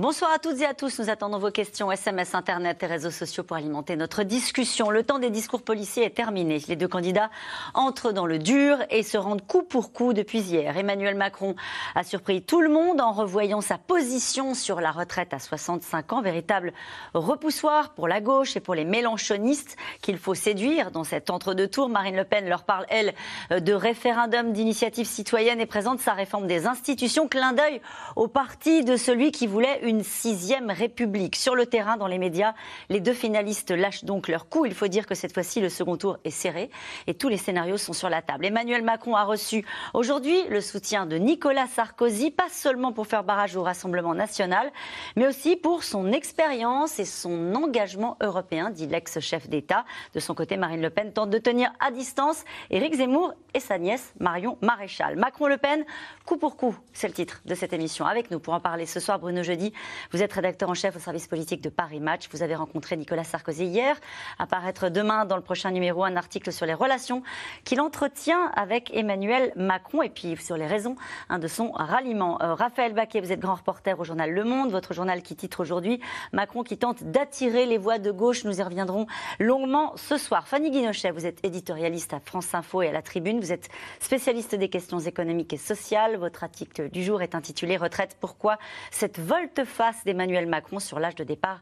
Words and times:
Bonsoir 0.00 0.32
à 0.34 0.40
toutes 0.40 0.60
et 0.60 0.66
à 0.66 0.74
tous. 0.74 0.98
Nous 0.98 1.08
attendons 1.08 1.38
vos 1.38 1.52
questions 1.52 1.92
SMS, 1.92 2.34
Internet 2.34 2.82
et 2.82 2.86
réseaux 2.86 3.12
sociaux 3.12 3.44
pour 3.44 3.56
alimenter 3.56 3.94
notre 3.94 4.24
discussion. 4.24 4.90
Le 4.90 5.04
temps 5.04 5.20
des 5.20 5.30
discours 5.30 5.62
policiers 5.62 6.04
est 6.04 6.16
terminé. 6.16 6.60
Les 6.66 6.74
deux 6.74 6.88
candidats 6.88 7.30
entrent 7.74 8.10
dans 8.10 8.26
le 8.26 8.40
dur 8.40 8.78
et 8.90 9.04
se 9.04 9.16
rendent 9.16 9.46
coup 9.46 9.62
pour 9.62 9.92
coup 9.92 10.12
depuis 10.12 10.40
hier. 10.40 10.76
Emmanuel 10.76 11.14
Macron 11.14 11.54
a 11.94 12.02
surpris 12.02 12.42
tout 12.42 12.60
le 12.60 12.70
monde 12.70 13.00
en 13.00 13.12
revoyant 13.12 13.60
sa 13.60 13.78
position 13.78 14.54
sur 14.54 14.80
la 14.80 14.90
retraite 14.90 15.32
à 15.32 15.38
65 15.38 16.12
ans. 16.12 16.22
Véritable 16.22 16.72
repoussoir 17.14 17.90
pour 17.90 18.08
la 18.08 18.20
gauche 18.20 18.56
et 18.56 18.60
pour 18.60 18.74
les 18.74 18.84
mélanchonistes 18.84 19.76
qu'il 20.02 20.18
faut 20.18 20.34
séduire 20.34 20.90
dans 20.90 21.04
cet 21.04 21.30
entre-deux 21.30 21.68
tours. 21.68 21.88
Marine 21.88 22.16
Le 22.16 22.24
Pen 22.24 22.48
leur 22.48 22.64
parle, 22.64 22.84
elle, 22.88 23.14
de 23.50 23.72
référendum 23.72 24.52
d'initiative 24.52 25.06
citoyenne 25.06 25.60
et 25.60 25.66
présente 25.66 26.00
sa 26.00 26.14
réforme 26.14 26.48
des 26.48 26.66
institutions. 26.66 27.28
Clin 27.28 27.52
d'œil 27.52 27.80
au 28.16 28.26
parti 28.26 28.82
de 28.82 28.96
celui 28.96 29.30
qui 29.30 29.46
voulait 29.46 29.82
une 29.84 30.02
sixième 30.02 30.70
république. 30.70 31.36
Sur 31.36 31.54
le 31.54 31.66
terrain, 31.66 31.96
dans 31.96 32.06
les 32.06 32.18
médias, 32.18 32.54
les 32.88 33.00
deux 33.00 33.12
finalistes 33.12 33.70
lâchent 33.70 34.04
donc 34.04 34.28
leur 34.28 34.48
coup. 34.48 34.66
Il 34.66 34.74
faut 34.74 34.88
dire 34.88 35.06
que 35.06 35.14
cette 35.14 35.32
fois-ci, 35.32 35.60
le 35.60 35.68
second 35.68 35.96
tour 35.96 36.18
est 36.24 36.30
serré 36.30 36.70
et 37.06 37.14
tous 37.14 37.28
les 37.28 37.36
scénarios 37.36 37.76
sont 37.76 37.92
sur 37.92 38.08
la 38.08 38.22
table. 38.22 38.46
Emmanuel 38.46 38.82
Macron 38.82 39.14
a 39.14 39.24
reçu 39.24 39.64
aujourd'hui 39.92 40.36
le 40.48 40.60
soutien 40.60 41.06
de 41.06 41.16
Nicolas 41.16 41.66
Sarkozy, 41.66 42.30
pas 42.30 42.48
seulement 42.48 42.92
pour 42.92 43.06
faire 43.06 43.24
barrage 43.24 43.56
au 43.56 43.62
Rassemblement 43.62 44.14
national, 44.14 44.72
mais 45.16 45.26
aussi 45.26 45.56
pour 45.56 45.84
son 45.84 46.12
expérience 46.12 46.98
et 46.98 47.04
son 47.04 47.54
engagement 47.54 48.16
européen, 48.22 48.70
dit 48.70 48.86
l'ex-chef 48.86 49.48
d'État. 49.48 49.84
De 50.14 50.20
son 50.20 50.34
côté, 50.34 50.56
Marine 50.56 50.80
Le 50.80 50.90
Pen 50.90 51.12
tente 51.12 51.30
de 51.30 51.38
tenir 51.38 51.70
à 51.80 51.90
distance 51.90 52.44
Éric 52.70 52.94
Zemmour 52.94 53.34
et 53.52 53.60
sa 53.60 53.78
nièce 53.78 54.14
Marion 54.18 54.56
Maréchal. 54.62 55.16
Macron-Le 55.16 55.58
Pen, 55.58 55.84
coup 56.24 56.38
pour 56.38 56.56
coup, 56.56 56.74
c'est 56.94 57.08
le 57.08 57.14
titre 57.14 57.42
de 57.44 57.54
cette 57.54 57.72
émission. 57.72 58.06
Avec 58.06 58.30
nous 58.30 58.40
pour 58.40 58.54
en 58.54 58.60
parler 58.60 58.86
ce 58.86 59.00
soir, 59.00 59.18
Bruno 59.18 59.42
Jeudi, 59.42 59.73
vous 60.12 60.22
êtes 60.22 60.32
rédacteur 60.32 60.68
en 60.68 60.74
chef 60.74 60.96
au 60.96 60.98
service 60.98 61.26
politique 61.26 61.60
de 61.60 61.68
Paris 61.68 62.00
Match. 62.00 62.28
Vous 62.32 62.42
avez 62.42 62.54
rencontré 62.54 62.96
Nicolas 62.96 63.24
Sarkozy 63.24 63.64
hier. 63.64 63.96
Apparaître 64.38 64.88
demain 64.88 65.24
dans 65.24 65.36
le 65.36 65.42
prochain 65.42 65.70
numéro 65.70 66.04
un 66.04 66.16
article 66.16 66.52
sur 66.52 66.66
les 66.66 66.74
relations 66.74 67.22
qu'il 67.64 67.80
entretient 67.80 68.50
avec 68.54 68.94
Emmanuel 68.94 69.52
Macron 69.56 70.02
et 70.02 70.10
puis 70.10 70.36
sur 70.36 70.56
les 70.56 70.66
raisons 70.66 70.96
hein, 71.28 71.38
de 71.38 71.48
son 71.48 71.72
ralliement. 71.72 72.40
Euh, 72.42 72.54
Raphaël 72.54 72.92
Baquet, 72.92 73.20
vous 73.20 73.32
êtes 73.32 73.40
grand 73.40 73.54
reporter 73.54 73.98
au 73.98 74.04
journal 74.04 74.30
Le 74.30 74.44
Monde, 74.44 74.70
votre 74.70 74.94
journal 74.94 75.22
qui 75.22 75.36
titre 75.36 75.60
aujourd'hui 75.60 76.00
Macron 76.32 76.62
qui 76.62 76.78
tente 76.78 77.04
d'attirer 77.04 77.66
les 77.66 77.78
voix 77.78 77.98
de 77.98 78.10
gauche. 78.10 78.44
Nous 78.44 78.58
y 78.58 78.62
reviendrons 78.62 79.06
longuement 79.38 79.92
ce 79.96 80.16
soir. 80.16 80.48
Fanny 80.48 80.70
Guinochet, 80.70 81.10
vous 81.10 81.26
êtes 81.26 81.44
éditorialiste 81.44 82.14
à 82.14 82.20
France 82.20 82.54
Info 82.54 82.82
et 82.82 82.88
à 82.88 82.92
la 82.92 83.02
Tribune. 83.02 83.40
Vous 83.40 83.52
êtes 83.52 83.68
spécialiste 84.00 84.54
des 84.54 84.68
questions 84.68 85.00
économiques 85.00 85.52
et 85.52 85.58
sociales. 85.58 86.16
Votre 86.16 86.44
article 86.44 86.90
du 86.90 87.02
jour 87.02 87.22
est 87.22 87.34
intitulé 87.34 87.76
Retraite, 87.76 88.16
pourquoi 88.20 88.58
cette 88.90 89.18
volte 89.18 89.63
face 89.64 90.04
d'Emmanuel 90.04 90.46
Macron 90.46 90.78
sur 90.78 90.98
l'âge 90.98 91.14
de 91.14 91.24
départ 91.24 91.60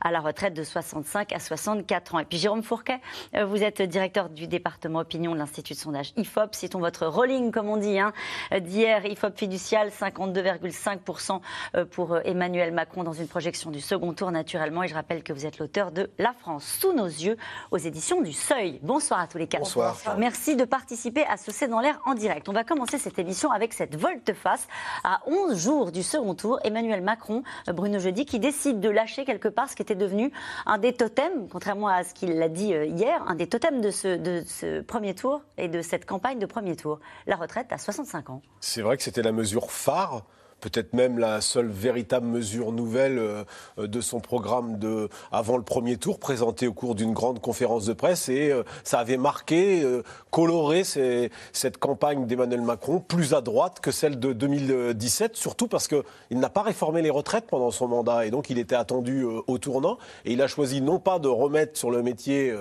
à 0.00 0.10
la 0.10 0.20
retraite 0.20 0.54
de 0.54 0.62
65 0.62 1.32
à 1.32 1.38
64 1.38 2.14
ans. 2.14 2.18
Et 2.18 2.24
puis 2.24 2.38
Jérôme 2.38 2.62
Fourquet, 2.62 3.00
euh, 3.34 3.44
vous 3.44 3.62
êtes 3.62 3.82
directeur 3.82 4.28
du 4.28 4.46
département 4.46 5.00
opinion 5.00 5.32
de 5.32 5.38
l'Institut 5.38 5.74
de 5.74 5.78
sondage 5.78 6.12
IFOP. 6.16 6.54
Citons 6.54 6.80
votre 6.80 7.06
rolling, 7.06 7.50
comme 7.52 7.68
on 7.68 7.76
dit, 7.76 7.98
hein, 7.98 8.12
d'hier, 8.60 9.06
IFOP 9.06 9.36
fiducial, 9.36 9.90
52,5% 9.90 11.40
euh, 11.76 11.84
pour 11.84 12.14
euh, 12.14 12.20
Emmanuel 12.24 12.72
Macron 12.72 13.04
dans 13.04 13.12
une 13.12 13.28
projection 13.28 13.70
du 13.70 13.80
second 13.80 14.12
tour, 14.12 14.30
naturellement. 14.30 14.82
Et 14.82 14.88
je 14.88 14.94
rappelle 14.94 15.22
que 15.22 15.32
vous 15.32 15.46
êtes 15.46 15.58
l'auteur 15.58 15.92
de 15.92 16.10
La 16.18 16.32
France 16.32 16.64
sous 16.80 16.92
nos 16.92 17.06
yeux 17.06 17.36
aux 17.70 17.78
éditions 17.78 18.20
du 18.20 18.32
Seuil. 18.32 18.80
Bonsoir 18.82 19.20
à 19.20 19.26
tous 19.26 19.38
les 19.38 19.46
quatre. 19.46 19.60
Bonsoir. 19.60 19.96
Merci 20.18 20.56
de 20.56 20.64
participer 20.64 21.24
à 21.26 21.36
ce 21.36 21.52
C'est 21.52 21.68
dans 21.68 21.80
l'air 21.80 22.00
en 22.04 22.14
direct. 22.14 22.48
On 22.48 22.52
va 22.52 22.64
commencer 22.64 22.98
cette 22.98 23.18
émission 23.18 23.50
avec 23.50 23.72
cette 23.72 23.96
volte-face. 23.96 24.66
À 25.04 25.20
11 25.26 25.56
jours 25.56 25.92
du 25.92 26.02
second 26.02 26.34
tour, 26.34 26.58
Emmanuel 26.64 27.00
Macron 27.00 27.43
Bruno 27.68 27.98
Jeudi, 27.98 28.24
qui 28.24 28.38
décide 28.38 28.80
de 28.80 28.88
lâcher 28.88 29.24
quelque 29.24 29.48
part 29.48 29.68
ce 29.68 29.76
qui 29.76 29.82
était 29.82 29.94
devenu 29.94 30.32
un 30.66 30.78
des 30.78 30.92
totems, 30.92 31.48
contrairement 31.50 31.88
à 31.88 32.04
ce 32.04 32.14
qu'il 32.14 32.40
a 32.42 32.48
dit 32.48 32.74
euh, 32.74 32.84
hier, 32.84 33.22
un 33.26 33.34
des 33.34 33.46
totems 33.46 33.80
de 33.80 33.90
ce, 33.90 34.16
de 34.16 34.42
ce 34.46 34.80
premier 34.80 35.14
tour 35.14 35.42
et 35.58 35.68
de 35.68 35.82
cette 35.82 36.06
campagne 36.06 36.38
de 36.38 36.46
premier 36.46 36.76
tour, 36.76 37.00
la 37.26 37.36
retraite 37.36 37.72
à 37.72 37.78
65 37.78 38.30
ans. 38.30 38.42
C'est 38.60 38.82
vrai 38.82 38.96
que 38.96 39.02
c'était 39.02 39.22
la 39.22 39.32
mesure 39.32 39.70
phare 39.70 40.24
peut-être 40.60 40.94
même 40.94 41.18
la 41.18 41.40
seule 41.40 41.68
véritable 41.68 42.26
mesure 42.26 42.72
nouvelle 42.72 43.18
euh, 43.18 43.44
de 43.78 44.00
son 44.00 44.20
programme 44.20 44.78
de, 44.78 45.08
avant 45.30 45.56
le 45.56 45.62
premier 45.62 45.96
tour, 45.96 46.18
présenté 46.18 46.66
au 46.66 46.72
cours 46.72 46.94
d'une 46.94 47.12
grande 47.12 47.40
conférence 47.40 47.84
de 47.84 47.92
presse. 47.92 48.28
Et 48.28 48.50
euh, 48.50 48.62
ça 48.82 48.98
avait 48.98 49.16
marqué, 49.16 49.82
euh, 49.82 50.02
coloré 50.30 50.82
cette 50.84 51.78
campagne 51.78 52.26
d'Emmanuel 52.26 52.62
Macron 52.62 53.00
plus 53.00 53.34
à 53.34 53.40
droite 53.40 53.80
que 53.80 53.90
celle 53.90 54.18
de 54.18 54.32
2017, 54.32 55.36
surtout 55.36 55.68
parce 55.68 55.88
qu'il 55.88 56.38
n'a 56.38 56.48
pas 56.48 56.62
réformé 56.62 57.02
les 57.02 57.10
retraites 57.10 57.46
pendant 57.46 57.70
son 57.70 57.88
mandat. 57.88 58.26
Et 58.26 58.30
donc 58.30 58.50
il 58.50 58.58
était 58.58 58.74
attendu 58.74 59.24
au 59.24 59.58
tournant. 59.58 59.98
Et 60.24 60.32
il 60.32 60.42
a 60.42 60.46
choisi 60.46 60.80
non 60.80 60.98
pas 60.98 61.18
de 61.18 61.28
remettre 61.28 61.78
sur 61.78 61.90
le 61.90 62.02
métier 62.02 62.54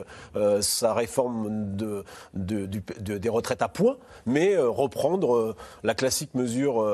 sa 0.61 0.93
réforme 0.93 1.75
de, 1.75 2.03
des 2.33 3.29
retraites 3.29 3.61
à 3.61 3.69
points, 3.69 3.97
mais 4.25 4.55
reprendre 4.57 5.55
la 5.83 5.95
classique 5.95 6.33
mesure 6.35 6.85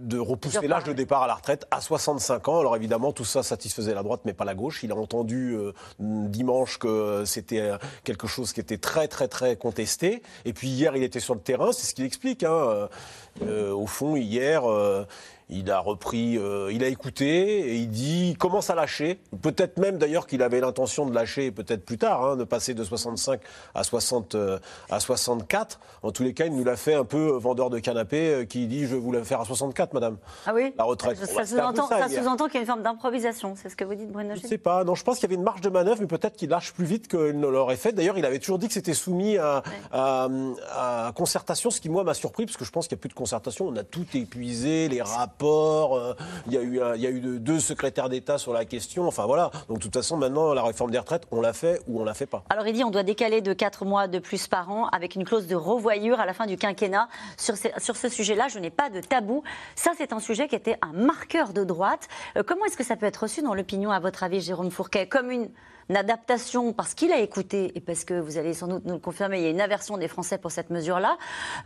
de 0.00 0.18
repousser 0.18 0.68
l'âge 0.68 0.84
de 0.84 0.92
départ 0.92 1.22
à 1.22 1.26
la 1.26 1.34
retraite 1.34 1.66
à 1.70 1.80
65 1.80 2.48
ans. 2.48 2.60
Alors 2.60 2.76
évidemment, 2.76 3.12
tout 3.12 3.24
ça 3.24 3.42
satisfaisait 3.42 3.94
la 3.94 4.02
droite, 4.02 4.20
mais 4.24 4.32
pas 4.32 4.44
la 4.44 4.54
gauche. 4.54 4.82
Il 4.82 4.92
a 4.92 4.94
entendu 4.94 5.54
euh, 5.54 5.72
dimanche 5.98 6.78
que 6.78 7.24
c'était 7.26 7.72
quelque 8.04 8.26
chose 8.26 8.52
qui 8.52 8.60
était 8.60 8.78
très, 8.78 9.08
très, 9.08 9.28
très 9.28 9.56
contesté. 9.56 10.22
Et 10.44 10.52
puis 10.52 10.68
hier, 10.68 10.96
il 10.96 11.02
était 11.02 11.20
sur 11.20 11.34
le 11.34 11.40
terrain, 11.40 11.72
c'est 11.72 11.86
ce 11.86 11.94
qu'il 11.94 12.04
explique. 12.04 12.44
Hein. 12.44 12.88
Euh, 13.42 13.72
au 13.72 13.86
fond, 13.86 14.16
hier, 14.16 14.68
euh, 14.68 15.04
il 15.50 15.70
a 15.70 15.80
repris, 15.80 16.36
euh, 16.36 16.70
il 16.72 16.84
a 16.84 16.88
écouté 16.88 17.26
et 17.70 17.76
il 17.76 17.88
dit, 17.88 18.30
il 18.30 18.38
commence 18.38 18.68
à 18.68 18.74
lâcher. 18.74 19.20
Peut-être 19.40 19.78
même 19.78 19.96
d'ailleurs 19.96 20.26
qu'il 20.26 20.42
avait 20.42 20.60
l'intention 20.60 21.06
de 21.06 21.14
lâcher 21.14 21.50
peut-être 21.50 21.84
plus 21.84 21.96
tard, 21.96 22.24
hein, 22.24 22.36
de 22.36 22.44
passer 22.44 22.74
de 22.74 22.84
65 22.84 23.40
à 23.74 23.82
60 23.82 24.34
euh, 24.34 24.58
à 24.90 25.00
64. 25.00 25.80
En 26.02 26.12
tous 26.12 26.22
les 26.22 26.34
cas, 26.34 26.46
il 26.46 26.54
nous 26.54 26.64
l'a 26.64 26.76
fait 26.76 26.94
un 26.94 27.04
peu 27.04 27.30
vendeur 27.30 27.70
de 27.70 27.78
canapé 27.78 28.28
euh, 28.28 28.44
qui 28.44 28.66
dit 28.66 28.82
je 28.82 28.94
vais 28.94 29.00
vous 29.00 29.12
la 29.12 29.24
faire 29.24 29.40
à 29.40 29.44
64, 29.46 29.94
madame. 29.94 30.18
Ah 30.44 30.52
oui. 30.54 30.74
La 30.76 30.84
retraite. 30.84 31.16
Ça, 31.16 31.44
sous-entend 31.46 32.46
qu'il 32.46 32.54
y 32.54 32.58
a 32.58 32.60
une 32.60 32.66
forme 32.66 32.82
d'improvisation. 32.82 33.54
C'est 33.56 33.70
ce 33.70 33.76
que 33.76 33.84
vous 33.84 33.94
dites, 33.94 34.10
Bruno. 34.10 34.34
Je 34.36 34.42
ne 34.42 34.46
sais 34.46 34.58
pas. 34.58 34.84
Non, 34.84 34.94
je 34.94 35.04
pense 35.04 35.18
qu'il 35.18 35.24
y 35.24 35.32
avait 35.32 35.38
une 35.38 35.44
marge 35.44 35.62
de 35.62 35.70
manœuvre, 35.70 36.00
mais 36.00 36.06
peut-être 36.06 36.36
qu'il 36.36 36.50
lâche 36.50 36.74
plus 36.74 36.84
vite 36.84 37.08
qu'il 37.08 37.40
ne 37.40 37.46
l'aurait 37.46 37.76
fait. 37.76 37.92
D'ailleurs, 37.92 38.18
il 38.18 38.26
avait 38.26 38.38
toujours 38.38 38.58
dit 38.58 38.66
que 38.66 38.74
c'était 38.74 38.94
soumis 38.94 39.38
à, 39.38 39.62
à, 39.92 41.12
concertation, 41.14 41.70
ce 41.70 41.80
qui 41.80 41.88
moi 41.88 42.04
m'a 42.04 42.14
surpris 42.14 42.44
parce 42.44 42.58
que 42.58 42.66
je 42.66 42.70
pense 42.70 42.86
qu'il 42.86 42.96
n'y 42.96 43.00
a 43.00 43.02
plus 43.02 43.08
de 43.08 43.14
concertation. 43.14 43.66
On 43.68 43.76
a 43.76 43.84
tout 43.84 44.06
épuisé, 44.14 44.88
les 44.88 45.00
rapports 45.00 45.37
euh, 45.46 46.14
il 46.46 46.52
y 46.52 46.56
a 46.56 46.62
eu, 46.62 46.76
y 46.76 47.06
a 47.06 47.10
eu 47.10 47.20
deux 47.38 47.60
secrétaires 47.60 48.08
d'État 48.08 48.38
sur 48.38 48.52
la 48.52 48.64
question. 48.64 49.06
Enfin 49.06 49.26
voilà. 49.26 49.50
Donc 49.68 49.78
de 49.78 49.82
toute 49.82 49.94
façon, 49.94 50.16
maintenant, 50.16 50.54
la 50.54 50.62
réforme 50.62 50.90
des 50.90 50.98
retraites, 50.98 51.24
on 51.30 51.40
l'a 51.40 51.52
fait 51.52 51.80
ou 51.86 52.00
on 52.00 52.04
la 52.04 52.14
fait 52.14 52.26
pas. 52.26 52.44
Alors 52.50 52.66
il 52.66 52.72
dit 52.72 52.84
on 52.84 52.90
doit 52.90 53.02
décaler 53.02 53.40
de 53.40 53.52
4 53.52 53.84
mois 53.84 54.08
de 54.08 54.18
plus 54.18 54.46
par 54.46 54.70
an 54.70 54.88
avec 54.88 55.14
une 55.14 55.24
clause 55.24 55.46
de 55.46 55.56
revoyure 55.56 56.20
à 56.20 56.26
la 56.26 56.34
fin 56.34 56.46
du 56.46 56.56
quinquennat. 56.56 57.08
Sur, 57.36 57.54
sur 57.56 57.96
ce 57.96 58.08
sujet-là, 58.08 58.48
je 58.48 58.58
n'ai 58.58 58.70
pas 58.70 58.90
de 58.90 59.00
tabou. 59.00 59.42
Ça, 59.74 59.92
c'est 59.96 60.12
un 60.12 60.20
sujet 60.20 60.48
qui 60.48 60.54
était 60.54 60.76
un 60.82 60.92
marqueur 60.92 61.52
de 61.52 61.64
droite. 61.64 62.08
Euh, 62.36 62.42
comment 62.42 62.64
est-ce 62.64 62.76
que 62.76 62.84
ça 62.84 62.96
peut 62.96 63.06
être 63.06 63.22
reçu 63.22 63.42
dans 63.42 63.54
l'opinion, 63.54 63.90
à 63.90 64.00
votre 64.00 64.22
avis, 64.22 64.40
Jérôme 64.40 64.70
Fourquet? 64.70 65.06
Comme 65.06 65.30
une 65.30 65.48
une 65.88 65.96
adaptation 65.96 66.72
parce 66.72 66.94
qu'il 66.94 67.12
a 67.12 67.20
écouté 67.20 67.72
et 67.74 67.80
parce 67.80 68.04
que 68.04 68.14
vous 68.14 68.38
allez 68.38 68.54
sans 68.54 68.68
doute 68.68 68.84
nous 68.84 68.94
le 68.94 69.00
confirmer, 69.00 69.38
il 69.38 69.44
y 69.44 69.46
a 69.46 69.50
une 69.50 69.60
aversion 69.60 69.96
des 69.96 70.08
Français 70.08 70.38
pour 70.38 70.50
cette 70.50 70.70
mesure-là. 70.70 71.16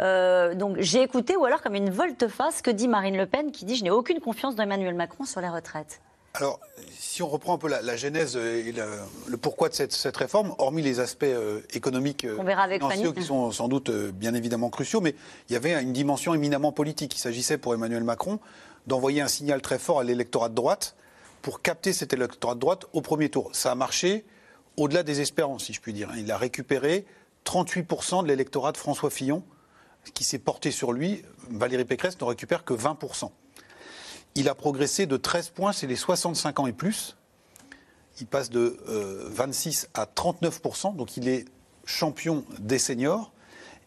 Euh, 0.01 0.55
donc 0.55 0.77
j'ai 0.79 1.03
écouté 1.03 1.37
ou 1.37 1.45
alors 1.45 1.63
comme 1.63 1.75
une 1.75 1.91
volte-face 1.91 2.63
que 2.63 2.71
dit 2.71 2.89
Marine 2.89 3.17
Le 3.17 3.27
Pen 3.27 3.51
qui 3.51 3.62
dit 3.65 3.77
je 3.77 3.85
n'ai 3.85 3.91
aucune 3.91 4.21
confiance 4.21 4.55
dans 4.55 4.63
Emmanuel 4.63 4.95
Macron 4.95 5.25
sur 5.25 5.41
les 5.41 5.49
retraites. 5.49 6.01
Alors, 6.35 6.61
si 6.91 7.23
on 7.23 7.29
reprend 7.29 7.55
un 7.55 7.59
peu 7.59 7.69
la, 7.69 7.97
genèse 7.97 8.37
et 8.37 8.73
le 8.73 9.37
pourquoi 9.37 9.69
de 9.69 9.75
cette, 9.75 10.17
réforme, 10.17 10.55
hormis 10.59 10.81
les 10.81 10.99
aspects 10.99 11.25
euh, 11.25 11.61
économiques 11.75 12.27
on 12.39 12.43
verra 12.43 12.63
avec 12.63 12.81
financiers 12.81 13.13
qui 13.13 13.23
sont 13.23 13.51
sans 13.53 13.69
doute 13.69 13.91
euh, 13.91 14.13
bien 14.13 14.33
évidemment 14.33 14.71
cruciaux, 14.71 15.03
mais 15.03 15.15
il 15.49 15.53
y 15.53 15.57
avait 15.57 15.81
une 15.83 15.93
dimension 15.93 16.33
éminemment 16.33 16.73
politique. 16.73 17.15
Il 17.15 17.19
s'agissait 17.19 17.59
pour 17.59 17.75
Emmanuel 17.75 18.03
Macron 18.03 18.41
d'envoyer 18.87 19.21
un 19.21 19.29
signal 19.29 19.61
très 19.61 19.79
fort 19.79 20.01
à 20.01 20.05
l'électorat 20.05 20.49
de 20.49 20.55
droite 20.55 20.97
pour 21.43 21.61
capter 21.61 21.93
cet 21.93 22.15
électorat 22.15 22.55
de 22.55 22.61
droite 22.61 22.87
au 22.95 23.03
premier 23.03 23.29
tour. 23.29 23.51
Ça 23.53 23.73
a 23.73 23.75
marché 23.75 24.25
au-delà 24.79 25.03
des 25.03 25.21
espérances, 25.21 25.65
si 25.65 25.75
je 25.75 25.83
puis 25.83 25.93
dire. 25.93 26.09
Il 26.17 26.31
a 26.33 26.39
récupéré 26.39 27.05
38% 27.45 28.23
de 28.23 28.29
l'électorat 28.29 28.73
de 28.73 28.79
François 28.79 29.11
Fillon, 29.11 29.43
qui 30.15 30.25
s'est 30.25 30.39
porté 30.39 30.71
sur 30.71 30.93
lui. 30.93 31.23
Valérie 31.51 31.85
Pécresse 31.85 32.19
ne 32.19 32.25
récupère 32.25 32.65
que 32.65 32.73
20%. 32.73 33.31
Il 34.35 34.49
a 34.49 34.55
progressé 34.55 35.07
de 35.07 35.17
13 35.17 35.51
points, 35.51 35.73
c'est 35.73 35.87
les 35.87 35.97
65 35.97 36.61
ans 36.61 36.67
et 36.67 36.73
plus. 36.73 37.17
Il 38.21 38.27
passe 38.27 38.51
de 38.51 38.79
26 39.31 39.89
euh, 39.97 40.01
à 40.01 40.07
39%, 40.07 40.97
donc 40.97 41.17
il 41.17 41.29
est 41.29 41.45
champion 41.85 42.45
des 42.59 42.79
seniors. 42.79 43.33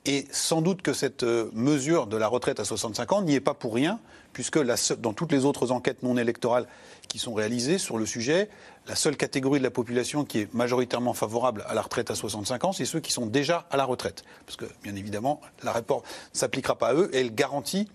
Et 0.07 0.27
sans 0.31 0.61
doute 0.61 0.83
que 0.83 0.93
cette 0.93 1.23
euh, 1.23 1.49
mesure 1.53 2.05
de 2.05 2.15
la 2.15 2.27
retraite 2.27 2.59
à 2.59 2.65
65 2.65 3.11
ans 3.11 3.21
n'y 3.23 3.33
est 3.33 3.39
pas 3.39 3.55
pour 3.55 3.73
rien, 3.73 3.99
puisque 4.33 4.59
dans 4.99 5.13
toutes 5.13 5.31
les 5.31 5.45
autres 5.45 5.71
enquêtes 5.71 6.03
non 6.03 6.15
électorales 6.17 6.67
qui 7.07 7.17
sont 7.17 7.33
réalisées 7.33 7.79
sur 7.79 7.97
le 7.97 8.05
sujet, 8.05 8.49
la 8.87 8.95
seule 8.95 9.17
catégorie 9.17 9.57
de 9.57 9.63
la 9.63 9.71
population 9.71 10.23
qui 10.23 10.41
est 10.41 10.53
majoritairement 10.53 11.13
favorable 11.13 11.65
à 11.67 11.73
la 11.73 11.81
retraite 11.81 12.11
à 12.11 12.15
65 12.15 12.65
ans, 12.65 12.71
c'est 12.71 12.85
ceux 12.85 12.99
qui 12.99 13.11
sont 13.11 13.25
déjà 13.25 13.65
à 13.71 13.77
la 13.77 13.85
retraite. 13.85 14.23
Parce 14.45 14.57
que, 14.57 14.65
bien 14.83 14.95
évidemment, 14.95 15.41
la 15.63 15.71
réforme 15.71 16.03
ne 16.33 16.37
s'appliquera 16.37 16.77
pas 16.77 16.89
à 16.89 16.93
eux 16.93 17.09
elle 17.13 17.33
garantit 17.33 17.87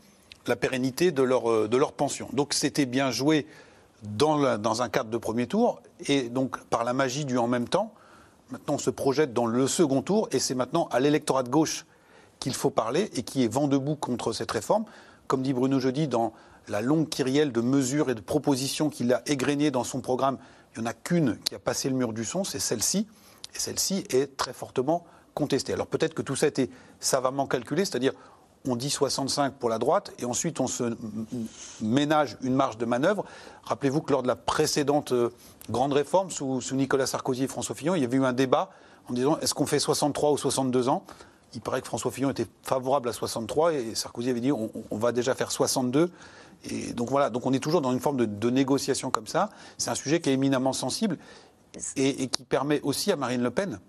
la 0.47 0.57
pérennité 0.57 1.13
de 1.13 1.23
leur, 1.23 1.51
euh, 1.51 1.69
de 1.69 1.77
leur 1.77 1.93
pension. 1.93 2.29
Donc 2.33 2.55
c'était 2.55 2.87
bien 2.87 3.11
joué 3.11 3.47
dans, 4.03 4.59
dans 4.59 4.83
un 4.83 4.89
cadre 4.89 5.11
de 5.11 5.19
premier 5.19 5.47
tour, 5.47 5.81
et 6.07 6.29
donc 6.29 6.59
par 6.65 6.85
la 6.85 6.93
magie 6.93 7.25
du 7.25 7.37
en 7.37 7.47
même 7.47 7.69
temps, 7.69 7.93
maintenant 8.51 8.75
on 8.75 8.79
se 8.79 8.91
projette 8.91 9.33
dans 9.35 9.47
le 9.47 9.67
second 9.67 10.03
tour, 10.03 10.29
et 10.33 10.39
c'est 10.39 10.55
maintenant 10.55 10.89
à 10.91 11.01
l'électorat 11.01 11.43
de 11.43 11.51
gauche 11.51 11.85
qu'il 12.39 12.55
faut 12.55 12.71
parler 12.71 13.11
et 13.15 13.23
qui 13.23 13.45
est 13.45 13.49
vent 13.49 13.69
debout 13.69 13.97
contre 13.97 14.33
cette 14.33 14.51
réforme. 14.51 14.85
Comme 15.27 15.43
dit 15.43 15.53
Bruno 15.53 15.79
Jeudi, 15.79 16.09
dans 16.09 16.33
la 16.69 16.81
longue 16.81 17.09
kyrielle 17.09 17.53
de 17.53 17.61
mesures 17.61 18.11
et 18.11 18.15
de 18.15 18.21
propositions 18.21 18.89
qu'il 18.89 19.13
a 19.13 19.23
égrenées 19.27 19.71
dans 19.71 19.85
son 19.85 20.01
programme, 20.01 20.39
il 20.75 20.81
n'y 20.81 20.87
en 20.87 20.91
a 20.91 20.95
qu'une 20.95 21.39
qui 21.45 21.55
a 21.55 21.59
passé 21.59 21.89
le 21.89 21.95
mur 21.95 22.13
du 22.13 22.25
son, 22.25 22.45
c'est 22.45 22.59
celle-ci. 22.59 23.07
Et 23.55 23.59
celle-ci 23.59 24.05
est 24.11 24.37
très 24.37 24.53
fortement 24.53 25.05
contestée. 25.35 25.73
Alors 25.73 25.87
peut-être 25.87 26.15
que 26.15 26.23
tout 26.23 26.37
ça 26.37 26.47
a 26.47 26.49
été 26.49 26.71
savamment 27.01 27.47
calculé, 27.47 27.85
c'est-à-dire 27.85 28.13
on 28.69 28.77
dit 28.77 28.91
65 28.91 29.55
pour 29.55 29.71
la 29.71 29.79
droite 29.79 30.13
et 30.19 30.25
ensuite 30.25 30.61
on 30.61 30.67
se 30.67 30.97
ménage 31.81 32.37
une 32.43 32.55
marge 32.55 32.77
de 32.79 32.85
manœuvre. 32.85 33.25
Rappelez-vous 33.65 34.03
que 34.03 34.13
lors 34.13 34.23
de 34.23 34.29
la 34.29 34.37
précédente 34.37 35.13
euh, 35.13 35.31
grande 35.71 35.93
réforme 35.93 36.31
sous, 36.31 36.61
Nicolas 36.73 37.07
Sarkozy 37.07 37.45
et 37.45 37.49
François 37.49 37.75
Fillon, 37.75 37.95
il 37.95 38.03
y 38.03 38.05
avait 38.05 38.19
eu 38.19 38.25
un 38.25 38.33
débat 38.33 38.71
en 39.09 39.15
disant 39.15 39.39
est-ce 39.41 39.55
qu'on 39.55 39.67
fait 39.67 39.79
63 39.79 40.33
ou 40.33 40.37
62 40.37 40.89
ans? 40.89 41.05
Il 41.55 41.61
paraît 41.61 41.81
que 41.81 41.87
François 41.87 42.11
Fillon 42.11 42.31
était 42.31 42.47
favorable 42.63 43.09
à 43.09 43.13
63 43.13 43.73
et 43.73 43.95
Sarkozy 43.95 44.31
avait 44.31 44.41
dit 44.41 44.53
on, 44.53 44.71
va 44.93 45.13
déjà 45.13 45.35
faire 45.35 45.51
62. 45.51 46.11
Et 46.71 46.93
donc 46.93 47.09
voilà, 47.09 47.31
donc 47.31 47.47
on 47.47 47.53
est 47.53 47.59
toujours 47.59 47.81
dans 47.81 47.93
une 47.93 48.01
forme 48.01 48.25
de, 48.27 48.51
négociation 48.51 49.11
comme 49.11 49.27
ça. 49.27 49.49
C'est 49.79 49.91
un 49.91 49.95
sujet 49.95 50.21
qui 50.21 50.31
est 50.31 50.35
éminemment 50.35 50.75
sensible 50.75 51.19
et, 51.97 52.29
qui 52.29 52.45
permet 52.45 52.81
aussi 52.83 53.11
à 53.11 53.17
Marine 53.17 53.43
Le 53.43 53.51
Pen 53.51 53.81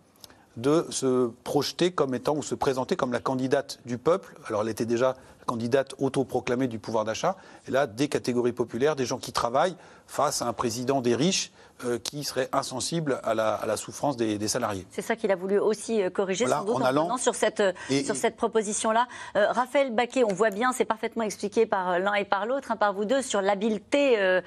de 0.57 0.85
se 0.89 1.29
projeter 1.43 1.91
comme 1.91 2.13
étant 2.13 2.35
ou 2.35 2.43
se 2.43 2.55
présenter 2.55 2.95
comme 2.95 3.11
la 3.11 3.19
candidate 3.19 3.79
du 3.85 3.97
peuple. 3.97 4.35
Alors 4.47 4.61
elle 4.61 4.69
était 4.69 4.85
déjà 4.85 5.15
candidate 5.45 5.95
autoproclamée 5.99 6.67
du 6.67 6.79
pouvoir 6.79 7.05
d'achat. 7.05 7.37
Et 7.67 7.71
là, 7.71 7.87
des 7.87 8.07
catégories 8.07 8.53
populaires, 8.53 8.95
des 8.95 9.05
gens 9.05 9.17
qui 9.17 9.31
travaillent 9.31 9.75
face 10.07 10.41
à 10.41 10.47
un 10.47 10.53
président 10.53 11.01
des 11.01 11.15
riches 11.15 11.51
euh, 11.85 11.97
qui 11.97 12.23
serait 12.23 12.47
insensible 12.51 13.19
à 13.23 13.33
la, 13.33 13.77
souffrance 13.77 14.15
des, 14.15 14.47
salariés. 14.47 14.85
C'est 14.91 15.01
ça 15.01 15.15
qu'il 15.15 15.31
a 15.31 15.35
voulu 15.35 15.57
aussi 15.57 16.03
euh, 16.03 16.11
corriger, 16.11 16.45
sans 16.45 16.63
doute, 16.63 16.75
en, 16.75 16.81
allant, 16.81 17.17
sur 17.17 17.33
cette, 17.33 17.59
euh, 17.59 17.73
sur 18.03 18.15
cette 18.15 18.35
proposition-là. 18.35 19.07
Raphaël 19.33 19.91
Baquet, 19.91 20.23
on 20.23 20.33
voit 20.33 20.51
bien, 20.51 20.73
c'est 20.73 20.85
parfaitement 20.85 21.23
expliqué 21.23 21.65
par 21.65 21.97
l'un 21.97 22.13
et 22.13 22.25
par 22.25 22.45
l'autre, 22.45 22.71
hein, 22.71 22.75
par 22.75 22.93
vous 22.93 23.05
deux, 23.05 23.21
sur 23.21 23.41
l'habileté 23.41 24.41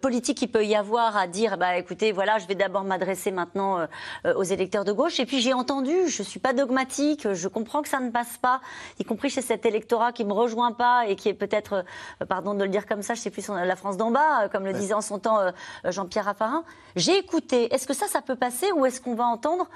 politique 0.00 0.38
qu'il 0.38 0.50
peut 0.50 0.66
y 0.66 0.74
avoir 0.74 1.16
à 1.16 1.26
dire, 1.26 1.56
bah, 1.56 1.78
écoutez, 1.78 2.12
voilà, 2.12 2.38
je 2.38 2.46
vais 2.46 2.54
d'abord 2.54 2.84
m'adresser 2.84 3.30
maintenant 3.30 3.86
aux 4.24 4.42
électeurs 4.42 4.84
de 4.84 4.92
gauche. 4.92 5.20
Et 5.20 5.26
puis 5.26 5.40
j'ai 5.40 5.54
entendu, 5.54 6.08
je 6.08 6.22
ne 6.22 6.26
suis 6.26 6.40
pas 6.40 6.52
dogmatique, 6.52 7.32
je 7.32 7.48
comprends 7.48 7.82
que 7.82 7.88
ça 7.88 8.00
ne 8.00 8.10
passe 8.10 8.36
pas, 8.40 8.60
y 8.98 9.04
compris 9.04 9.30
chez 9.30 9.42
cet 9.42 9.64
électorat 9.64 10.12
qui 10.12 10.24
me 10.24 10.32
rejoint 10.44 10.72
pas 10.72 11.06
et 11.06 11.16
qui 11.16 11.28
est 11.28 11.34
peut-être, 11.34 11.84
pardon 12.28 12.54
de 12.54 12.62
le 12.62 12.70
dire 12.70 12.86
comme 12.86 13.02
ça, 13.02 13.14
je 13.14 13.20
sais 13.20 13.30
plus, 13.30 13.46
la 13.48 13.76
France 13.76 13.96
d'en 13.96 14.10
bas, 14.10 14.48
comme 14.48 14.64
le 14.64 14.72
disait 14.72 14.94
en 14.94 15.00
son 15.00 15.18
temps 15.18 15.40
Jean-Pierre 15.84 16.26
Raffarin. 16.26 16.64
J'ai 16.96 17.18
écouté. 17.18 17.72
Est-ce 17.74 17.86
que 17.86 17.94
ça, 17.94 18.06
ça 18.06 18.22
peut 18.22 18.36
passer 18.36 18.70
ou 18.72 18.86
est-ce 18.86 19.00
qu'on 19.00 19.14
va 19.14 19.24
entendre 19.24 19.68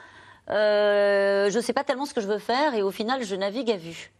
euh, 0.51 1.51
Je 1.51 1.57
ne 1.57 1.63
sais 1.63 1.73
pas 1.73 1.85
tellement 1.85 2.07
ce 2.07 2.15
que 2.15 2.21
je 2.21 2.29
veux 2.29 2.39
faire 2.39 2.75
et 2.75 2.83
au 2.83 2.91
final, 2.91 3.23
je 3.23 3.35
navigue 3.35 3.71
à 3.71 3.77
vue? 3.77 4.13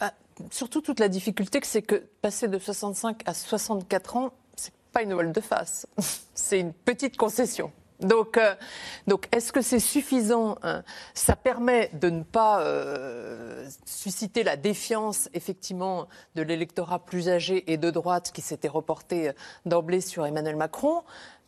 Bah, 0.00 0.12
Surtout, 0.50 0.80
toute 0.80 1.00
la 1.00 1.08
difficulté, 1.08 1.60
c'est 1.64 1.82
que 1.82 1.96
passer 2.22 2.48
de 2.48 2.58
65 2.58 3.22
à 3.26 3.34
64 3.34 4.16
ans, 4.16 4.32
c'est 4.56 4.72
pas 4.92 5.02
une 5.02 5.14
voile 5.14 5.32
de 5.32 5.40
face. 5.40 5.86
c'est 6.34 6.60
une 6.60 6.72
petite 6.72 7.16
concession. 7.16 7.72
Donc, 8.00 8.36
euh, 8.36 8.54
donc 9.06 9.26
est-ce 9.32 9.52
que 9.52 9.60
c'est 9.60 9.80
suffisant 9.80 10.56
hein? 10.62 10.82
Ça 11.14 11.34
permet 11.34 11.90
de 11.94 12.10
ne 12.10 12.22
pas 12.22 12.60
euh, 12.60 13.68
susciter 13.84 14.44
la 14.44 14.56
défiance, 14.56 15.28
effectivement, 15.34 16.06
de 16.34 16.42
l'électorat 16.42 17.00
plus 17.00 17.28
âgé 17.28 17.72
et 17.72 17.76
de 17.76 17.90
droite 17.90 18.30
qui 18.32 18.40
s'était 18.40 18.68
reporté 18.68 19.32
d'emblée 19.66 20.00
sur 20.00 20.26
Emmanuel 20.26 20.56
Macron 20.56 21.02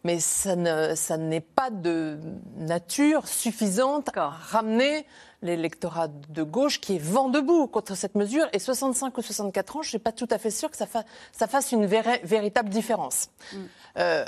mais 0.04 0.18
ça, 0.18 0.56
n'est 0.56 1.40
pas 1.40 1.70
de 1.70 2.18
nature 2.56 3.28
suffisante 3.28 4.08
à 4.16 4.28
ramener 4.28 5.06
l'électorat 5.42 6.08
de 6.08 6.42
gauche 6.42 6.80
qui 6.80 6.96
est 6.96 7.02
vent 7.02 7.28
debout 7.28 7.66
contre 7.66 7.94
cette 7.94 8.14
mesure. 8.14 8.46
Et 8.52 8.58
65 8.58 9.16
ou 9.16 9.22
64 9.22 9.76
ans, 9.76 9.82
je 9.82 9.88
ne 9.88 9.90
suis 9.90 9.98
pas 9.98 10.12
tout 10.12 10.28
à 10.30 10.38
fait 10.38 10.50
sûr 10.50 10.70
que 10.70 10.76
ça, 10.76 10.86
fasse 11.46 11.72
une 11.72 11.86
véritable 11.86 12.70
différence. 12.70 13.28
Mm. 13.52 13.56
Euh, 13.98 14.24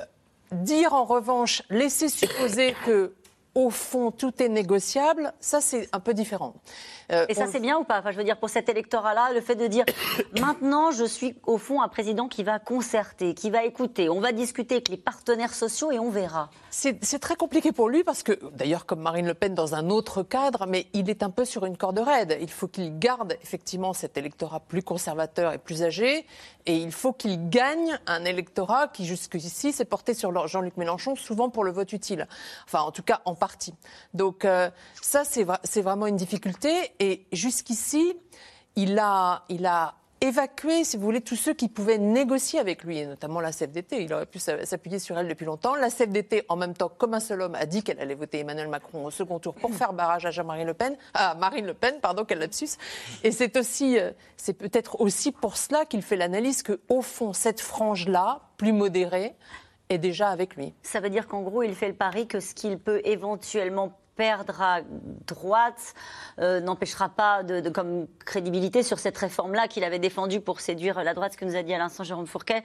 dire 0.53 0.93
en 0.93 1.05
revanche, 1.05 1.63
laisser 1.71 2.09
supposer 2.09 2.75
que 2.85 3.15
au 3.55 3.71
fond, 3.71 4.11
tout 4.11 4.43
est 4.43 4.49
négociable, 4.49 5.33
ça 5.41 5.61
c'est 5.61 5.89
un 5.93 6.01
peu 6.01 6.15
différent. 6.15 6.55
Euh, 7.13 7.27
et 7.29 7.35
ça 7.35 7.47
c'est 7.47 7.61
bien 7.61 7.79
ou 7.79 7.85
pas? 7.85 7.99
Enfin, 7.99 8.11
Je 8.11 8.17
veux 8.17 8.25
dire, 8.25 8.39
pour 8.39 8.49
cet 8.49 8.69
électorat-là, 8.69 9.33
le 9.35 9.41
fait 9.43 9.57
de 9.57 9.67
dire 9.67 9.85
maintenant 10.41 10.91
je 10.91 11.05
suis 11.05 11.37
au 11.47 11.59
fond 11.59 11.83
un 11.83 11.89
président 11.89 12.29
qui 12.29 12.45
va 12.45 12.59
concerter, 12.59 13.35
qui 13.35 13.51
va 13.51 13.65
écouter, 13.65 14.09
on 14.09 14.21
va 14.21 14.33
discuter 14.33 14.77
avec 14.77 14.89
les 14.89 14.97
partenaires 14.97 15.55
sociaux 15.55 15.91
et 15.91 15.99
on 15.99 16.11
verra. 16.11 16.51
C'est 16.71 17.19
très 17.21 17.37
compliqué 17.37 17.73
pour 17.73 17.91
lui 17.91 18.05
parce 18.05 18.23
que, 18.23 18.39
d'ailleurs 18.53 18.87
comme 18.87 19.01
Marine 19.01 19.27
Le 19.27 19.35
Pen 19.35 19.55
dans 19.55 19.75
un 19.75 19.91
autre 19.91 20.23
cadre, 20.23 20.67
mais 20.67 20.87
il 20.95 21.11
est 21.11 21.23
un 21.23 21.31
peu 21.31 21.45
sur 21.45 21.67
une 21.67 21.77
corde 21.77 21.99
raide. 21.99 22.39
Il 22.41 22.51
faut 22.51 22.69
qu'il 22.69 22.99
garde 22.99 23.37
effectivement 23.43 23.93
cet 23.93 24.17
électorat 24.17 24.61
plus 24.61 24.83
conservateur 24.83 25.53
et 25.53 25.59
plus 25.59 25.83
âgé 25.83 26.27
et 26.65 26.77
il 26.77 26.93
faut 26.93 27.13
qu'il 27.13 27.51
gagne 27.51 27.99
un 28.07 28.25
électorat 28.25 28.89
qui 28.89 29.05
jusqu'ici 29.05 29.73
s'est 29.73 29.85
porté 29.85 30.15
sur 30.15 30.47
Jean-Luc 30.49 30.77
Mélenchon 30.79 31.17
souvent 31.17 31.51
pour 31.51 31.65
le 31.65 31.73
vote 31.73 31.93
utile. 31.93 32.27
Enfin 32.65 32.81
en 32.81 32.91
tout 32.91 33.03
cas 33.03 33.21
en 33.27 33.35
Donc 34.15 34.45
euh, 34.45 34.71
ça, 35.01 35.23
c'est 35.25 35.83
vraiment 35.83 36.07
une 36.07 36.17
difficulté. 36.17 36.93
Et 36.99 37.27
jusqu'ici, 37.33 38.15
il 38.77 38.99
a, 38.99 39.45
il 39.49 39.67
a 39.67 39.95
évacué, 40.23 40.85
si 40.85 40.97
vous 40.97 41.03
voulez, 41.03 41.21
tous 41.21 41.37
ceux 41.37 41.53
qui 41.53 41.69
pouvaient 41.69 41.99
négocier 41.99 42.61
avec 42.61 42.85
lui, 42.85 42.99
et 42.99 43.07
notamment 43.07 43.41
la 43.41 43.51
CFDT. 43.51 44.05
Il 44.05 44.15
aurait 44.15 44.27
pu 44.27 44.39
s'appuyer 44.39 45.01
sur 45.01 45.19
elle 45.19 45.27
depuis 45.27 45.45
longtemps. 45.45 45.75
La 45.75 45.91
CFDT, 45.91 46.45
en 46.49 46.57
même 46.57 46.75
temps, 46.75 46.89
comme 46.89 47.15
un 47.15 47.21
seul 47.21 47.43
homme, 47.43 47.57
a 47.57 47.67
dit 47.67 47.83
qu'elle 47.83 47.99
allait 47.99 48.15
voter 48.15 48.39
Emmanuel 48.39 48.69
Macron 48.69 49.05
au 49.05 49.11
second 49.11 49.41
tour 49.41 49.55
pour 49.55 49.75
faire 49.75 49.93
barrage 49.93 50.25
à 50.25 50.31
Jean-Marie 50.31 50.65
Le 50.65 50.75
Pen, 50.75 50.97
à 51.15 51.35
Marine 51.35 51.67
Le 51.67 51.75
Pen, 51.75 51.97
pardon, 52.01 52.25
quel 52.25 52.39
lapsus. 52.39 52.79
Et 53.25 53.33
c'est 53.33 53.57
aussi, 53.57 53.99
euh, 53.99 54.13
c'est 54.37 54.53
peut-être 54.55 55.01
aussi 55.01 55.33
pour 55.33 55.57
cela 55.57 55.85
qu'il 55.85 56.03
fait 56.03 56.17
l'analyse 56.17 56.63
que, 56.63 56.81
au 56.89 57.03
fond, 57.03 57.33
cette 57.33 57.61
frange-là, 57.61 58.43
plus 58.57 58.73
modérée, 58.73 59.35
déjà 59.99 60.29
avec 60.29 60.57
lui. 60.57 60.75
Ça 60.83 61.01
veut 61.01 61.11
dire 61.11 61.27
qu'en 61.27 61.43
gros, 61.43 61.63
il 61.63 61.75
fait 61.75 61.89
le 61.89 61.95
pari 61.95 62.27
que 62.27 62.41
ce 62.41 62.55
qu'il 62.55 62.79
peut 62.79 63.01
éventuellement 63.05 63.99
perdre 64.23 64.63
à 64.63 64.83
droite 65.27 65.95
euh, 66.39 66.61
n'empêchera 66.61 67.09
pas 67.09 67.43
de, 67.43 67.69
comme 67.71 68.07
crédibilité 68.25 68.85
sur 68.85 69.01
cette 69.01 69.19
réforme-là 69.19 69.67
qu'il 69.67 69.83
avait 69.83 69.99
défendue 69.99 70.41
pour 70.41 70.61
séduire 70.61 71.03
la 71.03 71.13
droite, 71.13 71.33
ce 71.33 71.37
que 71.37 71.45
nous 71.45 71.57
a 71.57 71.63
dit 71.65 71.75
à 71.75 71.79
l'instant 71.79 72.05
Jérôme 72.05 72.29
Fourquet. 72.29 72.63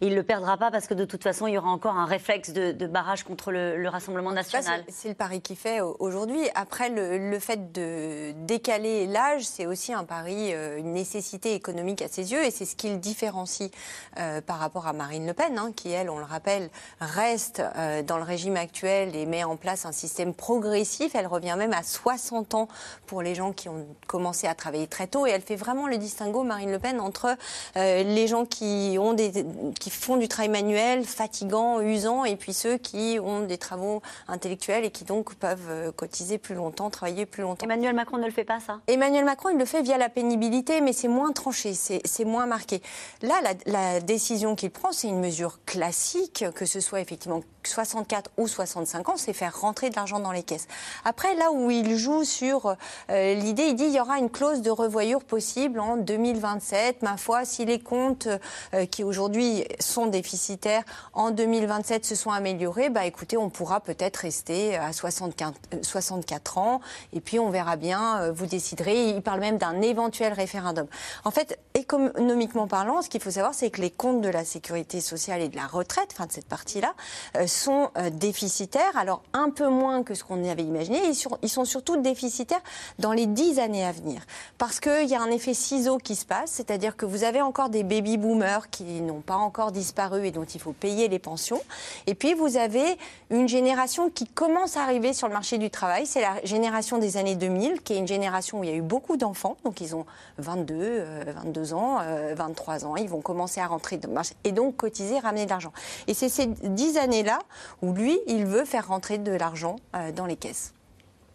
Il 0.00 0.10
ne 0.10 0.14
le 0.14 0.22
perdra 0.22 0.56
pas 0.56 0.70
parce 0.70 0.86
que 0.86 0.94
de 0.94 1.04
toute 1.04 1.24
façon, 1.24 1.48
il 1.48 1.54
y 1.54 1.58
aura 1.58 1.70
encore 1.70 1.96
un 1.96 2.06
réflexe 2.06 2.52
de, 2.52 2.86
barrage 2.86 3.24
contre 3.24 3.50
le, 3.50 3.88
Rassemblement 3.88 4.30
national. 4.30 4.84
C'est 4.88 5.08
le 5.08 5.14
pari 5.16 5.40
qu'il 5.40 5.56
fait 5.56 5.80
aujourd'hui. 5.80 6.48
Après, 6.54 6.90
le, 6.90 7.38
fait 7.40 7.72
de 7.72 8.30
décaler 8.46 9.08
l'âge, 9.08 9.42
c'est 9.42 9.66
aussi 9.66 9.92
un 9.92 10.04
pari, 10.04 10.54
euh, 10.54 10.78
une 10.78 10.92
nécessité 10.92 11.54
économique 11.54 12.02
à 12.02 12.08
ses 12.08 12.30
yeux 12.30 12.44
et 12.44 12.52
c'est 12.52 12.66
ce 12.66 12.76
qui 12.76 12.88
le 12.88 12.98
différencie 12.98 13.72
euh, 14.18 14.40
par 14.40 14.58
rapport 14.58 14.86
à 14.86 14.92
Marine 14.92 15.26
Le 15.26 15.34
Pen, 15.34 15.58
hein, 15.58 15.72
qui, 15.74 15.90
elle, 15.90 16.08
on 16.08 16.18
le 16.18 16.24
rappelle, 16.24 16.70
reste 17.00 17.60
dans 18.06 18.16
le 18.16 18.22
régime 18.22 18.56
actuel 18.56 19.16
et 19.16 19.26
met 19.26 19.42
en 19.42 19.56
place 19.56 19.86
un 19.86 19.92
système 19.92 20.34
progressif 20.34 20.99
elle 21.14 21.26
revient 21.26 21.54
même 21.56 21.72
à 21.72 21.82
60 21.82 22.54
ans 22.54 22.68
pour 23.06 23.22
les 23.22 23.34
gens 23.34 23.52
qui 23.52 23.68
ont 23.68 23.86
commencé 24.06 24.46
à 24.46 24.54
travailler 24.54 24.86
très 24.86 25.06
tôt. 25.06 25.26
Et 25.26 25.30
elle 25.30 25.42
fait 25.42 25.56
vraiment 25.56 25.86
le 25.86 25.98
distinguo, 25.98 26.42
Marine 26.42 26.70
Le 26.70 26.78
Pen, 26.78 27.00
entre 27.00 27.36
euh, 27.76 28.02
les 28.02 28.26
gens 28.26 28.44
qui, 28.44 28.96
ont 28.98 29.12
des, 29.12 29.44
qui 29.78 29.90
font 29.90 30.16
du 30.16 30.28
travail 30.28 30.50
manuel, 30.50 31.04
fatigant, 31.04 31.80
usant, 31.80 32.24
et 32.24 32.36
puis 32.36 32.52
ceux 32.52 32.76
qui 32.76 33.18
ont 33.22 33.40
des 33.40 33.58
travaux 33.58 34.02
intellectuels 34.28 34.84
et 34.84 34.90
qui 34.90 35.04
donc 35.04 35.34
peuvent 35.34 35.68
euh, 35.68 35.92
cotiser 35.92 36.38
plus 36.38 36.54
longtemps, 36.54 36.90
travailler 36.90 37.26
plus 37.26 37.42
longtemps. 37.42 37.64
Emmanuel 37.64 37.94
Macron 37.94 38.18
ne 38.18 38.26
le 38.26 38.32
fait 38.32 38.44
pas, 38.44 38.60
ça? 38.60 38.80
Emmanuel 38.86 39.24
Macron, 39.24 39.50
il 39.50 39.58
le 39.58 39.64
fait 39.64 39.82
via 39.82 39.98
la 39.98 40.08
pénibilité, 40.08 40.80
mais 40.80 40.92
c'est 40.92 41.08
moins 41.08 41.32
tranché, 41.32 41.74
c'est 41.74 42.24
moins 42.24 42.46
marqué. 42.46 42.82
Là, 43.22 43.34
la, 43.42 43.54
la 43.66 44.00
décision 44.00 44.56
qu'il 44.56 44.70
prend, 44.70 44.92
c'est 44.92 45.08
une 45.08 45.20
mesure 45.20 45.60
classique, 45.64 46.44
que 46.54 46.64
ce 46.64 46.80
soit 46.80 47.00
effectivement 47.00 47.42
64 47.66 48.30
ou 48.38 48.48
65 48.48 49.08
ans, 49.08 49.16
c'est 49.16 49.32
faire 49.32 49.60
rentrer 49.60 49.90
de 49.90 49.96
l'argent 49.96 50.20
dans 50.20 50.32
les 50.32 50.42
caisses. 50.42 50.66
Après, 51.04 51.34
là 51.34 51.50
où 51.52 51.70
il 51.70 51.96
joue 51.96 52.24
sur 52.24 52.76
euh, 53.10 53.34
l'idée, 53.34 53.64
il 53.64 53.74
dit 53.74 53.84
il 53.84 53.92
y 53.92 54.00
aura 54.00 54.18
une 54.18 54.30
clause 54.30 54.62
de 54.62 54.70
revoyure 54.70 55.24
possible 55.24 55.80
en 55.80 55.96
2027. 55.96 57.02
Ma 57.02 57.16
foi, 57.16 57.44
si 57.44 57.64
les 57.64 57.78
comptes 57.78 58.28
euh, 58.74 58.86
qui 58.86 59.04
aujourd'hui 59.04 59.64
sont 59.78 60.06
déficitaires 60.06 60.82
en 61.12 61.30
2027 61.30 62.04
se 62.04 62.14
sont 62.14 62.30
améliorés, 62.30 62.90
bah 62.90 63.06
écoutez, 63.06 63.36
on 63.36 63.50
pourra 63.50 63.80
peut-être 63.80 64.18
rester 64.18 64.76
à 64.76 64.92
64, 64.92 65.54
64 65.82 66.58
ans 66.58 66.80
et 67.12 67.20
puis 67.20 67.38
on 67.38 67.50
verra 67.50 67.76
bien, 67.76 68.30
vous 68.30 68.46
déciderez. 68.46 69.10
Il 69.10 69.22
parle 69.22 69.40
même 69.40 69.58
d'un 69.58 69.80
éventuel 69.82 70.32
référendum. 70.32 70.86
En 71.24 71.30
fait, 71.30 71.58
économiquement 71.74 72.66
parlant, 72.66 73.02
ce 73.02 73.08
qu'il 73.08 73.20
faut 73.20 73.30
savoir, 73.30 73.54
c'est 73.54 73.70
que 73.70 73.80
les 73.80 73.90
comptes 73.90 74.20
de 74.20 74.28
la 74.28 74.44
sécurité 74.44 75.00
sociale 75.00 75.40
et 75.40 75.48
de 75.48 75.56
la 75.56 75.66
retraite, 75.66 76.10
enfin 76.12 76.26
de 76.26 76.32
cette 76.32 76.48
partie-là, 76.48 76.94
sont 77.46 77.90
déficitaires. 78.12 78.96
Alors 78.96 79.22
un 79.32 79.50
peu 79.50 79.68
moins 79.68 80.02
que 80.02 80.14
ce 80.14 80.24
qu'on 80.24 80.48
avait 80.48 80.62
imaginé. 80.70 81.00
Ils 81.42 81.48
sont 81.48 81.64
surtout 81.64 81.96
déficitaires 81.96 82.62
dans 82.98 83.12
les 83.12 83.26
dix 83.26 83.58
années 83.58 83.84
à 83.84 83.92
venir. 83.92 84.22
Parce 84.58 84.80
qu'il 84.80 85.06
y 85.06 85.14
a 85.14 85.20
un 85.20 85.30
effet 85.30 85.54
ciseau 85.54 85.98
qui 85.98 86.16
se 86.16 86.24
passe, 86.24 86.50
c'est-à-dire 86.50 86.96
que 86.96 87.06
vous 87.06 87.24
avez 87.24 87.42
encore 87.42 87.68
des 87.68 87.82
baby-boomers 87.82 88.70
qui 88.70 88.84
n'ont 89.02 89.20
pas 89.20 89.36
encore 89.36 89.72
disparu 89.72 90.26
et 90.26 90.30
dont 90.30 90.44
il 90.44 90.60
faut 90.60 90.72
payer 90.72 91.08
les 91.08 91.18
pensions. 91.18 91.60
Et 92.06 92.14
puis 92.14 92.34
vous 92.34 92.56
avez 92.56 92.98
une 93.30 93.48
génération 93.48 94.10
qui 94.10 94.26
commence 94.26 94.76
à 94.76 94.82
arriver 94.82 95.12
sur 95.12 95.28
le 95.28 95.34
marché 95.34 95.58
du 95.58 95.70
travail. 95.70 96.06
C'est 96.06 96.20
la 96.20 96.42
génération 96.44 96.98
des 96.98 97.16
années 97.16 97.36
2000, 97.36 97.82
qui 97.82 97.94
est 97.94 97.98
une 97.98 98.08
génération 98.08 98.60
où 98.60 98.64
il 98.64 98.70
y 98.70 98.72
a 98.72 98.76
eu 98.76 98.82
beaucoup 98.82 99.16
d'enfants. 99.16 99.56
Donc 99.64 99.80
ils 99.80 99.94
ont 99.94 100.06
22, 100.38 101.04
22 101.44 101.72
euh, 101.72 101.76
ans, 101.76 101.98
23 102.34 102.84
euh, 102.84 102.88
ans. 102.88 102.96
Ils 102.96 103.08
vont 103.08 103.20
commencer 103.20 103.60
à 103.60 103.66
rentrer 103.66 103.96
dans 103.96 104.08
le 104.08 104.14
marché 104.14 104.34
et 104.44 104.52
donc 104.52 104.76
cotiser, 104.76 105.18
ramener 105.18 105.44
de 105.44 105.50
l'argent. 105.50 105.72
Et 106.06 106.14
c'est 106.14 106.28
ces 106.28 106.46
dix 106.46 106.96
années-là 106.96 107.38
où 107.82 107.92
lui, 107.92 108.18
il 108.26 108.44
veut 108.46 108.64
faire 108.64 108.88
rentrer 108.88 109.18
de 109.18 109.32
l'argent 109.32 109.76
euh, 109.94 110.12
dans 110.12 110.26
les 110.26 110.36
caisses. 110.36 110.59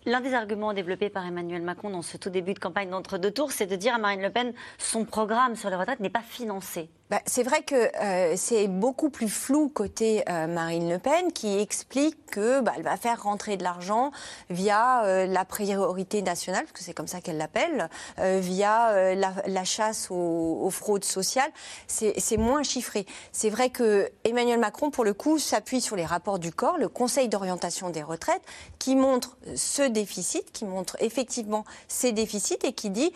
L'un 0.07 0.21
des 0.21 0.35
arguments 0.35 0.74
développés 0.74 1.09
par 1.09 1.25
Emmanuel 1.25 1.63
Macron 1.63 1.89
dans 1.89 2.03
ce 2.03 2.17
tout 2.17 2.29
début 2.29 2.53
de 2.53 2.59
campagne 2.59 2.91
d'entre-deux 2.91 3.31
tours, 3.31 3.51
c'est 3.51 3.65
de 3.65 3.75
dire 3.75 3.95
à 3.95 3.97
Marine 3.97 4.21
Le 4.21 4.29
Pen 4.29 4.53
son 4.77 5.03
programme 5.03 5.55
sur 5.55 5.71
les 5.71 5.75
retraites 5.75 6.00
n'est 6.00 6.12
pas 6.12 6.21
financé. 6.21 6.89
Bah, 7.12 7.21
c'est 7.27 7.43
vrai 7.43 7.62
que 7.62 7.75
euh, 7.75 8.33
c'est 8.35 8.67
beaucoup 8.67 9.12
plus 9.12 9.29
flou 9.29 9.69
côté 9.69 10.24
euh, 10.27 10.47
Marine 10.47 10.89
Le 10.89 10.97
Pen 10.97 11.31
qui 11.33 11.59
explique 11.59 12.25
que 12.25 12.62
bah, 12.62 12.71
elle 12.75 12.81
va 12.81 12.97
faire 12.97 13.21
rentrer 13.21 13.57
de 13.57 13.63
l'argent 13.63 14.12
via 14.50 15.03
euh, 15.03 15.27
la 15.27 15.45
priorité 15.45 16.24
nationale, 16.24 16.63
parce 16.63 16.71
que 16.71 16.83
c'est 16.83 16.95
comme 16.95 17.05
ça 17.05 17.21
qu'elle 17.21 17.38
l'appelle, 17.38 17.89
via 18.17 19.13
la, 19.15 19.63
chasse 19.63 20.07
aux, 20.09 20.69
fraudes 20.71 21.03
sociales. 21.03 21.50
C'est 21.88 22.38
moins 22.38 22.63
chiffré. 22.63 23.05
C'est 23.31 23.50
vrai 23.50 23.69
que 23.69 24.09
Emmanuel 24.24 24.59
Macron, 24.59 24.89
pour 24.89 25.03
le 25.03 25.13
coup, 25.13 25.38
s'appuie 25.38 25.81
sur 25.81 25.95
les 25.95 26.05
rapports 26.05 26.39
du 26.39 26.51
corps, 26.51 26.77
le 26.77 26.89
Conseil 26.89 27.29
d'orientation 27.29 27.89
des 27.89 28.03
retraites, 28.03 28.41
qui 28.79 28.95
montre 28.95 29.38
ce 29.55 29.83
déficit, 29.83 30.51
qui 30.51 30.65
montre 30.65 30.97
effectivement 31.00 31.65
ces 31.88 32.12
déficits 32.12 32.59
et 32.63 32.74
qui 32.74 32.89
dit 32.89 33.13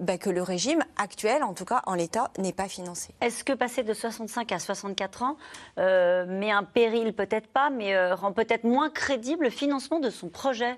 bah, 0.00 0.18
que 0.18 0.30
le 0.30 0.42
régime 0.42 0.84
actuel, 0.96 1.42
en 1.42 1.54
tout 1.54 1.64
cas 1.64 1.82
en 1.86 1.94
l'état, 1.94 2.30
n'est 2.38 2.52
pas 2.52 2.68
financé. 2.68 3.14
Est-ce 3.24 3.42
que 3.42 3.54
passer 3.54 3.82
de 3.82 3.94
65 3.94 4.52
à 4.52 4.58
64 4.58 5.22
ans 5.22 5.38
euh, 5.78 6.26
met 6.26 6.50
un 6.50 6.62
péril, 6.62 7.14
peut-être 7.14 7.46
pas, 7.46 7.70
mais 7.70 7.94
euh, 7.94 8.14
rend 8.14 8.32
peut-être 8.32 8.64
moins 8.64 8.90
crédible 8.90 9.44
le 9.44 9.50
financement 9.50 9.98
de 9.98 10.10
son 10.10 10.28
projet? 10.28 10.76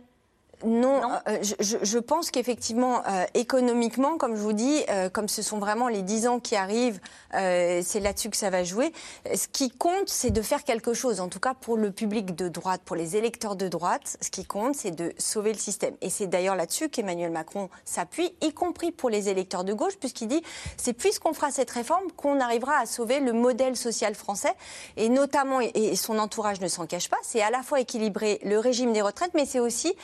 Non, 0.64 1.02
euh, 1.28 1.38
je, 1.42 1.98
pense 1.98 2.30
qu'effectivement, 2.30 3.02
euh, 3.06 3.24
économiquement, 3.34 4.16
comme 4.16 4.36
je 4.36 4.40
vous 4.40 4.54
dis, 4.54 4.84
euh, 4.88 5.10
comme 5.10 5.28
ce 5.28 5.42
sont 5.42 5.58
vraiment 5.58 5.88
les 5.88 6.00
10 6.00 6.28
ans 6.28 6.40
qui 6.40 6.56
arrivent, 6.56 7.00
c'est 7.32 8.00
là-dessus 8.00 8.30
que 8.30 8.36
ça 8.36 8.48
va 8.48 8.64
jouer. 8.64 8.92
Ce 9.34 9.46
qui 9.46 9.70
compte, 9.70 10.08
c'est 10.08 10.30
de 10.30 10.40
faire 10.40 10.64
quelque 10.64 10.94
chose, 10.94 11.20
en 11.20 11.28
tout 11.28 11.40
cas 11.40 11.52
pour 11.52 11.76
le 11.76 11.90
public 11.90 12.34
de 12.34 12.48
droite, 12.48 12.80
pour 12.82 12.96
les 12.96 13.16
électeurs 13.16 13.56
de 13.56 13.68
droite, 13.68 14.16
ce 14.22 14.30
qui 14.30 14.46
compte, 14.46 14.74
c'est 14.74 14.90
de 14.90 15.12
sauver 15.18 15.52
le 15.52 15.58
système. 15.58 15.94
Et 16.00 16.08
c'est 16.08 16.26
d'ailleurs 16.26 16.56
là-dessus 16.56 16.88
qu'Emmanuel 16.88 17.30
Macron 17.30 17.68
s'appuie, 17.84 18.34
y 18.40 18.54
compris 18.54 18.90
pour 18.90 19.10
les 19.10 19.28
électeurs 19.28 19.64
de 19.64 19.74
gauche, 19.74 19.98
puisqu'il 19.98 20.28
dit, 20.28 20.42
c'est 20.78 20.94
puisqu'on 20.94 21.34
fera 21.34 21.50
cette 21.50 21.70
réforme 21.70 22.10
qu'on 22.16 22.40
arrivera 22.40 22.78
à 22.78 22.86
sauver 22.86 23.20
le 23.20 23.34
modèle 23.34 23.76
social 23.76 24.14
français, 24.14 24.54
et 24.96 25.10
notamment, 25.10 25.60
et 25.60 25.94
son 25.94 26.18
entourage 26.18 26.62
ne 26.62 26.68
s'en 26.68 26.86
cache 26.86 27.10
pas, 27.10 27.18
c'est 27.22 27.42
à 27.42 27.50
la 27.50 27.62
fois 27.62 27.80
équilibrer 27.80 28.40
le 28.44 28.58
régime 28.58 28.94
des 28.94 29.02
retraites, 29.02 29.32
mais 29.34 29.44
c'est 29.44 29.60
aussi 29.60 29.94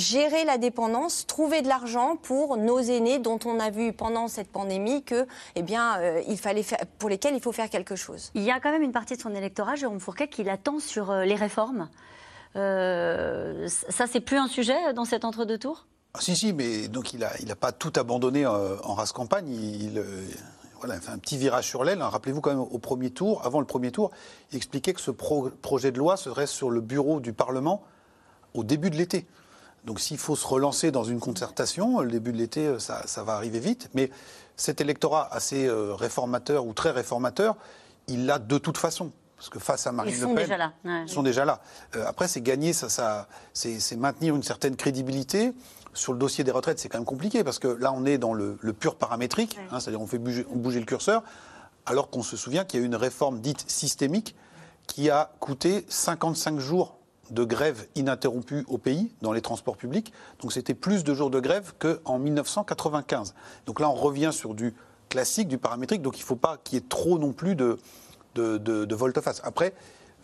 gérer 0.00 0.44
la 0.44 0.58
dépendance, 0.58 1.26
trouver 1.26 1.62
de 1.62 1.68
l'argent 1.68 2.16
pour 2.16 2.56
nos 2.56 2.80
aînés 2.80 3.18
dont 3.18 3.38
on 3.44 3.60
a 3.60 3.70
vu 3.70 3.92
pendant 3.92 4.26
cette 4.26 4.50
pandémie 4.50 5.04
que, 5.04 5.26
eh 5.54 5.62
bien, 5.62 5.98
euh, 6.00 6.22
il 6.26 6.38
fallait 6.38 6.62
faire, 6.62 6.78
pour 6.98 7.08
lesquels 7.08 7.34
il 7.34 7.40
faut 7.40 7.52
faire 7.52 7.70
quelque 7.70 7.94
chose. 7.94 8.30
Il 8.34 8.42
y 8.42 8.50
a 8.50 8.58
quand 8.58 8.72
même 8.72 8.82
une 8.82 8.92
partie 8.92 9.16
de 9.16 9.20
son 9.20 9.34
électorat, 9.34 9.76
Jérôme 9.76 10.00
Fourquet, 10.00 10.28
qui 10.28 10.42
l'attend 10.42 10.80
sur 10.80 11.10
euh, 11.10 11.24
les 11.24 11.34
réformes. 11.34 11.88
Euh, 12.56 13.68
ça, 13.68 14.06
c'est 14.06 14.20
plus 14.20 14.38
un 14.38 14.48
sujet 14.48 14.92
dans 14.94 15.04
cet 15.04 15.24
entre-deux 15.24 15.58
tours 15.58 15.86
ah, 16.14 16.20
Si, 16.20 16.34
si, 16.34 16.52
mais 16.52 16.88
donc 16.88 17.12
il 17.12 17.20
n'a 17.20 17.30
il 17.40 17.50
a 17.52 17.56
pas 17.56 17.70
tout 17.70 17.92
abandonné 17.94 18.46
en 18.46 18.94
race 18.94 19.12
campagne. 19.12 19.48
Il, 19.48 20.02
voilà, 20.80 20.98
fait 21.00 21.12
un 21.12 21.18
petit 21.18 21.36
virage 21.36 21.68
sur 21.68 21.84
l'aile. 21.84 22.02
Rappelez-vous 22.02 22.40
quand 22.40 22.50
même 22.50 22.58
au 22.58 22.78
premier 22.78 23.10
tour, 23.10 23.44
avant 23.44 23.60
le 23.60 23.66
premier 23.66 23.92
tour, 23.92 24.10
il 24.50 24.56
expliquait 24.56 24.94
que 24.94 25.00
ce 25.00 25.10
projet 25.10 25.92
de 25.92 25.98
loi 25.98 26.16
serait 26.16 26.46
sur 26.46 26.70
le 26.70 26.80
bureau 26.80 27.20
du 27.20 27.32
Parlement 27.32 27.84
au 28.54 28.64
début 28.64 28.90
de 28.90 28.96
l'été. 28.96 29.26
Donc 29.84 30.00
s'il 30.00 30.18
faut 30.18 30.36
se 30.36 30.46
relancer 30.46 30.90
dans 30.90 31.04
une 31.04 31.20
concertation, 31.20 32.00
le 32.00 32.10
début 32.10 32.32
de 32.32 32.38
l'été, 32.38 32.66
euh, 32.66 32.78
ça, 32.78 33.22
va 33.24 33.34
arriver 33.34 33.60
vite. 33.60 33.88
Mais 33.94 34.10
cet 34.56 34.80
électorat 34.80 35.28
assez 35.32 35.66
euh, 35.66 35.94
réformateur 35.94 36.66
ou 36.66 36.72
très 36.72 36.90
réformateur, 36.90 37.56
il 38.08 38.26
l'a 38.26 38.38
de 38.38 38.58
toute 38.58 38.78
façon. 38.78 39.12
Parce 39.36 39.48
que 39.48 39.58
face 39.58 39.86
à 39.86 39.92
Marine 39.92 40.14
ils 40.14 40.20
Le 40.20 40.26
Pen, 40.26 40.36
déjà 40.36 40.58
là. 40.58 40.72
ils 40.84 41.08
sont 41.08 41.22
déjà 41.22 41.46
là. 41.46 41.60
Euh, 41.96 42.04
après, 42.06 42.28
c'est 42.28 42.42
gagner, 42.42 42.74
ça, 42.74 42.90
ça 42.90 43.26
c'est 43.54 43.96
maintenir 43.96 44.36
une 44.36 44.42
certaine 44.42 44.76
crédibilité. 44.76 45.54
Sur 45.94 46.12
le 46.12 46.18
dossier 46.18 46.44
des 46.44 46.50
retraites, 46.50 46.78
c'est 46.78 46.88
quand 46.88 46.98
même 46.98 47.06
compliqué 47.06 47.42
parce 47.42 47.58
que 47.58 47.66
là, 47.66 47.90
on 47.92 48.04
est 48.04 48.18
dans 48.18 48.34
le, 48.34 48.56
pur 48.78 48.96
paramétrique, 48.96 49.58
hein, 49.72 49.80
c'est-à-dire 49.80 50.00
on 50.00 50.06
fait 50.06 50.18
bouger, 50.18 50.46
bouger 50.54 50.78
le 50.78 50.84
curseur, 50.84 51.24
alors 51.86 52.10
qu'on 52.10 52.22
se 52.22 52.36
souvient 52.36 52.64
qu'il 52.64 52.78
y 52.78 52.82
a 52.82 52.84
eu 52.84 52.86
une 52.86 52.94
réforme 52.94 53.40
dite 53.40 53.64
systémique 53.68 54.36
qui 54.86 55.10
a 55.10 55.32
coûté 55.40 55.86
55 55.88 56.60
jours 56.60 56.99
de 57.30 57.44
grève 57.44 57.86
ininterrompue 57.94 58.64
au 58.68 58.78
pays 58.78 59.12
dans 59.22 59.32
les 59.32 59.40
transports 59.40 59.76
publics. 59.76 60.12
Donc 60.40 60.52
c'était 60.52 60.74
plus 60.74 61.04
de 61.04 61.14
jours 61.14 61.30
de 61.30 61.40
grève 61.40 61.72
qu'en 61.78 62.18
1995. 62.18 63.34
Donc 63.66 63.80
là, 63.80 63.88
on 63.88 63.94
revient 63.94 64.30
sur 64.32 64.54
du 64.54 64.74
classique, 65.08 65.48
du 65.48 65.58
paramétrique. 65.58 66.02
Donc 66.02 66.18
il 66.18 66.22
ne 66.22 66.26
faut 66.26 66.36
pas 66.36 66.58
qu'il 66.62 66.78
y 66.78 66.78
ait 66.78 66.88
trop 66.88 67.18
non 67.18 67.32
plus 67.32 67.54
de, 67.54 67.78
de, 68.34 68.94
volte-face. 68.94 69.40
Après, 69.44 69.74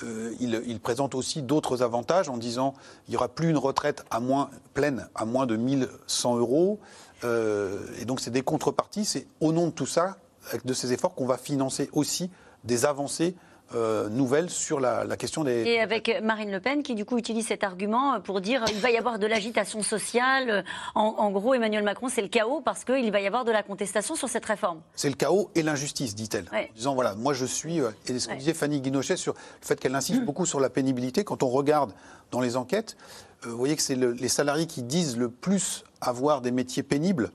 euh, 0.03 0.35
il, 0.41 0.81
présente 0.81 1.15
aussi 1.15 1.43
d'autres 1.43 1.83
avantages 1.83 2.29
en 2.29 2.37
disant 2.37 2.75
il 3.09 3.13
n'y 3.13 3.17
aura 3.17 3.29
plus 3.29 3.51
une 3.51 3.59
retraite 3.59 4.05
à 4.11 4.21
moins, 4.21 4.51
pleine 4.75 5.09
à 5.15 5.25
moins 5.25 5.47
de 5.47 5.57
1100 5.57 6.37
euros. 6.37 6.79
Euh, 7.25 7.79
et 8.01 8.05
donc 8.05 8.21
c'est 8.21 8.31
des 8.31 8.43
contreparties. 8.43 9.05
C'est 9.05 9.27
au 9.41 9.53
nom 9.53 9.67
de 9.67 9.73
tout 9.73 9.87
ça, 9.87 10.17
de 10.65 10.73
ces 10.73 10.93
efforts, 10.93 11.15
qu'on 11.15 11.27
va 11.27 11.39
financer 11.39 11.91
aussi 11.93 12.31
des 12.65 12.85
avancées 12.85 13.37
euh, 13.75 14.09
nouvelles 14.09 14.49
sur 14.49 14.79
la, 14.79 15.05
question 15.17 15.43
des... 15.43 15.65
Et 15.65 15.81
avec 15.81 16.21
Marine 16.23 16.53
Le 16.53 16.61
Pen 16.61 16.83
qui 16.83 16.95
du 16.95 17.05
coup 17.05 17.19
utilise 17.19 17.49
cet 17.49 17.65
argument 17.65 18.21
pour 18.21 18.41
dire 18.41 18.65
il 18.71 18.81
va 18.81 18.91
y 18.91 18.97
avoir 18.97 19.19
de 19.19 19.27
l'agitation 19.27 19.83
sociale. 19.83 20.65
En, 20.95 21.31
gros, 21.31 21.55
Emmanuel 21.55 21.83
Macron, 21.83 22.09
c'est 22.09 22.23
le 22.23 22.29
chaos 22.29 22.61
parce 22.61 22.85
qu'il 22.85 23.11
va 23.11 23.21
y 23.21 23.27
avoir 23.27 23.45
de 23.45 23.51
la 23.51 23.63
contestation 23.63 24.15
sur 24.15 24.29
cette 24.29 24.45
réforme. 24.45 24.81
C'est 24.95 25.09
le 25.09 25.17
chaos 25.17 25.51
et 25.55 25.63
l'injustice, 25.63 26.15
dit-elle. 26.15 26.47
En 26.53 26.75
disant 26.75 26.95
voilà, 26.95 27.15
moi 27.15 27.35
je 27.35 27.45
suis... 27.45 27.81
Euh, 27.81 27.91
et 28.07 28.19
ce 28.19 28.29
que 28.29 28.35
disait 28.35 28.55
Fanny 28.55 28.81
Guinochet 28.81 29.17
sur 29.17 29.35
le 29.35 29.67
fait 29.67 29.81
qu'elle 29.81 29.95
insiste 29.95 30.23
beaucoup 30.23 30.47
sur 30.47 30.61
la 30.61 30.71
pénibilité. 30.71 31.25
Quand 31.25 31.43
on 31.43 31.49
regarde 31.49 31.93
dans 32.31 32.41
les 32.41 32.57
enquêtes, 32.57 32.97
euh, 33.45 33.51
vous 33.51 33.57
voyez 33.57 33.75
que 33.75 33.83
c'est 33.83 33.97
les 33.97 34.29
salariés 34.29 34.67
qui 34.67 34.83
disent 34.83 35.17
le 35.17 35.29
plus 35.29 35.85
avoir 36.01 36.41
des 36.41 36.53
métiers 36.53 36.83
pénibles 36.83 37.31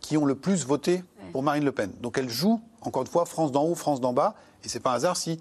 qui 0.00 0.16
ont 0.16 0.24
le 0.24 0.34
plus 0.34 0.66
voté 0.66 1.02
pour 1.32 1.42
Marine 1.42 1.64
Le 1.64 1.72
Pen. 1.72 1.90
Donc 2.00 2.18
elle 2.18 2.28
joue, 2.28 2.60
encore 2.82 3.02
une 3.02 3.08
fois, 3.08 3.24
France 3.24 3.50
d'en 3.52 3.64
haut, 3.64 3.74
France 3.74 4.00
d'en 4.00 4.12
bas. 4.12 4.34
Et 4.64 4.68
c'est 4.68 4.80
pas 4.80 4.90
un 4.90 4.94
hasard 4.94 5.16
si 5.16 5.40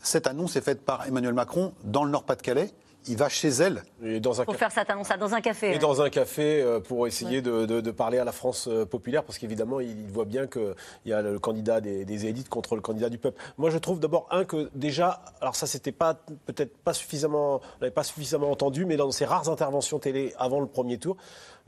cette 0.00 0.26
annonce 0.26 0.56
est 0.56 0.60
faite 0.60 0.82
par 0.82 1.06
Emmanuel 1.06 1.34
Macron 1.34 1.72
dans 1.84 2.04
le 2.04 2.10
Nord-Pas-de-Calais. 2.10 2.70
Il 3.08 3.16
va 3.16 3.30
chez 3.30 3.48
elle. 3.48 3.82
Et 4.02 4.20
dans 4.20 4.42
un 4.42 4.44
pour 4.44 4.56
faire 4.56 4.70
cette 4.70 4.90
annonce 4.90 5.08
dans 5.18 5.34
un 5.34 5.40
café. 5.40 5.74
Et 5.74 5.78
dans 5.78 6.02
un 6.02 6.10
café 6.10 6.60
euh, 6.60 6.80
pour 6.80 7.06
essayer 7.06 7.40
de, 7.40 7.90
parler 7.92 8.18
à 8.18 8.24
la 8.24 8.32
France 8.32 8.68
euh, 8.68 8.84
populaire, 8.84 9.24
parce 9.24 9.38
qu'évidemment, 9.38 9.80
il 9.80 10.06
voit 10.08 10.26
bien 10.26 10.46
qu'il 10.46 10.74
y 11.06 11.12
a 11.14 11.22
le 11.22 11.38
candidat 11.38 11.80
des, 11.80 12.26
élites 12.26 12.50
contre 12.50 12.74
le 12.74 12.82
candidat 12.82 13.08
du 13.08 13.16
peuple. 13.16 13.40
Moi, 13.56 13.70
je 13.70 13.78
trouve 13.78 14.00
d'abord, 14.00 14.28
un, 14.30 14.44
que 14.44 14.68
déjà, 14.74 15.22
alors 15.40 15.56
ça, 15.56 15.66
c'était 15.66 15.92
pas, 15.92 16.12
peut-être 16.44 16.76
pas 16.76 16.92
suffisamment, 16.92 17.56
on 17.56 17.80
n'avait 17.80 17.90
pas 17.90 18.04
suffisamment 18.04 18.50
entendu, 18.50 18.84
mais 18.84 18.98
dans 18.98 19.10
ses 19.10 19.24
rares 19.24 19.48
interventions 19.48 19.98
télé 19.98 20.34
avant 20.38 20.60
le 20.60 20.66
premier 20.66 20.98
tour, 20.98 21.16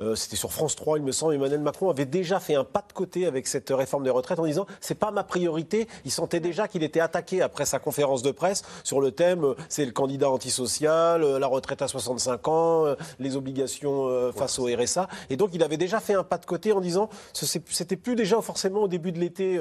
euh, 0.02 0.14
c'était 0.14 0.36
sur 0.36 0.52
France 0.52 0.76
3, 0.76 0.98
il 0.98 1.04
me 1.04 1.12
semble, 1.12 1.34
Emmanuel 1.34 1.60
Macron 1.60 1.90
avait 1.90 2.06
déjà 2.06 2.40
fait 2.40 2.54
un 2.54 2.64
pas 2.64 2.84
de 2.86 2.92
côté 2.92 3.26
avec 3.26 3.46
cette 3.46 3.70
réforme 3.70 4.04
des 4.04 4.10
retraites 4.10 4.38
en 4.38 4.46
disant 4.46 4.66
c'est 4.80 4.94
pas 4.96 5.10
ma 5.10 5.24
priorité. 5.24 5.86
Il 6.04 6.10
sentait 6.10 6.40
déjà 6.40 6.68
qu'il 6.68 6.82
était 6.82 7.00
attaqué 7.00 7.42
après 7.42 7.64
sa 7.64 7.78
conférence 7.78 8.22
de 8.22 8.30
presse 8.30 8.62
sur 8.84 9.00
le 9.00 9.12
thème 9.12 9.44
euh, 9.44 9.54
c'est 9.68 9.84
le 9.84 9.92
candidat 9.92 10.30
antisocial, 10.30 11.22
la 11.22 11.46
retraite 11.46 11.82
à 11.82 11.88
65 11.88 12.48
ans, 12.48 12.84
les 13.18 13.36
obligations 13.36 14.32
face 14.32 14.58
au 14.58 14.66
RSA. 14.66 15.08
Et 15.30 15.36
donc 15.36 15.50
il 15.52 15.62
avait 15.62 15.76
déjà 15.76 16.00
fait 16.00 16.14
un 16.14 16.24
pas 16.24 16.38
de 16.38 16.46
côté 16.46 16.72
en 16.72 16.80
disant 16.80 17.08
c'était 17.32 17.96
plus 17.96 18.14
déjà 18.14 18.40
forcément 18.40 18.82
au 18.82 18.88
début 18.88 19.12
de 19.12 19.18
l'été, 19.18 19.58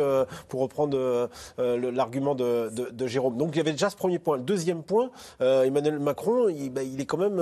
pour 0.48 0.62
reprendre 0.62 1.30
l'argument 1.58 2.36
de, 2.36 2.70
de, 2.70 3.08
Jérôme. 3.08 3.38
Donc 3.38 3.52
il 3.54 3.58
y 3.58 3.62
avait 3.62 3.72
déjà 3.72 3.90
ce 3.90 3.96
premier 3.96 4.20
point. 4.20 4.38
Le 4.38 4.44
deuxième 4.44 4.84
point, 4.84 5.12
Emmanuel 5.40 6.00
Macron, 6.00 6.50
il, 6.50 6.70
bah, 6.70 6.84
il 6.84 7.00
est 7.00 7.06
quand 7.06 7.18
même, 7.18 7.42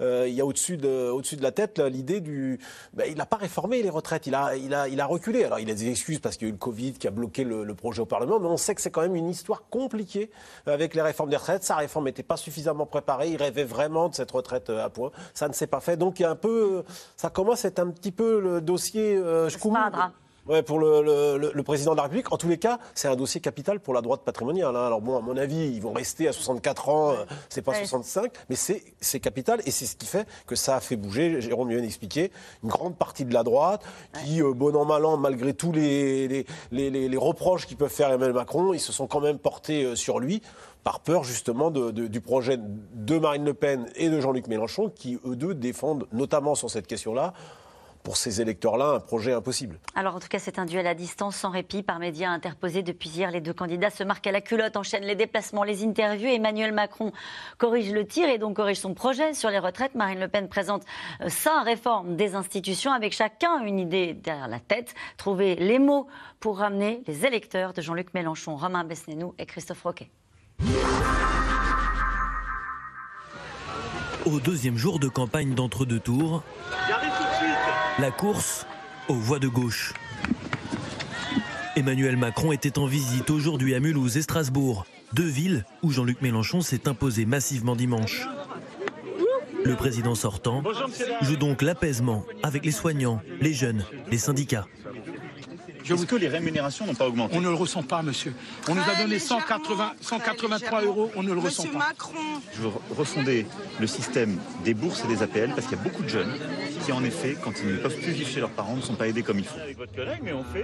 il 0.00 0.34
y 0.34 0.40
a 0.40 0.46
au-dessus 0.46 0.76
de, 0.76 1.10
au-dessus 1.10 1.36
de 1.36 1.42
la 1.42 1.52
tête 1.52 1.78
l'idée 1.78 2.19
du. 2.20 2.58
Ben, 2.94 3.06
il 3.08 3.16
n'a 3.16 3.26
pas 3.26 3.36
réformé 3.36 3.82
les 3.82 3.90
retraites, 3.90 4.26
il 4.26 4.34
a, 4.34 4.56
il, 4.56 4.74
a, 4.74 4.88
il 4.88 5.00
a 5.00 5.06
reculé. 5.06 5.44
Alors 5.44 5.58
il 5.58 5.70
a 5.70 5.74
des 5.74 5.88
excuses 5.88 6.18
parce 6.18 6.36
qu'il 6.36 6.46
y 6.46 6.48
a 6.48 6.50
eu 6.50 6.52
le 6.52 6.58
Covid 6.58 6.92
qui 6.94 7.06
a 7.06 7.10
bloqué 7.10 7.44
le, 7.44 7.74
projet 7.74 8.02
au 8.02 8.06
Parlement, 8.06 8.38
mais 8.40 8.46
on 8.46 8.56
sait 8.56 8.74
que 8.74 8.80
c'est 8.80 8.90
quand 8.90 9.02
même 9.02 9.16
une 9.16 9.28
histoire 9.28 9.64
compliquée 9.70 10.30
avec 10.66 10.94
les 10.94 11.02
réformes 11.02 11.30
des 11.30 11.36
retraites. 11.36 11.64
Sa 11.64 11.76
réforme 11.76 12.06
n'était 12.06 12.22
pas 12.22 12.36
suffisamment 12.36 12.86
préparée, 12.86 13.30
il 13.30 13.36
rêvait 13.36 13.64
vraiment 13.64 14.08
de 14.08 14.14
cette 14.14 14.30
retraite 14.30 14.70
euh, 14.70 14.84
à 14.84 14.90
point. 14.90 15.10
Ça 15.34 15.48
ne 15.48 15.52
s'est 15.52 15.66
pas 15.66 15.80
fait. 15.80 15.96
Donc 15.96 16.20
il 16.20 16.22
y 16.22 16.26
a 16.26 16.30
un 16.30 16.36
peu. 16.36 16.84
Ça 17.16 17.30
commence 17.30 17.64
à 17.64 17.68
être 17.68 17.78
un 17.78 17.90
petit 17.90 18.12
peu 18.12 18.40
le 18.40 18.60
dossier. 18.60 19.16
Euh, 19.16 19.48
je 19.48 19.58
Ouais, 20.50 20.64
pour 20.64 20.80
le, 20.80 21.62
président 21.62 21.92
de 21.92 21.96
la 21.96 22.02
République. 22.02 22.32
En 22.32 22.36
tous 22.36 22.48
les 22.48 22.58
cas, 22.58 22.80
c'est 22.96 23.06
un 23.06 23.14
dossier 23.14 23.40
capital 23.40 23.78
pour 23.78 23.94
la 23.94 24.00
droite 24.00 24.22
patrimoniale. 24.24 24.74
Hein. 24.74 24.84
Alors 24.84 25.00
bon, 25.00 25.16
à 25.16 25.20
mon 25.20 25.36
avis, 25.36 25.68
ils 25.68 25.80
vont 25.80 25.92
rester 25.92 26.26
à 26.26 26.32
64 26.32 26.88
ans, 26.88 27.10
euh, 27.10 27.24
c'est 27.48 27.62
pas 27.62 27.72
65, 27.72 28.32
mais 28.48 28.56
c'est 28.56 29.20
capital 29.20 29.60
et 29.64 29.70
c'est 29.70 29.86
ce 29.86 29.94
qui 29.94 30.06
fait 30.06 30.26
que 30.48 30.56
ça 30.56 30.74
a 30.74 30.80
fait 30.80 30.96
bouger, 30.96 31.40
Jérôme 31.40 31.68
vient 31.68 31.80
d'expliquer, 31.80 32.32
une 32.64 32.68
grande 32.68 32.96
partie 32.96 33.24
de 33.24 33.32
la 33.32 33.44
droite 33.44 33.84
qui, 34.24 34.42
euh, 34.42 34.52
bon 34.52 34.74
an, 34.74 34.84
mal 34.84 35.04
an, 35.04 35.16
malgré 35.18 35.54
tous 35.54 35.70
les, 35.70 36.44
les, 36.72 37.16
reproches 37.16 37.68
qu'ils 37.68 37.76
peuvent 37.76 37.88
faire 37.88 38.10
Emmanuel 38.10 38.34
Macron, 38.34 38.74
ils 38.74 38.80
se 38.80 38.92
sont 38.92 39.06
quand 39.06 39.20
même 39.20 39.38
portés 39.38 39.84
euh, 39.84 39.94
sur 39.94 40.18
lui 40.18 40.42
par 40.82 40.98
peur 40.98 41.22
justement 41.22 41.70
du 41.70 42.20
projet 42.22 42.58
de 42.58 43.18
Marine 43.18 43.44
Le 43.44 43.54
Pen 43.54 43.86
et 43.96 44.08
de 44.08 44.18
Jean-Luc 44.18 44.48
Mélenchon 44.48 44.88
qui, 44.88 45.20
eux 45.26 45.36
deux, 45.36 45.54
défendent 45.54 46.08
notamment 46.10 46.54
sur 46.54 46.70
cette 46.70 46.86
question-là 46.86 47.34
pour 48.02 48.16
ces 48.16 48.40
électeurs-là 48.40 48.92
un 48.94 49.00
projet 49.00 49.32
impossible. 49.32 49.78
Alors 49.94 50.16
en 50.16 50.20
tout 50.20 50.28
cas, 50.28 50.38
c'est 50.38 50.58
un 50.58 50.64
duel 50.64 50.86
à 50.86 50.94
distance 50.94 51.36
sans 51.36 51.50
répit 51.50 51.82
par 51.82 51.98
médias 51.98 52.30
interposés 52.30 52.82
depuis 52.82 53.08
hier. 53.10 53.30
Les 53.30 53.40
deux 53.40 53.52
candidats 53.52 53.90
se 53.90 54.04
marquent 54.04 54.26
à 54.26 54.32
la 54.32 54.40
culotte, 54.40 54.76
enchaînent 54.76 55.04
les 55.04 55.14
déplacements, 55.14 55.64
les 55.64 55.84
interviews. 55.84 56.28
Emmanuel 56.28 56.72
Macron 56.72 57.12
corrige 57.58 57.92
le 57.92 58.06
tir 58.06 58.28
et 58.28 58.38
donc 58.38 58.56
corrige 58.56 58.78
son 58.78 58.94
projet 58.94 59.34
sur 59.34 59.50
les 59.50 59.58
retraites. 59.58 59.94
Marine 59.94 60.20
Le 60.20 60.28
Pen 60.28 60.48
présente 60.48 60.84
euh, 61.20 61.28
sa 61.28 61.62
réforme 61.62 62.16
des 62.16 62.34
institutions 62.34 62.92
avec 62.92 63.12
chacun 63.12 63.62
une 63.64 63.78
idée 63.78 64.14
derrière 64.14 64.48
la 64.48 64.60
tête. 64.60 64.94
Trouver 65.16 65.54
les 65.56 65.78
mots 65.78 66.06
pour 66.40 66.58
ramener 66.58 67.02
les 67.06 67.26
électeurs 67.26 67.72
de 67.72 67.82
Jean-Luc 67.82 68.14
Mélenchon, 68.14 68.56
Romain 68.56 68.84
Besnénou 68.84 69.34
et 69.38 69.46
Christophe 69.46 69.82
Roquet. 69.82 70.10
Au 74.26 74.38
deuxième 74.38 74.76
jour 74.76 74.98
de 74.98 75.08
campagne 75.08 75.54
d'entre-deux 75.54 75.98
tours, 75.98 76.42
la 78.00 78.10
course 78.10 78.66
aux 79.08 79.14
voies 79.14 79.38
de 79.38 79.48
gauche. 79.48 79.92
Emmanuel 81.76 82.16
Macron 82.16 82.50
était 82.50 82.78
en 82.78 82.86
visite 82.86 83.28
aujourd'hui 83.28 83.74
à 83.74 83.80
Mulhouse 83.80 84.16
et 84.16 84.22
Strasbourg, 84.22 84.86
deux 85.12 85.22
villes 85.22 85.66
où 85.82 85.90
Jean-Luc 85.90 86.22
Mélenchon 86.22 86.62
s'est 86.62 86.88
imposé 86.88 87.26
massivement 87.26 87.76
dimanche. 87.76 88.26
Le 89.64 89.76
président 89.76 90.14
sortant 90.14 90.62
joue 91.20 91.36
donc 91.36 91.60
l'apaisement 91.60 92.24
avec 92.42 92.64
les 92.64 92.72
soignants, 92.72 93.20
les 93.40 93.52
jeunes, 93.52 93.84
les 94.10 94.18
syndicats. 94.18 94.66
Est-ce 95.84 96.06
que 96.06 96.16
les 96.16 96.28
rémunérations 96.28 96.86
n'ont 96.86 96.94
pas 96.94 97.08
augmenté? 97.08 97.36
On 97.36 97.40
ne 97.40 97.48
le 97.48 97.54
ressent 97.54 97.82
pas, 97.82 98.02
monsieur. 98.02 98.32
On 98.68 98.74
nous 98.74 98.82
a 98.82 99.02
donné 99.02 99.18
180, 99.18 99.92
183 100.00 100.82
euros, 100.82 101.10
on 101.16 101.22
ne 101.22 101.32
le 101.32 101.40
ressent 101.40 101.64
pas. 101.64 101.78
Macron. 101.78 102.12
Je 102.54 102.62
veux 102.62 102.70
refonder 102.96 103.46
le 103.80 103.86
système 103.86 104.38
des 104.64 104.74
bourses 104.74 105.02
et 105.04 105.08
des 105.08 105.22
APL 105.22 105.50
parce 105.54 105.66
qu'il 105.66 105.76
y 105.76 105.80
a 105.80 105.84
beaucoup 105.84 106.02
de 106.02 106.08
jeunes 106.08 106.32
qui, 106.90 106.96
en 106.96 107.04
effet, 107.04 107.36
quand 107.40 107.52
ils 107.62 107.72
ne 107.72 107.76
peuvent 107.76 107.96
plus 107.96 108.12
vivre 108.12 108.28
chez 108.28 108.40
leurs 108.40 108.50
parents, 108.50 108.74
ne 108.74 108.80
sont 108.80 108.94
pas 108.94 109.08
aidés 109.08 109.22
comme 109.22 109.38
il 109.38 109.44
faut. 109.44 109.58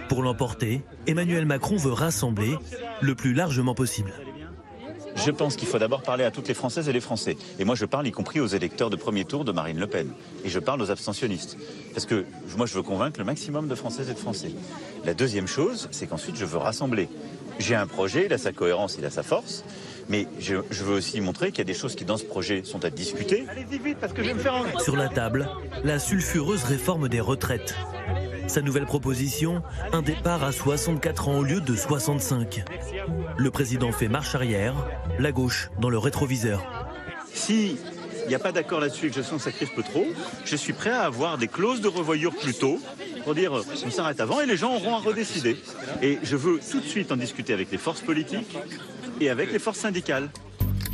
Pour 0.09 0.23
l'emporter, 0.23 0.83
Emmanuel 1.07 1.47
Macron 1.47 1.77
veut 1.77 1.93
rassembler 1.93 2.57
le 3.01 3.15
plus 3.15 3.33
largement 3.33 3.75
possible. 3.75 4.13
Je 5.15 5.31
pense 5.31 5.57
qu'il 5.57 5.67
faut 5.67 5.79
d'abord 5.79 6.03
parler 6.03 6.25
à 6.25 6.31
toutes 6.31 6.49
les 6.49 6.55
Françaises 6.55 6.89
et 6.89 6.93
les 6.93 7.01
Français. 7.01 7.37
Et 7.59 7.65
moi, 7.65 7.75
je 7.75 7.87
parle 7.87 8.07
y 8.07 8.13
compris 8.13 8.41
aux 8.41 8.47
électeurs 8.47 8.91
de 8.91 8.97
premier 8.97 9.25
tour 9.25 9.45
de 9.45 9.53
Marine 9.53 9.79
Le 9.79 9.87
Pen. 9.87 10.11
Et 10.45 10.51
je 10.51 10.59
parle 10.59 10.83
aux 10.83 10.91
abstentionnistes. 10.91 11.57
Parce 11.95 12.07
que 12.07 12.27
moi, 12.57 12.67
je 12.67 12.75
veux 12.75 12.83
convaincre 12.83 13.19
le 13.19 13.25
maximum 13.25 13.69
de 13.69 13.75
Françaises 13.75 14.11
et 14.11 14.15
de 14.15 14.19
Français. 14.19 14.51
La 15.05 15.15
deuxième 15.15 15.47
chose, 15.47 15.89
c'est 15.91 16.07
qu'ensuite, 16.07 16.37
je 16.37 16.45
veux 16.45 16.59
rassembler. 16.59 17.09
J'ai 17.59 17.75
un 17.75 17.87
projet, 17.87 18.27
il 18.27 18.33
a 18.33 18.39
sa 18.39 18.53
cohérence, 18.53 18.97
il 18.99 19.05
a 19.07 19.11
sa 19.11 19.23
force. 19.23 19.65
Mais 20.09 20.27
je, 20.39 20.55
veux 20.55 20.95
aussi 20.95 21.21
montrer 21.21 21.51
qu'il 21.51 21.59
y 21.59 21.63
a 21.63 21.65
des 21.65 21.75
choses 21.75 21.97
qui, 21.97 22.05
dans 22.05 22.17
ce 22.17 22.25
projet, 22.25 22.63
sont 22.65 22.85
à 22.85 22.91
discuter. 22.91 23.45
Allez-y 23.49 23.79
vite, 23.79 23.99
parce 24.01 24.13
que 24.13 24.23
je 24.23 24.29
vais 24.29 24.35
me 24.35 24.41
faire 24.41 24.63
Sur 24.81 24.97
la 24.97 25.09
table, 25.09 25.49
la 25.85 25.99
sulfureuse 25.99 26.65
réforme 26.65 27.09
des 27.09 27.21
retraites. 27.21 27.75
Sa 28.47 28.63
nouvelle 28.63 28.87
proposition, 28.87 29.63
un 29.93 30.03
départ 30.03 30.45
à 30.45 30.53
64 30.53 31.29
ans 31.29 31.39
au 31.39 31.43
lieu 31.43 31.61
de 31.61 31.75
65. 31.75 32.65
Le 33.37 33.51
président 33.51 33.91
fait 33.91 34.09
marche 34.09 34.35
arrière, 34.35 34.75
la 35.19 35.33
gauche 35.33 35.71
dans 35.81 35.91
le 35.91 35.99
rétroviseur. 35.99 36.65
Si 37.35 37.79
il 38.27 38.31
n'y 38.31 38.35
a 38.35 38.41
pas 38.41 38.53
d'accord 38.53 38.81
là-dessus 38.81 39.07
et 39.07 39.11
que 39.11 39.17
je 39.17 39.23
sens 39.23 39.45
que 39.45 39.51
ça 39.51 39.53
crispe 39.53 39.83
trop, 39.85 40.07
je 40.45 40.57
suis 40.57 40.73
prêt 40.73 40.91
à 40.91 41.03
avoir 41.03 41.39
des 41.39 41.47
clauses 41.47 41.81
de 41.81 41.87
revoyure 41.87 42.35
plus 42.35 42.55
tôt 42.55 42.81
pour 43.25 43.35
dire 43.37 43.53
on 43.53 43.91
s'arrête 43.91 44.21
avant 44.21 44.41
et 44.41 44.47
les 44.47 44.57
gens 44.57 44.75
auront 44.75 44.97
à 44.97 44.99
redécider. 44.99 45.57
Et 46.03 46.19
je 46.23 46.37
veux 46.37 46.59
tout 46.59 46.81
de 46.81 46.87
suite 46.87 47.13
en 47.13 47.17
discuter 47.17 47.53
avec 47.53 47.71
les 47.71 47.79
forces 47.79 48.01
politiques 48.01 48.57
et 49.21 49.31
avec 49.31 49.53
les 49.53 49.61
forces 49.61 49.79
syndicales. 49.79 50.29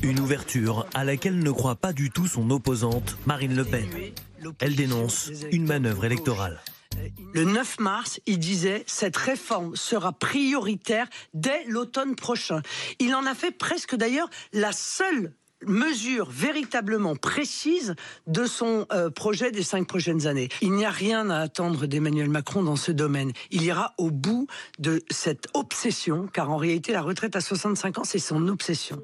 Une 0.03 0.21
ouverture 0.21 0.87
à 0.95 1.05
laquelle 1.05 1.38
ne 1.38 1.51
croit 1.51 1.77
pas 1.77 1.92
du 1.92 2.11
tout 2.11 2.27
son 2.27 2.51
opposante, 2.51 3.16
Marine 3.25 3.57
Le 3.57 3.64
Pen. 3.64 3.88
Elle 4.61 4.75
dénonce 4.75 5.31
une 5.53 5.64
manœuvre 5.64 6.05
électorale. 6.05 6.61
Le 7.33 7.45
9 7.45 7.81
mars, 7.81 8.21
il 8.27 8.38
disait 8.38 8.85
cette 8.87 9.16
réforme 9.16 9.75
sera 9.77 10.12
prioritaire 10.12 11.07
dès 11.33 11.64
l'automne 11.66 12.14
prochain. 12.14 12.61
Il 12.99 13.14
en 13.14 13.25
a 13.25 13.35
fait 13.35 13.53
presque 13.53 13.95
d'ailleurs 13.97 14.29
la 14.53 14.73
seule 14.73 15.33
mesure 15.66 16.31
véritablement 16.31 17.16
précise 17.16 17.94
de 18.27 18.44
son 18.44 18.87
euh, 18.92 19.11
projet 19.11 19.51
des 19.51 19.62
cinq 19.62 19.87
prochaines 19.87 20.27
années. 20.27 20.48
Il 20.61 20.72
n'y 20.72 20.85
a 20.85 20.90
rien 20.90 21.31
à 21.31 21.38
attendre 21.38 21.87
d'Emmanuel 21.87 22.29
Macron 22.29 22.62
dans 22.62 22.77
ce 22.77 22.92
domaine. 22.92 23.33
Il 23.51 23.62
ira 23.62 23.94
au 23.98 24.11
bout 24.11 24.46
de 24.79 25.03
cette 25.11 25.48
obsession, 25.55 26.29
car 26.33 26.51
en 26.51 26.57
réalité, 26.57 26.92
la 26.92 27.03
retraite 27.03 27.37
à 27.37 27.40
65 27.40 27.98
ans, 27.98 28.05
c'est 28.05 28.18
son 28.18 28.48
obsession. 28.48 29.03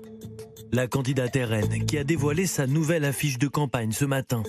La 0.73 0.87
candidate 0.87 1.35
RN 1.37 1.87
qui 1.87 1.97
a 1.97 2.05
dévoilé 2.05 2.47
sa 2.47 2.67
nouvelle 2.67 3.05
affiche 3.05 3.39
de 3.39 3.49
campagne 3.49 3.93
ce 3.93 4.05
matin. 4.05 4.43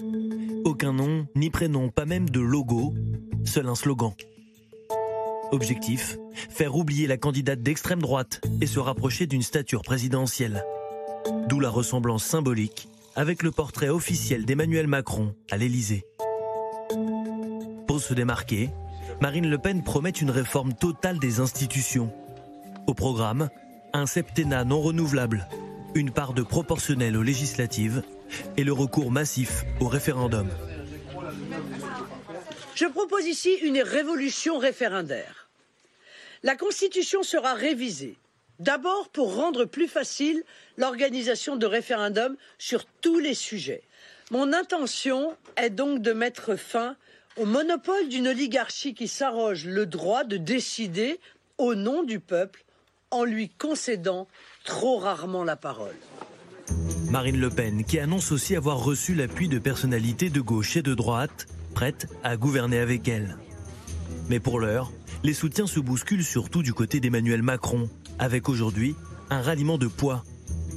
Aucun 0.66 0.94
nom, 0.94 1.28
ni 1.36 1.50
prénom, 1.50 1.90
pas 1.90 2.06
même 2.06 2.30
de 2.30 2.42
logo, 2.42 2.94
seul 3.46 3.68
un 3.68 3.76
slogan. 3.76 4.14
Objectif 5.52 6.18
faire 6.50 6.76
oublier 6.76 7.08
la 7.08 7.18
candidate 7.18 7.62
d'extrême 7.62 8.02
droite 8.02 8.42
et 8.62 8.68
se 8.68 8.80
rapprocher 8.80 9.28
d'une 9.28 9.42
stature 9.42 9.82
présidentielle. 9.82 10.64
D'où 11.48 11.60
la 11.60 11.70
ressemblance 11.70 12.24
symbolique 12.24 12.88
avec 13.16 13.44
le 13.44 13.52
portrait 13.52 13.90
officiel 13.90 14.46
d'Emmanuel 14.46 14.88
Macron 14.88 15.36
à 15.52 15.58
l'Élysée. 15.58 16.06
Pour 17.88 18.00
se 18.00 18.14
démarquer, 18.14 18.70
Marine 19.22 19.50
Le 19.50 19.58
Pen 19.58 19.84
promet 19.84 20.12
une 20.12 20.32
réforme 20.32 20.74
totale 20.74 21.20
des 21.20 21.40
institutions. 21.40 22.14
Au 22.88 22.94
programme, 22.94 23.50
un 23.94 24.06
septennat 24.06 24.64
non 24.64 24.82
renouvelable, 24.82 25.48
une 25.96 26.12
part 26.12 26.34
de 26.34 26.44
proportionnel 26.44 27.18
aux 27.18 27.24
législatives 27.24 28.04
et 28.58 28.64
le 28.64 28.72
recours 28.72 29.12
massif 29.12 29.66
au 29.80 29.88
référendum. 29.88 30.48
Je 32.76 32.86
propose 32.86 33.26
ici 33.26 33.54
une 33.64 33.82
révolution 33.82 34.58
référendaire. 34.58 35.50
La 36.44 36.56
Constitution 36.56 37.24
sera 37.24 37.54
révisée, 37.54 38.16
d'abord 38.60 39.10
pour 39.10 39.36
rendre 39.36 39.66
plus 39.66 39.88
facile 39.88 40.44
l'organisation 40.78 41.56
de 41.56 41.66
référendums 41.66 42.36
sur 42.58 42.86
tous 42.86 43.20
les 43.20 43.34
sujets. 43.34 43.84
Mon 44.32 44.54
intention 44.54 45.36
est 45.58 45.70
donc 45.70 46.02
de 46.02 46.14
mettre 46.14 46.56
fin 46.56 46.96
au 47.38 47.46
monopole 47.46 48.10
d'une 48.10 48.28
oligarchie 48.28 48.94
qui 48.94 49.08
s'arroge 49.08 49.66
le 49.66 49.86
droit 49.86 50.24
de 50.24 50.38
décider 50.38 51.20
au 51.58 51.74
nom 51.74 52.04
du 52.04 52.20
peuple 52.20 52.64
en 53.12 53.24
lui 53.24 53.50
concédant 53.50 54.28
trop 54.64 54.98
rarement 54.98 55.44
la 55.44 55.56
parole. 55.56 55.96
Marine 57.10 57.40
Le 57.40 57.50
Pen, 57.50 57.84
qui 57.84 58.00
annonce 58.00 58.32
aussi 58.32 58.56
avoir 58.56 58.84
reçu 58.84 59.16
l'appui 59.16 59.48
de 59.48 59.58
personnalités 59.58 60.30
de 60.30 60.42
gauche 60.42 60.78
et 60.78 60.84
de 60.84 60.94
droite, 60.94 61.48
prête 61.74 62.08
à 62.24 62.38
gouverner 62.38 62.78
avec 62.78 63.08
elle. 63.08 63.38
Mais 64.30 64.40
pour 64.40 64.60
l'heure, 64.60 64.92
les 65.24 65.34
soutiens 65.34 65.66
se 65.66 65.80
bousculent 65.80 66.24
surtout 66.24 66.62
du 66.62 66.74
côté 66.74 67.00
d'Emmanuel 67.00 67.42
Macron, 67.42 67.90
avec 68.20 68.50
aujourd'hui 68.50 68.96
un 69.30 69.42
ralliement 69.42 69.78
de 69.78 69.88
poids, 69.88 70.24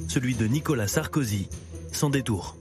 celui 0.07 0.35
de 0.35 0.47
Nicolas 0.47 0.87
Sarkozy, 0.87 1.49
sans 1.91 2.09
détour. 2.09 2.55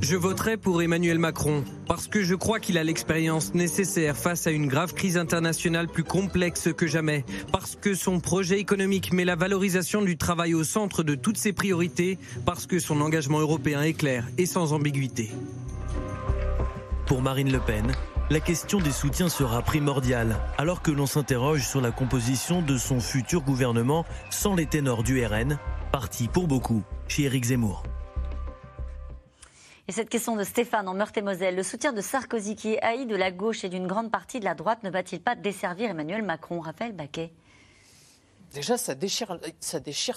Je 0.00 0.16
voterai 0.16 0.56
pour 0.56 0.82
Emmanuel 0.82 1.18
Macron 1.18 1.62
parce 1.86 2.08
que 2.08 2.22
je 2.22 2.34
crois 2.34 2.58
qu'il 2.58 2.78
a 2.78 2.84
l'expérience 2.84 3.54
nécessaire 3.54 4.16
face 4.16 4.46
à 4.46 4.50
une 4.50 4.66
grave 4.66 4.94
crise 4.94 5.18
internationale 5.18 5.88
plus 5.88 6.04
complexe 6.04 6.70
que 6.76 6.86
jamais, 6.86 7.24
parce 7.52 7.76
que 7.76 7.94
son 7.94 8.18
projet 8.18 8.58
économique 8.58 9.12
met 9.12 9.26
la 9.26 9.36
valorisation 9.36 10.02
du 10.02 10.16
travail 10.16 10.54
au 10.54 10.64
centre 10.64 11.02
de 11.02 11.14
toutes 11.14 11.36
ses 11.36 11.52
priorités, 11.52 12.18
parce 12.46 12.66
que 12.66 12.78
son 12.78 13.00
engagement 13.02 13.40
européen 13.40 13.82
est 13.82 13.92
clair 13.92 14.26
et 14.38 14.46
sans 14.46 14.72
ambiguïté. 14.72 15.30
Pour 17.06 17.20
Marine 17.20 17.52
Le 17.52 17.60
Pen, 17.60 17.92
la 18.30 18.38
question 18.38 18.78
des 18.78 18.92
soutiens 18.92 19.28
sera 19.28 19.60
primordiale, 19.60 20.36
alors 20.56 20.82
que 20.82 20.92
l'on 20.92 21.06
s'interroge 21.06 21.66
sur 21.66 21.80
la 21.80 21.90
composition 21.90 22.62
de 22.62 22.78
son 22.78 23.00
futur 23.00 23.42
gouvernement 23.42 24.04
sans 24.30 24.54
les 24.54 24.66
ténors 24.66 25.02
du 25.02 25.24
RN, 25.26 25.58
parti 25.90 26.28
pour 26.28 26.46
beaucoup 26.46 26.84
chez 27.08 27.24
Éric 27.24 27.46
Zemmour. 27.46 27.82
Et 29.88 29.92
cette 29.92 30.08
question 30.08 30.36
de 30.36 30.44
Stéphane 30.44 30.86
en 30.86 30.94
Meurthe-et-Moselle, 30.94 31.56
le 31.56 31.64
soutien 31.64 31.92
de 31.92 32.00
Sarkozy 32.00 32.54
qui 32.54 32.74
est 32.74 32.82
haï 32.82 33.04
de 33.06 33.16
la 33.16 33.32
gauche 33.32 33.64
et 33.64 33.68
d'une 33.68 33.88
grande 33.88 34.12
partie 34.12 34.38
de 34.38 34.44
la 34.44 34.54
droite 34.54 34.84
ne 34.84 34.90
va-t-il 34.90 35.20
pas 35.20 35.34
desservir 35.34 35.90
Emmanuel 35.90 36.22
Macron? 36.22 36.60
Raphaël 36.60 36.92
Baquet 36.92 37.32
Déjà, 38.52 38.76
ça 38.76 38.94
déchire, 38.94 39.38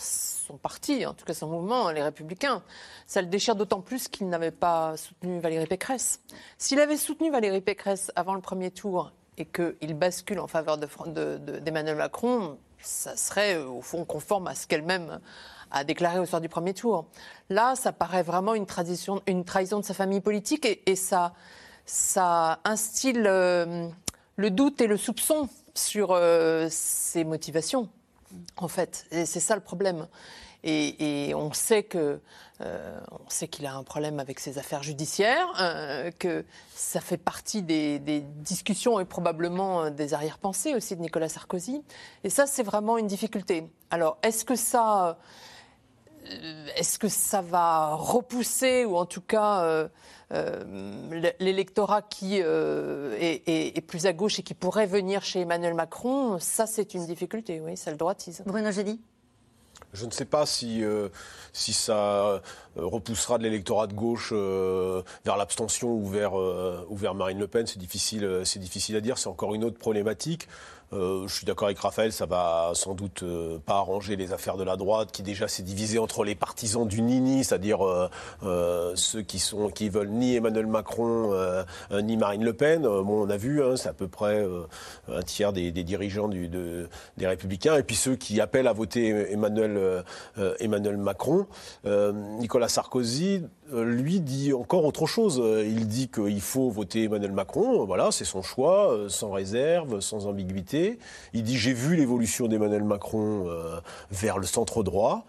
son 0.01 0.57
parti, 0.57 1.05
en 1.05 1.13
tout 1.13 1.23
cas 1.23 1.35
son 1.35 1.47
mouvement, 1.47 1.91
les 1.91 2.01
Républicains. 2.01 2.63
Ça 3.05 3.21
le 3.21 3.27
déchire 3.27 3.55
d'autant 3.55 3.81
plus 3.81 4.07
qu'il 4.07 4.27
n'avait 4.27 4.51
pas 4.51 4.97
soutenu 4.97 5.39
Valérie 5.39 5.67
Pécresse. 5.67 6.19
S'il 6.57 6.79
avait 6.79 6.97
soutenu 6.97 7.29
Valérie 7.29 7.61
Pécresse 7.61 8.11
avant 8.15 8.33
le 8.33 8.41
premier 8.41 8.71
tour 8.71 9.11
et 9.37 9.45
qu'il 9.45 9.93
bascule 9.93 10.39
en 10.39 10.47
faveur 10.47 10.79
d'Emmanuel 10.79 11.95
de, 11.95 11.99
Macron, 11.99 12.57
ça 12.79 13.15
serait 13.15 13.57
au 13.57 13.81
fond 13.81 14.03
conforme 14.03 14.47
à 14.47 14.55
ce 14.55 14.65
qu'elle-même 14.65 15.19
a 15.69 15.83
déclaré 15.83 16.17
au 16.17 16.25
soir 16.25 16.41
du 16.41 16.49
premier 16.49 16.73
tour. 16.73 17.05
Là, 17.49 17.75
ça 17.75 17.91
paraît 17.91 18.23
vraiment 18.23 18.55
une 18.55 18.65
trahison 18.65 19.19
de 19.25 19.85
sa 19.85 19.93
famille 19.93 20.21
politique 20.21 20.67
et, 20.87 20.95
ça, 20.95 21.33
ça 21.85 22.59
instille 22.63 23.21
euh, 23.25 23.87
le 24.37 24.49
doute 24.49 24.81
et 24.81 24.87
le 24.87 24.97
soupçon 24.97 25.49
sur 25.75 26.11
euh, 26.11 26.67
ses 26.71 27.23
motivations 27.23 27.89
en 28.57 28.67
fait. 28.67 29.05
Et 29.11 29.25
c'est 29.25 29.39
ça 29.39 29.55
le 29.55 29.61
problème. 29.61 30.07
Et, 30.65 31.33
on 31.35 31.51
sait 31.51 31.85
euh, 31.95 32.17
sait 33.27 33.47
qu'il 33.49 33.65
a 33.65 33.75
un 33.75 33.83
problème 33.83 34.19
avec 34.19 34.39
ses 34.39 34.57
affaires 34.57 34.81
judiciaires, 34.81 35.47
euh, 35.59 36.09
que 36.17 36.45
ça 36.73 37.01
fait 37.01 37.17
partie 37.17 37.61
des, 37.61 37.99
discussions 37.99 38.99
et 38.99 39.05
probablement 39.05 39.89
des 39.89 40.13
arrière-pensées 40.13 40.73
aussi 40.73 40.95
de 40.95 41.01
Nicolas 41.01 41.27
Sarkozy. 41.27 41.83
Et 42.23 42.29
ça, 42.29 42.47
c'est 42.47 42.63
vraiment 42.63 42.97
une 42.97 43.07
difficulté. 43.07 43.65
Alors, 43.91 44.17
est-ce 44.23 44.45
que 44.45 44.55
ça, 44.55 45.07
euh, 45.09 45.13
est-ce 46.75 46.99
que 46.99 47.07
ça 47.07 47.41
va 47.41 47.95
repousser 47.95 48.85
ou 48.85 48.97
en 48.97 49.05
tout 49.05 49.21
cas 49.21 49.87
l'électorat 51.39 52.01
qui 52.01 52.37
est, 52.37 53.87
plus 53.87 54.05
à 54.05 54.13
gauche 54.13 54.39
et 54.39 54.43
qui 54.43 54.53
pourrait 54.53 54.87
venir 54.87 55.23
chez 55.23 55.41
Emmanuel 55.41 55.73
Macron, 55.73 56.39
ça 56.39 56.65
c'est 56.65 56.93
une 56.93 57.05
difficulté, 57.05 57.61
oui, 57.61 57.77
ça 57.77 57.91
le 57.91 57.97
droitise. 57.97 58.41
Bruno 58.45 58.71
Jeudi? 58.71 58.99
Je 59.93 60.05
ne 60.05 60.11
sais 60.11 60.25
pas 60.25 60.45
si, 60.45 60.83
euh, 60.83 61.09
si 61.53 61.71
ça 61.71 62.25
euh, 62.25 62.39
repoussera 62.75 63.37
de 63.37 63.43
l'électorat 63.43 63.85
de 63.85 63.93
gauche 63.93 64.31
euh, 64.33 65.03
vers 65.23 65.37
l'abstention 65.37 65.89
ou 65.89 66.05
vers, 66.05 66.33
ou 66.33 66.95
vers 66.95 67.13
Marine 67.13 67.39
Le 67.39 67.47
Pen. 67.47 67.67
C'est 67.67 67.79
difficile, 67.79 68.41
c'est 68.43 68.59
difficile 68.59 68.95
à 68.95 69.01
dire. 69.01 69.17
C'est 69.17 69.29
encore 69.29 69.53
une 69.53 69.63
autre 69.63 69.77
problématique. 69.77 70.47
Euh, 70.93 71.27
je 71.27 71.33
suis 71.33 71.45
d'accord 71.45 71.67
avec 71.67 71.79
Raphaël, 71.79 72.11
ça 72.11 72.25
va 72.25 72.71
sans 72.73 72.93
doute 72.93 73.23
euh, 73.23 73.57
pas 73.59 73.75
arranger 73.75 74.15
les 74.15 74.31
affaires 74.31 74.57
de 74.57 74.63
la 74.63 74.75
droite, 74.75 75.11
qui 75.11 75.23
déjà 75.23 75.47
s'est 75.47 75.63
divisée 75.63 75.97
entre 75.97 76.23
les 76.23 76.35
partisans 76.35 76.87
du 76.87 77.01
Nini, 77.01 77.43
c'est-à-dire 77.43 77.79
euh, 78.43 78.93
ceux 78.95 79.21
qui 79.21 79.39
sont 79.39 79.69
qui 79.69 79.89
veulent 79.89 80.09
ni 80.09 80.35
Emmanuel 80.35 80.67
Macron 80.67 81.33
ni 81.91 82.17
Marine 82.17 82.43
Le 82.43 82.53
Pen. 82.53 82.83
bon, 82.83 83.25
on 83.25 83.29
a 83.29 83.37
vu, 83.37 83.63
hein, 83.63 83.75
c'est 83.75 83.89
à 83.89 83.93
peu 83.93 84.07
près 84.07 84.45
un 85.07 85.21
tiers 85.21 85.53
des, 85.53 85.71
dirigeants 85.71 86.27
des 86.27 86.87
Républicains, 87.27 87.77
et 87.77 87.83
puis 87.83 87.95
ceux 87.95 88.15
qui 88.15 88.39
appellent 88.41 88.67
à 88.67 88.73
voter 88.73 89.31
Emmanuel 89.31 90.97
Macron. 90.97 91.47
Nicolas 91.85 92.67
Sarkozy 92.67 93.43
lui 93.71 94.19
dit 94.19 94.53
encore 94.53 94.85
autre 94.85 95.05
chose. 95.05 95.41
Il 95.65 95.87
dit 95.87 96.09
qu'il 96.09 96.41
faut 96.41 96.69
voter 96.69 97.03
Emmanuel 97.03 97.31
Macron, 97.31 97.85
voilà, 97.85 98.11
c'est 98.11 98.25
son 98.25 98.41
choix, 98.41 98.91
euh, 98.91 99.09
sans 99.09 99.31
réserve, 99.31 99.99
sans 99.99 100.27
ambiguïté. 100.27 100.99
Il 101.33 101.43
dit 101.43 101.57
j'ai 101.57 101.73
vu 101.73 101.95
l'évolution 101.95 102.47
d'Emmanuel 102.47 102.83
Macron 102.83 103.45
euh, 103.47 103.79
vers 104.11 104.37
le 104.37 104.45
centre 104.45 104.83
droit. 104.83 105.25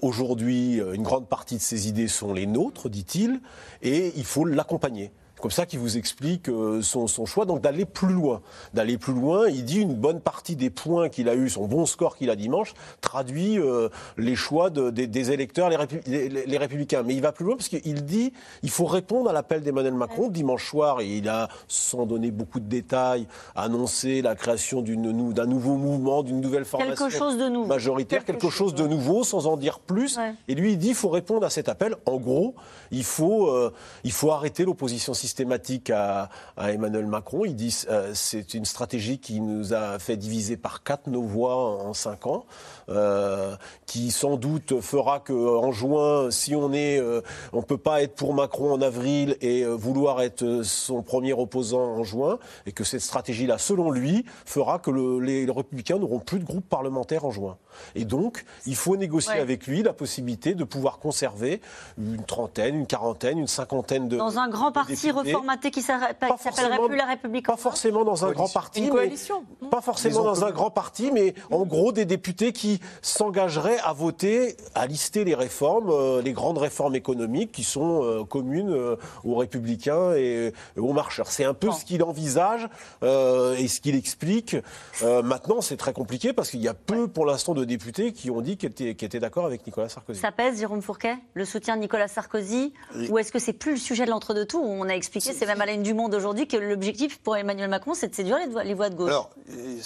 Aujourd'hui, 0.00 0.80
une 0.92 1.04
grande 1.04 1.28
partie 1.28 1.54
de 1.54 1.60
ses 1.60 1.86
idées 1.86 2.08
sont 2.08 2.34
les 2.34 2.46
nôtres, 2.46 2.88
dit-il, 2.88 3.40
et 3.80 4.12
il 4.16 4.24
faut 4.24 4.44
l'accompagner 4.44 5.12
comme 5.42 5.50
ça 5.50 5.66
qu'il 5.66 5.80
vous 5.80 5.98
explique 5.98 6.48
euh, 6.48 6.82
son, 6.82 7.08
choix, 7.26 7.46
donc 7.46 7.60
d'aller 7.60 7.84
plus 7.84 8.14
loin. 8.14 8.42
D'aller 8.74 8.96
plus 8.96 9.12
loin, 9.12 9.48
il 9.48 9.64
dit 9.64 9.80
une 9.80 9.96
bonne 9.96 10.20
partie 10.20 10.54
des 10.54 10.70
points 10.70 11.08
qu'il 11.08 11.28
a 11.28 11.34
eu, 11.34 11.50
son 11.50 11.66
bon 11.66 11.84
score 11.84 12.16
qu'il 12.16 12.30
a 12.30 12.36
dimanche, 12.36 12.74
traduit 13.00 13.58
euh, 13.58 13.88
les 14.16 14.36
choix 14.36 14.70
des 14.70 15.32
électeurs, 15.32 15.68
les, 15.68 16.56
républicains. 16.58 17.02
Mais 17.02 17.14
il 17.14 17.20
va 17.20 17.32
plus 17.32 17.44
loin 17.44 17.56
parce 17.56 17.68
qu'il 17.68 18.04
dit 18.04 18.32
il 18.62 18.70
faut 18.70 18.84
répondre 18.84 19.28
à 19.28 19.32
l'appel 19.32 19.62
d'Emmanuel 19.62 19.94
Macron 19.94 20.28
dimanche 20.28 20.70
soir, 20.70 21.00
et 21.00 21.16
il 21.16 21.28
a, 21.28 21.48
sans 21.66 22.06
donner 22.06 22.30
beaucoup 22.30 22.60
de 22.60 22.68
détails, 22.68 23.26
annoncé 23.56 24.22
la 24.22 24.36
création 24.36 24.80
d'un 24.80 25.46
nouveau 25.46 25.76
mouvement, 25.76 26.22
d'une 26.22 26.40
nouvelle 26.40 26.64
formation 26.64 26.94
quelque 26.94 27.18
chose 27.18 27.36
de 27.36 27.48
nouveau. 27.48 27.66
majoritaire, 27.66 28.24
quelque, 28.24 28.48
chose, 28.48 28.76
de 28.76 28.86
nouveau, 28.86 29.24
sans 29.24 29.48
en 29.48 29.56
dire 29.56 29.80
plus. 29.80 30.20
Et 30.46 30.54
lui, 30.54 30.72
il 30.72 30.78
dit 30.78 30.90
il 30.90 30.94
faut 30.94 31.08
répondre 31.08 31.44
à 31.44 31.50
cet 31.50 31.68
appel. 31.68 31.96
En 32.06 32.18
gros, 32.18 32.54
il 32.92 33.02
faut, 33.02 33.48
euh, 33.48 33.72
il 34.04 34.12
faut 34.12 34.30
arrêter 34.30 34.64
l'opposition 34.64 35.14
systémique 35.14 35.31
systématique 35.32 35.88
à, 35.88 36.28
Emmanuel 36.58 37.06
Macron. 37.06 37.46
Il 37.46 37.56
dit 37.56 37.74
euh, 37.88 38.10
c'est 38.14 38.52
une 38.52 38.66
stratégie 38.66 39.18
qui 39.18 39.40
nous 39.40 39.72
a 39.72 39.98
fait 39.98 40.18
diviser 40.18 40.58
par 40.58 40.82
quatre 40.82 41.08
nos 41.08 41.22
voix 41.22 41.56
en, 41.56 41.94
cinq 41.94 42.26
ans, 42.26 42.44
euh, 42.88 43.54
qui 43.86 44.10
sans 44.10 44.36
doute 44.36 44.80
fera 44.80 45.20
qu'en 45.20 45.72
juin, 45.72 46.30
si 46.30 46.54
on 46.54 46.72
est, 46.72 46.98
euh, 46.98 47.20
on 47.52 47.62
peut 47.62 47.78
pas 47.78 48.02
être 48.02 48.14
pour 48.14 48.34
Macron 48.34 48.72
en 48.72 48.80
avril 48.80 49.36
et 49.40 49.64
vouloir 49.64 50.22
être 50.22 50.62
son 50.62 51.02
premier 51.02 51.32
opposant 51.32 51.82
en 51.82 52.04
juin, 52.04 52.38
et 52.66 52.72
que 52.72 52.84
cette 52.84 53.00
stratégie-là, 53.00 53.58
selon 53.58 53.90
lui, 53.90 54.24
fera 54.44 54.78
que 54.78 54.90
les, 55.20 55.50
républicains 55.50 55.98
n'auront 55.98 56.18
plus 56.18 56.38
de 56.38 56.44
groupe 56.44 56.68
parlementaire 56.68 57.24
en 57.24 57.30
juin. 57.30 57.56
Et 57.94 58.04
donc, 58.04 58.44
il 58.66 58.76
faut 58.76 58.96
négocier 58.96 59.38
avec 59.38 59.66
lui 59.66 59.82
la 59.82 59.92
possibilité 59.92 60.54
de 60.54 60.64
pouvoir 60.64 60.98
conserver 60.98 61.60
une 61.98 62.24
trentaine, 62.24 62.74
une 62.74 62.86
quarantaine, 62.86 63.38
une 63.38 63.46
cinquantaine 63.46 64.08
de. 64.08 64.16
Dans 64.16 64.38
un 64.38 64.48
grand 64.48 64.72
parti 64.72 65.10
reformaté 65.10 65.70
qui 65.70 65.82
s'appellerait 65.82 66.78
plus 66.86 66.96
la 66.96 67.06
République 67.06 67.46
Pas 67.46 67.56
forcément 67.56 68.04
dans 68.04 68.24
un 68.24 68.32
grand 68.32 68.52
parti. 68.52 68.84
Une 68.84 68.90
coalition. 68.90 69.44
pas 69.70 69.80
forcément 69.80 70.24
dans 70.24 70.44
un 70.44 70.50
grand 70.50 70.70
parti, 70.70 71.10
mais 71.12 71.34
en 71.50 71.64
gros 71.64 71.92
des 71.92 72.04
députés 72.04 72.52
qui 72.52 72.71
s'engageraient 73.02 73.78
à 73.84 73.92
voter, 73.92 74.56
à 74.74 74.86
lister 74.86 75.24
les 75.24 75.34
réformes, 75.34 75.90
euh, 75.90 76.22
les 76.22 76.32
grandes 76.32 76.58
réformes 76.58 76.94
économiques 76.94 77.52
qui 77.52 77.64
sont 77.64 78.04
euh, 78.04 78.24
communes 78.24 78.70
euh, 78.70 78.96
aux 79.24 79.36
républicains 79.36 80.14
et, 80.14 80.52
aux 80.76 80.92
marcheurs. 80.92 81.30
C'est 81.30 81.44
un 81.44 81.54
peu 81.54 81.70
ce 81.72 81.84
qu'il 81.84 82.02
envisage 82.02 82.68
et 83.02 83.68
ce 83.68 83.80
qu'il 83.80 83.96
explique. 83.96 84.56
maintenant, 85.02 85.60
c'est 85.60 85.76
très 85.76 85.92
compliqué 85.92 86.32
parce 86.32 86.50
qu'il 86.50 86.60
y 86.60 86.68
a 86.68 86.74
peu 86.74 87.08
pour 87.08 87.26
l'instant 87.26 87.54
de 87.54 87.64
députés 87.64 88.12
qui 88.12 88.30
ont 88.30 88.40
dit 88.40 88.56
qu'ils 88.56 88.70
étaient, 88.70 88.90
étaient 88.90 89.20
d'accord 89.20 89.46
avec 89.46 89.66
Nicolas 89.66 89.88
Sarkozy. 89.88 90.20
Ça 90.20 90.32
pèse, 90.32 90.58
Jérôme 90.58 90.82
Fourquet, 90.82 91.16
le 91.34 91.44
soutien 91.44 91.76
de 91.76 91.82
Nicolas 91.82 92.08
Sarkozy? 92.08 92.72
Ou 93.10 93.18
est-ce 93.18 93.32
que 93.32 93.38
c'est 93.38 93.52
plus 93.52 93.72
le 93.72 93.78
sujet 93.78 94.04
de 94.04 94.10
l'entre-deux-tours? 94.10 94.64
On 94.64 94.88
a 94.88 94.94
expliqué 94.94 95.32
c'est 95.32 95.46
même 95.46 95.60
à 95.60 95.66
la 95.66 95.72
du 95.76 95.94
Monde 95.94 96.14
aujourd'hui 96.14 96.46
que 96.46 96.56
l'objectif 96.56 97.18
pour 97.18 97.36
Emmanuel 97.36 97.70
Macron, 97.70 97.94
c'est 97.94 98.08
de 98.08 98.14
séduire 98.14 98.38
les 98.64 98.74
voix 98.74 98.90
de 98.90 98.94
gauche. 98.94 99.10
Alors, 99.10 99.30
euh, 99.50 99.78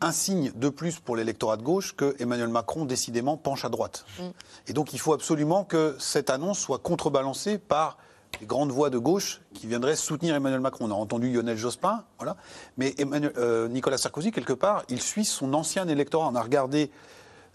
un 0.00 0.12
signe 0.12 0.52
de 0.54 0.68
plus 0.68 0.98
pour 1.00 1.16
l'électorat 1.16 1.56
de 1.56 1.62
gauche 1.62 1.94
que 1.96 2.16
Emmanuel 2.18 2.48
Macron 2.48 2.84
décidément 2.84 3.36
penche 3.36 3.64
à 3.64 3.68
droite. 3.68 4.04
Mm. 4.18 4.22
Et 4.68 4.72
donc 4.72 4.92
il 4.92 5.00
faut 5.00 5.12
absolument 5.12 5.64
que 5.64 5.96
cette 5.98 6.30
annonce 6.30 6.58
soit 6.58 6.78
contrebalancée 6.78 7.58
par 7.58 7.98
les 8.40 8.46
grandes 8.46 8.72
voix 8.72 8.90
de 8.90 8.98
gauche 8.98 9.40
qui 9.54 9.66
viendraient 9.66 9.96
soutenir 9.96 10.34
Emmanuel 10.34 10.60
Macron. 10.60 10.86
On 10.86 10.90
a 10.90 10.94
entendu 10.94 11.32
Lionel 11.32 11.56
Jospin, 11.56 12.04
voilà. 12.18 12.36
Mais 12.76 12.94
euh, 13.00 13.68
Nicolas 13.68 13.98
Sarkozy, 13.98 14.30
quelque 14.30 14.52
part, 14.52 14.84
il 14.88 15.00
suit 15.00 15.24
son 15.24 15.54
ancien 15.54 15.88
électorat. 15.88 16.28
On 16.30 16.34
a 16.34 16.42
regardé 16.42 16.90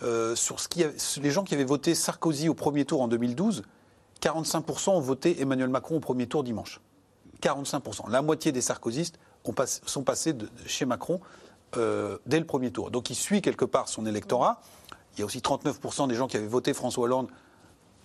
euh, 0.03 0.35
sur 0.35 0.59
ce 0.59 0.67
qui 0.67 0.83
les 1.21 1.31
gens 1.31 1.43
qui 1.43 1.53
avaient 1.53 1.63
voté 1.63 1.93
Sarkozy 1.93 2.49
au 2.49 2.53
premier 2.53 2.85
tour 2.85 3.01
en 3.01 3.07
2012. 3.07 3.63
45% 4.21 4.91
ont 4.91 4.99
voté 4.99 5.41
Emmanuel 5.41 5.69
Macron 5.69 5.97
au 5.97 5.99
premier 5.99 6.27
tour 6.27 6.43
dimanche. 6.43 6.79
45%. 7.41 8.09
La 8.09 8.21
moitié 8.21 8.51
des 8.51 8.61
sarkozystes 8.61 9.19
sont 9.85 10.03
passés 10.03 10.33
de, 10.33 10.47
chez 10.67 10.85
Macron 10.85 11.19
euh, 11.77 12.17
dès 12.25 12.39
le 12.39 12.45
premier 12.45 12.71
tour. 12.71 12.91
Donc 12.91 13.09
il 13.09 13.15
suit 13.15 13.41
quelque 13.41 13.65
part 13.65 13.87
son 13.87 14.05
électorat. 14.05 14.61
Il 15.15 15.19
y 15.19 15.23
a 15.23 15.25
aussi 15.25 15.39
39% 15.39 16.07
des 16.07 16.15
gens 16.15 16.27
qui 16.27 16.37
avaient 16.37 16.47
voté 16.47 16.73
François 16.73 17.03
Hollande 17.03 17.27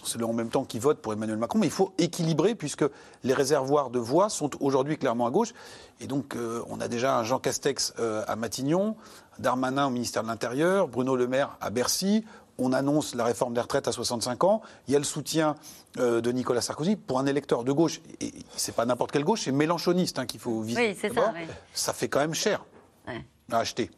c'est 0.05 0.23
en 0.23 0.33
même 0.33 0.51
temps 0.51 0.65
qui 0.65 0.79
vote 0.79 0.99
pour 0.99 1.13
Emmanuel 1.13 1.39
Macron, 1.39 1.59
mais 1.59 1.67
il 1.67 1.73
faut 1.73 1.93
équilibrer 1.99 2.55
puisque 2.55 2.85
les 3.25 3.35
réservoirs 3.35 3.91
de 3.91 3.99
voix 3.99 4.29
sont 4.29 4.51
aujourd'hui 4.63 4.97
clairement 4.97 5.27
à 5.27 5.31
gauche. 5.31 5.53
Et 6.01 6.07
donc, 6.07 6.37
euh, 6.37 6.63
on 6.69 6.81
a 6.81 6.89
déjà 6.89 7.19
un 7.19 7.25
Jean 7.25 7.39
Castex 7.39 7.95
euh, 7.99 8.25
à 8.27 8.37
Matignon, 8.37 8.97
Darmanin 9.39 9.87
au 9.87 9.91
ministère 9.91 10.23
de 10.23 10.29
l'Intérieur, 10.29 10.89
Bruno 10.89 11.17
Le 11.17 11.27
Maire 11.27 11.57
à 11.61 11.71
Bercy. 11.71 12.25
On 12.59 12.73
annonce 12.73 13.15
la 13.15 13.25
réforme 13.25 13.53
des 13.53 13.61
retraites 13.61 13.87
à 13.87 13.93
65 13.93 14.45
ans. 14.45 14.63
Il 14.89 14.93
y 14.93 14.97
a 14.97 14.99
le 14.99 15.05
soutien 15.05 15.57
euh, 15.99 16.23
de 16.23 16.33
Nicolas 16.33 16.63
Sarkozy 16.63 16.97
pour 16.97 17.19
un 17.19 17.27
électeur 17.27 17.65
de 17.65 17.73
gauche. 17.73 18.01
Et 18.21 18.33
c'est 18.57 18.75
pas 18.75 18.87
n'importe 18.87 19.13
quelle 19.13 19.25
gauche, 19.25 19.43
c'est 19.43 19.53
mélanchoniste 19.53 20.19
hein, 20.19 20.27
qu'il 20.27 20.41
faut 20.41 20.61
viser. 20.63 20.89
Oui, 20.89 20.99
c'est 20.99 21.13
ça, 21.13 21.33
oui. 21.35 21.47
Ça 21.75 21.93
fait 21.93 22.09
quand 22.09 22.21
même 22.21 22.35
cher 22.35 22.65
Ouais. 23.07 23.25
À 23.53 23.59
acheter. 23.59 23.91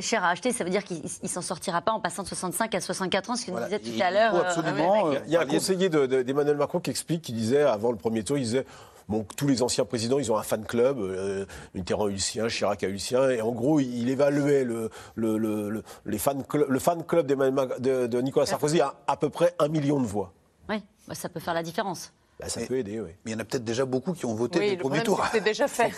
Cher 0.00 0.22
à 0.22 0.28
acheter, 0.30 0.52
ça 0.52 0.64
veut 0.64 0.70
dire 0.70 0.84
qu'il 0.84 1.02
ne 1.22 1.28
s'en 1.28 1.40
sortira 1.42 1.80
pas 1.80 1.92
en 1.92 2.00
passant 2.00 2.22
de 2.22 2.28
65 2.28 2.74
à 2.74 2.80
64 2.80 3.30
ans, 3.30 3.36
ce 3.36 3.46
que 3.46 3.50
nous 3.50 3.58
disait 3.64 3.78
tout 3.80 4.02
à 4.02 4.10
l'heure. 4.10 4.34
euh, 4.34 4.42
absolument, 4.42 4.96
Emmanuel 5.08 5.22
euh. 5.22 5.24
Il 5.26 5.32
y 5.32 5.36
a 5.36 5.40
un 5.40 5.46
conseiller 5.46 5.88
de- 5.88 6.06
de- 6.06 6.22
d'Emmanuel 6.22 6.56
Macron 6.56 6.78
qui 6.78 6.90
explique, 6.90 7.22
qui 7.22 7.32
disait, 7.32 7.62
avant 7.62 7.90
le 7.90 7.96
premier 7.96 8.22
tour, 8.22 8.36
il 8.38 8.44
disait 8.44 8.66
bon, 9.08 9.24
tous 9.36 9.46
les 9.48 9.62
anciens 9.62 9.84
présidents, 9.84 10.18
ils 10.18 10.30
ont 10.30 10.36
un 10.36 10.42
fan 10.42 10.64
club, 10.64 10.98
euh, 10.98 11.46
Mitterrand 11.74 12.06
a 12.06 12.10
eu 12.10 12.18
sien, 12.18 12.48
Chirac 12.48 12.84
a 12.84 12.88
eu 12.88 12.98
sien, 12.98 13.28
et 13.30 13.40
en 13.40 13.52
gros, 13.52 13.80
il 13.80 14.08
évaluait 14.08 14.62
le, 14.64 14.90
le, 15.14 15.38
le, 15.38 15.70
le- 15.70 15.82
les 16.04 16.18
fan 16.18 16.44
club, 16.44 16.66
le 16.68 16.78
fan 16.78 17.02
club 17.04 17.26
d'Emmanuel 17.26 17.68
de, 17.80 18.06
de 18.06 18.20
Nicolas 18.20 18.46
Sarkozy 18.46 18.80
à 18.80 18.94
à 19.06 19.16
peu 19.16 19.30
près 19.30 19.54
un 19.58 19.68
million 19.68 20.00
de 20.00 20.06
voix. 20.06 20.32
Oui, 20.68 20.76
bah, 21.08 21.14
ça 21.14 21.28
peut 21.28 21.40
faire 21.40 21.54
la 21.54 21.62
différence. 21.62 22.12
Bah, 22.38 22.50
ça 22.50 22.60
Mais- 22.60 22.66
peut 22.66 22.76
aider, 22.78 23.00
oui. 23.00 23.10
Mais 23.24 23.30
il 23.30 23.34
y 23.34 23.36
en 23.36 23.40
a 23.40 23.44
peut-être 23.44 23.64
déjà 23.64 23.86
beaucoup 23.86 24.12
qui 24.12 24.26
ont 24.26 24.34
voté 24.34 24.58
Oui, 24.58 24.66
dès 24.68 24.74
le 24.76 24.80
premier 24.80 25.02
tour. 25.02 25.24
c'est 25.32 25.40
déjà 25.42 25.66
fait. 25.68 25.90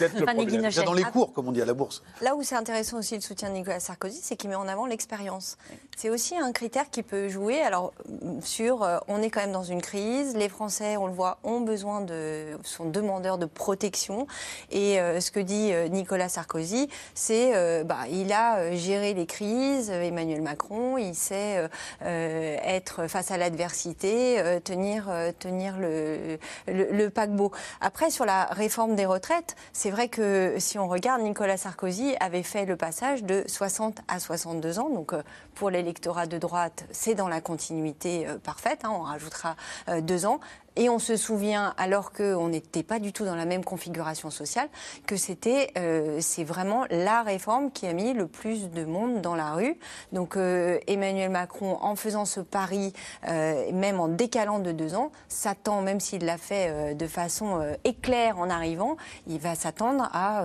Déjà 0.46 0.82
dans 0.84 0.92
les 0.92 1.02
cours, 1.02 1.32
comme 1.32 1.48
on 1.48 1.52
dit 1.52 1.60
à 1.60 1.64
la 1.64 1.74
bourse. 1.74 2.02
Là 2.22 2.36
où 2.36 2.44
c'est 2.44 2.54
intéressant 2.54 2.98
aussi 2.98 3.16
le 3.16 3.20
soutien 3.20 3.48
de 3.48 3.54
Nicolas 3.54 3.80
Sarkozy, 3.80 4.20
c'est 4.22 4.36
qu'il 4.36 4.48
met 4.48 4.54
en 4.56 4.68
avant 4.68 4.86
l'expérience. 4.86 5.58
C'est 5.96 6.10
aussi 6.10 6.36
un 6.36 6.52
critère 6.52 6.90
qui 6.90 7.02
peut 7.02 7.28
jouer. 7.28 7.60
Alors 7.60 7.92
sur, 8.42 8.84
euh, 8.84 8.98
on 9.08 9.20
est 9.20 9.30
quand 9.30 9.40
même 9.40 9.50
dans 9.52 9.64
une 9.64 9.82
crise. 9.82 10.36
Les 10.36 10.48
Français, 10.48 10.96
on 10.96 11.08
le 11.08 11.12
voit, 11.12 11.38
ont 11.42 11.60
besoin 11.60 12.02
de, 12.02 12.56
sont 12.62 12.84
demandeurs 12.88 13.38
de 13.38 13.46
protection. 13.46 14.28
Et 14.70 15.00
euh, 15.00 15.20
ce 15.20 15.32
que 15.32 15.40
dit 15.40 15.72
euh, 15.72 15.88
Nicolas 15.88 16.28
Sarkozy, 16.28 16.88
c'est, 17.14 17.56
euh, 17.56 17.82
bah, 17.82 18.06
il 18.12 18.32
a 18.32 18.58
euh, 18.58 18.76
géré 18.76 19.12
les 19.12 19.26
crises. 19.26 19.90
euh, 19.90 20.02
Emmanuel 20.02 20.42
Macron, 20.42 20.98
il 20.98 21.16
sait 21.16 21.58
euh, 21.58 21.68
euh, 22.04 22.56
être 22.62 23.08
face 23.08 23.32
à 23.32 23.38
l'adversité, 23.38 24.38
euh, 24.38 24.60
tenir, 24.60 25.06
euh, 25.10 25.32
tenir 25.36 25.78
le, 25.78 26.27
le, 26.66 26.88
le 26.92 27.10
paquebot. 27.10 27.52
Après, 27.80 28.10
sur 28.10 28.24
la 28.24 28.44
réforme 28.46 28.94
des 28.94 29.06
retraites, 29.06 29.56
c'est 29.72 29.90
vrai 29.90 30.08
que 30.08 30.56
si 30.58 30.78
on 30.78 30.88
regarde, 30.88 31.22
Nicolas 31.22 31.56
Sarkozy 31.56 32.14
avait 32.20 32.42
fait 32.42 32.66
le 32.66 32.76
passage 32.76 33.24
de 33.24 33.44
60 33.46 34.00
à 34.08 34.18
62 34.20 34.78
ans. 34.78 34.90
Donc, 34.90 35.12
euh, 35.12 35.22
pour 35.54 35.70
l'électorat 35.70 36.26
de 36.26 36.38
droite, 36.38 36.84
c'est 36.90 37.14
dans 37.14 37.28
la 37.28 37.40
continuité 37.40 38.26
euh, 38.26 38.38
parfaite. 38.38 38.80
hein, 38.84 38.90
on 38.92 39.02
rajoutera 39.02 39.56
euh, 39.88 40.00
deux 40.00 40.26
ans. 40.26 40.40
Et 40.78 40.88
on 40.88 41.00
se 41.00 41.16
souvient, 41.16 41.74
alors 41.76 42.12
qu'on 42.12 42.50
n'était 42.50 42.84
pas 42.84 43.00
du 43.00 43.12
tout 43.12 43.24
dans 43.24 43.34
la 43.34 43.46
même 43.46 43.64
configuration 43.64 44.30
sociale, 44.30 44.68
que 45.08 45.16
c'était, 45.16 45.72
euh, 45.76 46.18
c'est 46.20 46.44
vraiment 46.44 46.84
la 46.88 47.22
réforme 47.24 47.72
qui 47.72 47.88
a 47.88 47.92
mis 47.92 48.12
le 48.12 48.28
plus 48.28 48.70
de 48.70 48.84
monde 48.84 49.20
dans 49.20 49.34
la 49.34 49.54
rue. 49.54 49.76
Donc 50.12 50.36
euh, 50.36 50.78
Emmanuel 50.86 51.30
Macron, 51.30 51.78
en 51.82 51.96
faisant 51.96 52.24
ce 52.24 52.38
pari, 52.38 52.92
euh, 53.26 53.72
même 53.72 53.98
en 53.98 54.06
décalant 54.06 54.60
de 54.60 54.70
deux 54.70 54.94
ans, 54.94 55.10
s'attend, 55.26 55.82
même 55.82 55.98
s'il 55.98 56.24
l'a 56.24 56.38
fait 56.38 56.94
de 56.94 57.06
façon 57.08 57.60
éclair 57.82 58.38
en 58.38 58.48
arrivant, 58.48 58.96
il 59.26 59.40
va 59.40 59.56
s'attendre 59.56 60.08
à 60.12 60.44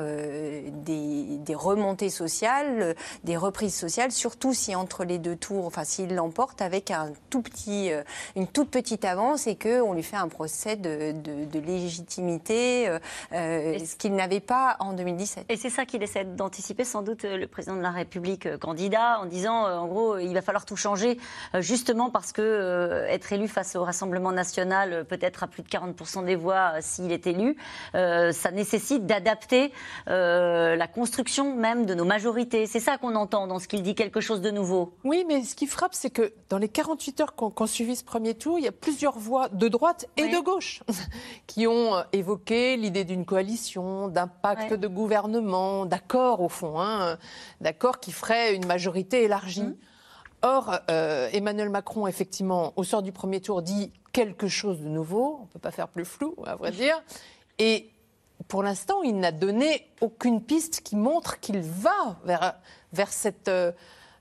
des, 0.72 1.40
remontées 1.54 2.10
sociales, 2.10 2.96
des 3.24 3.38
reprises 3.38 3.76
sociales, 3.76 4.12
surtout 4.12 4.54
si 4.54 4.76
entre 4.76 5.04
les 5.04 5.20
deux 5.20 5.36
tours, 5.36 5.68
enfin 5.68 5.84
s'il 5.84 6.16
l'emporte 6.16 6.64
avec 6.64 6.90
un 6.90 7.12
tout 7.30 7.44
petit, 7.44 7.92
une 8.36 8.48
toute 8.48 8.72
petite 8.72 9.06
avance 9.06 9.46
et 9.46 9.56
qu'on 9.56 9.94
lui 9.94 10.02
fait 10.02 10.18
un 10.23 10.23
procès 10.28 10.76
de, 10.76 11.12
de- 11.12 11.46
de 11.46 11.60
légitimité, 11.60 12.88
euh, 12.90 13.00
euh, 13.34 13.78
ce 13.80 13.96
qu'il 13.96 14.14
n'avait 14.16 14.40
pas 14.40 14.76
en 14.80 14.94
2017. 14.94 15.46
Et 15.50 15.58
c'est 15.58 15.70
ça 15.70 15.86
qu'il 15.86 16.04
essaie 16.04 16.26
d'anticiper 16.26 16.84
sans 16.84 17.02
doute 17.02 17.26
euh, 17.26 17.38
le 17.38 17.48
président 17.48 17.76
de 17.76 17.82
la 17.82 17.92
République 17.92 18.58
candidat 18.58 19.20
en 19.20 19.26
disant 19.26 19.66
en 19.68 19.88
gros 19.88 20.18
il 20.18 20.34
va 20.34 20.42
falloir 20.42 20.66
tout 20.66 20.76
changer 20.76 21.18
justement 21.60 22.10
parce 22.10 22.32
que 22.32 22.42
euh, 22.42 23.06
être 23.08 23.32
élu 23.34 23.48
face 23.48 23.76
au 23.76 23.84
Rassemblement 23.84 24.32
national 24.32 25.06
peut-être 25.06 25.44
à 25.44 25.48
plus 25.48 25.64
de 25.64 25.68
40% 25.70 26.26
des 26.26 26.36
voix 26.36 26.74
s'il 26.82 27.12
est 27.12 27.28
élu 27.28 27.56
euh, 27.96 28.32
ça 28.32 28.52
nécessite 28.52 29.06
d'adapter 29.06 29.72
euh, 30.08 30.76
la 30.76 30.88
construction 30.88 31.56
même 31.56 31.86
de 31.86 31.94
nos 31.94 32.06
majorités. 32.06 32.66
C'est 32.68 32.80
ça 32.80 32.98
qu'on 32.98 33.16
entend 33.16 33.48
dans 33.48 33.60
ce 33.60 33.68
qu'il 33.68 33.82
dit 33.84 33.96
quelque 33.96 34.22
chose 34.22 34.42
de 34.42 34.52
nouveau. 34.52 34.94
Oui, 35.04 35.26
mais 35.28 35.44
ce 35.44 35.56
qui 35.56 35.68
frappe, 35.68 35.94
c'est 35.94 36.10
que 36.10 36.34
dans 36.50 36.58
les 36.58 36.70
48 36.70 37.22
heures 37.22 37.36
qu'on 37.36 37.50
qu'on 37.50 37.68
suivi 37.68 37.96
ce 37.96 38.04
premier 38.04 38.34
tour, 38.34 38.58
il 38.60 38.66
y 38.66 38.68
a 38.68 38.72
plusieurs 38.72 39.18
voix 39.18 39.50
de 39.50 39.68
droite 39.68 40.08
et 40.18 40.28
de 40.30 40.40
gauche 40.40 40.82
qui 41.48 41.68
ont 41.68 41.96
euh, 41.96 42.04
évoqué 42.12 42.78
l'idée 42.78 43.04
d'une 43.04 43.26
coalition, 43.26 44.08
d'un 44.08 44.28
pacte 44.28 44.72
Ouais. 44.72 44.78
de 44.78 44.88
gouvernement, 44.88 45.86
d'accord 45.86 46.42
au 46.42 46.50
fond, 46.50 46.80
hein, 46.80 47.18
d'accord 47.62 48.00
qui 48.00 48.12
ferait 48.12 48.56
une 48.56 48.66
majorité 48.66 49.24
élargie. 49.24 49.64
Mmh. 49.64 49.76
Or, 50.44 50.76
euh, 50.92 51.30
Emmanuel 51.32 51.70
Macron, 51.70 52.06
effectivement, 52.06 52.74
au 52.76 52.84
sort 52.84 53.02
du 53.02 53.12
premier 53.14 53.40
tour, 53.40 53.62
dit 53.62 53.92
quelque 54.12 54.48
chose 54.50 54.82
de 54.82 54.90
nouveau. 54.90 55.38
On 55.40 55.44
ne 55.44 55.48
peut 55.48 55.60
pas 55.60 55.72
faire 55.72 55.88
plus 55.88 56.04
flou, 56.06 56.36
à 56.46 56.56
vrai 56.58 56.72
dire. 56.72 57.02
Et 57.60 57.90
pour 58.50 58.62
l'instant, 58.62 59.02
il 59.04 59.18
n'a 59.20 59.32
donné 59.32 59.88
aucune 60.02 60.42
piste 60.44 60.82
qui 60.82 60.98
montre 60.98 61.40
qu'il 61.40 61.62
va 61.62 62.18
vers, 62.26 62.56
vers 62.92 63.12
cette. 63.14 63.48
euh, 63.48 63.72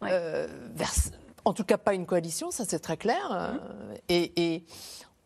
Ouais. 0.01 0.09
euh, 0.13 0.47
vers- 0.75 0.93
en 1.45 1.53
tout 1.53 1.65
cas, 1.65 1.77
pas 1.77 1.95
une 1.95 2.07
coalition, 2.07 2.51
ça 2.53 2.65
c'est 2.65 2.79
très 2.79 2.97
clair. 2.97 3.29
euh, 3.33 3.95
et, 4.09 4.33
et 4.55 4.65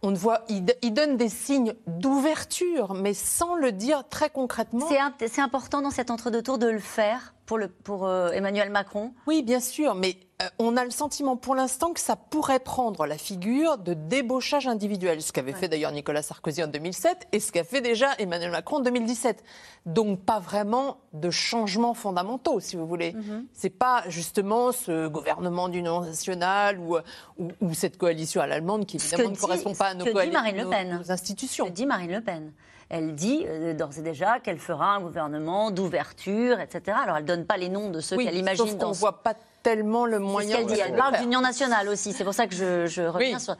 on 0.02 0.12
voit, 0.12 0.42
il, 0.48 0.64
donne 0.92 1.16
des 1.16 1.28
signes 1.28 1.74
d'ouverture, 1.86 2.94
mais 2.94 3.14
sans 3.14 3.54
le 3.54 3.72
dire 3.72 4.04
très 4.08 4.30
concrètement. 4.30 4.86
C'est 4.88 5.40
important 5.40 5.82
dans 5.82 5.90
cet 5.90 6.10
entre-deux 6.10 6.42
tours 6.42 6.58
de 6.58 6.66
le 6.66 6.78
faire 6.78 7.34
pour, 7.46 7.58
le, 7.58 7.68
pour 7.68 8.06
euh, 8.06 8.30
Emmanuel 8.32 8.70
Macron? 8.70 9.12
Oui, 9.26 9.42
bien 9.42 9.60
sûr, 9.60 9.94
mais 9.94 10.16
euh, 10.42 10.46
on 10.58 10.76
a 10.76 10.84
le 10.84 10.90
sentiment 10.90 11.36
pour 11.36 11.54
l'instant 11.54 11.92
que 11.92 12.00
ça 12.00 12.16
pourrait 12.16 12.58
prendre 12.58 13.06
la 13.06 13.16
figure 13.16 13.78
de 13.78 13.94
débauchage 13.94 14.66
individuel, 14.66 15.22
ce 15.22 15.32
qu'avait 15.32 15.52
fait 15.52 15.68
d'ailleurs 15.68 15.92
Nicolas 15.92 16.22
Sarkozy 16.22 16.62
en 16.62 16.66
2007 16.66 17.28
et 17.32 17.40
ce 17.40 17.52
qu'a 17.52 17.64
fait 17.64 17.80
déjà 17.80 18.08
Emmanuel 18.18 18.50
Macron 18.50 18.76
en 18.76 18.80
2017. 18.80 19.42
Donc 19.86 20.20
pas 20.20 20.40
vraiment 20.40 20.98
de 21.12 21.30
changements 21.30 21.94
fondamentaux, 21.94 22.60
si 22.60 22.76
vous 22.76 22.86
voulez. 22.86 23.14
C'est 23.52 23.70
pas 23.70 24.02
justement 24.08 24.72
ce 24.72 25.06
gouvernement 25.08 25.68
d'union 25.68 26.00
nationale 26.02 26.78
ou, 26.80 26.96
ou, 27.38 27.48
ou 27.60 27.72
cette 27.74 27.96
coalition 27.96 28.40
à 28.42 28.46
l'allemande 28.46 28.84
qui 28.86 28.98
Ce 28.98 29.06
évidemment 29.14 29.30
ne 29.30 29.34
dit- 29.34 29.40
correspond 29.40 29.74
pas 29.74 29.86
à 29.86 29.92
ce 29.92 29.96
nos, 29.98 30.04
que 30.06 30.24
dit 30.24 30.30
Marine 30.32 30.56
Le 30.56 30.68
Pen. 30.68 30.98
nos 30.98 31.12
institutions. 31.12 31.66
Que 31.66 31.70
dit 31.70 31.86
Marine 31.86 32.12
Le 32.12 32.20
Pen. 32.20 32.52
Elle 32.88 33.14
dit 33.16 33.44
euh, 33.48 33.74
d'ores 33.74 33.98
et 33.98 34.02
déjà 34.02 34.38
qu'elle 34.38 34.58
fera 34.58 34.94
un 34.94 35.00
gouvernement 35.00 35.70
d'ouverture, 35.72 36.60
etc. 36.60 36.96
Alors 37.02 37.16
elle 37.16 37.24
donne 37.24 37.44
pas 37.44 37.56
les 37.56 37.68
noms 37.68 37.90
de 37.90 38.00
ceux 38.00 38.16
Oui, 38.16 38.24
qu'elle 38.24 38.34
sauf 38.34 38.40
imagine 38.40 38.64
qu'on 38.72 38.76
dans 38.76 38.88
ne 38.90 38.94
ce- 38.94 39.00
voit 39.00 39.22
pas 39.22 39.34
tellement 39.64 40.06
le 40.06 40.20
moyen. 40.20 40.56
qu'elle 40.58 40.66
dit. 40.66 40.74
le 40.74 40.80
Elle 40.80 40.96
parle 40.96 41.18
d'union 41.18 41.40
nationale 41.40 41.88
aussi. 41.88 42.12
C'est 42.12 42.22
pour 42.22 42.34
ça 42.34 42.46
que 42.46 42.54
je, 42.54 42.86
je 42.86 43.02
reviens 43.02 43.38
Oui. 43.38 43.40
sur 43.42 43.56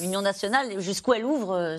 l'union 0.00 0.22
nationale. 0.22 0.80
Jusqu'où 0.80 1.12
elle 1.12 1.26
ouvre 1.26 1.52
euh, 1.54 1.76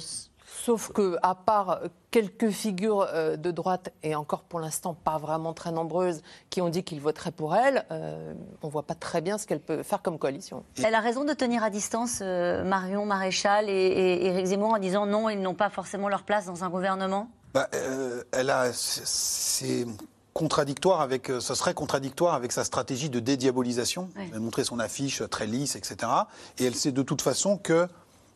Sauf 0.65 0.91
que, 0.93 1.15
à 1.21 1.36
part 1.36 1.80
quelques 2.10 2.49
figures 2.49 3.06
euh, 3.13 3.36
de 3.38 3.51
droite, 3.51 3.93
et 4.01 4.15
encore 4.15 4.41
pour 4.41 4.60
l'instant 4.60 4.95
pas 4.95 5.19
vraiment 5.19 5.54
très 5.54 5.71
nombreuses, 5.71 6.23
qui 6.49 6.60
ont 6.60 6.69
dit 6.69 6.84
qu'ils 6.84 7.01
voteraient 7.01 7.32
pour 7.32 7.56
elle, 7.56 7.86
euh, 7.91 8.34
on 8.63 8.67
voit 8.69 8.82
pas 8.82 8.95
très 8.95 9.21
bien 9.21 9.38
ce 9.38 9.45
qu'elle 9.45 9.60
peut 9.60 9.84
faire 9.84 10.01
comme 10.01 10.17
coalition. 10.17 10.63
Elle 10.84 10.95
a 10.95 11.01
raison 11.01 11.23
de 11.23 11.34
tenir 11.34 11.63
à 11.63 11.69
distance 11.69 12.17
euh, 12.23 12.63
Marion 12.63 13.06
Maréchal 13.06 13.69
et, 13.69 13.73
et 13.73 14.25
Éric 14.25 14.47
Zemmour 14.47 14.73
en 14.73 14.80
disant 14.80 15.06
non, 15.06 15.30
ils 15.30 15.39
n'ont 15.39 15.54
pas 15.54 15.69
forcément 15.69 16.10
leur 16.10 16.23
place 16.23 16.47
dans 16.47 16.63
un 16.63 16.69
gouvernement. 16.71 17.30
Bah, 17.54 17.67
euh, 17.75 18.23
elle 18.32 18.49
a, 18.49 18.73
c'est- 18.73 19.86
contradictoire 20.34 20.99
avec, 20.99 21.32
ça 21.39 21.54
serait 21.54 21.75
contradictoire 21.75 22.34
avec 22.34 22.51
sa 22.51 22.63
stratégie 22.63 23.10
de 23.12 23.19
dédiabolisation. 23.19 24.10
Oui. 24.17 24.23
Elle 24.32 24.36
a 24.38 24.39
montré 24.39 24.63
son 24.63 24.80
affiche 24.80 25.21
très 25.30 25.45
lisse, 25.45 25.75
etc. 25.75 26.12
Et 26.58 26.65
elle 26.65 26.75
sait 26.75 26.91
de 26.91 27.04
toute 27.04 27.21
façon 27.21 27.58
que, 27.58 27.88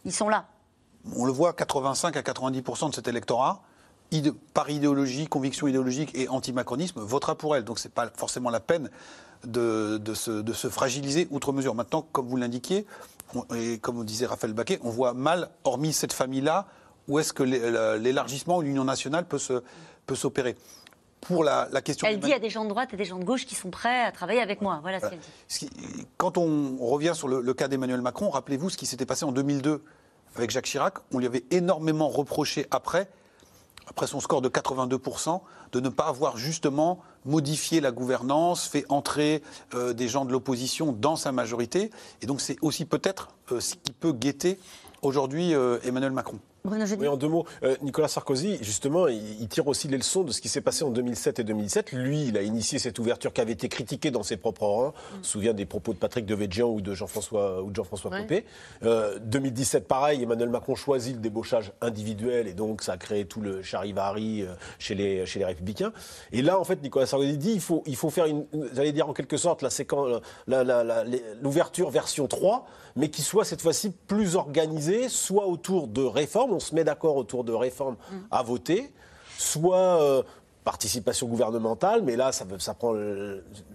Ils 0.06 0.14
sont 0.14 0.30
là. 0.30 0.46
On 1.16 1.26
le 1.26 1.32
voit, 1.32 1.54
85 1.54 2.18
à 2.18 2.22
90% 2.22 2.90
de 2.90 2.96
cet 2.96 3.08
électorat, 3.08 3.62
par 4.54 4.70
idéologie, 4.70 5.28
conviction 5.28 5.68
idéologique 5.68 6.12
et 6.16 6.28
antimacronisme, 6.30 7.00
votera 7.02 7.36
pour 7.36 7.56
elle. 7.56 7.64
Donc 7.64 7.80
c'est 7.80 7.94
pas 7.94 8.10
forcément 8.16 8.50
la 8.50 8.60
peine 8.60 8.90
de, 9.46 9.98
de 9.98 10.14
se, 10.14 10.32
de 10.32 10.54
se 10.54 10.68
fragiliser 10.68 11.28
outre 11.32 11.54
mesure. 11.54 11.76
Maintenant, 11.76 12.06
comme 12.12 12.28
vous 12.28 12.36
l'indiquiez, 12.38 12.86
et 13.56 13.78
comme 13.78 14.04
disait 14.04 14.26
Raphaël 14.26 14.54
Baquet, 14.54 14.80
on 14.84 14.90
voit 14.90 15.14
mal, 15.14 15.50
hormis 15.64 15.94
cette 15.94 16.14
famille-là, 16.14 16.66
où 17.08 17.20
est-ce 17.20 17.34
que 17.34 17.44
l'é- 17.44 18.00
l'élargissement 18.00 18.58
ou 18.58 18.62
l'union 18.62 18.84
nationale 18.84 19.26
peut 19.26 19.40
s'opérer. 20.16 20.56
Pour 21.22 21.44
la, 21.44 21.68
la 21.72 21.82
question 21.82 22.08
Elle 22.08 22.20
dit 22.20 22.34
à 22.34 22.40
des 22.40 22.50
gens 22.50 22.64
de 22.64 22.70
droite 22.70 22.94
et 22.94 22.98
des 22.98 23.04
gens 23.06 23.20
de 23.20 23.26
gauche 23.26 23.46
qui 23.46 23.54
sont 23.54 23.70
prêts 23.70 24.04
à 24.06 24.12
travailler 24.12 24.42
avec 24.42 24.62
moi. 24.62 24.80
Voilà 24.82 25.00
ce 25.02 25.10
qu'elle 25.10 25.20
dit. 25.20 25.28
ce 25.50 25.60
qui- 25.60 25.70
Quand 26.18 26.38
on 26.38 26.78
revient 26.80 27.12
sur 27.14 27.28
le, 27.28 27.42
le 27.42 27.54
cas 27.54 27.68
d'Emmanuel 27.68 28.02
Macron, 28.02 28.30
rappelez-vous 28.30 28.70
ce 28.70 28.78
qui 28.78 28.86
s'était 28.86 29.06
passé 29.06 29.26
en 29.26 29.32
2002 29.34 29.84
avec 30.36 30.52
Jacques 30.52 30.66
Chirac. 30.66 30.96
On 31.14 31.20
lui 31.20 31.26
avait 31.26 31.44
énormément 31.52 32.10
reproché 32.10 32.66
après 32.72 33.10
après 33.90 34.08
son 34.08 34.20
score 34.20 34.42
de 34.42 34.50
82%, 34.50 35.42
de 35.72 35.80
ne 35.80 35.90
pas 35.90 36.06
avoir 36.06 36.38
justement 36.38 37.00
modifié 37.26 37.82
la 37.82 37.92
gouvernance, 37.92 38.68
fait 38.68 38.86
entrer 38.90 39.42
euh, 39.74 39.94
des 39.94 40.08
gens 40.08 40.26
de 40.26 40.32
l'opposition 40.32 40.92
dans 40.92 41.16
sa 41.16 41.32
majorité. 41.32 41.92
Et 42.22 42.26
donc 42.26 42.40
c'est 42.40 42.58
aussi 42.62 42.86
peut-être 42.86 43.30
euh, 43.52 43.60
ce 43.60 43.76
qui 43.76 43.92
peut 43.92 44.14
guetter 44.14 44.60
aujourd'hui 45.02 45.54
euh, 45.54 45.80
Emmanuel 45.84 46.12
Macron. 46.12 46.40
Oui, 47.00 47.08
en 47.08 47.18
deux 47.18 47.28
mots. 47.28 47.46
Euh, 47.64 47.76
Nicolas 47.82 48.08
Sarkozy, 48.08 48.58
justement, 48.62 49.08
il, 49.08 49.48
tire 49.48 49.68
aussi 49.68 49.88
les 49.88 49.98
leçons 49.98 50.24
de 50.24 50.32
ce 50.32 50.42
qui 50.42 50.50
s'est 50.50 50.62
passé 50.62 50.84
en 50.84 50.90
2007 50.90 51.40
et 51.40 51.44
2017. 51.44 51.92
Lui, 51.94 52.28
il 52.28 52.38
a 52.38 52.42
initié 52.42 52.80
cette 52.80 53.00
ouverture 53.00 53.34
qui 53.34 53.42
avait 53.42 53.54
été 53.54 53.70
critiquée 53.70 54.12
dans 54.12 54.24
ses 54.24 54.38
propres 54.38 54.66
rangs. 54.66 54.94
Je 55.14 55.18
me 55.18 55.24
souviens 55.24 55.54
des 55.54 55.66
propos 55.66 55.94
de 55.94 55.98
Patrick 55.98 56.26
Devedjian 56.26 56.68
ou 56.68 56.82
de 56.82 56.94
Jean-François 56.94 57.64
ou 57.64 57.70
de 57.70 57.76
Jean-François 57.76 58.12
Copé. 58.12 58.46
2017, 58.82 59.88
pareil, 59.88 60.24
Emmanuel 60.24 60.50
Macron 60.50 60.76
choisit 60.76 61.16
le 61.16 61.22
débauchage 61.22 61.72
individuel 61.82 62.48
et 62.48 62.54
donc 62.54 62.82
ça 62.82 62.94
a 62.94 62.98
créé 62.98 63.26
tout 63.26 63.42
le 63.42 63.62
charivari 63.64 64.42
euh, 64.42 64.54
chez 64.78 64.96
les, 64.96 65.26
chez 65.26 65.40
les 65.40 65.46
Républicains. 65.46 65.92
Et 66.32 66.42
là, 66.42 66.60
en 66.60 66.64
fait, 66.64 66.82
Nicolas 66.82 67.06
Sarkozy 67.06 67.38
dit 67.38 67.52
il 67.54 67.62
faut, 67.62 67.84
il 67.86 67.96
faut 67.96 68.10
faire, 68.10 68.26
une, 68.26 68.46
j'allais 68.74 68.92
dire 68.92 69.10
en 69.10 69.14
quelque 69.14 69.38
sorte, 69.38 69.62
la 69.62 69.70
séquence, 69.70 70.22
l'ouverture 70.48 71.90
version 71.90 72.28
3, 72.28 72.66
mais 72.96 73.10
qui 73.10 73.22
soit 73.22 73.46
cette 73.46 73.62
fois-ci 73.62 73.92
plus 74.08 74.36
organisée, 74.36 75.10
soit 75.10 75.48
autour 75.48 75.88
de 75.88 76.04
réformes 76.04 76.49
on 76.52 76.60
se 76.60 76.76
met 76.76 76.84
d'accord 76.84 77.16
autour 77.16 77.44
de 77.44 77.54
réformes 77.54 77.96
mm. 78.12 78.16
à 78.32 78.44
voter, 78.44 78.92
soit 79.38 80.02
euh, 80.02 80.24
participation 80.64 81.28
gouvernementale, 81.28 82.04
mais 82.04 82.16
là, 82.16 82.32
ça, 82.32 82.46
ça 82.60 82.74
prend, 82.76 82.94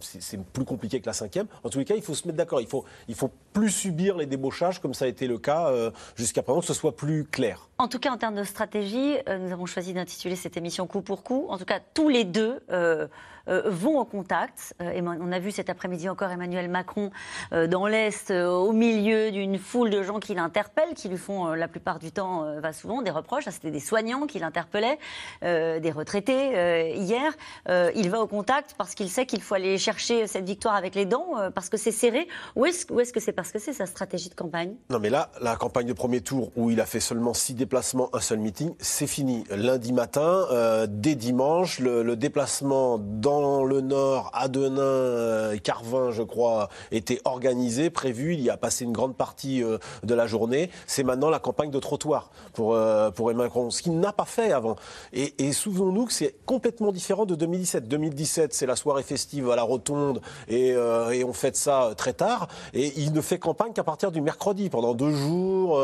c'est 0.00 0.40
plus 0.40 0.64
compliqué 0.64 1.00
que 1.00 1.06
la 1.06 1.12
cinquième. 1.12 1.46
En 1.64 1.68
tous 1.68 1.78
les 1.78 1.84
cas, 1.84 1.96
il 1.96 2.02
faut 2.02 2.14
se 2.14 2.26
mettre 2.26 2.36
d'accord. 2.36 2.60
Il 2.60 2.68
faut, 2.68 2.84
il 3.08 3.14
faut 3.16 3.30
plus 3.52 3.70
subir 3.70 4.16
les 4.16 4.26
débauchages, 4.26 4.80
comme 4.80 4.94
ça 4.94 5.06
a 5.06 5.08
été 5.08 5.26
le 5.26 5.38
cas 5.38 5.70
euh, 5.70 5.90
jusqu'à 6.14 6.42
présent, 6.42 6.60
que 6.60 6.66
ce 6.66 6.74
soit 6.74 6.94
plus 6.94 7.24
clair. 7.24 7.68
En 7.78 7.88
tout 7.88 7.98
cas, 7.98 8.12
en 8.12 8.16
termes 8.16 8.36
de 8.36 8.44
stratégie, 8.44 9.16
euh, 9.28 9.38
nous 9.38 9.52
avons 9.52 9.66
choisi 9.66 9.92
d'intituler 9.92 10.36
cette 10.36 10.56
émission 10.56 10.86
coup 10.86 11.00
pour 11.00 11.24
coup. 11.24 11.46
En 11.48 11.58
tout 11.58 11.64
cas, 11.64 11.80
tous 11.94 12.08
les 12.08 12.24
deux. 12.24 12.60
Euh, 12.70 13.08
vont 13.46 13.98
au 13.98 14.04
contact. 14.04 14.74
Euh, 14.80 14.90
et 14.90 15.02
on 15.02 15.32
a 15.32 15.38
vu 15.38 15.50
cet 15.50 15.70
après-midi 15.70 16.08
encore 16.08 16.30
Emmanuel 16.30 16.68
Macron 16.68 17.10
euh, 17.52 17.66
dans 17.66 17.86
l'Est, 17.86 18.30
au 18.30 18.72
milieu 18.72 19.30
d'une 19.30 19.58
foule 19.58 19.90
de 19.90 20.02
gens 20.02 20.18
qui 20.18 20.34
l'interpellent, 20.34 20.94
qui 20.94 21.08
lui 21.08 21.16
font 21.16 21.52
la 21.52 21.68
plupart 21.68 21.98
du 21.98 22.12
temps, 22.12 22.60
va 22.60 22.72
souvent, 22.72 23.02
des 23.02 23.10
reproches. 23.10 23.44
C'était 23.50 23.70
des 23.70 23.80
soignants 23.80 24.26
qui 24.26 24.38
l'interpellaient, 24.38 24.98
des 25.42 25.92
retraités 25.94 26.94
hier. 26.96 27.32
il 27.68 28.10
va 28.10 28.20
au 28.20 28.26
contact 28.26 28.74
parce 28.76 28.94
qu'il 28.94 29.08
sait 29.08 29.26
qu'il 29.26 29.42
faut 29.42 29.54
aller 29.54 29.78
chercher 29.78 30.26
cette 30.26 30.44
victoire 30.44 30.74
avec 30.74 30.94
les 30.94 31.06
dents, 31.06 31.50
parce 31.54 31.68
que 31.68 31.76
c'est 31.76 31.92
serré. 31.92 32.28
Ou 32.56 32.66
est-ce 32.66 32.86
est 32.92 33.04
-ce 33.04 33.12
que 33.12 33.20
c'est 33.20 33.32
parce 33.32 33.52
que 33.52 33.58
c'est 33.58 33.72
sa 33.72 33.86
stratégie 33.86 34.28
de 34.28 34.34
campagne? 34.34 34.74
Non, 34.90 34.98
mais 34.98 35.10
là, 35.10 35.30
la 35.40 35.56
campagne 35.56 35.86
de 35.86 35.92
premier 35.92 36.20
tour, 36.20 36.50
où 36.56 36.70
il 36.70 36.80
a 36.80 36.86
fait 36.86 37.00
seulement 37.00 37.34
six 37.34 37.54
déplacements, 37.54 38.08
un 38.12 38.20
seul 38.20 38.38
meeting, 38.38 38.74
c'est 38.78 39.06
fini. 39.06 39.44
Lundi 39.50 39.92
matin, 39.92 40.46
dès 40.88 41.14
dimanche, 41.14 41.78
le 41.80 42.16
déplacement 42.16 42.98
dans 42.98 43.33
le 43.64 43.80
Nord, 43.80 44.30
Adenin, 44.34 44.80
euh, 44.80 45.56
Carvin, 45.58 46.10
je 46.10 46.22
crois, 46.22 46.68
était 46.92 47.20
organisé, 47.24 47.90
prévu. 47.90 48.34
Il 48.34 48.40
y 48.40 48.50
a 48.50 48.56
passé 48.56 48.84
une 48.84 48.92
grande 48.92 49.16
partie 49.16 49.62
euh, 49.62 49.78
de 50.02 50.14
la 50.14 50.26
journée. 50.26 50.70
C'est 50.86 51.04
maintenant 51.04 51.30
la 51.30 51.38
campagne 51.38 51.70
de 51.70 51.78
trottoir 51.78 52.30
pour, 52.52 52.74
euh, 52.74 53.10
pour 53.10 53.30
Emmanuel 53.30 53.48
Macron, 53.48 53.70
ce 53.70 53.82
qu'il 53.82 53.98
n'a 53.98 54.12
pas 54.12 54.24
fait 54.24 54.52
avant. 54.52 54.76
Et, 55.12 55.34
et 55.38 55.52
souvenons-nous 55.52 56.06
que 56.06 56.12
c'est 56.12 56.34
complètement 56.46 56.92
différent 56.92 57.26
de 57.26 57.34
2017. 57.34 57.88
2017, 57.88 58.54
c'est 58.54 58.66
la 58.66 58.76
soirée 58.76 59.02
festive 59.02 59.50
à 59.50 59.56
la 59.56 59.62
Rotonde 59.62 60.20
et, 60.48 60.68
et 60.68 61.24
on 61.24 61.32
fête 61.32 61.56
ça 61.56 61.90
très 61.96 62.12
tard. 62.12 62.48
Et 62.72 62.92
il 62.96 63.12
ne 63.12 63.20
fait 63.20 63.38
campagne 63.38 63.72
qu'à 63.72 63.84
partir 63.84 64.12
du 64.12 64.20
mercredi. 64.20 64.70
Pendant 64.70 64.94
deux 64.94 65.12
jours, 65.12 65.80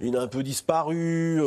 il 0.00 0.16
a 0.16 0.20
un 0.20 0.28
peu 0.28 0.42
disparu. 0.42 1.40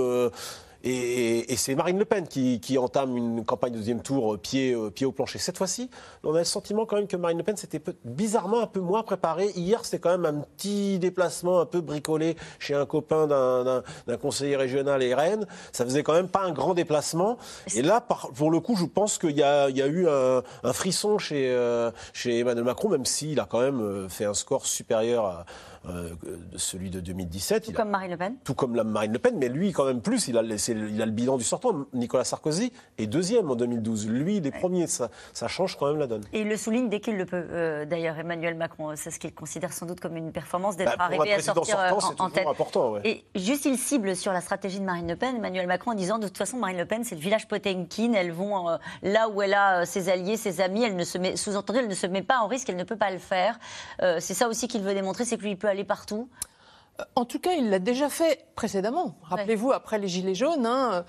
Et, 0.85 1.55
c'est 1.55 1.75
Marine 1.75 1.97
Le 1.97 2.03
Pen 2.03 2.27
qui, 2.27 2.77
entame 2.77 3.15
une 3.15 3.45
campagne 3.45 3.71
de 3.71 3.77
deuxième 3.77 4.01
tour 4.01 4.33
euh, 4.33 4.37
pied, 4.37 4.73
euh, 4.73 4.89
pied 4.89 5.05
au 5.05 5.13
plancher. 5.13 5.39
Cette 5.39 5.57
fois-ci, 5.57 5.89
on 6.23 6.35
a 6.35 6.39
le 6.39 6.43
sentiment 6.43 6.85
quand 6.85 6.97
même 6.97 7.07
que 7.07 7.15
Marine 7.15 7.37
Le 7.37 7.43
Pen 7.43 7.55
s'était 7.55 7.81
bizarrement 8.03 8.59
un 8.59 8.67
peu 8.67 8.81
moins 8.81 9.01
préparée. 9.03 9.51
Hier, 9.55 9.85
c'était 9.85 9.99
quand 9.99 10.17
même 10.17 10.25
un 10.25 10.41
petit 10.41 10.99
déplacement 10.99 11.61
un 11.61 11.65
peu 11.65 11.79
bricolé 11.79 12.35
chez 12.59 12.73
un 12.73 12.85
copain 12.85 13.27
d'un 13.27 14.17
conseiller 14.17 14.57
régional 14.57 15.01
et 15.03 15.13
Rennes. 15.13 15.47
Ça 15.71 15.85
faisait 15.85 16.03
quand 16.03 16.13
même 16.13 16.27
pas 16.27 16.41
un 16.41 16.51
grand 16.51 16.73
déplacement. 16.73 17.37
Et 17.75 17.81
là, 17.81 18.01
pour 18.01 18.51
le 18.51 18.59
coup, 18.59 18.75
je 18.75 18.85
pense 18.85 19.17
qu'il 19.17 19.37
y, 19.37 19.43
a 19.43 19.69
eu 19.69 20.07
un, 20.07 20.73
frisson 20.73 21.17
chez, 21.17 21.49
euh, 21.49 21.91
chez 22.11 22.39
Emmanuel 22.39 22.65
Macron, 22.65 22.89
même 22.89 23.05
s'il 23.05 23.39
a 23.39 23.45
quand 23.45 23.61
même 23.61 24.09
fait 24.09 24.25
un 24.25 24.33
score 24.33 24.65
supérieur 24.65 25.25
à 25.25 25.45
euh, 25.89 26.11
celui 26.55 26.89
de 26.89 27.01
2017. 27.01 27.65
Tout 27.65 27.71
comme 27.73 27.89
Marine 27.89 28.11
Le 28.11 28.17
Pen 28.17 28.35
Tout 28.45 28.53
comme 28.53 28.73
la 28.73 28.85
Marine 28.85 29.11
Le 29.11 29.19
Pen, 29.19 29.35
mais 29.37 29.49
lui, 29.49 29.73
quand 29.73 29.85
même 29.85 29.99
plus, 29.99 30.29
il 30.29 30.37
a, 30.37 30.41
il 30.41 31.01
a 31.01 31.05
le 31.05 31.11
bilan 31.11 31.37
du 31.37 31.43
sortant. 31.43 31.85
Nicolas 31.93 32.23
Sarkozy 32.23 32.71
est 32.97 33.05
deuxième 33.05 33.51
en 33.51 33.55
2012. 33.55 34.07
Lui, 34.07 34.37
il 34.37 34.47
est 34.47 34.51
premier. 34.51 34.87
Ça, 34.87 35.09
ça 35.33 35.49
change 35.49 35.77
quand 35.77 35.87
même 35.87 35.97
la 35.97 36.07
donne. 36.07 36.23
Et 36.31 36.41
il 36.41 36.47
le 36.47 36.55
souligne 36.55 36.87
dès 36.87 37.01
qu'il 37.01 37.17
le 37.17 37.25
peut, 37.25 37.45
euh, 37.51 37.85
d'ailleurs, 37.85 38.17
Emmanuel 38.17 38.55
Macron. 38.55 38.93
C'est 38.95 39.11
ce 39.11 39.19
qu'il 39.19 39.33
considère 39.33 39.73
sans 39.73 39.85
doute 39.85 39.99
comme 39.99 40.15
une 40.15 40.31
performance 40.31 40.77
d'être 40.77 40.97
bah, 40.97 41.03
arrivé 41.05 41.33
à 41.33 41.41
sortir 41.41 41.77
euh, 41.77 41.91
en, 42.17 42.29
tête. 42.29 42.47
Important, 42.47 42.95
Et 43.03 43.25
juste, 43.35 43.65
il 43.65 43.77
cible 43.77 44.15
sur 44.15 44.31
la 44.31 44.39
stratégie 44.39 44.79
de 44.79 44.85
Marine 44.85 45.09
Le 45.09 45.17
Pen, 45.17 45.35
Emmanuel 45.35 45.67
Macron, 45.67 45.91
en 45.91 45.95
disant 45.95 46.17
de 46.17 46.27
toute 46.27 46.37
façon, 46.37 46.57
Marine 46.57 46.77
Le 46.77 46.85
Pen, 46.85 47.03
c'est 47.03 47.15
le 47.15 47.21
village 47.21 47.49
Potemkin. 47.49 48.13
Elles 48.13 48.31
vont 48.31 48.77
là 49.01 49.27
où 49.27 49.41
elle 49.41 49.53
a 49.53 49.85
ses 49.85 50.07
alliés, 50.07 50.37
ses 50.37 50.61
amis. 50.61 50.83
Elle 50.83 50.95
ne 50.95 51.03
se 51.03 51.17
met, 51.17 51.35
sous-entendu, 51.35 51.79
elle 51.79 51.89
ne 51.89 51.93
se 51.93 52.07
met 52.07 52.21
pas 52.21 52.39
en 52.39 52.47
risque, 52.47 52.69
elle 52.69 52.77
ne 52.77 52.85
peut 52.85 52.95
pas 52.95 53.11
le 53.11 53.19
faire. 53.19 53.59
c'est 53.99 54.33
ça 54.33 54.47
aussi 54.47 54.69
qu'il 54.69 54.81
veut 54.81 54.93
démontrer, 54.93 55.25
c'est 55.25 55.37
que 55.37 55.43
lui, 55.43 55.57
peut 55.57 55.72
aller 55.73 55.83
partout. 55.83 56.29
Euh, 56.99 57.03
en 57.15 57.25
tout 57.25 57.39
cas, 57.39 57.53
il 57.53 57.69
l'a 57.69 57.79
déjà 57.79 58.09
fait 58.09 58.45
précédemment. 58.55 59.15
Rappelez-vous, 59.23 59.71
après 59.71 59.97
les 59.97 60.07
Gilets 60.07 60.35
jaunes, 60.35 60.65
hein, 60.65 61.05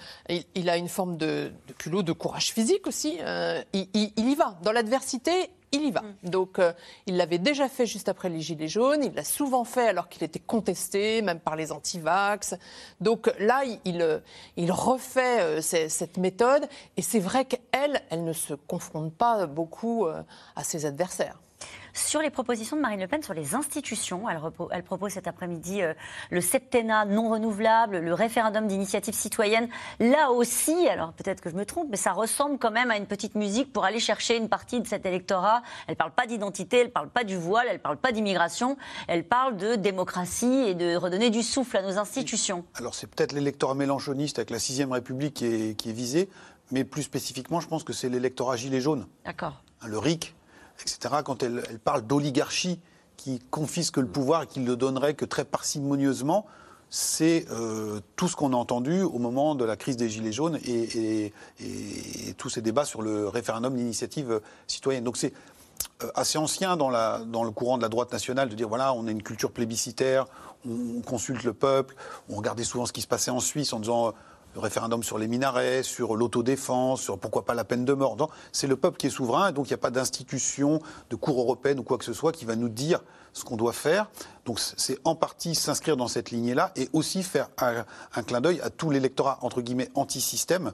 il, 0.55 0.69
a 0.69 0.77
une 0.77 0.89
forme 0.89 1.17
de, 1.17 1.53
culot, 1.79 2.03
de 2.03 2.13
courage 2.13 2.53
physique 2.53 2.87
aussi. 2.87 3.19
Euh, 3.21 3.63
il, 3.73 4.13
y 4.17 4.35
va. 4.35 4.57
Dans 4.63 4.73
l'adversité, 4.73 5.51
il 5.73 5.85
y 5.85 5.91
va. 5.91 6.01
Mm. 6.01 6.31
Donc, 6.31 6.59
euh, 6.59 6.73
il 7.07 7.17
l'avait 7.17 7.39
déjà 7.39 7.69
fait 7.69 7.85
juste 7.85 8.09
après 8.09 8.31
les 8.31 8.41
Gilets 8.41 8.69
jaunes. 8.69 9.05
Il 9.05 9.13
l'a 9.13 9.25
souvent 9.25 9.65
fait 9.65 9.89
alors 9.89 10.09
qu'il 10.09 10.23
était 10.25 10.39
contesté, 10.39 11.21
même 11.21 11.41
par 11.41 11.55
les 11.55 11.71
anti-vax. 11.71 12.55
Donc 13.01 13.31
là, 13.39 13.63
il, 13.85 14.23
il 14.57 14.73
refait 14.73 15.61
cette 15.61 16.17
méthode. 16.17 16.67
Et 16.97 17.03
c'est 17.03 17.21
vrai 17.21 17.45
qu'elle, 17.45 18.03
elle 18.09 18.25
ne 18.25 18.33
se 18.33 18.55
confronte 18.55 19.13
pas 19.13 19.47
beaucoup 19.47 20.07
à 20.07 20.65
ses 20.65 20.87
adversaires 20.87 21.39
sur 21.95 22.21
les 22.21 22.31
propositions 22.31 22.77
de 22.77 22.83
Marine 22.83 23.01
Le 23.01 23.07
Pen 23.07 23.23
sur 23.23 23.35
les 23.35 23.55
institutions. 23.55 24.25
Elle, 24.29 24.83
propose 24.83 25.13
cet 25.13 25.29
après-midi 25.29 25.83
euh, 25.83 25.95
le 26.31 26.41
septennat 26.41 27.05
non 27.05 27.31
renouvelable, 27.31 27.99
le 27.99 28.15
référendum 28.15 28.67
d'initiative 28.67 29.15
citoyenne. 29.15 29.69
Là 30.01 30.31
aussi, 30.31 30.89
alors 30.89 31.13
peut-être 31.13 31.41
que 31.41 31.51
je 31.51 31.55
me 31.55 31.65
trompe, 31.65 31.89
mais 31.91 31.97
ça 31.97 32.13
ressemble 32.13 32.59
quand 32.59 32.73
même 32.73 32.91
à 32.91 32.97
une 32.97 33.07
petite 33.07 33.37
musique 33.37 33.73
pour 33.73 33.85
aller 33.85 34.01
chercher 34.01 34.37
une 34.37 34.49
partie 34.49 34.81
de 34.81 34.87
cet 34.87 35.07
électorat. 35.07 35.63
Elle 35.87 35.93
ne 35.93 35.99
parle 35.99 36.13
pas 36.13 36.27
d'identité, 36.27 36.79
elle 36.79 36.87
ne 36.87 36.93
parle 36.93 37.09
pas 37.11 37.25
du 37.25 37.37
voile, 37.37 37.67
elle 37.69 37.77
ne 37.77 37.83
parle 37.83 37.97
pas 37.97 38.13
d'immigration, 38.13 38.77
elle 39.07 39.25
parle 39.25 39.57
de 39.57 39.77
démocratie 39.77 40.65
et 40.67 40.75
de 40.75 40.97
redonner 40.97 41.31
du 41.31 41.43
souffle 41.43 41.77
à 41.77 41.83
nos 41.83 41.99
institutions. 41.99 42.65
Alors 42.75 42.95
c'est 42.95 43.07
peut-être 43.07 43.33
l'électorat 43.33 43.75
mélanchoniste 43.75 44.39
avec 44.39 44.51
la 44.51 44.59
sixième 44.59 44.93
République 44.93 45.35
qui 45.35 45.47
est, 45.47 45.75
qui 45.77 45.91
est 45.91 45.95
visé, 45.95 46.29
mais 46.71 46.85
plus 46.85 47.03
spécifiquement, 47.03 47.61
je 47.61 47.69
pense 47.69 47.85
que 47.85 47.93
c'est 47.93 48.09
l'électorat 48.09 48.57
gilet 48.57 48.81
jaune. 48.81 49.07
D'accord. 49.25 49.63
Le 49.87 49.99
RIC, 49.99 50.35
quand 51.25 51.43
elle, 51.43 51.63
parle 51.85 52.03
d'oligarchie 52.03 52.81
qui 53.17 53.41
confisque 53.51 53.99
le 53.99 54.07
pouvoir 54.07 54.43
et 54.43 54.47
qui 54.47 54.61
ne 54.61 54.67
le 54.67 54.77
donnerait 54.77 55.15
que 55.15 55.25
très 55.25 55.45
parcimonieusement, 55.45 56.47
c'est 56.91 57.47
euh, 57.51 58.01
tout 58.17 58.29
ce 58.29 58.37
qu'on 58.37 58.53
a 58.53 58.57
entendu 58.57 59.03
au 59.03 59.19
moment 59.19 59.55
de 59.55 59.65
la 59.65 59.77
crise 59.77 59.97
des 59.97 60.09
Gilets 60.09 60.33
jaunes 60.33 60.59
et, 60.65 61.33
tous 62.37 62.51
ces 62.51 62.63
débats 62.63 62.85
sur 62.85 63.03
le 63.03 63.29
référendum 63.29 63.75
d'initiative 63.75 64.41
citoyenne. 64.67 65.05
Donc 65.05 65.17
c'est 65.17 65.33
euh, 66.03 66.11
assez 66.15 66.39
ancien 66.39 66.77
dans, 66.77 66.91
dans, 67.25 67.45
le 67.45 67.51
courant 67.51 67.79
de 67.79 67.83
la 67.83 67.89
droite 67.89 68.13
nationale 68.13 68.49
de 68.49 68.55
dire 68.55 68.69
voilà, 68.69 68.93
on 68.93 69.07
a 69.07 69.11
une 69.11 69.23
culture 69.23 69.51
plébiscitaire, 69.51 70.27
on 70.69 71.01
consulte 71.01 71.45
le 71.45 71.53
peuple, 71.53 71.95
on 72.29 72.37
regardait 72.37 72.65
souvent 72.65 72.87
ce 72.87 72.93
qui 72.93 73.01
se 73.01 73.09
passait 73.09 73.31
en 73.31 73.41
Suisse 73.41 73.73
en 73.73 73.81
disant 73.81 74.15
le 74.55 74.61
référendum 74.61 75.03
sur 75.03 75.19
les 75.19 75.29
minarets, 75.29 75.83
sur 75.83 76.17
l'autodéfense, 76.17 77.03
sur 77.03 77.19
pourquoi 77.19 77.45
pas 77.45 77.55
la 77.55 77.65
peine 77.65 77.85
de 77.85 77.93
mort. 77.93 78.17
C'est 78.53 78.67
le 78.67 78.77
peuple 78.77 78.97
qui 78.97 79.09
est 79.09 79.11
souverain, 79.11 79.49
et 79.49 79.53
donc 79.53 79.67
il 79.67 79.71
n'y 79.71 79.75
a 79.75 79.79
pas 79.79 79.91
d'institution, 79.91 80.81
de 81.11 81.17
cour 81.17 81.41
européenne 81.41 81.79
ou 81.81 81.83
quoi 81.83 81.99
que 81.99 82.05
ce 82.05 82.13
soit 82.13 82.33
qui 82.33 82.45
va 82.45 82.57
nous 82.57 82.69
dire 82.69 83.01
ce 83.33 83.45
qu'on 83.45 83.57
doit 83.57 83.73
faire. 83.73 84.09
Donc 84.47 84.61
c'est 84.61 84.99
en 85.05 85.17
partie 85.17 85.55
s'inscrire 85.55 85.97
dans 85.97 86.09
cette 86.09 86.31
lignée-là 86.31 86.73
et 86.77 86.89
aussi 86.93 87.23
faire 87.23 87.49
un, 87.59 88.23
clin 88.23 88.41
d'œil 88.41 88.61
à 88.61 88.71
tout 88.71 88.91
l'électorat, 88.91 89.39
entre 89.43 89.61
guillemets, 89.61 89.91
anti-système 89.95 90.73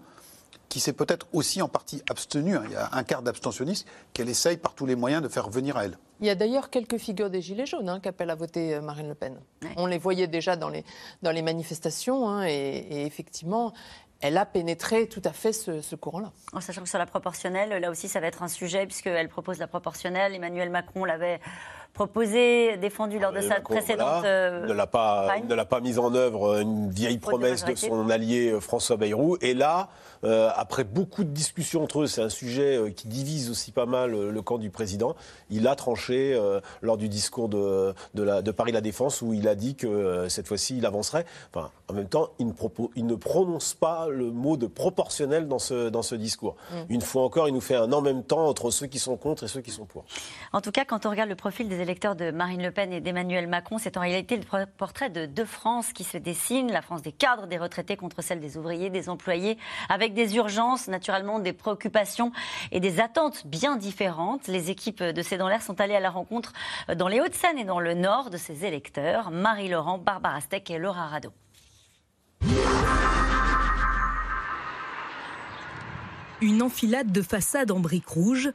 qui 0.69 0.79
s'est 0.79 0.93
peut-être 0.93 1.27
aussi 1.33 1.63
en 1.63 1.69
partie 1.69 2.03
abstenu. 2.09 2.57
Hein. 2.57 2.63
Il 2.67 2.73
y 2.73 2.77
a 2.77 2.91
un 2.93 3.03
quart 3.03 3.23
d'abstentionnistes 3.23 3.87
qu'elle 4.13 4.29
essaye 4.29 4.57
par 4.57 4.75
tous 4.75 4.87
les 4.87 4.95
moyens 4.95 5.23
de 5.23 5.29
faire 5.29 5.51
venir 5.51 5.77
à 5.77 5.87
elle. 5.87 5.99
Il 6.21 6.27
y 6.27 6.31
a 6.31 6.35
d'ailleurs 6.35 6.69
quelques 6.69 6.99
figures 6.99 7.31
des 7.31 7.41
Gilets 7.41 7.67
jaunes 7.67 7.89
hein, 7.89 7.99
qui 8.01 8.09
appellent 8.09 8.31
à 8.31 8.35
voter 8.35 8.75
euh, 8.75 8.81
Marine 8.83 9.09
Le 9.09 9.15
Pen. 9.15 9.41
On 9.77 9.87
les 9.87 9.99
voyait 9.99 10.27
déjà 10.27 10.55
dans 10.57 10.69
les, 10.69 10.85
dans 11.23 11.31
les 11.31 11.43
manifestations 11.43 12.29
hein, 12.29 12.47
et, 12.47 13.07
effectivement, 13.07 13.73
elle 14.21 14.37
a 14.37 14.45
pénétré 14.45 15.09
tout 15.09 15.23
à 15.25 15.33
fait 15.33 15.53
ce, 15.55 15.95
courant-là. 15.95 16.31
En 16.53 16.61
sachant 16.61 16.83
que 16.83 16.89
sur 16.89 16.99
la 16.99 17.07
proportionnelle, 17.07 17.71
là 17.81 17.91
aussi, 17.91 18.07
ça 18.07 18.21
va 18.21 18.27
être 18.27 18.43
un 18.43 18.49
sujet, 18.49 18.85
puisqu'elle 18.85 19.31
propose 19.31 19.59
la 19.59 19.67
proportionnelle. 19.67 20.35
Emmanuel 20.35 20.69
Macron 20.69 21.07
l'avait 21.07 21.41
proposé, 21.93 22.77
défendu 22.77 23.19
lors 23.19 23.33
de 23.33 23.41
sa 23.41 23.61
précédente 23.61 24.25
euh, 24.25 24.67
ne 24.67 24.73
l'a 24.73 24.87
pas, 24.87 25.37
ne 25.47 25.55
l'a 25.55 25.65
pas 25.65 25.81
mise 25.81 25.99
en 25.99 26.15
œuvre, 26.15 26.61
une 26.61 26.91
vieille 26.91 27.19
promesse 27.19 27.65
de 27.65 27.75
son 27.75 28.09
allié 28.11 28.51
euh, 28.51 28.61
François 28.61 28.97
Bayrou. 28.97 29.37
Et 29.41 29.55
là, 29.55 29.89
euh, 30.25 30.51
après 30.55 30.85
beaucoup 30.85 31.25
de 31.25 31.31
discussions 31.31 31.83
entre 31.83 32.03
eux, 32.03 32.07
c'est 32.07 32.21
un 32.21 32.29
sujet 32.29 32.77
euh, 32.77 32.91
qui 32.91 33.09
divise 33.09 33.51
aussi 33.51 33.73
pas 33.73 33.87
mal 33.87 34.15
euh, 34.15 34.31
le 34.31 34.43
camp 34.43 34.59
du 34.59 34.69
président. 34.71 35.17
Il 35.49 35.67
a 35.67 35.75
tranché 35.75 36.39
lors 36.83 36.97
du 36.97 37.09
discours 37.09 37.49
de, 37.49 37.95
de, 38.15 38.51
Paris 38.51 38.73
La 38.73 38.81
Défense 38.81 39.23
où 39.23 39.33
il 39.33 39.49
a 39.49 39.55
dit 39.55 39.75
que 39.75 40.29
cette 40.29 40.47
fois-ci 40.47 40.77
il 40.77 40.87
avancerait. 40.87 41.25
Enfin, 41.53 41.71
en 41.89 41.95
même 41.95 42.09
temps, 42.09 42.31
il 42.39 42.47
ne, 42.47 42.53
il 42.97 43.07
ne, 43.07 43.15
prononce 43.15 43.75
pas 43.75 44.09
le 44.09 44.31
mot 44.31 44.57
de 44.57 44.67
proportionnel 44.67 45.49
dans 45.49 45.59
ce, 45.59 45.89
dans 45.89 46.03
ce 46.03 46.15
discours. 46.15 46.57
Mm. 46.71 46.75
Une 46.91 47.01
fois 47.01 47.23
encore, 47.23 47.49
il 47.49 47.55
nous 47.55 47.61
fait 47.61 47.77
un 47.77 47.93
en 47.93 48.01
même 48.01 48.23
temps 48.23 48.47
entre 48.47 48.71
ceux 48.71 48.87
qui 48.87 48.99
sont 48.99 49.17
contre 49.17 49.45
et 49.45 49.49
ceux 49.49 49.61
qui 49.61 49.71
sont 49.71 49.87
pour. 49.87 50.05
En 50.53 50.61
tout 50.61 50.71
cas, 50.71 50.85
quand 50.85 51.07
on 51.07 51.11
regarde 51.11 51.29
le 51.29 51.37
profil 51.37 51.69
des 51.69 51.80
électeurs 51.81 52.17
de 52.17 52.31
Marine 52.31 52.63
Le 52.63 52.71
Pen 52.71 52.93
et 52.93 53.01
d'Emmanuel 53.01 53.47
Macron, 53.47 53.79
c'est 53.79 53.97
en 53.97 54.01
réalité 54.01 54.37
le 54.37 54.67
portrait 54.67 55.11
de 55.11 55.27
deux 55.27 55.45
France 55.45 55.93
qui 55.93 56.05
se 56.05 56.17
dessine, 56.17 56.71
la 56.71 56.83
France 56.83 57.03
des 57.03 57.13
cadres, 57.13 57.47
des 57.47 57.59
retraités 57.59 57.97
contre 57.97 58.23
celle 58.23 58.41
des 58.41 58.57
ouvriers, 58.57 58.91
des 58.91 59.09
employés, 59.09 59.59
avec 59.89 60.15
des 60.15 60.37
urgences, 60.37 60.89
naturellement 60.89 61.39
des 61.39 61.53
préoccupations 61.53 62.33
et 62.73 62.81
des 62.81 63.01
attentes 63.01 63.47
bien 63.47 63.77
différentes. 63.77 64.47
Les 64.47 64.71
équipes 64.71 65.03
de 65.03 65.23
C'est 65.23 65.39
dans 65.39 65.49
l'air 65.49 65.63
sont 65.63 65.81
allées 65.81 65.97
à 65.97 66.01
la 66.01 66.11
rencontre 66.11 66.53
dans 66.95 67.09
les 67.09 67.21
Hauts-de-Seine 67.21 67.59
et 67.59 67.65
dans 67.65 67.81
le 67.81 67.95
Nord 67.95 68.31
de 68.31 68.37
ces 68.37 68.65
électeurs. 68.65 69.31
Marie-Laurent, 69.31 69.99
Barbara 69.99 70.41
Steck 70.41 70.71
et 70.71 70.79
Laura 70.79 71.07
Rado. 71.07 71.31
Une 76.43 76.63
enfilade 76.63 77.13
de 77.13 77.21
façades 77.21 77.71
en 77.71 77.81
briques 77.81 78.09
rouges, 78.09 78.51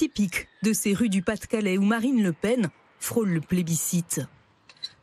typique 0.00 0.48
de 0.62 0.72
ces 0.72 0.94
rues 0.94 1.10
du 1.10 1.20
Pas-de-Calais 1.20 1.76
où 1.76 1.82
Marine 1.82 2.22
Le 2.22 2.32
Pen 2.32 2.70
frôle 3.00 3.28
le 3.28 3.40
plébiscite. 3.42 4.22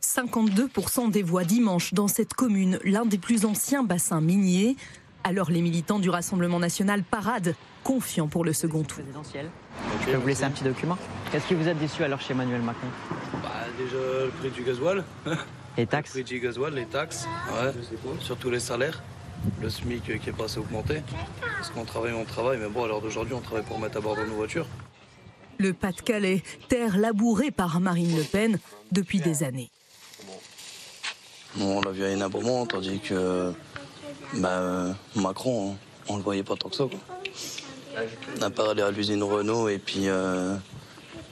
52% 0.02 1.12
des 1.12 1.22
voix 1.22 1.44
dimanche 1.44 1.94
dans 1.94 2.08
cette 2.08 2.34
commune, 2.34 2.80
l'un 2.84 3.06
des 3.06 3.20
plus 3.20 3.46
anciens 3.46 3.84
bassins 3.84 4.22
miniers, 4.22 4.76
alors 5.24 5.52
les 5.52 5.62
militants 5.62 6.00
du 6.00 6.10
Rassemblement 6.10 6.58
national 6.58 7.04
paradent, 7.04 7.54
confiants 7.84 8.28
pour 8.28 8.44
le 8.44 8.54
second 8.54 8.82
tour. 8.82 9.04
Je 10.02 10.12
peux 10.12 10.18
vous 10.18 10.28
laisser 10.28 10.46
un 10.46 10.50
petit 10.50 10.64
document? 10.64 10.98
Qu'est-ce 11.32 11.46
qui 11.46 11.54
vous 11.54 11.68
a 11.68 11.76
déçu 11.76 12.04
alors 12.04 12.20
chez 12.20 12.34
Emmanuel 12.34 12.64
Macron? 12.64 12.88
Bah, 13.44 13.50
Déjà 13.78 13.98
le 14.26 14.32
prix 14.40 14.50
du 14.50 14.64
gasoil. 14.64 15.04
Les 15.78 15.86
taxes? 15.86 16.16
Le 16.16 16.24
prix 16.24 16.34
du 16.34 16.40
gasoil, 16.40 16.74
les 16.74 16.88
taxes, 16.88 17.28
ouais. 17.52 17.72
surtout 18.20 18.50
les 18.50 18.60
salaires. 18.60 19.04
Le 19.62 19.70
SMIC 19.70 20.20
qui 20.20 20.30
est 20.30 20.34
pas 20.34 20.46
assez 20.46 20.58
augmenté. 20.58 21.04
Parce 21.40 21.70
qu'on 21.70 21.86
travaille, 21.86 22.14
on 22.14 22.26
travaille, 22.26 22.58
mais 22.58 22.68
bon, 22.68 22.84
à 22.86 22.88
l'heure 22.88 23.02
d'aujourd'hui, 23.02 23.36
on 23.36 23.42
travaille 23.42 23.64
pour 23.64 23.78
mettre 23.78 23.98
à 23.98 24.02
bord 24.02 24.16
de 24.16 24.24
nos 24.24 24.34
voitures. 24.34 24.66
Le 25.58 25.74
Pas-de-Calais, 25.74 26.44
terre 26.70 26.98
labourée 26.98 27.52
par 27.52 27.80
Marine 27.80 28.16
Le 28.16 28.24
Pen 28.24 28.60
depuis 28.92 29.20
des 29.20 29.44
années. 29.44 29.70
on 31.60 31.82
l'a 31.82 31.92
vu 31.92 32.04
à 32.04 32.10
Hénin-Beaumont, 32.10 32.66
tandis 32.68 33.00
que 33.00 33.52
bah, 34.34 34.96
Macron, 35.16 35.76
on, 36.08 36.18
le 36.18 36.24
voyait 36.24 36.44
pas 36.44 36.56
tant 36.56 36.70
que 36.70 36.76
ça. 36.76 36.86
Quoi. 36.86 37.00
À 38.42 38.50
part 38.50 38.70
aller 38.70 38.84
à 38.84 38.92
l'usine 38.92 39.24
Renault 39.24 39.70
et 39.70 39.80
puis, 39.80 40.08
euh, 40.08 40.56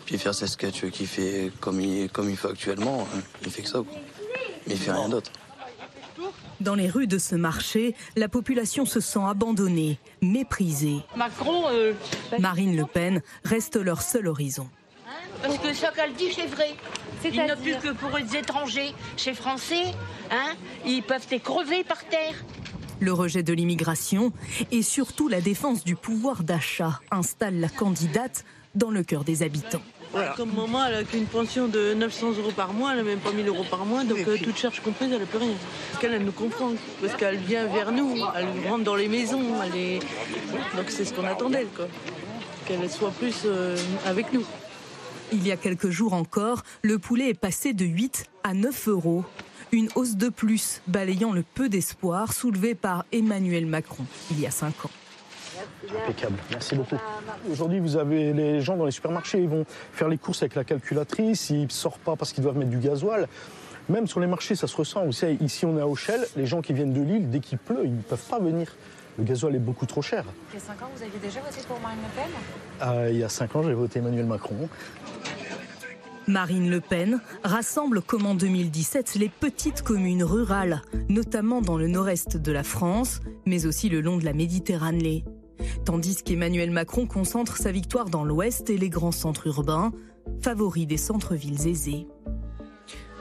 puis 0.05 0.17
faire 0.17 0.33
ses 0.33 0.47
sketchs 0.47 0.89
qu'il 0.89 1.07
fait 1.07 1.51
comme 1.59 1.79
il, 1.79 2.09
comme 2.09 2.29
il 2.29 2.37
fait 2.37 2.49
actuellement, 2.49 3.07
hein. 3.15 3.19
il 3.43 3.51
fait 3.51 3.61
que 3.61 3.69
ça. 3.69 3.79
Quoi. 3.79 3.97
Mais 4.67 4.73
il 4.73 4.79
fait 4.79 4.91
rien 4.91 5.09
d'autre. 5.09 5.31
Dans 6.61 6.75
les 6.75 6.89
rues 6.89 7.07
de 7.07 7.17
ce 7.17 7.35
marché, 7.35 7.95
la 8.15 8.29
population 8.29 8.85
se 8.85 8.99
sent 8.99 9.19
abandonnée, 9.25 9.99
méprisée. 10.21 10.99
Macron, 11.15 11.65
euh, 11.69 11.93
Marine 12.39 12.75
Le 12.75 12.85
Pen 12.85 13.21
reste 13.43 13.75
leur 13.75 14.01
seul 14.01 14.27
horizon. 14.27 14.69
Parce 15.41 15.57
que 15.57 15.73
ce 15.73 15.85
qu'elle 15.93 16.13
dit, 16.13 16.31
c'est 16.33 16.47
vrai. 16.47 16.75
Il 17.23 17.31
n'y 17.31 17.51
a 17.51 17.55
plus 17.55 17.75
que 17.75 17.91
pour 17.93 18.17
les 18.17 18.37
étrangers. 18.37 18.93
Chez 19.17 19.33
Français, 19.33 19.93
hein, 20.31 20.53
ils 20.85 21.03
peuvent 21.03 21.27
être 21.29 21.43
crevés 21.43 21.83
par 21.83 22.03
terre. 22.05 22.35
Le 22.99 23.11
rejet 23.11 23.43
de 23.43 23.51
l'immigration 23.51 24.31
et 24.71 24.81
surtout 24.81 25.27
la 25.27 25.41
défense 25.41 25.83
du 25.83 25.95
pouvoir 25.95 26.43
d'achat 26.43 27.01
installe 27.11 27.59
la 27.59 27.67
candidate 27.67 28.45
dans 28.75 28.91
le 28.91 29.03
cœur 29.03 29.23
des 29.23 29.43
habitants. 29.43 29.81
Comme 30.37 30.53
maman, 30.53 30.85
elle 30.85 30.95
a 30.95 31.03
qu'une 31.03 31.25
pension 31.25 31.67
de 31.67 31.93
900 31.93 32.33
euros 32.39 32.51
par 32.55 32.73
mois, 32.73 32.91
elle 32.91 32.97
n'a 32.97 33.03
même 33.03 33.19
pas 33.19 33.31
1000 33.31 33.47
euros 33.47 33.65
par 33.69 33.85
mois, 33.85 34.03
donc 34.03 34.19
euh, 34.27 34.37
toute 34.41 34.57
charge 34.57 34.79
comprise, 34.79 35.09
elle 35.11 35.19
n'a 35.19 35.25
plus 35.25 35.39
rien. 35.39 35.55
Parce 35.91 36.01
qu'elle, 36.01 36.23
nous 36.23 36.31
comprend, 36.31 36.71
parce 37.01 37.15
qu'elle 37.15 37.37
vient 37.37 37.65
vers 37.67 37.91
nous, 37.91 38.17
elle 38.35 38.47
rentre 38.69 38.83
dans 38.83 38.95
les 38.95 39.09
maisons, 39.09 39.41
donc 40.75 40.85
c'est 40.89 41.05
ce 41.05 41.13
qu'on 41.13 41.25
attendait, 41.25 41.67
qu'elle 42.65 42.89
soit 42.89 43.11
plus 43.11 43.43
euh, 43.45 43.75
avec 44.05 44.31
nous. 44.31 44.45
Il 45.33 45.45
y 45.45 45.51
a 45.51 45.57
quelques 45.57 45.89
jours 45.89 46.13
encore, 46.13 46.63
le 46.81 46.97
poulet 46.97 47.29
est 47.29 47.39
passé 47.39 47.73
de 47.73 47.85
8 47.85 48.25
à 48.43 48.53
9 48.53 48.87
euros. 48.87 49.25
Une 49.71 49.89
hausse 49.95 50.15
de 50.15 50.29
plus, 50.29 50.81
balayant 50.87 51.33
le 51.33 51.43
peu 51.43 51.67
d'espoir 51.67 52.31
soulevé 52.31 52.75
par 52.75 53.03
Emmanuel 53.11 53.65
Macron 53.65 54.05
il 54.31 54.39
y 54.39 54.45
a 54.45 54.51
cinq 54.51 54.85
ans. 54.85 54.91
Impeccable, 56.03 56.37
merci 56.51 56.75
beaucoup. 56.75 56.97
Aujourd'hui, 57.51 57.79
vous 57.79 57.97
avez 57.97 58.33
les 58.33 58.61
gens 58.61 58.77
dans 58.77 58.85
les 58.85 58.91
supermarchés, 58.91 59.39
ils 59.41 59.49
vont 59.49 59.65
faire 59.93 60.07
les 60.07 60.17
courses 60.17 60.41
avec 60.41 60.55
la 60.55 60.63
calculatrice, 60.63 61.49
ils 61.49 61.63
ne 61.65 61.69
sortent 61.69 62.01
pas 62.01 62.15
parce 62.15 62.33
qu'ils 62.33 62.43
doivent 62.43 62.57
mettre 62.57 62.71
du 62.71 62.79
gasoil. 62.79 63.27
Même 63.87 64.07
sur 64.07 64.19
les 64.19 64.27
marchés, 64.27 64.55
ça 64.55 64.65
se 64.67 64.75
ressent. 64.75 65.05
Vous 65.05 65.11
savez, 65.11 65.37
ici, 65.41 65.65
on 65.65 65.77
est 65.77 65.81
à 65.81 65.87
Auchel, 65.87 66.25
les 66.35 66.47
gens 66.47 66.61
qui 66.61 66.73
viennent 66.73 66.93
de 66.93 67.01
Lille, 67.01 67.29
dès 67.29 67.39
qu'il 67.39 67.59
pleut, 67.59 67.81
ils 67.83 67.95
ne 67.95 68.01
peuvent 68.01 68.27
pas 68.29 68.39
venir. 68.39 68.75
Le 69.17 69.23
gasoil 69.23 69.55
est 69.55 69.59
beaucoup 69.59 69.85
trop 69.85 70.01
cher. 70.01 70.25
Il 70.51 70.55
y 70.55 70.57
a 70.57 70.65
5 70.65 70.81
ans, 70.81 70.89
vous 70.95 71.03
aviez 71.03 71.19
déjà 71.19 71.39
voté 71.39 71.61
pour 71.67 71.79
Marine 71.79 71.99
Le 72.01 72.21
Pen? 72.21 72.31
Euh, 72.81 73.11
Il 73.11 73.17
y 73.17 73.23
a 73.23 73.29
5 73.29 73.55
ans, 73.55 73.63
j'ai 73.63 73.73
voté 73.73 73.99
Emmanuel 73.99 74.25
Macron. 74.25 74.67
Marine 76.27 76.71
Le 76.71 76.81
Pen 76.81 77.21
rassemble 77.43 78.01
comme 78.01 78.25
en 78.25 78.33
2017 78.33 79.15
les 79.15 79.29
petites 79.29 79.83
communes 79.83 80.23
rurales, 80.23 80.81
notamment 81.07 81.61
dans 81.61 81.77
le 81.77 81.87
nord-est 81.87 82.37
de 82.37 82.51
la 82.51 82.63
France, 82.63 83.21
mais 83.45 83.67
aussi 83.67 83.89
le 83.89 84.01
long 84.01 84.17
de 84.17 84.25
la 84.25 84.33
Méditerranée. 84.33 85.23
Tandis 85.85 86.17
qu'Emmanuel 86.23 86.71
Macron 86.71 87.05
concentre 87.05 87.57
sa 87.57 87.71
victoire 87.71 88.09
dans 88.09 88.23
l'ouest 88.23 88.69
et 88.69 88.77
les 88.77 88.89
grands 88.89 89.11
centres 89.11 89.47
urbains, 89.47 89.91
favoris 90.41 90.87
des 90.87 90.97
centres-villes 90.97 91.67
aisés. 91.67 92.07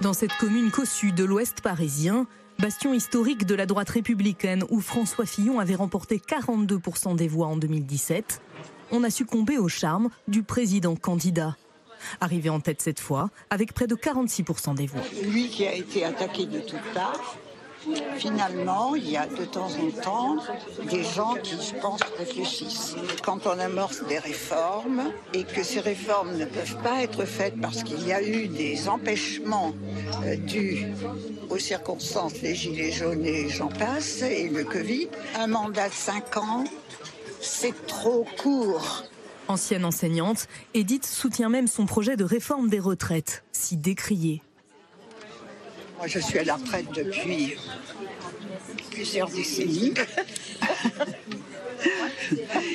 Dans 0.01 0.13
cette 0.13 0.35
commune 0.35 0.71
cossue 0.71 1.13
de 1.13 1.25
l'ouest 1.25 1.61
parisien, 1.61 2.27
bastion 2.59 2.95
historique 2.95 3.47
de 3.47 3.55
la 3.55 3.67
droite 3.67 3.91
républicaine 3.91 4.65
où 4.71 4.81
François 4.81 5.27
Fillon 5.27 5.61
avait 5.61 5.75
remporté 5.75 6.19
42% 6.19 7.17
des 7.17 7.29
voix 7.29 7.47
en 7.47 7.57
2017, 7.57 8.41
on 8.93 9.05
a 9.05 9.11
succombé 9.11 9.59
au 9.59 9.69
charme 9.69 10.09
du 10.29 10.43
président 10.43 10.97
candidat 10.97 11.57
arrivé 12.21 12.49
en 12.49 12.61
tête 12.61 12.83
cette 12.83 13.01
fois, 13.01 13.31
avec 13.51 13.73
près 13.73 13.87
de 13.87 13.95
46% 13.95 14.75
des 14.75 14.87
voix. 14.87 15.01
Lui 15.25 15.49
qui 15.49 15.67
a 15.67 15.75
été 15.75 16.05
attaqué 16.05 16.47
de 16.47 16.61
toutes 16.61 16.93
parts, 16.95 17.37
finalement, 18.17 18.95
il 18.95 19.11
y 19.11 19.17
a 19.17 19.27
de 19.27 19.45
temps 19.45 19.69
en 19.69 19.91
temps 20.03 20.37
des 20.91 21.03
gens 21.03 21.35
qui, 21.43 21.57
je 21.57 21.81
pense, 21.81 22.01
réfléchissent. 22.19 22.97
Quand 23.23 23.47
on 23.47 23.59
amorce 23.59 24.05
des 24.07 24.19
réformes 24.19 25.13
et 25.33 25.45
que 25.45 25.63
ces 25.63 25.81
réformes 25.81 26.37
ne 26.37 26.45
peuvent 26.45 26.79
pas 26.83 27.03
être 27.03 27.25
faites 27.25 27.61
parce 27.61 27.83
qu'il 27.83 28.07
y 28.07 28.13
a 28.13 28.23
eu 28.23 28.49
des 28.49 28.89
empêchements 28.89 29.75
euh, 30.25 30.37
dus 30.37 30.87
aux 31.51 31.59
circonstances, 31.59 32.41
les 32.43 32.55
gilets 32.55 32.93
jaunes 32.93 33.25
et 33.25 33.49
j'en 33.49 33.69
passe, 33.69 34.23
et 34.23 34.49
le 34.49 34.65
Covid, 34.65 35.09
un 35.39 35.47
mandat 35.47 35.89
de 35.89 35.95
5 35.95 36.37
ans, 36.39 36.65
c'est 37.41 37.87
trop 37.87 38.27
court. 38.43 39.05
Ancienne 39.49 39.85
enseignante, 39.85 40.49
Edith 40.73 41.05
soutient 41.05 41.51
même 41.51 41.67
son 41.67 41.85
projet 41.85 42.17
de 42.17 42.25
réforme 42.25 42.69
des 42.69 42.81
retraites, 42.81 43.45
si 43.53 43.77
décrié. 43.77 44.43
Moi, 46.05 46.11
je 46.11 46.19
suis 46.19 46.39
à 46.39 46.45
la 46.45 46.57
retraite 46.57 46.85
depuis 46.95 47.55
plusieurs 48.91 49.31
décennies. 49.31 49.95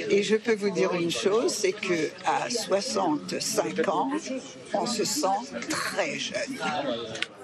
Et 0.10 0.24
je 0.24 0.36
peux 0.36 0.56
vous 0.56 0.72
dire 0.72 0.96
une 0.96 1.12
chose, 1.12 1.54
c'est 1.54 1.74
que 1.74 2.10
à 2.26 2.50
65 2.50 3.88
ans, 3.88 4.10
on 4.74 4.88
se 4.88 5.06
sent 5.06 5.28
très 5.70 6.18
jeune. 6.18 6.58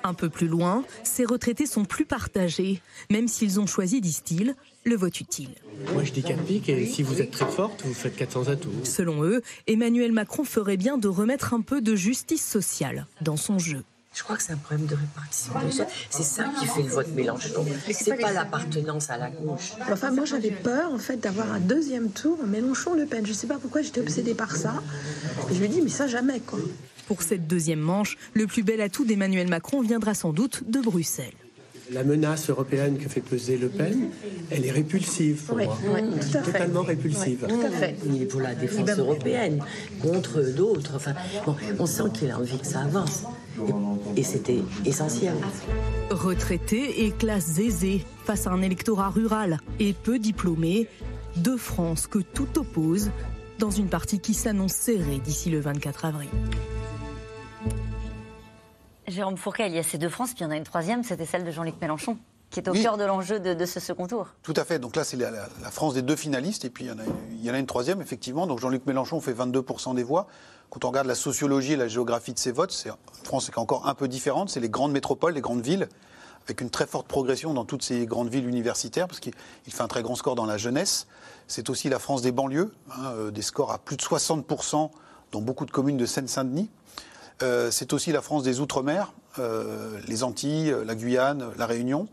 Un 0.03 0.15
peu 0.15 0.29
plus 0.29 0.47
loin, 0.47 0.83
ces 1.03 1.23
retraités 1.23 1.67
sont 1.67 1.85
plus 1.85 2.05
partagés, 2.05 2.81
même 3.11 3.27
s'ils 3.27 3.59
ont 3.59 3.67
choisi, 3.67 4.01
disent-ils, 4.01 4.55
le 4.85 4.95
vote 4.95 5.21
utile. 5.21 5.51
Moi 5.93 6.03
je 6.03 6.11
dis 6.11 6.23
4 6.23 6.43
piques 6.45 6.69
et 6.69 6.87
si 6.87 7.03
vous 7.03 7.21
êtes 7.21 7.29
très 7.29 7.45
forte, 7.45 7.83
vous 7.85 7.93
faites 7.93 8.15
400 8.15 8.47
atouts. 8.47 8.71
Selon 8.85 9.23
eux, 9.23 9.43
Emmanuel 9.67 10.13
Macron 10.13 10.45
ferait 10.45 10.77
bien 10.77 10.97
de 10.97 11.07
remettre 11.07 11.53
un 11.53 11.61
peu 11.61 11.79
de 11.79 11.95
justice 11.95 12.43
sociale 12.43 13.05
dans 13.21 13.37
son 13.37 13.59
jeu. 13.59 13.83
Je 14.15 14.23
crois 14.23 14.37
que 14.37 14.43
c'est 14.43 14.53
un 14.53 14.57
problème 14.57 14.87
de 14.87 14.95
répartition 14.95 15.53
C'est 16.09 16.23
ça 16.23 16.45
qui 16.57 16.65
fait 16.65 16.83
le 16.83 16.87
vote 16.89 17.09
Mélenchon. 17.09 17.65
C'est 17.91 18.15
pas 18.15 18.31
l'appartenance 18.31 19.09
à 19.09 19.17
la 19.17 19.29
gauche. 19.29 19.73
Enfin, 19.91 20.11
moi, 20.11 20.23
j'avais 20.23 20.51
peur, 20.51 20.93
en 20.93 20.97
fait, 20.97 21.17
d'avoir 21.17 21.51
un 21.51 21.59
deuxième 21.59 22.09
tour 22.09 22.39
Mélenchon-Le 22.47 23.05
Pen. 23.05 23.25
Je 23.25 23.33
sais 23.33 23.47
pas 23.47 23.57
pourquoi 23.57 23.81
j'étais 23.81 23.99
obsédée 23.99 24.33
par 24.33 24.55
ça. 24.55 24.81
je 25.51 25.59
me 25.59 25.67
dis, 25.67 25.81
mais 25.81 25.89
ça, 25.89 26.07
jamais, 26.07 26.39
quoi. 26.39 26.59
Pour 27.07 27.21
cette 27.21 27.45
deuxième 27.45 27.81
manche, 27.81 28.17
le 28.33 28.47
plus 28.47 28.63
bel 28.63 28.81
atout 28.81 29.05
d'Emmanuel 29.05 29.49
Macron 29.49 29.81
viendra 29.81 30.13
sans 30.13 30.31
doute 30.31 30.63
de 30.67 30.79
Bruxelles. 30.79 31.33
La 31.91 32.03
menace 32.03 32.49
européenne 32.49 32.97
que 32.97 33.07
fait 33.07 33.21
peser 33.21 33.57
Le 33.57 33.67
Pen, 33.69 34.09
elle 34.49 34.65
est 34.65 34.71
répulsive 34.71 35.43
pour 35.43 35.55
Oui, 35.57 35.65
moi. 35.65 35.77
oui, 35.93 36.01
tout 36.19 36.37
à 36.37 36.41
fait. 36.41 36.51
Totalement 36.51 36.81
répulsive. 36.81 37.45
Oui, 37.47 37.53
tout 37.53 37.65
à 37.65 37.69
fait. 37.69 37.95
Il 38.05 38.21
est 38.23 38.25
pour 38.25 38.41
la 38.41 38.55
défense 38.55 38.89
européenne, 38.97 39.59
contre 40.01 40.41
d'autres. 40.41 40.93
Enfin, 40.95 41.13
bon, 41.45 41.55
on 41.77 41.85
sent 41.85 42.03
qu'il 42.13 42.31
a 42.31 42.39
envie 42.39 42.57
que 42.57 42.65
ça 42.65 42.81
avance. 42.81 43.23
Et, 44.15 44.21
et 44.21 44.23
c'était 44.23 44.59
essentiel. 44.85 45.35
Retraités 46.09 47.05
et 47.05 47.11
classes 47.11 47.59
aisées 47.59 48.03
face 48.25 48.47
à 48.47 48.51
un 48.51 48.61
électorat 48.63 49.09
rural 49.09 49.59
et 49.79 49.93
peu 49.93 50.17
diplômé, 50.17 50.87
deux 51.37 51.57
France 51.57 52.07
que 52.07 52.19
tout 52.19 52.47
oppose 52.57 53.11
dans 53.59 53.69
une 53.71 53.87
partie 53.87 54.19
qui 54.19 54.33
s'annonce 54.33 54.73
serrée 54.73 55.19
d'ici 55.23 55.49
le 55.51 55.59
24 55.59 56.05
avril. 56.05 56.29
Jérôme 59.07 59.37
Fourquet, 59.37 59.67
il 59.67 59.75
y 59.75 59.79
a 59.79 59.83
ces 59.83 59.97
deux 59.97 60.09
France, 60.09 60.29
puis 60.33 60.39
il 60.41 60.43
y 60.43 60.47
en 60.47 60.51
a 60.51 60.57
une 60.57 60.63
troisième, 60.63 61.03
c'était 61.03 61.25
celle 61.25 61.43
de 61.43 61.51
Jean-Luc 61.51 61.75
Mélenchon, 61.79 62.17
qui 62.49 62.59
est 62.59 62.67
au 62.67 62.71
Oui. 62.71 62.81
cœur 62.81 62.97
de 62.97 63.03
l'enjeu 63.03 63.39
de, 63.39 63.53
de 63.53 63.65
ce 63.65 63.79
second 63.79 64.07
tour. 64.07 64.27
Tout 64.43 64.53
à 64.55 64.65
fait. 64.65 64.79
Donc 64.79 64.95
là, 64.95 65.03
c'est 65.03 65.17
la, 65.17 65.31
France 65.71 65.93
des 65.93 66.01
deux 66.01 66.15
finalistes. 66.15 66.65
Et 66.65 66.69
puis, 66.69 66.85
il 66.85 66.87
y 66.87 66.91
en 66.91 66.97
a, 66.99 67.03
il 67.31 67.43
y 67.43 67.51
en 67.51 67.53
a 67.53 67.59
une 67.59 67.67
troisième, 67.67 68.01
effectivement. 68.01 68.47
Donc 68.47 68.59
Jean-Luc 68.59 68.85
Mélenchon 68.85 69.21
fait 69.21 69.33
22% 69.33 69.95
des 69.95 70.03
voix. 70.03 70.27
Quand 70.69 70.83
on 70.85 70.89
regarde 70.89 71.07
la 71.07 71.15
sociologie 71.15 71.73
et 71.73 71.77
la 71.77 71.87
géographie 71.87 72.33
de 72.33 72.39
ses 72.39 72.51
votes, 72.51 72.71
c'est, 72.71 72.89
France 73.23 73.49
est 73.49 73.57
encore 73.57 73.87
un 73.87 73.93
peu 73.93 74.07
différente. 74.07 74.49
C'est 74.49 74.59
les 74.59 74.69
grandes 74.69 74.91
métropoles, 74.91 75.33
les 75.35 75.41
grandes 75.41 75.61
villes, 75.61 75.87
avec 76.45 76.61
une 76.61 76.69
très 76.71 76.87
forte 76.87 77.07
progression 77.07 77.53
dans 77.53 77.65
toutes 77.65 77.83
ces 77.83 78.05
grandes 78.07 78.29
villes 78.29 78.47
universitaires, 78.47 79.07
parce 79.07 79.19
qu'il 79.19 79.33
il 79.67 79.73
fait 79.73 79.83
un 79.83 79.87
très 79.87 80.01
grand 80.01 80.15
score 80.15 80.35
dans 80.35 80.45
la 80.45 80.57
jeunesse. 80.57 81.07
C'est 81.47 81.69
aussi 81.69 81.89
la 81.89 81.99
France 81.99 82.23
des 82.23 82.31
banlieues, 82.31 82.71
hein, 82.91 83.11
euh, 83.11 83.31
des 83.31 83.43
scores 83.43 83.71
à 83.71 83.77
plus 83.77 83.97
de 83.97 84.01
60% 84.01 84.89
dans 85.31 85.41
beaucoup 85.41 85.65
de 85.65 85.71
communes 85.71 85.97
de 85.97 86.05
Seine-Saint-Denis. 86.07 86.69
Euh, 87.43 87.69
c'est 87.71 87.93
aussi 87.93 88.11
la 88.11 88.21
France 88.21 88.43
des 88.43 88.59
Outre-mer, 88.59 89.13
euh, 89.39 89.99
les 90.07 90.23
Antilles, 90.23 90.71
euh, 90.71 90.85
la 90.85 90.95
Guyane, 90.95 91.51
la 91.57 91.65
Réunion. 91.65 92.07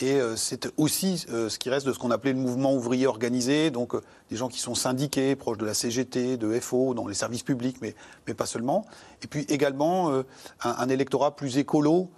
Et 0.00 0.20
c'est 0.36 0.68
aussi 0.76 1.24
ce 1.26 1.58
qui 1.58 1.70
reste 1.70 1.86
de 1.86 1.92
ce 1.94 1.98
qu'on 1.98 2.10
appelait 2.10 2.34
le 2.34 2.38
mouvement 2.38 2.74
ouvrier 2.74 3.06
organisé, 3.06 3.70
donc 3.70 3.94
des 4.28 4.36
gens 4.36 4.48
qui 4.48 4.60
sont 4.60 4.74
syndiqués, 4.74 5.34
proches 5.36 5.56
de 5.56 5.64
la 5.64 5.72
CGT, 5.72 6.36
de 6.36 6.60
FO, 6.60 6.92
dans 6.92 7.06
les 7.06 7.14
services 7.14 7.42
publics, 7.42 7.78
mais, 7.80 7.94
pas 8.34 8.44
seulement. 8.44 8.84
Et 9.22 9.26
puis 9.26 9.46
également 9.48 10.12
un, 10.62 10.88
électorat 10.90 11.34
plus 11.34 11.56
écolo, 11.56 12.10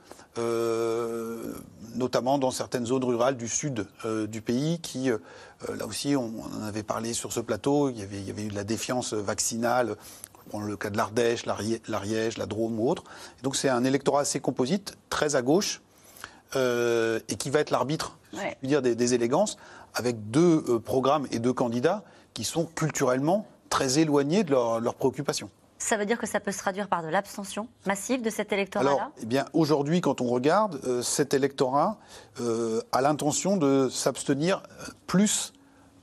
notamment 1.95 2.39
dans 2.39 2.51
certaines 2.51 2.87
zones 2.87 3.05
rurales 3.05 3.37
du 3.37 3.47
sud 3.47 3.87
du 4.27 4.43
pays, 4.43 4.81
qui, 4.81 5.11
là 5.11 5.87
aussi, 5.87 6.17
on, 6.17 6.33
en 6.61 6.65
avait 6.65 6.83
parlé 6.83 7.13
sur 7.13 7.33
ce 7.33 7.39
plateau, 7.39 7.91
il 7.91 7.99
y 8.01 8.03
avait 8.03 8.43
eu 8.43 8.49
de 8.49 8.57
la 8.57 8.65
défiance 8.65 9.15
vaccinale. 9.15 9.97
On 10.49 10.59
prend 10.59 10.61
le 10.61 10.77
cas 10.77 10.89
de 10.91 10.97
l'Ardèche, 10.97 11.45
l'Ariè- 11.47 11.83
l'Ariège, 11.89 12.39
la 12.39 12.47
Drôme 12.47 12.81
ou 12.81 12.89
autre. 12.89 13.05
Et 13.39 13.43
donc 13.43 13.55
c'est 13.57 13.69
un 13.69 13.85
électorat 13.85 14.21
assez 14.23 14.41
composite, 14.41 14.97
très 15.11 15.37
à 15.37 15.43
gauche, 15.43 15.83
euh, 16.57 17.21
et 17.29 17.37
qui 17.37 17.51
va 17.51 17.61
être 17.61 17.71
l'arbitre, 17.71 18.17
Ouais. 18.33 18.57
dire, 18.63 18.81
des, 18.83 18.95
des 18.95 19.15
élégances, 19.15 19.57
avec 19.95 20.31
deux 20.31 20.65
euh, 20.69 20.79
programmes 20.79 21.27
et 21.33 21.39
deux 21.39 21.53
candidats 21.53 22.03
qui 22.35 22.45
sont 22.45 22.65
culturellement 22.65 23.47
très 23.69 23.99
éloignés 23.99 24.45
de 24.45 24.53
leur- 24.53 24.81
leurs 24.81 24.95
préoccupations. 24.95 25.51
Ça 25.81 25.97
veut 25.97 26.07
dire 26.07 26.19
que 26.19 26.27
ça 26.27 26.41
peut 26.41 26.51
se 26.53 26.59
traduire 26.59 26.89
par 26.89 27.03
de 27.03 27.09
l'abstention 27.09 27.69
massive 27.87 28.21
de 28.23 28.31
cet 28.31 28.53
Alors, 28.53 28.59
électorat-là 28.61 29.11
eh 29.23 29.27
bien, 29.27 29.45
aujourd'hui, 29.53 30.01
quand 30.01 30.21
on 30.21 30.27
regarde, 30.27 30.81
euh, 30.87 31.03
cet 31.03 31.35
électorat 31.35 31.99
euh, 32.41 32.81
a 32.93 33.01
l'intention 33.03 33.57
de 33.57 33.89
s'abstenir 33.91 34.63
plus 35.07 35.53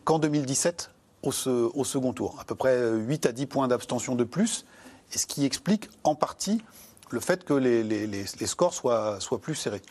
qu'en 0.04 0.18
2017 0.20 0.92
au, 1.26 1.32
se- 1.32 1.50
au 1.50 1.84
second 1.84 2.14
tour. 2.14 2.36
À 2.40 2.44
peu 2.46 2.56
près 2.56 2.76
euh, 2.76 2.96
8 2.98 3.26
à 3.26 3.32
10 3.32 3.46
points 3.46 3.68
d'abstention 3.68 4.16
de 4.16 4.24
plus, 4.24 4.66
et 5.14 5.18
ce 5.18 5.26
qui 5.28 5.46
explique 5.46 5.90
en 6.04 6.16
partie 6.16 6.62
le 7.12 7.20
fait 7.20 7.44
que 7.44 7.54
les, 7.54 7.84
les- 7.84 8.08
les- 8.08 8.26
les 8.40 8.48
scores 8.48 8.74
soient, 8.74 9.20
soient 9.20 9.40
plus 9.40 9.56
serrés. 9.56 9.82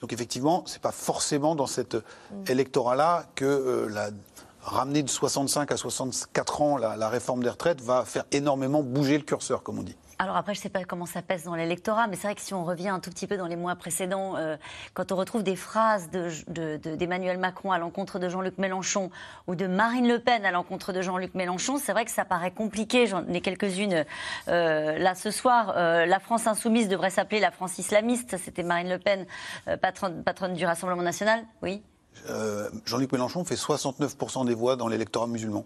Donc 0.00 0.12
effectivement, 0.12 0.64
ce 0.66 0.74
n'est 0.74 0.80
pas 0.80 0.90
forcément 0.92 1.54
dans 1.54 1.66
cet 1.68 1.96
électorat-là 2.48 3.26
que 3.34 3.44
euh, 3.44 3.88
la 3.88 4.10
ramener 4.62 5.02
de 5.02 5.08
65 5.10 5.70
à 5.72 5.76
64 5.76 6.62
ans 6.62 6.76
la, 6.78 6.96
la 6.96 7.08
réforme 7.08 7.42
des 7.42 7.50
retraites 7.50 7.80
va 7.82 8.04
faire 8.04 8.24
énormément 8.32 8.82
bouger 8.82 9.18
le 9.18 9.24
curseur, 9.24 9.62
comme 9.62 9.78
on 9.78 9.82
dit. 9.82 9.96
Alors 10.18 10.36
après, 10.36 10.54
je 10.54 10.60
ne 10.60 10.62
sais 10.62 10.68
pas 10.68 10.84
comment 10.84 11.06
ça 11.06 11.22
pèse 11.22 11.44
dans 11.44 11.56
l'électorat, 11.56 12.06
mais 12.06 12.14
c'est 12.14 12.28
vrai 12.28 12.34
que 12.36 12.40
si 12.40 12.54
on 12.54 12.64
revient 12.64 12.88
un 12.88 13.00
tout 13.00 13.10
petit 13.10 13.26
peu 13.26 13.36
dans 13.36 13.46
les 13.48 13.56
mois 13.56 13.74
précédents, 13.74 14.36
euh, 14.36 14.56
quand 14.94 15.10
on 15.10 15.16
retrouve 15.16 15.42
des 15.42 15.56
phrases 15.56 16.08
de- 16.10 16.28
de- 16.48 16.76
de- 16.76 16.94
d'Emmanuel 16.94 17.36
Macron 17.38 17.72
à 17.72 17.78
l'encontre 17.78 18.18
de 18.20 18.28
Jean-Luc 18.28 18.56
Mélenchon 18.58 19.10
ou 19.48 19.56
de 19.56 19.66
Marine 19.66 20.06
Le 20.06 20.20
Pen 20.20 20.44
à 20.46 20.52
l'encontre 20.52 20.92
de 20.92 21.02
Jean-Luc 21.02 21.34
Mélenchon, 21.34 21.78
c'est 21.78 21.92
vrai 21.92 22.04
que 22.04 22.12
ça 22.12 22.24
paraît 22.24 22.52
compliqué. 22.52 23.06
J'en 23.08 23.26
ai 23.26 23.40
quelques-unes 23.40 24.04
euh, 24.48 24.98
là 24.98 25.14
ce 25.16 25.32
soir. 25.32 25.74
Euh, 25.76 26.06
la 26.06 26.20
France 26.20 26.46
insoumise 26.46 26.88
devrait 26.88 27.10
s'appeler 27.10 27.40
la 27.40 27.50
France 27.50 27.78
islamiste. 27.78 28.36
C'était 28.38 28.62
Marine 28.62 28.88
Le 28.90 28.98
Pen, 28.98 29.26
patronne, 29.82 30.22
patronne 30.22 30.54
du 30.54 30.64
Rassemblement 30.64 31.02
national. 31.02 31.44
Oui? 31.62 31.82
Jean-Luc 32.86 33.10
Mélenchon 33.12 33.44
fait 33.44 33.56
69% 33.56 34.44
des 34.46 34.54
voix 34.54 34.76
dans 34.76 34.86
l'électorat 34.86 35.26
musulman. 35.26 35.64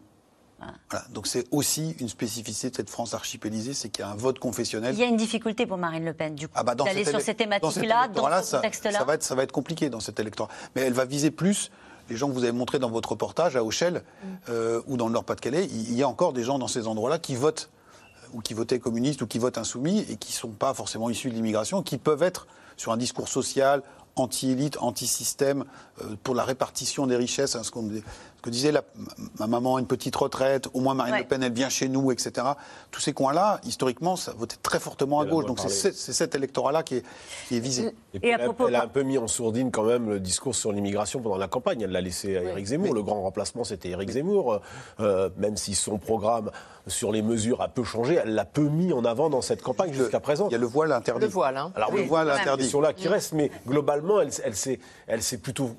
Voilà. 0.58 1.04
Donc 1.10 1.26
c'est 1.26 1.44
aussi 1.52 1.94
une 2.00 2.08
spécificité 2.08 2.70
de 2.70 2.76
cette 2.76 2.90
France 2.90 3.14
archipélisée, 3.14 3.74
c'est 3.74 3.88
qu'il 3.90 4.04
y 4.04 4.08
a 4.08 4.10
un 4.10 4.16
vote 4.16 4.38
confessionnel. 4.38 4.94
Il 4.94 5.00
y 5.00 5.04
a 5.04 5.06
une 5.06 5.16
difficulté 5.16 5.66
pour 5.66 5.76
Marine 5.78 6.04
Le 6.04 6.12
Pen, 6.14 6.34
du 6.34 6.48
coup, 6.48 6.54
Ah 6.56 6.64
bah 6.64 6.74
d'aller 6.74 7.04
sur 7.04 7.20
ces 7.20 7.32
dans 7.32 7.38
thématiques-là, 7.38 8.08
dans 8.08 8.26
ce 8.40 8.42
ça- 8.46 8.56
contexte-là. 8.58 8.98
Ça 8.98 9.04
va, 9.04 9.14
être, 9.14 9.22
ça 9.22 9.34
va 9.34 9.42
être 9.44 9.52
compliqué 9.52 9.88
dans 9.90 10.00
cet 10.00 10.18
électorat. 10.18 10.48
Mais 10.74 10.82
elle 10.82 10.92
va 10.94 11.04
viser 11.04 11.30
plus 11.30 11.70
les 12.10 12.16
gens 12.16 12.28
que 12.28 12.32
vous 12.32 12.42
avez 12.42 12.52
montrés 12.52 12.78
dans 12.78 12.90
votre 12.90 13.10
reportage 13.10 13.54
à 13.56 13.62
Auchel 13.62 14.02
Mm. 14.02 14.26
euh, 14.48 14.82
ou 14.88 14.96
dans 14.96 15.06
le 15.06 15.12
Nord-Pas-de-Calais. 15.12 15.66
Il 15.70 15.90
il 15.90 15.94
y 15.96 16.02
a 16.02 16.08
encore 16.08 16.32
des 16.32 16.42
gens 16.42 16.58
dans 16.58 16.68
ces 16.68 16.86
endroits-là 16.88 17.18
qui 17.18 17.36
votent 17.36 17.68
euh, 18.24 18.26
ou 18.32 18.40
qui 18.40 18.54
votaient 18.54 18.78
communistes 18.80 19.22
ou 19.22 19.26
qui 19.26 19.38
votent 19.38 19.58
insoumis 19.58 20.00
et 20.10 20.16
qui 20.16 20.32
ne 20.32 20.36
sont 20.38 20.48
pas 20.48 20.74
forcément 20.74 21.08
issus 21.10 21.28
de 21.30 21.34
l'immigration, 21.34 21.82
qui 21.82 21.98
peuvent 21.98 22.22
être 22.22 22.46
sur 22.76 22.90
un 22.92 22.96
discours 22.96 23.28
social, 23.28 23.82
anti-élite, 24.20 24.76
anti-système, 24.80 25.64
euh, 26.02 26.04
pour 26.22 26.34
la 26.34 26.44
répartition 26.44 27.06
des 27.06 27.16
richesses, 27.16 27.56
hein, 27.56 27.62
ce, 27.62 27.70
qu'on- 27.70 27.88
ce 27.90 28.42
que 28.42 28.50
disait 28.50 28.72
la- 28.72 28.82
ma 29.38 29.46
maman 29.46 29.76
a 29.76 29.80
une 29.80 29.86
petite 29.86 30.14
retraite, 30.16 30.68
au 30.74 30.80
moins 30.80 30.94
Marine 30.94 31.14
Ouais. 31.14 31.20
Le 31.20 31.26
Pen, 31.26 31.42
elle 31.42 31.52
vient 31.52 31.68
chez 31.68 31.88
nous, 31.88 32.12
etc. 32.12 32.46
Tous 32.90 33.00
ces 33.00 33.12
coins-là, 33.12 33.60
historiquement, 33.64 34.16
ça 34.16 34.32
votait 34.36 34.56
très 34.62 34.78
fortement 34.80 35.20
à 35.20 35.26
gauche. 35.26 35.44
a 35.44 35.48
Donc 35.48 35.60
c'est 35.68 35.92
cet 35.92 36.34
électorat-là 36.34 36.82
qui 36.82 36.96
est, 36.96 37.02
qui 37.48 37.56
est 37.56 37.60
visé. 37.60 37.94
Et 38.14 38.20
puis 38.20 38.30
elle, 38.30 38.40
a, 38.40 38.54
elle 38.68 38.74
a 38.76 38.84
un 38.84 38.88
peu 38.88 39.02
mis 39.02 39.18
en 39.18 39.26
sourdine 39.28 39.70
quand 39.70 39.82
même 39.84 40.08
le 40.08 40.20
discours 40.20 40.54
sur 40.54 40.72
l'immigration 40.72 41.20
pendant 41.20 41.36
la 41.36 41.48
campagne. 41.48 41.80
Elle 41.82 41.90
l'a 41.92 42.00
laissé 42.00 42.36
à 42.36 42.42
Éric 42.42 42.66
Zemmour. 42.66 42.94
Le 42.94 43.02
grand 43.02 43.22
remplacement, 43.22 43.64
c'était 43.64 43.90
Éric 43.90 44.10
Zemmour. 44.10 44.60
Euh, 45.00 45.30
même 45.36 45.56
si 45.56 45.74
son 45.74 45.98
programme 45.98 46.50
sur 46.86 47.12
les 47.12 47.20
mesures 47.22 47.60
a 47.60 47.68
peu 47.68 47.84
changé, 47.84 48.14
elle 48.22 48.34
l'a 48.34 48.44
peu 48.46 48.62
mis 48.62 48.92
en 48.92 49.04
avant 49.04 49.28
dans 49.28 49.42
cette 49.42 49.62
campagne 49.62 49.92
jusqu'à 49.92 50.20
présent. 50.20 50.48
Il 50.48 50.52
y 50.52 50.54
a 50.54 50.58
le 50.58 50.66
voile 50.66 50.92
interdit. 50.92 51.26
Le 51.26 51.30
voile, 51.30 51.56
hein. 51.58 51.70
Alors 51.74 51.90
Le 51.92 52.00
oui, 52.00 52.06
voile 52.06 52.30
c'est 52.34 52.40
interdit. 52.42 52.62
question 52.62 52.80
là 52.80 52.92
qui 52.94 53.08
reste, 53.08 53.32
mais 53.34 53.50
globalement, 53.66 54.07
elle, 54.20 54.30
elle 54.44 54.56
s'est, 54.56 54.78
elle 55.06 55.22
s'est 55.22 55.38
plutôt 55.38 55.70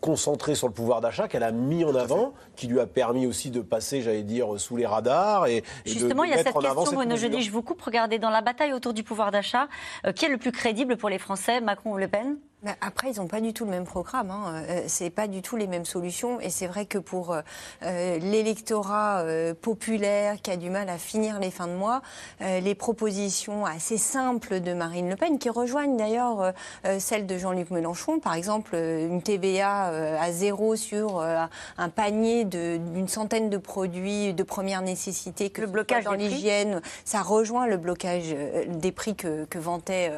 concentrée 0.00 0.54
sur 0.54 0.66
le 0.66 0.72
pouvoir 0.72 1.00
d'achat 1.00 1.28
qu'elle 1.28 1.42
a 1.42 1.52
mis 1.52 1.84
en 1.84 1.94
avant, 1.94 2.34
qui 2.56 2.66
lui 2.66 2.80
a 2.80 2.86
permis 2.86 3.26
aussi 3.26 3.50
de 3.50 3.60
passer, 3.60 4.02
j'allais 4.02 4.22
dire, 4.22 4.58
sous 4.58 4.76
les 4.76 4.86
radars 4.86 5.46
et, 5.46 5.64
Justement, 5.86 6.22
de 6.22 6.28
il 6.28 6.30
y 6.30 6.34
a 6.34 6.38
cette 6.38 6.52
question, 6.52 6.84
cette 6.84 6.94
Bruno. 6.94 7.16
Jeudi, 7.16 7.42
je 7.42 7.50
vous 7.50 7.62
coupe. 7.62 7.80
Regardez, 7.82 8.18
dans 8.18 8.30
la 8.30 8.40
bataille 8.40 8.72
autour 8.72 8.92
du 8.92 9.02
pouvoir 9.02 9.30
d'achat, 9.30 9.68
euh, 10.06 10.12
qui 10.12 10.24
est 10.24 10.28
le 10.28 10.38
plus 10.38 10.52
crédible 10.52 10.96
pour 10.96 11.08
les 11.08 11.18
Français, 11.18 11.60
Macron 11.60 11.92
ou 11.92 11.98
Le 11.98 12.08
Pen? 12.08 12.36
Après, 12.80 13.12
ils 13.12 13.18
n'ont 13.18 13.28
pas 13.28 13.40
du 13.40 13.52
tout 13.52 13.64
le 13.64 13.70
même 13.70 13.84
programme. 13.84 14.32
Hein. 14.32 14.64
Euh, 14.68 14.82
c'est 14.88 15.10
pas 15.10 15.28
du 15.28 15.42
tout 15.42 15.56
les 15.56 15.68
mêmes 15.68 15.84
solutions. 15.84 16.40
Et 16.40 16.50
c'est 16.50 16.66
vrai 16.66 16.86
que 16.86 16.98
pour 16.98 17.30
euh, 17.30 17.40
euh, 17.84 18.18
l'électorat 18.18 19.20
euh, 19.20 19.54
populaire 19.54 20.42
qui 20.42 20.50
a 20.50 20.56
du 20.56 20.68
mal 20.68 20.88
à 20.88 20.98
finir 20.98 21.38
les 21.38 21.52
fins 21.52 21.68
de 21.68 21.74
mois, 21.74 22.02
euh, 22.40 22.58
les 22.58 22.74
propositions 22.74 23.64
assez 23.64 23.96
simples 23.96 24.58
de 24.58 24.72
Marine 24.72 25.08
Le 25.08 25.14
Pen, 25.14 25.38
qui 25.38 25.50
rejoignent 25.50 25.96
d'ailleurs 25.96 26.52
celles 26.98 27.26
de 27.26 27.38
Jean-Luc 27.38 27.70
Mélenchon, 27.70 28.18
par 28.18 28.34
exemple 28.34 28.74
une 28.74 29.22
TVA 29.22 30.18
à 30.20 30.32
zéro 30.32 30.76
sur 30.76 31.20
un 31.20 31.88
panier 31.88 32.44
d'une 32.44 33.08
centaine 33.08 33.50
de 33.50 33.56
produits 33.56 34.34
de 34.34 34.42
première 34.42 34.82
nécessité, 34.82 35.50
que 35.50 35.60
le 35.60 35.66
blocage 35.66 36.04
dans 36.04 36.12
l'hygiène, 36.12 36.80
ça 37.04 37.22
rejoint 37.22 37.66
le 37.66 37.76
blocage 37.76 38.34
des 38.66 38.92
prix 38.92 39.14
que, 39.14 39.44
que 39.44 39.58
vantait 39.58 40.12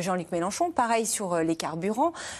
Jean-Luc 0.00 0.32
Mélenchon. 0.32 0.70
Pareil 0.70 1.06
sur 1.06 1.38
les 1.38 1.56
carburants. 1.56 1.77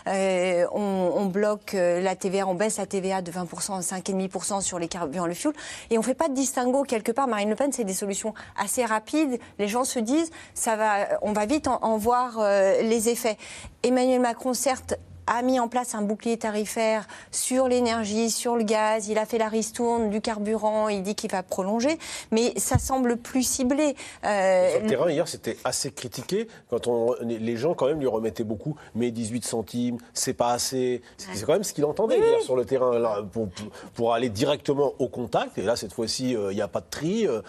Euh, 0.07 0.66
on, 0.72 1.26
bloque 1.26 1.74
euh, 1.74 2.01
la 2.01 2.16
TVA, 2.16 2.47
on 2.47 2.55
baisse 2.55 2.78
la 2.78 2.86
TVA 2.86 3.22
de 3.22 3.30
20% 3.30 3.76
à 3.76 3.80
5,5% 3.80 4.61
sur 4.61 4.78
les 4.78 4.89
carburants, 4.89 5.26
le 5.26 5.34
fuel. 5.34 5.53
Et 5.91 5.99
on 5.99 6.01
ne 6.01 6.07
fait 6.07 6.14
pas 6.14 6.28
de 6.28 6.34
distinguo 6.34 6.82
quelque 6.82 7.12
part. 7.12 7.28
Marine 7.28 7.51
Le 7.51 7.57
Pen, 7.57 7.72
c'est 7.72 7.84
des 7.84 7.95
solutions 7.95 8.34
assez 8.57 8.84
rapides. 8.84 9.39
Les 9.59 9.68
gens 9.68 9.84
se 9.84 9.99
disent, 9.99 10.30
ça 10.55 10.76
va, 10.76 11.18
on 11.22 11.32
va 11.32 11.47
vite 11.47 11.68
en, 11.68 11.78
en 11.82 11.97
voir 11.97 12.39
euh, 12.39 12.82
les 12.82 13.09
effets. 13.09 13.36
Emmanuel 13.82 14.20
Macron, 14.20 14.55
certes, 14.55 14.95
a 15.28 15.42
mis 15.42 15.60
en 15.60 15.68
place 15.68 15.94
un 15.94 16.02
bouclier 16.02 16.36
tarifaire 16.38 17.06
sur 17.30 17.68
l'énergie, 17.68 18.30
sur 18.30 18.56
le 18.56 18.62
gaz. 18.64 19.08
Il 19.08 19.18
a 19.18 19.26
fait 19.26 19.38
la 19.38 19.48
ristourne 19.48 20.10
du 20.10 20.20
carburant. 20.20 20.88
Il 20.88 21.02
dit 21.02 21.14
qu'il 21.14 21.30
va 21.30 21.42
prolonger. 21.42 21.98
Mais 22.30 22.52
ça 22.58 22.78
semble 22.78 23.16
plus 23.18 23.42
ciblé. 23.42 23.94
Euh, 24.24 24.70
Sur 24.72 24.80
le 24.82 24.88
terrain, 24.88 25.10
hier, 25.10 25.28
c'était 25.28 25.56
assez 25.64 25.90
critiqué. 25.90 26.48
Quand 26.70 26.86
on, 26.86 27.14
les 27.22 27.56
gens, 27.56 27.74
quand 27.74 27.86
même, 27.86 28.00
lui 28.00 28.06
remettaient 28.06 28.44
beaucoup. 28.44 28.76
Mais 28.94 29.10
18 29.10 29.44
centimes, 29.44 29.98
c'est 30.14 30.34
pas 30.34 30.52
assez. 30.52 31.02
C'est 31.16 31.44
quand 31.44 31.52
même 31.52 31.64
ce 31.64 31.72
qu'il 31.72 31.84
entendait 31.84 32.18
hier 32.18 32.40
sur 32.42 32.56
le 32.56 32.64
terrain. 32.64 33.22
Pour, 33.32 33.48
pour- 33.94 34.14
aller 34.14 34.30
directement 34.30 34.92
au 34.98 35.08
contact. 35.08 35.58
Et 35.58 35.62
là, 35.62 35.76
cette 35.76 35.92
fois-ci, 35.92 36.34
euh, 36.34 36.50
il 36.52 36.56
n'y 36.56 36.62
a 36.62 36.68
pas 36.68 36.80
de 36.80 36.86
tri. 36.90 37.26
euh, 37.26 37.42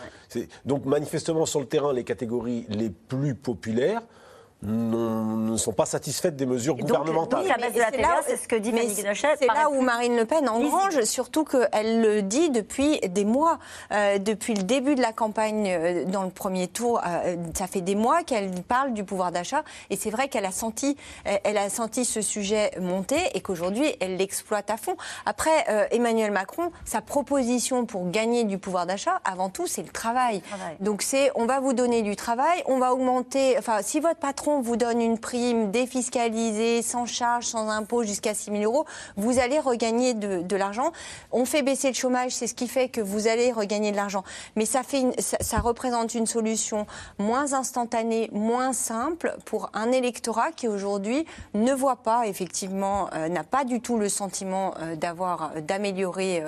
donc, 0.65 0.86
manifestement, 0.86 1.45
sur 1.45 1.59
le 1.59 1.65
terrain, 1.65 1.93
les 1.93 2.03
catégories 2.03 2.65
les 2.69 2.89
plus 2.89 3.34
populaires 3.36 4.01
ne 4.62 5.55
sont 5.57 5.72
pas 5.72 5.86
satisfaites 5.86 6.36
des 6.36 6.45
mesures 6.45 6.76
gouvernementales. 6.76 7.43
oui, 7.43 7.47
la 7.47 7.57
baisse 7.57 7.74
de 7.74 7.80
la 7.80 8.22
c'est 8.28 8.36
ce 8.36 8.47
que 8.47 8.57
dit 8.57 8.74
mais 8.74 8.88
C'est 8.89 9.47
là 9.47 9.70
où 9.72 9.82
Marine 9.82 10.18
Le 10.18 10.26
Pen 10.26 10.49
engrange, 10.49 11.01
surtout 11.03 11.45
qu'elle 11.45 12.01
le 12.01 12.22
dit 12.22 12.49
depuis 12.49 12.99
des 12.99 13.24
mois. 13.26 13.60
Euh, 13.91 14.18
depuis 14.18 14.53
le 14.53 14.64
début 14.64 14.95
de 14.95 15.01
la 15.01 15.14
campagne 15.14 15.68
euh, 15.70 16.05
dans 16.05 16.24
le 16.24 16.30
premier 16.30 16.68
tour, 16.68 17.01
euh, 17.05 17.36
ça 17.55 17.68
fait 17.68 17.82
des 17.82 17.95
mois 17.95 18.24
qu'elle 18.24 18.51
parle 18.64 18.93
du 18.93 19.03
pouvoir 19.03 19.32
d'achat. 19.32 19.64
Et 19.89 19.95
c'est 19.95 20.10
vrai 20.10 20.28
qu'elle 20.28 20.45
a 20.45 20.51
senti, 20.51 20.97
euh, 21.28 21.38
elle 21.43 21.57
a 21.57 21.70
senti 21.70 22.03
ce 22.03 22.22
sujet 22.22 22.72
monter 22.80 23.20
et 23.36 23.41
qu'aujourd'hui, 23.41 23.95
elle 24.01 24.18
l'exploite 24.18 24.70
à 24.70 24.78
fond. 24.78 24.97
Après, 25.26 25.66
euh, 25.70 25.86
Emmanuel 25.91 26.32
Macron, 26.32 26.72
sa 26.84 27.01
proposition 27.01 27.86
pour 27.86 28.10
gagner 28.12 28.43
du 28.43 28.57
pouvoir 28.57 28.86
d'achat, 28.86 29.22
avant 29.24 29.49
tout, 29.49 29.68
c'est 29.68 29.84
le 29.84 29.89
travail. 29.89 30.41
Donc 30.82 31.01
c'est, 31.01 31.32
on 31.36 31.45
va 31.45 31.60
vous 31.60 31.74
donner 31.74 32.01
du 32.01 32.16
travail, 32.16 32.62
on 32.66 32.78
va 32.80 32.93
augmenter, 32.93 33.57
enfin, 33.57 33.80
si 33.82 33.99
votre 33.99 34.20
patron 34.20 34.49
vous 34.62 34.76
donne 34.76 35.02
une 35.02 35.18
prime 35.18 35.72
défiscalisée, 35.72 36.82
sans 36.82 37.06
charge, 37.06 37.45
sans 37.45 37.70
impôt, 37.70 38.04
jusqu'à 38.04 38.34
6 38.34 38.52
000 38.52 38.64
euros, 38.64 38.86
vous 39.16 39.39
allez 39.39 39.60
regagner 39.60 40.14
de, 40.14 40.56
l'argent. 40.56 40.91
On 41.32 41.45
fait 41.45 41.62
baisser 41.62 41.88
le 41.89 41.93
chômage, 41.93 42.32
c'est 42.32 42.47
ce 42.47 42.54
qui 42.54 42.68
fait 42.68 42.89
que 42.89 43.02
vous 43.02 43.28
allez 43.28 43.52
regagner 43.52 43.91
de 43.91 43.95
l'argent. 43.95 44.24
Mais 44.56 44.66
ça, 44.66 44.82
représente 45.60 46.14
une 46.16 46.26
solution 46.26 46.86
moins 47.18 47.54
instantanée, 47.54 48.30
moins 48.34 48.74
simple 48.74 49.36
pour 49.45 49.70
un 49.74 49.91
électorat 49.91 50.52
qui 50.52 50.68
aujourd'hui 50.68 51.26
ne 51.54 51.74
voit 51.74 51.97
pas, 51.97 52.28
effectivement, 52.28 53.10
euh, 53.14 53.30
n'a 53.30 53.43
pas 53.43 53.64
du 53.64 53.82
tout 53.82 53.97
le 53.97 54.10
sentiment 54.10 54.74
euh, 54.80 54.95
d'avoir, 54.95 55.52
euh, 55.56 55.62
d'améliorer 55.62 56.43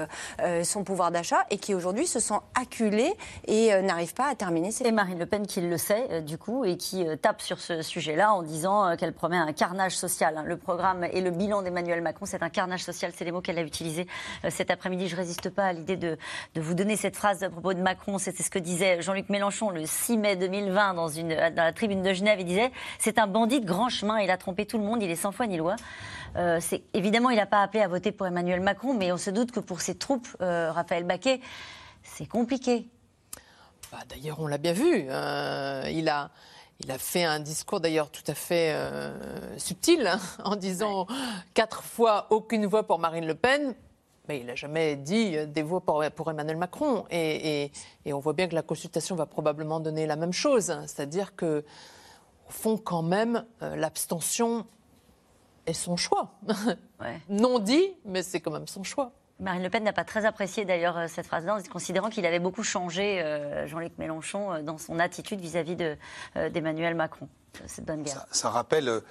son 0.64 0.84
pouvoir 0.84 1.12
d'achat 1.12 1.46
et 1.50 1.58
qui 1.58 1.74
aujourd'hui 1.74 2.08
se 2.08 2.20
sent 2.20 2.40
acculé 2.60 3.14
et 3.48 3.70
n'arrive 3.82 4.14
pas 4.14 4.28
à 4.28 4.36
terminer 4.36 4.72
ses 4.72 4.86
Et 4.86 4.92
Marine 4.92 5.20
Le 5.20 5.26
Pen 5.26 5.46
qui 5.46 5.62
le 5.62 5.78
sait, 5.78 6.22
du 6.22 6.38
coup, 6.38 6.66
et 6.66 6.78
qui 6.78 7.06
tape 7.22 7.42
sur 7.42 7.60
ce 7.60 7.82
sujet-là 7.92 8.34
en 8.34 8.42
disant 8.42 8.86
euh, 8.86 8.96
qu'elle 8.96 9.14
promet 9.14 9.38
un 9.38 9.54
carnage 9.54 9.96
social. 9.96 10.38
hein. 10.38 10.44
Le 10.46 10.58
programme 10.58 11.04
et 11.04 11.22
le 11.22 11.32
bilan 11.32 11.62
d'Emmanuel 11.62 12.02
Macron, 12.02 12.26
c'est 12.26 12.42
un 12.42 12.50
carnage 12.50 12.84
social. 12.84 13.12
C'est 13.16 13.26
les 13.26 13.32
mots 13.32 13.42
qu'elle 13.42 13.60
a 13.60 13.62
utilisés 13.62 14.08
euh, 14.46 14.50
cet 14.50 14.72
après-midi. 14.72 15.08
Je 15.08 15.16
résiste 15.16 15.50
pas 15.50 15.66
à 15.66 15.74
l'idée 15.74 15.98
de, 15.98 16.18
vous 16.56 16.74
donner 16.74 16.96
cette 16.96 17.16
phrase 17.16 17.44
à 17.44 17.50
propos 17.50 17.74
de 17.74 17.82
Macron. 17.82 18.18
C'était 18.18 18.44
ce 18.44 18.50
que 18.50 18.60
disait 18.60 19.02
Jean-Luc 19.02 19.30
Mélenchon 19.30 19.70
le 19.70 19.86
6 19.86 20.18
mai 20.18 20.36
2020 20.36 20.94
dans, 20.94 21.10
une, 21.10 21.30
dans 21.30 21.64
la 21.64 21.74
tribune 21.74 22.02
de 22.02 22.14
Genève. 22.14 22.40
Il 22.40 22.46
disait 22.46 22.72
C'est 22.98 23.20
un 23.20 23.28
bandit 23.28 23.62
de 23.62 23.66
grand 23.66 23.90
chemin. 23.90 24.20
Il 24.20 24.32
a 24.32 24.38
trompé 24.38 24.66
tout 24.66 24.78
le 24.78 24.84
monde. 24.84 25.04
Il 25.04 25.12
est 25.12 25.16
sans 25.16 25.32
foi 25.32 25.48
ni 25.48 25.58
loi. 25.58 25.76
Euh, 26.38 26.60
évidemment, 26.94 27.30
il 27.30 27.36
n'a 27.36 27.46
pas 27.46 27.62
appelé 27.62 27.84
à 27.84 27.88
voter 27.88 28.12
pour 28.12 28.26
Emmanuel 28.28 28.62
Macron, 28.62 28.94
mais 28.94 29.12
on 29.12 29.18
se 29.18 29.30
doute 29.30 29.52
que 29.52 29.60
pour 29.60 29.82
ses 29.82 29.96
troupes, 29.96 30.28
euh, 30.42 30.72
Raphaël 30.72 31.04
Baquet, 31.04 31.42
c'est 32.04 32.26
compliqué. 32.26 32.88
Bah, 33.92 34.00
d'ailleurs, 34.08 34.40
on 34.40 34.48
l'a 34.48 34.58
bien 34.58 34.74
vu. 34.74 35.06
euh, 35.10 35.84
il, 35.92 36.08
a, 36.08 36.32
il 36.84 36.92
a 36.92 36.98
fait 36.98 37.24
un 37.24 37.40
discours 37.40 37.80
d'ailleurs 37.80 38.10
tout 38.10 38.24
à 38.28 38.34
fait 38.34 38.72
euh, 38.74 39.58
subtil 39.58 40.06
hein, 40.08 40.20
en 40.44 40.56
disant 40.56 41.08
quatre 41.54 41.84
fois 41.84 42.28
aucune 42.30 42.66
voix 42.66 42.84
pour 42.84 43.00
Marine 43.00 43.26
Le 43.26 43.36
Pen. 43.36 43.76
Mais 44.28 44.40
il 44.40 44.46
n'a 44.46 44.56
jamais 44.56 44.96
dit 44.96 45.36
euh, 45.36 45.46
des 45.46 45.64
voix 45.64 45.82
pour, 45.82 46.04
pour 46.16 46.30
Emmanuel 46.30 46.58
Macron. 46.58 47.06
Et, 47.10 47.64
et- 47.66 47.72
et 48.06 48.14
on 48.14 48.20
voit 48.20 48.34
bien 48.34 48.48
que 48.48 48.56
la 48.56 48.62
consultation 48.62 49.16
va 49.16 49.26
probablement 49.26 49.80
donner 49.80 50.06
la 50.06 50.16
même 50.16 50.34
chose. 50.34 50.70
hein. 50.72 50.84
C'est-à-dire 50.88 51.36
que, 51.36 51.64
au 52.48 52.52
fond, 52.52 52.78
quand 52.78 53.02
même, 53.04 53.46
euh, 53.62 53.76
l'abstention 53.76 54.66
est 55.66 55.74
son 55.74 55.98
choix. 55.98 56.34
non 57.30 57.60
dit, 57.60 57.94
mais 58.06 58.24
c'est 58.24 58.40
quand 58.42 58.52
même 58.52 58.68
son 58.68 58.84
choix. 58.84 59.12
Marine 59.42 59.64
Le 59.64 59.70
Pen 59.70 59.84
n'a 59.84 59.92
pas 59.94 60.04
très 60.04 60.26
apprécié 60.26 60.66
d'ailleurs 60.66 60.98
euh, 60.98 61.08
cette 61.08 61.26
phrase-là, 61.26 61.56
en 61.58 61.62
considérant 61.64 62.10
qu'il 62.10 62.26
avait 62.26 62.40
beaucoup 62.40 62.64
changé, 62.64 63.22
euh, 63.22 63.68
Jean-Luc 63.68 63.98
Mélenchon, 63.98 64.54
euh, 64.54 64.62
dans 64.62 64.78
son 64.78 65.00
attitude 65.00 65.42
vis-à-vis 65.42 65.76
de, 65.76 65.98
euh, 66.38 66.50
d'Emmanuel 66.50 66.94
Macron, 66.96 67.28
cette 67.66 67.86
bonne 67.86 68.04
guerre. 68.04 68.26
Ça 68.32 68.50
rappelle 68.52 68.88
euh, 68.88 69.02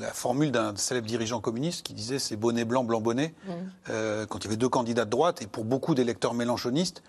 la 0.00 0.08
formule 0.12 0.50
d'un 0.50 0.74
célèbre 0.76 1.06
dirigeant 1.06 1.40
communiste 1.40 1.84
qui 1.86 1.92
disait 1.92 2.18
c'est 2.18 2.36
bonnet 2.36 2.64
blanc, 2.64 2.84
blanc 2.84 3.02
bonnet. 3.02 3.34
Mm. 3.44 3.50
Euh, 3.90 4.26
quand 4.26 4.38
il 4.38 4.44
y 4.44 4.46
avait 4.48 4.56
deux 4.56 4.70
candidats 4.70 5.04
de 5.04 5.10
droite, 5.10 5.42
et 5.42 5.46
pour 5.46 5.64
beaucoup 5.64 5.94
d'électeurs 5.94 6.32
mélenchonistes, 6.32 7.02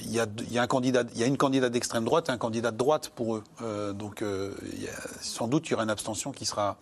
il 0.00 0.10
y, 0.12 0.20
a, 0.20 0.26
il 0.38 0.52
y 0.52 0.58
a 0.58 0.62
un 0.62 0.66
candidat, 0.68 1.02
il 1.14 1.20
y 1.20 1.24
a 1.24 1.26
une 1.26 1.36
candidate 1.36 1.72
d'extrême 1.72 2.04
droite 2.04 2.28
et 2.28 2.32
un 2.32 2.38
candidat 2.38 2.70
de 2.70 2.76
droite 2.76 3.08
pour 3.10 3.36
eux. 3.36 3.44
Euh, 3.62 3.92
donc 3.92 4.22
euh, 4.22 4.54
il 4.72 4.82
y 4.84 4.88
a- 4.88 4.92
sans 5.20 5.48
doute 5.48 5.66
il 5.66 5.72
y 5.72 5.74
aura 5.74 5.82
une 5.82 5.90
abstention 5.90 6.30
qui 6.30 6.46
sera, 6.46 6.76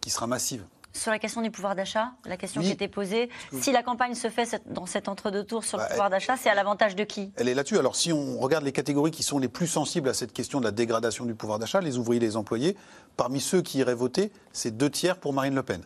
qui 0.00 0.10
sera 0.10 0.26
massive. 0.28 0.62
Sur 0.94 1.10
la 1.10 1.18
question 1.18 1.40
du 1.40 1.50
pouvoir 1.50 1.74
d'achat, 1.74 2.12
la 2.26 2.36
question 2.36 2.60
Oui. 2.60 2.66
qui 2.66 2.72
était 2.72 2.88
posée, 2.88 3.30
si 3.60 3.72
la 3.72 3.82
campagne 3.82 4.14
se 4.14 4.28
fait 4.28 4.60
dans 4.66 4.84
cet 4.86 5.08
entre-deux 5.08 5.44
tours 5.44 5.64
sur 5.64 5.78
Bah, 5.78 5.84
le 5.84 5.90
pouvoir 5.90 6.10
d'achat, 6.10 6.36
c'est 6.36 6.50
à 6.50 6.54
l'avantage 6.54 6.94
de 6.96 7.04
qui? 7.04 7.32
Elle 7.36 7.48
est 7.48 7.54
là-dessus. 7.54 7.78
Alors, 7.78 7.96
si 7.96 8.12
on 8.12 8.38
regarde 8.38 8.64
les 8.64 8.72
catégories 8.72 9.10
qui 9.10 9.22
sont 9.22 9.38
les 9.38 9.48
plus 9.48 9.66
sensibles 9.66 10.08
à 10.10 10.14
cette 10.14 10.32
question 10.32 10.60
de 10.60 10.64
la 10.66 10.70
dégradation 10.70 11.24
du 11.24 11.34
pouvoir 11.34 11.58
d'achat, 11.58 11.80
les 11.80 11.96
ouvriers, 11.96 12.20
les 12.20 12.36
employés, 12.36 12.76
parmi 13.16 13.40
ceux 13.40 13.62
qui 13.62 13.78
iraient 13.78 13.94
voter, 13.94 14.32
c'est 14.52 14.76
deux 14.76 14.90
tiers 14.90 15.16
pour 15.16 15.32
Marine 15.32 15.54
Le 15.54 15.62
Pen. 15.62 15.82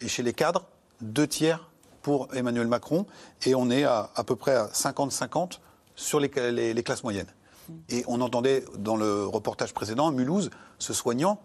Et 0.00 0.08
chez 0.08 0.22
les 0.22 0.32
cadres, 0.32 0.64
deux 1.02 1.26
tiers 1.26 1.68
pour 2.00 2.28
Emmanuel 2.34 2.66
Macron. 2.66 3.04
Et 3.44 3.54
on 3.54 3.68
est 3.70 3.84
à, 3.84 4.10
à 4.16 4.24
peu 4.24 4.36
près 4.36 4.54
à 4.54 4.68
50-50 4.68 5.58
sur 5.96 6.18
les, 6.18 6.30
les- 6.52 6.72
les 6.72 6.82
classes 6.82 7.02
moyennes. 7.04 7.26
Et 7.90 8.04
on 8.06 8.20
entendait 8.22 8.64
dans 8.78 8.96
le 8.96 9.26
reportage 9.26 9.74
précédent, 9.74 10.12
Mulhouse, 10.12 10.50
ce 10.78 10.94
soignant, 10.94 11.40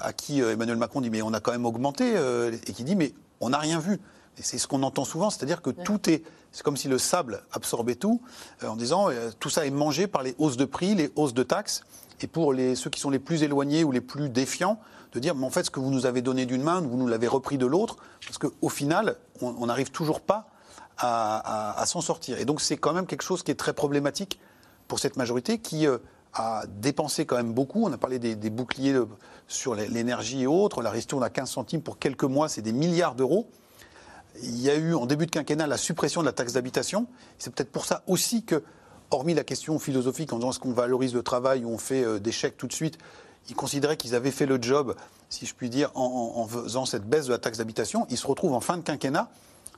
à 0.00 0.12
qui 0.12 0.42
euh, 0.42 0.52
Emmanuel 0.52 0.76
Macron 0.76 1.00
dit 1.00 1.10
mais 1.10 1.22
on 1.22 1.32
a 1.32 1.40
quand 1.40 1.52
même 1.52 1.66
augmenté 1.66 2.12
euh, 2.16 2.52
et 2.66 2.72
qui 2.72 2.84
dit 2.84 2.96
mais 2.96 3.14
on 3.40 3.50
n'a 3.50 3.58
rien 3.58 3.78
vu. 3.78 4.00
Et 4.38 4.42
c'est 4.42 4.56
ce 4.58 4.66
qu'on 4.66 4.82
entend 4.82 5.04
souvent, 5.04 5.28
c'est-à-dire 5.30 5.60
que 5.60 5.70
tout 5.70 6.08
est, 6.08 6.22
c'est 6.52 6.62
comme 6.62 6.76
si 6.78 6.88
le 6.88 6.96
sable 6.98 7.42
absorbait 7.52 7.96
tout, 7.96 8.22
euh, 8.62 8.68
en 8.68 8.76
disant 8.76 9.10
euh, 9.10 9.30
tout 9.38 9.50
ça 9.50 9.66
est 9.66 9.70
mangé 9.70 10.06
par 10.06 10.22
les 10.22 10.34
hausses 10.38 10.56
de 10.56 10.64
prix, 10.64 10.94
les 10.94 11.10
hausses 11.16 11.34
de 11.34 11.42
taxes, 11.42 11.82
et 12.22 12.26
pour 12.26 12.52
les, 12.54 12.74
ceux 12.74 12.88
qui 12.88 12.98
sont 13.00 13.10
les 13.10 13.18
plus 13.18 13.42
éloignés 13.42 13.84
ou 13.84 13.92
les 13.92 14.00
plus 14.00 14.30
défiants, 14.30 14.78
de 15.12 15.18
dire 15.20 15.34
mais 15.34 15.44
en 15.44 15.50
fait 15.50 15.64
ce 15.64 15.70
que 15.70 15.80
vous 15.80 15.90
nous 15.90 16.06
avez 16.06 16.22
donné 16.22 16.46
d'une 16.46 16.62
main, 16.62 16.80
vous 16.80 16.96
nous 16.96 17.06
l'avez 17.08 17.28
repris 17.28 17.58
de 17.58 17.66
l'autre, 17.66 17.96
parce 18.26 18.38
qu'au 18.38 18.68
final 18.70 19.16
on 19.42 19.54
on 19.58 19.66
n'arrive 19.66 19.90
toujours 19.90 20.20
pas 20.22 20.48
à, 20.96 21.72
à- 21.76 21.80
à 21.82 21.86
s'en 21.86 22.00
sortir. 22.00 22.38
Et 22.38 22.46
donc 22.46 22.60
c'est 22.62 22.76
quand 22.78 22.94
même 22.94 23.06
quelque 23.06 23.22
chose 23.24 23.42
qui 23.42 23.50
est 23.50 23.54
très 23.56 23.74
problématique 23.74 24.40
pour 24.88 24.98
cette 24.98 25.16
majorité 25.16 25.58
qui 25.58 25.86
euh, 25.86 25.98
a 26.34 26.64
dépensé 26.66 27.26
quand 27.26 27.36
même 27.36 27.52
beaucoup. 27.52 27.84
On 27.84 27.92
a 27.92 27.98
parlé 27.98 28.18
des, 28.18 28.50
boucliers 28.50 28.98
sur 29.48 29.74
l'énergie 29.74 30.42
et 30.42 30.46
autres. 30.46 30.82
La 30.82 30.90
ristourne 30.90 31.22
à 31.24 31.30
15 31.30 31.50
centimes 31.50 31.82
pour 31.82 31.98
quelques 31.98 32.24
mois, 32.24 32.48
c'est 32.48 32.62
des 32.62 32.72
milliards 32.72 33.14
d'euros. 33.14 33.48
Il 34.42 34.60
y 34.60 34.70
a 34.70 34.76
eu 34.76 34.94
en 34.94 35.04
début 35.06 35.26
de 35.26 35.30
quinquennat 35.30 35.66
la 35.66 35.76
suppression 35.76 36.22
de 36.22 36.26
la 36.26 36.32
taxe 36.32 36.54
d'habitation. 36.54 37.06
C'est 37.38 37.52
peut-être 37.54 37.70
pour 37.70 37.84
ça 37.84 38.02
aussi 38.06 38.44
que, 38.44 38.62
hormis 39.10 39.34
la 39.34 39.44
question 39.44 39.78
philosophique 39.78 40.32
en 40.32 40.36
disant 40.36 40.50
est-ce 40.50 40.58
qu'on 40.58 40.72
valorise 40.72 41.12
le 41.14 41.22
travail 41.22 41.64
ou 41.66 41.68
on 41.68 41.76
fait 41.78 42.02
euh, 42.02 42.18
des 42.18 42.32
chèques 42.32 42.56
tout 42.56 42.66
de 42.66 42.72
suite, 42.72 42.96
ils 43.50 43.54
considéraient 43.54 43.98
qu'ils 43.98 44.14
avaient 44.14 44.30
fait 44.30 44.46
le 44.46 44.60
job, 44.62 44.94
si 45.28 45.44
je 45.44 45.54
puis 45.54 45.68
dire, 45.68 45.90
en, 45.94 46.04
en- 46.36 46.40
en 46.40 46.46
faisant 46.46 46.86
cette 46.86 47.04
baisse 47.04 47.26
de 47.26 47.32
la 47.32 47.38
taxe 47.38 47.58
d'habitation. 47.58 48.06
Ils 48.08 48.16
se 48.16 48.26
retrouvent 48.26 48.54
en 48.54 48.60
fin 48.60 48.78
de 48.78 48.82
quinquennat 48.82 49.30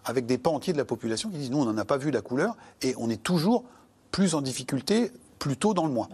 avec 0.04 0.26
des 0.26 0.38
pans 0.38 0.54
entiers 0.54 0.72
de 0.72 0.78
la 0.78 0.84
population 0.84 1.30
qui 1.30 1.38
disent 1.38 1.50
nous, 1.50 1.58
on 1.60 1.64
n'en 1.64 1.76
a 1.78 1.84
pas 1.84 1.96
vu 1.96 2.12
la 2.12 2.20
couleur 2.20 2.56
et 2.82 2.94
on 2.98 3.10
est 3.10 3.20
toujours 3.22 3.64
plus 4.12 4.34
en 4.36 4.40
difficulté 4.42 5.10
plus 5.40 5.56
tôt 5.56 5.74
dans 5.74 5.86
le 5.86 5.92
mois. 5.92 6.08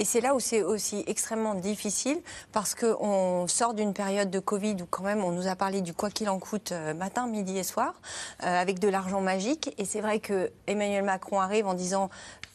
Et 0.00 0.04
c'est 0.04 0.22
là 0.22 0.34
où 0.34 0.40
c'est 0.40 0.62
aussi 0.62 1.04
extrêmement 1.06 1.54
difficile 1.54 2.22
parce 2.52 2.74
qu'on 2.74 3.46
sort 3.48 3.74
d'une 3.74 3.92
période 3.92 4.30
de 4.30 4.38
Covid 4.38 4.76
où 4.80 4.86
quand 4.86 5.02
même 5.02 5.22
on 5.22 5.30
nous 5.30 5.46
a 5.46 5.56
parlé 5.56 5.82
du 5.82 5.92
quoi 5.92 6.08
qu'il 6.08 6.30
en 6.30 6.38
coûte 6.38 6.72
euh, 6.72 6.94
matin, 6.94 7.26
midi 7.26 7.58
et 7.58 7.62
soir, 7.62 8.00
euh, 8.42 8.46
avec 8.46 8.78
de 8.78 8.88
l'argent 8.88 9.20
magique. 9.20 9.74
Et 9.76 9.84
c'est 9.84 10.00
vrai 10.00 10.18
que 10.18 10.52
Emmanuel 10.66 11.04
Macron 11.04 11.38
arrive 11.38 11.66
en 11.66 11.74
disant 11.74 12.08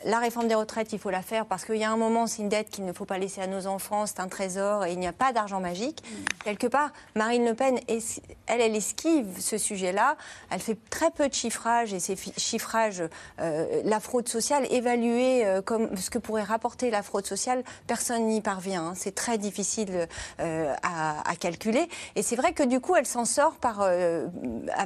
la 0.04 0.20
réforme 0.20 0.48
des 0.48 0.56
retraites, 0.56 0.92
il 0.92 1.00
faut 1.00 1.10
la 1.10 1.22
faire 1.22 1.46
parce 1.46 1.64
qu'il 1.64 1.78
y 1.78 1.84
a 1.84 1.90
un 1.90 1.98
moment, 1.98 2.28
c'est 2.28 2.42
une 2.42 2.50
dette 2.50 2.70
qu'il 2.70 2.86
ne 2.86 2.92
faut 2.92 3.06
pas 3.06 3.18
laisser 3.18 3.42
à 3.42 3.48
nos 3.48 3.66
enfants, 3.66 4.06
c'est 4.06 4.20
un 4.20 4.28
trésor 4.28 4.86
et 4.86 4.92
il 4.92 5.00
n'y 5.00 5.08
a 5.08 5.14
pas 5.14 5.32
d'argent 5.32 5.62
magique. 5.62 6.04
Quelque 6.44 6.68
part, 6.68 6.92
Marine 7.16 7.46
Le 7.46 7.54
Pen, 7.54 7.80
elle, 7.88 8.02
elle 8.48 8.76
esquive 8.76 9.40
ce 9.40 9.58
sujet-là. 9.58 10.18
Elle 10.52 10.60
fait 10.60 10.78
très 10.90 11.12
peu 11.12 11.28
de 11.30 11.34
chiffrage 11.34 11.94
et 11.94 12.00
ces 12.00 12.16
chiffrages, 12.38 13.04
euh, 13.40 13.82
la 13.86 14.00
fraude 14.00 14.28
sociale, 14.28 14.68
évaluée 14.70 15.46
euh, 15.46 15.62
comme 15.62 15.96
ce 15.96 16.10
que 16.10 16.20
pourrait 16.20 16.44
rapporter 16.44 16.92
la 16.92 17.02
fraude 17.02 17.26
sociale, 17.26 17.64
personne 17.88 18.28
n'y 18.28 18.42
parvient. 18.42 18.88
hein. 18.88 18.94
C'est 18.96 19.16
très 19.16 19.38
difficile 19.38 20.08
euh, 20.40 20.74
à, 20.84 21.36
calculer. 21.40 21.90
Et 22.16 22.22
c'est 22.22 22.36
vrai 22.36 22.54
que 22.54 22.64
du 22.64 22.80
coup, 22.80 22.96
elle 22.96 23.06
s'en 23.06 23.26
sort 23.26 23.56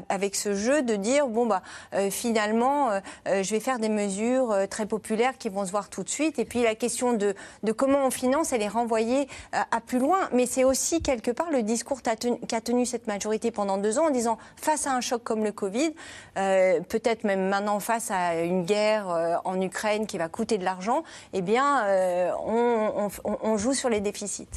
avec 0.10 0.36
ce 0.36 0.56
jeu 0.56 0.82
de 0.82 0.96
dire 0.96 1.28
bon, 1.28 1.46
bah, 1.46 1.62
finalement, 2.10 2.90
je 3.26 3.50
vais 3.50 3.60
faire 3.60 3.80
des 3.80 3.90
mesures 3.90 4.56
très 4.70 4.86
populaires 4.86 5.09
qui 5.38 5.50
vont 5.50 5.66
se 5.66 5.72
voir 5.72 5.90
tout 5.90 6.04
de 6.04 6.10
suite. 6.10 6.38
Et 6.40 6.46
puis 6.46 6.62
la 6.64 6.76
question 6.76 7.14
de, 7.14 7.34
comment 7.76 8.06
on 8.06 8.12
finance, 8.12 8.54
elle 8.54 8.62
est 8.62 8.68
renvoyée 8.68 9.28
à, 9.52 9.66
à 9.76 9.82
plus 9.82 10.00
loin. 10.00 10.30
Mais 10.34 10.46
c'est 10.46 10.64
aussi 10.64 11.02
quelque 11.02 11.32
part 11.32 11.50
le 11.52 11.64
discours 11.64 12.02
qu'a 12.02 12.16
tenu, 12.16 12.86
cette 12.86 13.08
majorité 13.08 13.52
pendant 13.52 13.78
deux 13.78 13.98
ans 14.00 14.08
en 14.08 14.12
disant 14.12 14.38
face 14.56 14.86
à 14.88 14.94
un 14.94 15.02
choc 15.02 15.24
comme 15.24 15.44
le 15.44 15.52
Covid, 15.52 15.94
euh, 16.38 16.80
peut-être 16.82 17.24
même 17.24 17.50
maintenant 17.50 17.80
face 17.80 18.12
à 18.12 18.42
une 18.42 18.64
guerre 18.66 19.10
euh, 19.10 19.36
en 19.46 19.60
Ukraine 19.62 20.06
qui 20.08 20.18
va 20.18 20.30
coûter 20.30 20.58
de 20.58 20.64
l'argent, 20.66 21.04
eh 21.34 21.42
bien, 21.42 21.84
euh, 21.86 22.32
on- 22.46 23.10
on 23.24 23.58
joue 23.58 23.74
sur 23.74 23.90
les 23.90 24.02
déficits. 24.02 24.48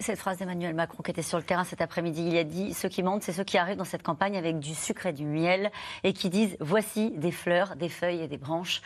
Cette 0.00 0.18
phrase 0.18 0.38
d'Emmanuel 0.38 0.74
Macron 0.74 1.02
qui 1.04 1.12
était 1.12 1.22
sur 1.22 1.38
le 1.38 1.44
terrain 1.44 1.62
cet 1.64 1.80
après-midi, 1.80 2.26
il 2.28 2.36
a 2.36 2.42
dit 2.42 2.74
Ceux 2.74 2.88
qui 2.88 3.02
mentent, 3.04 3.22
c'est 3.22 3.32
ceux 3.32 3.44
qui 3.44 3.56
arrivent 3.56 3.76
dans 3.76 3.84
cette 3.84 4.02
campagne 4.02 4.36
avec 4.36 4.58
du 4.58 4.74
sucre 4.74 5.06
et 5.06 5.12
du 5.12 5.24
miel 5.24 5.70
et 6.02 6.12
qui 6.12 6.30
disent 6.30 6.56
Voici 6.58 7.12
des 7.12 7.30
fleurs, 7.30 7.76
des 7.76 7.88
feuilles 7.88 8.20
et 8.20 8.26
des 8.26 8.36
branches. 8.36 8.82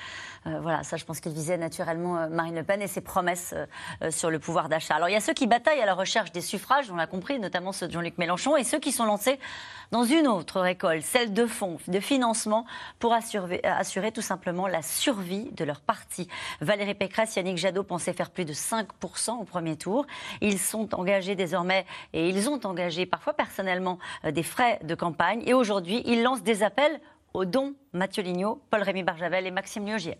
Euh, 0.49 0.61
voilà, 0.61 0.83
ça, 0.83 0.97
je 0.97 1.05
pense 1.05 1.21
qu'il 1.21 1.33
visait 1.33 1.59
naturellement 1.59 2.19
euh, 2.19 2.29
Marine 2.29 2.55
Le 2.55 2.63
Pen 2.63 2.81
et 2.81 2.87
ses 2.87 3.01
promesses 3.01 3.55
euh, 4.03 4.11
sur 4.11 4.31
le 4.31 4.39
pouvoir 4.39 4.69
d'achat. 4.69 4.95
Alors, 4.95 5.09
il 5.09 5.13
y 5.13 5.17
a 5.17 5.21
ceux 5.21 5.35
qui 5.35 5.47
bataillent 5.47 5.81
à 5.81 5.87
la 5.87 5.95
recherche 5.95 6.33
des 6.33 6.41
suffrages, 6.41 6.91
on 6.91 6.97
l'a 6.97 7.07
compris, 7.07 7.39
notamment 7.39 7.73
ceux 7.73 7.87
de 7.87 7.93
Jean-Luc 7.93 8.19
Mélenchon, 8.19 8.57
et 8.57 8.65
ceux 8.65 8.79
qui 8.79 8.93
sont 8.93 9.05
lancés 9.05 9.39
dans 9.91 10.05
une 10.05 10.27
autre 10.27 10.61
récolte, 10.61 11.03
celle 11.03 11.33
de 11.33 11.47
fonds, 11.47 11.79
de 11.87 12.01
financement, 12.01 12.67
pour 12.99 13.13
assurer, 13.13 13.61
assurer 13.65 14.13
tout 14.13 14.23
simplement 14.23 14.67
la 14.67 14.83
survie 14.83 15.51
de 15.53 15.65
leur 15.65 15.81
parti. 15.81 16.29
Valérie 16.61 16.95
Pécresse, 16.95 17.37
Yannick 17.37 17.59
Jadot 17.59 17.85
pensaient 17.85 18.13
faire 18.13 18.31
plus 18.31 18.45
de 18.45 18.53
5% 18.53 19.41
au 19.41 19.45
premier 19.45 19.77
tour. 19.77 20.07
Ils 20.41 20.59
sont 20.59 20.95
engagés 20.95 21.35
désormais, 21.35 21.87
et 22.13 22.29
ils 22.29 22.49
ont 22.49 22.61
engagé 22.65 23.07
parfois 23.07 23.33
personnellement 23.33 23.99
des 24.25 24.43
frais 24.43 24.79
de 24.83 24.95
campagne, 24.95 25.43
et 25.47 25.55
aujourd'hui, 25.55 26.03
ils 26.05 26.23
lancent 26.23 26.43
des 26.43 26.63
appels 26.63 27.01
aux 27.39 27.45
dons 27.45 27.77
Mathieu 27.93 28.25
Lignot, 28.25 28.61
Paul-Rémy 28.69 29.05
Barjavel 29.05 29.47
et 29.47 29.53
Maxime 29.53 29.87
Liogier. 29.87 30.17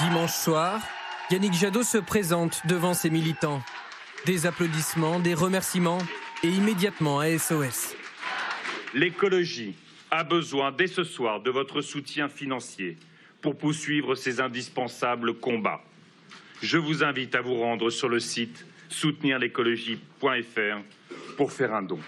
Dimanche 0.00 0.32
soir, 0.32 0.80
Yannick 1.30 1.52
Jadot 1.52 1.84
se 1.84 1.98
présente 1.98 2.62
devant 2.66 2.92
ses 2.92 3.08
militants. 3.08 3.62
Des 4.26 4.46
applaudissements, 4.46 5.20
des 5.20 5.34
remerciements 5.34 5.98
et 6.42 6.48
immédiatement 6.48 7.20
à 7.20 7.38
SOS. 7.38 7.94
L'écologie 8.92 9.76
a 10.10 10.24
besoin 10.24 10.72
dès 10.72 10.88
ce 10.88 11.04
soir 11.04 11.40
de 11.40 11.52
votre 11.52 11.82
soutien 11.82 12.28
financier 12.28 12.98
pour 13.40 13.56
poursuivre 13.56 14.16
ses 14.16 14.40
indispensables 14.40 15.34
combats. 15.34 15.82
Je 16.62 16.78
vous 16.78 17.04
invite 17.04 17.36
à 17.36 17.42
vous 17.42 17.60
rendre 17.60 17.90
sur 17.90 18.08
le 18.08 18.18
site 18.18 18.66
soutenirlécologie.fr 18.88 20.82
pour 21.36 21.52
faire 21.52 21.74
un 21.74 21.82
don. 21.82 21.98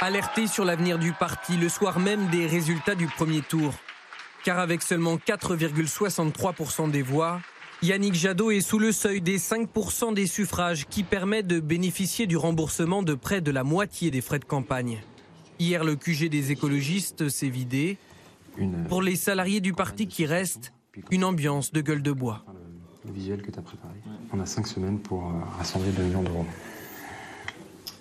Alerté 0.00 0.46
sur 0.46 0.64
l'avenir 0.64 0.98
du 0.98 1.12
parti 1.12 1.56
le 1.56 1.68
soir 1.68 1.98
même 2.00 2.28
des 2.28 2.46
résultats 2.46 2.94
du 2.94 3.06
premier 3.06 3.40
tour. 3.40 3.72
Car 4.44 4.58
avec 4.58 4.82
seulement 4.82 5.16
4,63% 5.16 6.90
des 6.90 7.02
voix, 7.02 7.40
Yannick 7.82 8.14
Jadot 8.14 8.50
est 8.50 8.60
sous 8.60 8.78
le 8.78 8.92
seuil 8.92 9.20
des 9.20 9.38
5% 9.38 10.14
des 10.14 10.26
suffrages 10.26 10.86
qui 10.86 11.02
permet 11.02 11.42
de 11.42 11.60
bénéficier 11.60 12.26
du 12.26 12.36
remboursement 12.36 13.02
de 13.02 13.14
près 13.14 13.40
de 13.40 13.50
la 13.50 13.64
moitié 13.64 14.10
des 14.10 14.20
frais 14.20 14.38
de 14.38 14.44
campagne. 14.44 15.02
Hier, 15.58 15.84
le 15.84 15.96
QG 15.96 16.28
des 16.28 16.50
écologistes 16.50 17.28
s'est 17.28 17.48
vidé. 17.48 17.98
Pour 18.88 19.02
les 19.02 19.16
salariés 19.16 19.60
du 19.60 19.72
parti 19.72 20.06
qui 20.06 20.26
restent, 20.26 20.72
une 21.10 21.24
ambiance 21.24 21.72
de 21.72 21.80
gueule 21.80 22.02
de 22.02 22.12
bois. 22.12 22.44
Le 23.04 23.12
visuel 23.12 23.42
que 23.42 23.50
tu 23.50 23.58
as 23.58 23.62
préparé. 23.62 23.94
On 24.32 24.40
a 24.40 24.46
cinq 24.46 24.66
semaines 24.66 24.98
pour 24.98 25.26
euh, 25.26 25.32
rassembler 25.58 25.90
2 25.90 26.02
millions 26.02 26.22
d'euros. 26.22 26.46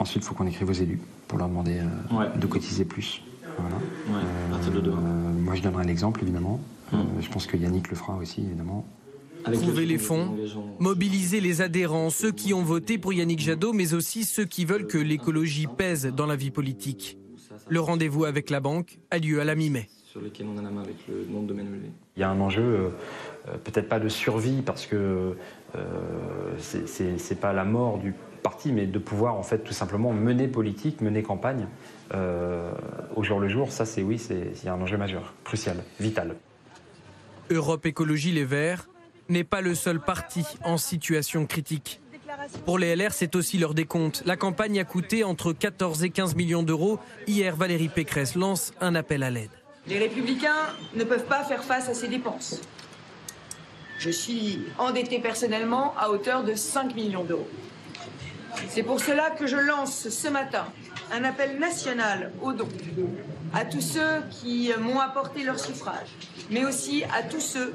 Ensuite, 0.01 0.23
il 0.23 0.25
faut 0.25 0.33
qu'on 0.33 0.47
écrive 0.47 0.67
aux 0.67 0.73
élus 0.73 0.99
pour 1.27 1.37
leur 1.37 1.47
demander 1.47 1.77
euh, 1.77 2.25
de 2.35 2.47
cotiser 2.47 2.85
plus. 2.85 3.21
Euh, 3.45 4.11
moi, 5.39 5.53
je 5.53 5.61
donnerai 5.61 5.85
l'exemple, 5.85 6.23
évidemment. 6.23 6.59
Hum. 6.91 7.05
je 7.21 7.29
pense 7.29 7.45
que 7.45 7.55
Yannick 7.55 7.87
le 7.89 7.95
fera 7.95 8.17
aussi, 8.17 8.41
évidemment. 8.41 8.83
Trouver 9.43 9.85
les 9.85 9.99
fonds, 9.99 10.35
mobiliser 10.79 11.39
les 11.39 11.61
adhérents, 11.61 12.09
ceux 12.09 12.31
qui 12.31 12.51
ont 12.51 12.63
voté 12.63 12.97
pour 12.97 13.13
Yannick 13.13 13.39
Jadot, 13.39 13.73
mais 13.73 13.93
aussi 13.93 14.23
ceux 14.23 14.45
qui 14.45 14.65
veulent 14.65 14.87
que 14.87 14.97
l'écologie 14.97 15.67
pèse 15.67 16.07
dans 16.07 16.25
la 16.25 16.35
vie 16.35 16.51
politique. 16.51 17.19
Le 17.69 17.79
rendez-vous 17.79 18.25
avec 18.25 18.49
la 18.49 18.59
banque 18.59 18.97
a 19.11 19.19
lieu 19.19 19.39
à 19.39 19.43
la 19.43 19.53
mi-mai. 19.53 19.87
Il 20.15 20.21
y 22.17 22.23
a 22.23 22.29
un 22.29 22.41
enjeu, 22.41 22.91
peut-être 23.63 23.87
pas 23.87 23.99
de 23.99 24.09
survie, 24.09 24.63
parce 24.63 24.87
que 24.87 25.37
c'est 26.57 27.39
pas 27.39 27.53
la 27.53 27.65
mort 27.65 27.99
du 27.99 28.15
parti, 28.41 28.71
mais 28.71 28.85
de 28.85 28.99
pouvoir 28.99 29.35
en 29.35 29.43
fait 29.43 29.59
tout 29.59 29.73
simplement 29.73 30.11
mener 30.11 30.47
politique, 30.47 31.01
mener 31.01 31.23
campagne 31.23 31.67
euh, 32.13 32.71
au 33.15 33.23
jour 33.23 33.39
le 33.39 33.47
jour. 33.47 33.71
Ça, 33.71 33.85
c'est 33.85 34.03
oui, 34.03 34.19
c'est 34.19 34.67
un 34.67 34.81
enjeu 34.81 34.97
majeur, 34.97 35.33
crucial, 35.43 35.77
vital. 35.99 36.35
Europe 37.49 37.85
Écologie 37.85 38.31
Les 38.31 38.45
Verts 38.45 38.87
n'est 39.29 39.43
pas 39.43 39.61
le 39.61 39.75
seul 39.75 39.99
parti 39.99 40.45
en 40.63 40.77
situation 40.77 41.45
critique. 41.45 42.01
Pour 42.65 42.79
les 42.79 42.95
LR, 42.95 43.11
c'est 43.11 43.35
aussi 43.35 43.57
leur 43.57 43.73
décompte. 43.73 44.23
La 44.25 44.37
campagne 44.37 44.79
a 44.79 44.83
coûté 44.83 45.23
entre 45.23 45.53
14 45.53 46.03
et 46.03 46.09
15 46.09 46.35
millions 46.35 46.63
d'euros. 46.63 46.99
Hier, 47.27 47.55
Valérie 47.55 47.89
Pécresse 47.89 48.35
lance 48.35 48.73
un 48.81 48.95
appel 48.95 49.23
à 49.23 49.29
l'aide. 49.29 49.49
Les 49.87 49.99
républicains 49.99 50.69
ne 50.95 51.03
peuvent 51.03 51.25
pas 51.25 51.43
faire 51.43 51.63
face 51.63 51.89
à 51.89 51.93
ces 51.93 52.07
dépenses. 52.07 52.61
Je 53.99 54.09
suis 54.09 54.59
endetté 54.77 55.19
personnellement 55.19 55.93
à 55.97 56.09
hauteur 56.09 56.43
de 56.43 56.55
5 56.55 56.95
millions 56.95 57.23
d'euros. 57.23 57.47
C'est 58.69 58.83
pour 58.83 58.99
cela 58.99 59.29
que 59.31 59.47
je 59.47 59.57
lance 59.57 60.09
ce 60.09 60.27
matin 60.27 60.65
un 61.11 61.23
appel 61.23 61.59
national 61.59 62.31
aux 62.41 62.53
dons 62.53 62.69
à 63.53 63.65
tous 63.65 63.81
ceux 63.81 64.21
qui 64.29 64.71
m'ont 64.79 64.99
apporté 64.99 65.43
leur 65.43 65.59
suffrage, 65.59 66.07
mais 66.49 66.63
aussi 66.63 67.03
à 67.13 67.23
tous 67.23 67.41
ceux 67.41 67.73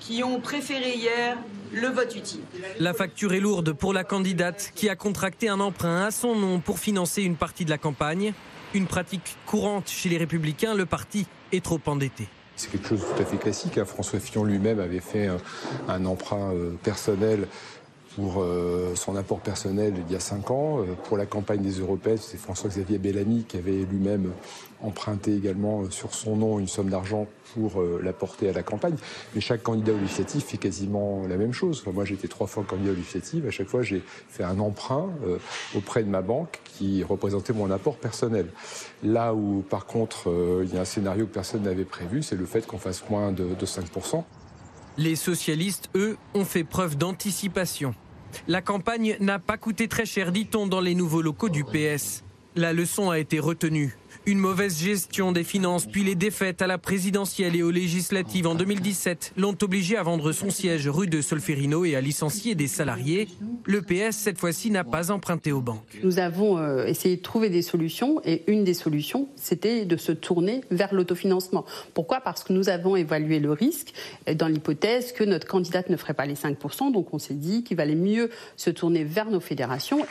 qui 0.00 0.22
ont 0.22 0.40
préféré 0.40 0.94
hier 0.94 1.38
le 1.72 1.88
vote 1.88 2.14
utile. 2.14 2.42
La 2.78 2.92
facture 2.92 3.32
est 3.32 3.40
lourde 3.40 3.72
pour 3.72 3.92
la 3.92 4.04
candidate 4.04 4.72
qui 4.74 4.88
a 4.88 4.96
contracté 4.96 5.48
un 5.48 5.60
emprunt 5.60 6.04
à 6.04 6.10
son 6.10 6.34
nom 6.34 6.60
pour 6.60 6.78
financer 6.78 7.22
une 7.22 7.36
partie 7.36 7.64
de 7.64 7.70
la 7.70 7.78
campagne. 7.78 8.32
Une 8.74 8.86
pratique 8.86 9.36
courante 9.46 9.88
chez 9.88 10.08
les 10.08 10.18
républicains, 10.18 10.74
le 10.74 10.86
parti 10.86 11.26
est 11.52 11.64
trop 11.64 11.80
endetté. 11.86 12.28
C'est 12.56 12.70
quelque 12.70 12.88
chose 12.88 13.00
de 13.00 13.04
tout 13.04 13.22
à 13.22 13.24
fait 13.24 13.36
classique. 13.36 13.78
Hein. 13.78 13.84
François 13.84 14.18
Fillon 14.18 14.44
lui-même 14.44 14.80
avait 14.80 15.00
fait 15.00 15.28
un, 15.88 16.04
emprunt 16.06 16.52
euh, 16.52 16.72
personnel 16.82 17.48
pour 18.16 18.42
euh, 18.42 18.94
son 18.94 19.14
apport 19.14 19.40
personnel 19.40 19.92
il 20.08 20.12
y 20.12 20.16
a 20.16 20.20
cinq 20.20 20.50
ans. 20.50 20.80
Euh, 20.80 20.94
pour 21.04 21.18
la 21.18 21.26
campagne 21.26 21.60
des 21.60 21.80
européennes, 21.80 22.18
c'est 22.18 22.38
François-Xavier 22.38 22.98
Bellamy 22.98 23.44
qui 23.44 23.58
avait 23.58 23.84
lui-même 23.84 24.32
emprunté 24.82 25.34
également 25.34 25.82
euh, 25.82 25.90
sur 25.90 26.14
son 26.14 26.36
nom 26.36 26.58
une 26.58 26.66
somme 26.66 26.88
d'argent 26.88 27.26
pour 27.54 27.82
l'apporter 28.02 28.50
à 28.50 28.52
la 28.52 28.62
campagne. 28.62 28.96
Mais 29.34 29.40
chaque 29.40 29.62
candidat 29.62 29.92
au 29.92 29.98
législatif 29.98 30.44
fait 30.44 30.58
quasiment 30.58 31.22
la 31.26 31.36
même 31.36 31.54
chose. 31.54 31.82
moi, 31.86 32.04
j'ai 32.04 32.12
été 32.12 32.28
trois 32.28 32.46
fois 32.46 32.64
candidat 32.64 32.90
au 32.90 32.94
législatif. 32.94 33.46
À 33.46 33.50
chaque 33.50 33.68
fois, 33.68 33.82
j'ai 33.82 34.02
fait 34.28 34.44
un 34.44 34.58
emprunt 34.58 35.08
auprès 35.74 36.02
de 36.02 36.10
ma 36.10 36.20
banque 36.20 36.60
qui 36.64 37.02
représentait 37.02 37.54
mon 37.54 37.70
apport 37.70 37.96
personnel. 37.96 38.48
Là 39.02 39.32
où, 39.32 39.64
par 39.70 39.86
contre, 39.86 40.30
il 40.64 40.74
y 40.74 40.76
a 40.76 40.82
un 40.82 40.84
scénario 40.84 41.24
que 41.24 41.32
personne 41.32 41.62
n'avait 41.62 41.86
prévu, 41.86 42.22
c'est 42.22 42.36
le 42.36 42.44
fait 42.44 42.66
qu'on 42.66 42.78
fasse 42.78 43.08
moins 43.08 43.32
de, 43.32 43.54
de 43.54 43.66
5%. 43.66 44.22
Les 44.98 45.16
socialistes, 45.16 45.88
eux, 45.94 46.18
ont 46.34 46.44
fait 46.44 46.64
preuve 46.64 46.98
d'anticipation. 46.98 47.94
La 48.48 48.62
campagne 48.62 49.16
n'a 49.20 49.38
pas 49.38 49.56
coûté 49.56 49.88
très 49.88 50.06
cher, 50.06 50.32
dit-on, 50.32 50.66
dans 50.66 50.80
les 50.80 50.94
nouveaux 50.94 51.22
locaux 51.22 51.48
du 51.48 51.64
PS. 51.64 52.22
La 52.54 52.72
leçon 52.72 53.10
a 53.10 53.18
été 53.18 53.38
retenue. 53.38 53.96
Une 54.28 54.40
mauvaise 54.40 54.82
gestion 54.82 55.30
des 55.30 55.44
finances, 55.44 55.86
puis 55.86 56.02
les 56.02 56.16
défaites 56.16 56.60
à 56.60 56.66
la 56.66 56.78
présidentielle 56.78 57.54
et 57.54 57.62
aux 57.62 57.70
législatives 57.70 58.48
en 58.48 58.56
2017 58.56 59.34
l'ont 59.36 59.56
obligé 59.62 59.96
à 59.96 60.02
vendre 60.02 60.32
son 60.32 60.50
siège 60.50 60.88
rue 60.88 61.06
de 61.06 61.20
Solferino 61.20 61.84
et 61.84 61.94
à 61.94 62.00
licencier 62.00 62.56
des 62.56 62.66
salariés. 62.66 63.28
Le 63.66 63.82
PS, 63.82 64.16
cette 64.16 64.38
fois-ci, 64.38 64.72
n'a 64.72 64.82
pas 64.82 65.12
emprunté 65.12 65.52
aux 65.52 65.60
banques. 65.60 66.00
Nous 66.02 66.18
avons 66.18 66.58
euh, 66.58 66.86
essayé 66.86 67.18
de 67.18 67.22
trouver 67.22 67.50
des 67.50 67.62
solutions 67.62 68.20
et 68.24 68.42
une 68.50 68.64
des 68.64 68.74
solutions, 68.74 69.28
c'était 69.36 69.84
de 69.84 69.96
se 69.96 70.10
tourner 70.10 70.62
vers 70.72 70.92
l'autofinancement. 70.92 71.64
Pourquoi? 71.94 72.20
Parce 72.20 72.42
que 72.42 72.52
nous 72.52 72.68
avons 72.68 72.96
évalué 72.96 73.38
le 73.38 73.52
risque 73.52 73.92
dans 74.34 74.48
l'hypothèse 74.48 75.12
que 75.12 75.22
notre 75.22 75.46
candidate 75.46 75.88
ne 75.88 75.96
ferait 75.96 76.14
pas 76.14 76.26
les 76.26 76.34
5%. 76.34 76.90
Donc 76.90 77.14
on 77.14 77.20
s'est 77.20 77.34
dit 77.34 77.62
qu'il 77.62 77.76
valait 77.76 77.94
mieux 77.94 78.30
se 78.56 78.70
tourner 78.70 79.04
vers 79.04 79.30
nos 79.30 79.38
fédérations. 79.38 80.04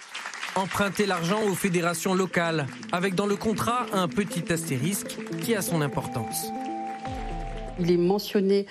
Emprunter 0.56 1.06
l'argent 1.06 1.41
aux 1.43 1.53
fédérations 1.53 2.14
locales, 2.14 2.66
avec 2.93 3.14
dans 3.14 3.26
le 3.26 3.36
contrat 3.36 3.88
un 3.91 4.08
petit 4.08 4.53
astérisque 4.53 5.18
qui 5.41 5.53
a 5.53 5.62
son 5.62 5.82
importance. 5.82 6.47
Il 7.78 7.91
est 7.91 7.97
mentionné 7.97 8.66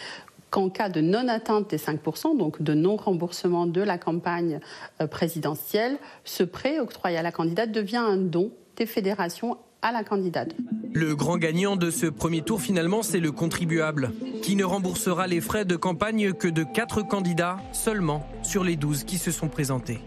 qu'en 0.49 0.71
cas 0.71 0.89
de 0.89 1.03
non-atteinte 1.03 1.69
des 1.69 1.77
5%, 1.77 2.39
donc 2.39 2.63
de 2.63 2.73
non-remboursement 2.73 3.67
de 3.67 3.83
la 3.83 3.99
campagne 3.99 4.61
euh, 5.03 5.07
présidentielle, 5.07 5.99
ce 6.25 6.43
prêt 6.43 6.81
octroyé 6.81 7.19
à 7.19 7.23
la 7.23 7.33
candidate 7.33 7.71
devient 7.71 7.97
un 7.97 8.17
don 8.17 8.51
des 8.77 8.87
fédérations 8.87 9.59
à 9.83 9.93
la 9.93 10.05
candidate. 10.05 10.55
Le 10.95 11.15
grand 11.15 11.37
gagnant 11.37 11.77
de 11.77 11.91
ce 11.91 12.07
premier 12.07 12.41
tour, 12.41 12.63
finalement, 12.63 13.03
c'est 13.03 13.21
le 13.21 13.31
contribuable, 13.31 14.13
qui 14.43 14.57
ne 14.57 14.65
remboursera 14.65 15.27
les 15.27 15.43
frais 15.43 15.67
de 15.67 15.77
campagne 15.77 16.33
que 16.33 16.49
de 16.49 16.63
4 16.63 17.07
candidats 17.07 17.59
seulement 17.73 18.27
sur 18.43 18.65
les 18.65 18.77
12 18.77 19.05
qui 19.05 19.19
se 19.19 19.31
sont 19.31 19.49
présentés. 19.49 20.01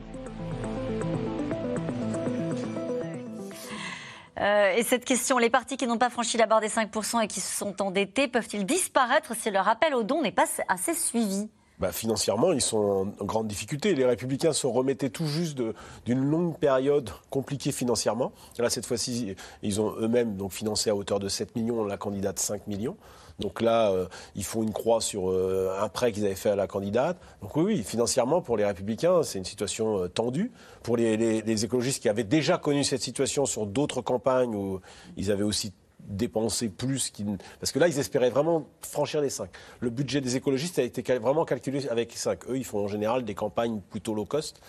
Euh, 4.40 4.74
et 4.76 4.84
cette 4.84 5.06
question, 5.06 5.38
les 5.38 5.50
partis 5.50 5.78
qui 5.78 5.88
n'ont 5.88 5.98
pas 5.98 6.10
franchi 6.10 6.38
la 6.38 6.46
barre 6.46 6.62
des 6.62 6.70
5% 6.70 7.24
et 7.24 7.28
qui 7.28 7.42
se 7.42 7.56
sont 7.56 7.82
endettés, 7.82 8.28
peuvent-ils 8.28 8.66
disparaître 8.66 9.36
si 9.36 9.50
leur 9.50 9.68
appel 9.68 9.96
aux 9.96 10.04
dons 10.04 10.22
n'est 10.22 10.32
pas 10.32 10.46
assez 10.68 10.94
suivi? 10.94 11.50
Bah, 11.80 11.92
financièrement, 11.92 12.54
ils 12.54 12.62
sont 12.62 13.14
en 13.20 13.26
grande 13.26 13.48
difficulté. 13.48 13.94
Les 13.94 14.06
Républicains 14.06 14.54
se 14.54 14.66
remettaient 14.66 15.12
tout 15.12 15.28
juste 15.28 15.62
d'une 16.06 16.24
longue 16.24 16.58
période 16.58 17.12
compliquée 17.30 17.72
financièrement. 17.72 18.32
là, 18.58 18.70
cette 18.72 18.88
fois-ci, 18.88 19.36
ils 19.62 19.80
ont 19.80 19.94
eux-mêmes 20.00 20.38
financé 20.50 20.90
à 20.90 20.96
hauteur 20.96 21.20
de 21.20 21.30
7 21.30 21.56
millions 21.56 21.84
la 21.84 21.98
candidate 21.98 22.40
5 22.40 22.66
millions. 22.66 22.98
Donc 23.40 23.62
là, 23.62 23.92
euh, 23.92 24.08
ils 24.36 24.44
font 24.44 24.64
une 24.64 24.74
croix 24.74 25.00
sur 25.00 25.30
euh, 25.30 25.78
un 25.80 25.90
prêt 25.90 26.12
qu'ils 26.12 26.26
avaient 26.26 26.34
fait 26.36 26.50
à 26.50 26.56
la 26.56 26.66
candidate. 26.68 27.18
Donc 27.42 27.56
oui, 27.56 27.84
financièrement, 27.84 28.42
pour 28.42 28.58
les 28.58 28.66
Républicains, 28.66 29.22
c'est 29.24 29.38
une 29.38 29.46
situation 29.46 30.04
euh, 30.04 30.08
tendue. 30.08 30.52
Pour 30.84 30.98
les, 30.98 31.18
les- 31.18 31.42
les 31.42 31.66
écologistes 31.66 32.02
qui 32.02 32.10
avaient 32.10 32.24
déjà 32.24 32.58
connu 32.58 32.84
cette 32.84 33.02
situation 33.02 33.46
sur 33.46 33.68
d'autres 33.68 34.02
campagnes 34.02 34.56
où 34.56 34.82
ils 35.18 35.32
avaient 35.32 35.44
aussi 35.44 35.72
dépensé 36.00 36.70
plus 36.70 37.10
qu'ils... 37.10 37.38
Parce 37.60 37.72
que 37.74 37.80
là, 37.80 37.88
ils 37.90 38.00
espéraient 38.00 38.30
vraiment 38.30 38.66
franchir 38.82 39.20
les 39.22 39.30
5. 39.30 39.50
Le 39.82 39.90
budget 39.90 40.22
des 40.22 40.36
écologistes 40.38 40.80
a 40.80 40.84
été 40.84 41.02
vraiment 41.20 41.44
calculé 41.44 41.88
avec 41.90 42.14
5. 42.14 42.48
Eux, 42.50 42.58
ils 42.58 42.64
font 42.66 42.86
en 42.86 42.88
général 42.88 43.26
des 43.26 43.36
campagnes 43.36 43.82
plutôt 43.90 44.14
low 44.14 44.24
cost. 44.26 44.62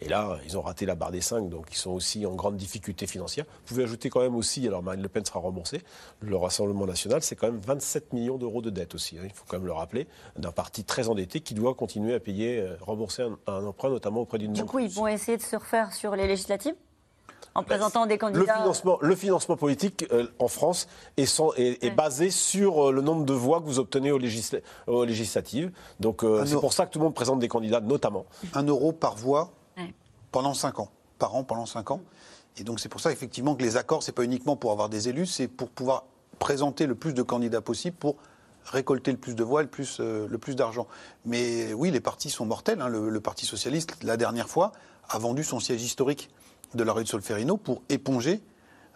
Et 0.00 0.08
là, 0.08 0.38
ils 0.44 0.58
ont 0.58 0.62
raté 0.62 0.84
la 0.86 0.94
barre 0.96 1.12
des 1.12 1.20
5, 1.20 1.48
donc 1.48 1.66
ils 1.70 1.76
sont 1.76 1.90
aussi 1.92 2.26
en 2.26 2.34
grande 2.34 2.56
difficulté 2.56 3.06
financière. 3.06 3.44
Vous 3.48 3.60
pouvez 3.66 3.84
ajouter 3.84 4.10
quand 4.10 4.20
même 4.20 4.34
aussi, 4.34 4.66
alors 4.66 4.82
Marine 4.82 5.00
Le 5.02 5.08
Pen 5.08 5.24
sera 5.24 5.38
remboursée, 5.38 5.80
le 6.20 6.36
Rassemblement 6.36 6.86
national, 6.86 7.22
c'est 7.22 7.36
quand 7.36 7.46
même 7.46 7.60
27 7.60 8.12
millions 8.12 8.36
d'euros 8.38 8.62
de 8.62 8.70
dette 8.70 8.94
aussi, 8.96 9.16
hein, 9.18 9.22
il 9.24 9.30
faut 9.32 9.44
quand 9.46 9.58
même 9.58 9.66
le 9.66 9.72
rappeler, 9.72 10.08
d'un 10.36 10.50
parti 10.50 10.82
très 10.84 11.08
endetté 11.08 11.40
qui 11.40 11.54
doit 11.54 11.74
continuer 11.74 12.14
à 12.14 12.20
payer, 12.20 12.58
euh, 12.58 12.74
rembourser 12.80 13.22
un, 13.22 13.38
un 13.46 13.64
emprunt, 13.64 13.90
notamment 13.90 14.22
auprès 14.22 14.38
d'une 14.38 14.52
Du 14.52 14.62
banque. 14.62 14.70
coup, 14.70 14.78
ils 14.80 14.90
vont 14.90 15.06
essayer 15.06 15.36
de 15.36 15.42
se 15.42 15.54
refaire 15.56 15.92
sur 15.92 16.16
les 16.16 16.26
législatives 16.26 16.74
en 17.54 17.60
Ben, 17.60 17.66
présentant 17.66 18.06
des 18.06 18.14
Le 18.14 18.18
candidats. 18.18 18.56
financement, 18.56 18.98
le 19.02 19.14
financement 19.14 19.56
politique 19.58 20.06
euh, 20.10 20.26
en 20.38 20.48
France 20.48 20.88
est, 21.18 21.26
sans- 21.26 21.52
est- 21.54 21.84
est 21.84 21.90
basé 21.90 22.30
sur 22.30 22.88
euh, 22.88 22.92
le 22.92 23.02
nombre 23.02 23.24
de 23.26 23.34
voix 23.34 23.60
que 23.60 23.66
vous 23.66 23.78
obtenez 23.78 24.10
aux, 24.10 24.18
législa- 24.18 24.62
aux 24.86 25.04
législatives. 25.04 25.70
Donc 26.00 26.24
euh, 26.24 26.44
c'est 26.46 26.52
euro. 26.54 26.60
pour 26.62 26.72
ça 26.72 26.86
que 26.86 26.92
tout 26.92 26.98
le 26.98 27.04
monde 27.04 27.14
présente 27.14 27.40
des 27.40 27.48
candidats, 27.48 27.80
notamment. 27.80 28.24
Un 28.54 28.64
euro 28.64 28.92
par 28.92 29.16
voix. 29.16 29.52
Pendant 30.32 30.54
5 30.54 30.80
ans. 30.80 30.90
Par 31.18 31.34
an 31.36 31.44
pendant 31.44 31.66
5 31.66 31.92
ans. 31.92 32.00
Et 32.56 32.64
donc 32.64 32.80
c'est 32.80 32.88
pour 32.88 33.00
ça 33.00 33.12
effectivement 33.12 33.54
que 33.54 33.62
les 33.62 33.76
accords, 33.76 34.02
c'est 34.02 34.12
pas 34.12 34.24
uniquement 34.24 34.56
pour 34.56 34.72
avoir 34.72 34.88
des 34.88 35.08
élus, 35.08 35.26
c'est 35.26 35.48
pour 35.48 35.68
pouvoir 35.70 36.04
présenter 36.38 36.86
le 36.86 36.94
plus 36.94 37.14
de 37.14 37.22
candidats 37.22 37.60
possible 37.60 37.96
pour 37.96 38.16
récolter 38.64 39.10
le 39.12 39.18
plus 39.18 39.34
de 39.34 39.44
voix, 39.44 39.62
le 39.62 39.68
plus, 39.68 39.98
euh, 40.00 40.26
le 40.28 40.38
plus 40.38 40.54
d'argent. 40.56 40.86
Mais 41.24 41.72
oui, 41.72 41.90
les 41.90 42.00
partis 42.00 42.30
sont 42.30 42.46
mortels. 42.46 42.80
hein. 42.80 42.88
Le, 42.88 43.20
Parti 43.20 43.46
socialiste, 43.46 43.96
la 44.02 44.16
dernière 44.16 44.48
fois, 44.48 44.72
a 45.08 45.18
vendu 45.18 45.44
son 45.44 45.60
siège 45.60 45.82
historique 45.82 46.30
de 46.74 46.84
la 46.84 46.92
rue 46.92 47.04
de 47.04 47.08
Solferino 47.08 47.56
pour 47.56 47.82
éponger 47.88 48.40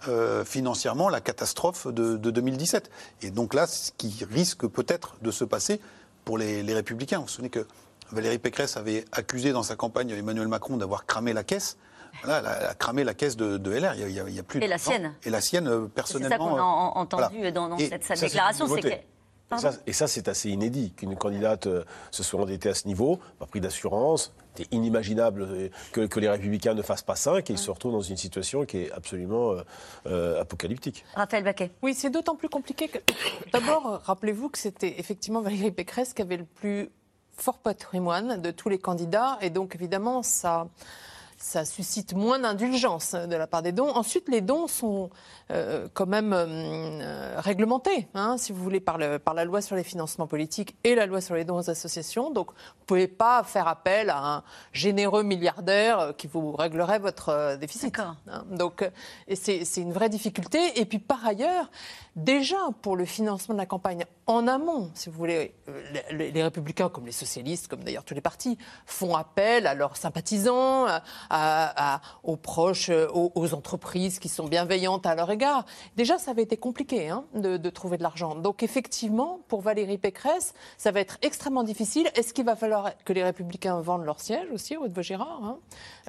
euh, 0.08 0.44
financièrement 0.44 1.08
la 1.08 1.20
catastrophe 1.20 1.86
de, 1.88 2.16
de 2.16 2.30
2017. 2.30 2.90
Et 3.22 3.30
donc 3.30 3.54
là, 3.54 3.66
ce 3.66 3.90
qui 3.96 4.24
risque 4.24 4.66
peut-être 4.66 5.16
de 5.22 5.30
se 5.30 5.44
passer 5.44 5.80
pour 6.24 6.38
les, 6.38 6.62
les 6.62 6.74
Républicains. 6.74 7.18
Vous 7.18 7.24
vous 7.24 7.28
souvenez 7.30 7.50
que 7.50 7.66
Valérie 8.12 8.38
Pécresse 8.38 8.76
avait 8.76 9.04
accusé 9.12 9.52
dans 9.52 9.62
sa 9.62 9.76
campagne 9.76 10.10
Emmanuel 10.10 10.48
Macron 10.48 10.76
d'avoir 10.76 11.06
cramé 11.06 11.32
la 11.32 11.44
caisse. 11.44 11.76
Voilà, 12.22 12.38
elle 12.40 12.46
a, 12.46 12.60
elle 12.62 12.66
a 12.70 12.74
cramé 12.74 13.04
la 13.04 13.14
caisse 13.14 13.36
de, 13.36 13.58
de 13.58 13.70
LR. 13.70 13.94
Il 13.94 14.00
y 14.00 14.04
a, 14.04 14.08
il 14.08 14.14
y 14.14 14.20
a- 14.20 14.28
il 14.28 14.34
y 14.34 14.38
a 14.38 14.42
plus 14.42 14.62
Et 14.62 14.66
la 14.66 14.78
sienne. 14.78 15.14
Et 15.24 15.30
la 15.30 15.40
sienne, 15.40 15.66
euh, 15.68 15.80
C'est 15.80 15.86
ça 15.86 15.94
personnellement. 15.94 16.48
qu'on 16.48 16.56
a 16.56 16.58
euh, 16.58 16.62
en- 16.62 16.96
entendu 16.98 17.36
voilà. 17.36 17.50
dans, 17.52 17.68
dans 17.68 17.76
Et 17.76 17.88
cette 17.88 18.04
sa 18.04 18.14
Ça, 18.14 18.20
c'est 18.20 18.26
déclaration. 18.26 18.66
C'est 18.68 18.80
que. 18.80 18.88
Et 18.88 19.58
ça, 19.58 19.70
et 19.86 19.92
ça, 19.92 20.06
c'est 20.08 20.26
assez 20.26 20.50
inédit 20.50 20.92
qu'une 20.92 21.14
candidate 21.14 21.68
euh, 21.68 21.84
se 22.10 22.24
soit 22.24 22.40
endettée 22.40 22.68
à 22.70 22.74
ce 22.74 22.88
niveau, 22.88 23.20
pas 23.38 23.46
pris 23.46 23.60
d'assurance. 23.60 24.32
C'était 24.56 24.74
inimaginable 24.74 25.70
que, 25.92 26.06
que 26.06 26.18
les 26.18 26.28
Républicains 26.28 26.74
ne 26.74 26.82
fassent 26.82 27.02
pas 27.04 27.14
5 27.14 27.48
et 27.48 27.52
ils 27.52 27.58
se 27.58 27.70
retrouvent 27.70 27.92
dans 27.92 28.00
une 28.00 28.16
situation 28.16 28.64
qui 28.64 28.78
est 28.78 28.90
absolument 28.92 29.52
euh, 29.52 29.62
euh, 30.06 30.40
apocalyptique. 30.40 31.04
Raphaël 31.14 31.44
Baquet. 31.44 31.70
Oui, 31.82 31.94
c'est 31.94 32.10
d'autant 32.10 32.34
plus 32.34 32.48
compliqué 32.48 32.88
que. 32.88 32.98
D'abord, 33.52 34.00
rappelez-vous 34.04 34.48
que 34.48 34.58
c'était 34.58 34.98
effectivement 34.98 35.42
Valérie 35.42 35.70
Pécresse 35.70 36.12
qui 36.14 36.22
avait 36.22 36.38
le 36.38 36.44
plus 36.46 36.88
fort 37.36 37.58
patrimoine 37.58 38.40
de 38.40 38.50
tous 38.50 38.68
les 38.68 38.78
candidats. 38.78 39.38
Et 39.40 39.50
donc, 39.50 39.74
évidemment, 39.74 40.22
ça. 40.22 40.66
Ça 41.38 41.66
suscite 41.66 42.14
moins 42.14 42.38
d'indulgence 42.38 43.12
de 43.12 43.36
la 43.36 43.46
part 43.46 43.60
des 43.60 43.70
dons. 43.70 43.90
Ensuite, 43.90 44.26
les 44.30 44.40
dons 44.40 44.66
sont 44.68 45.10
euh, 45.50 45.86
quand 45.92 46.06
même 46.06 46.32
euh, 46.32 47.34
réglementés, 47.38 48.08
hein, 48.14 48.36
si 48.38 48.52
vous 48.52 48.62
voulez, 48.64 48.80
par, 48.80 48.96
le- 48.96 49.18
par 49.18 49.34
la 49.34 49.44
loi 49.44 49.60
sur 49.60 49.76
les 49.76 49.84
financements 49.84 50.26
politiques 50.26 50.76
et 50.82 50.94
la 50.94 51.04
loi 51.04 51.20
sur 51.20 51.34
les 51.34 51.44
dons 51.44 51.58
aux 51.58 51.68
associations. 51.68 52.30
Donc, 52.30 52.52
vous 52.52 52.54
ne 52.80 52.86
pouvez 52.86 53.06
pas 53.06 53.44
faire 53.44 53.68
appel 53.68 54.08
à 54.08 54.36
un 54.36 54.44
généreux 54.72 55.24
milliardaire 55.24 56.00
euh, 56.00 56.12
qui 56.14 56.26
vous 56.26 56.52
réglerait 56.52 57.00
votre 57.00 57.58
déficit. 57.60 57.98
hein. 57.98 58.16
Donc, 58.50 58.90
c'est 59.34 59.62
une 59.76 59.92
vraie 59.92 60.08
difficulté. 60.08 60.80
Et 60.80 60.86
puis, 60.86 60.98
par 60.98 61.24
ailleurs, 61.26 61.70
déjà 62.16 62.56
pour 62.82 62.96
le 62.96 63.04
financement 63.04 63.54
de 63.54 63.60
la 63.60 63.66
campagne 63.66 64.04
en 64.26 64.48
amont, 64.48 64.90
si 64.94 65.08
vous 65.08 65.16
voulez, 65.16 65.54
euh, 65.68 65.80
les, 66.10 66.32
les 66.32 66.42
républicains 66.42 66.88
comme 66.88 67.06
les 67.06 67.12
socialistes, 67.12 67.68
comme 67.68 67.84
d'ailleurs 67.84 68.02
tous 68.04 68.14
les 68.14 68.20
partis, 68.20 68.58
font 68.86 69.14
appel 69.14 69.66
à 69.68 69.74
leurs 69.74 69.96
sympathisants, 69.96 70.86
à, 70.86 71.02
à- 71.30 72.00
aux 72.24 72.36
proches, 72.36 72.88
euh, 72.90 73.06
aux, 73.12 73.30
aux 73.36 73.54
entreprises 73.54 74.18
qui 74.18 74.28
sont 74.28 74.46
bienveillantes 74.48 75.06
à 75.06 75.14
leur 75.14 75.30
égard. 75.30 75.64
Déjà, 75.96 76.18
ça 76.18 76.32
avait 76.32 76.42
été 76.42 76.56
compliqué 76.56 77.08
hein, 77.08 77.24
de, 77.34 77.56
de 77.56 77.70
trouver 77.70 77.98
de 77.98 78.02
l'argent. 78.02 78.34
Donc 78.34 78.62
effectivement, 78.62 79.40
pour 79.46 79.60
Valérie 79.60 79.98
Pécresse, 79.98 80.54
ça 80.78 80.90
va 80.90 81.00
être 81.00 81.18
extrêmement 81.22 81.62
difficile. 81.62 82.08
Est-ce 82.16 82.32
qu'il 82.34 82.46
va 82.46 82.56
falloir 82.56 82.90
que 83.04 83.12
les 83.12 83.22
républicains 83.22 83.80
vendent 83.80 84.04
leur 84.04 84.20
siège 84.20 84.48
aussi, 84.52 84.76
rue 84.76 84.88
de 84.88 84.94
Vaugirard 84.94 85.40
hein? 85.44 85.58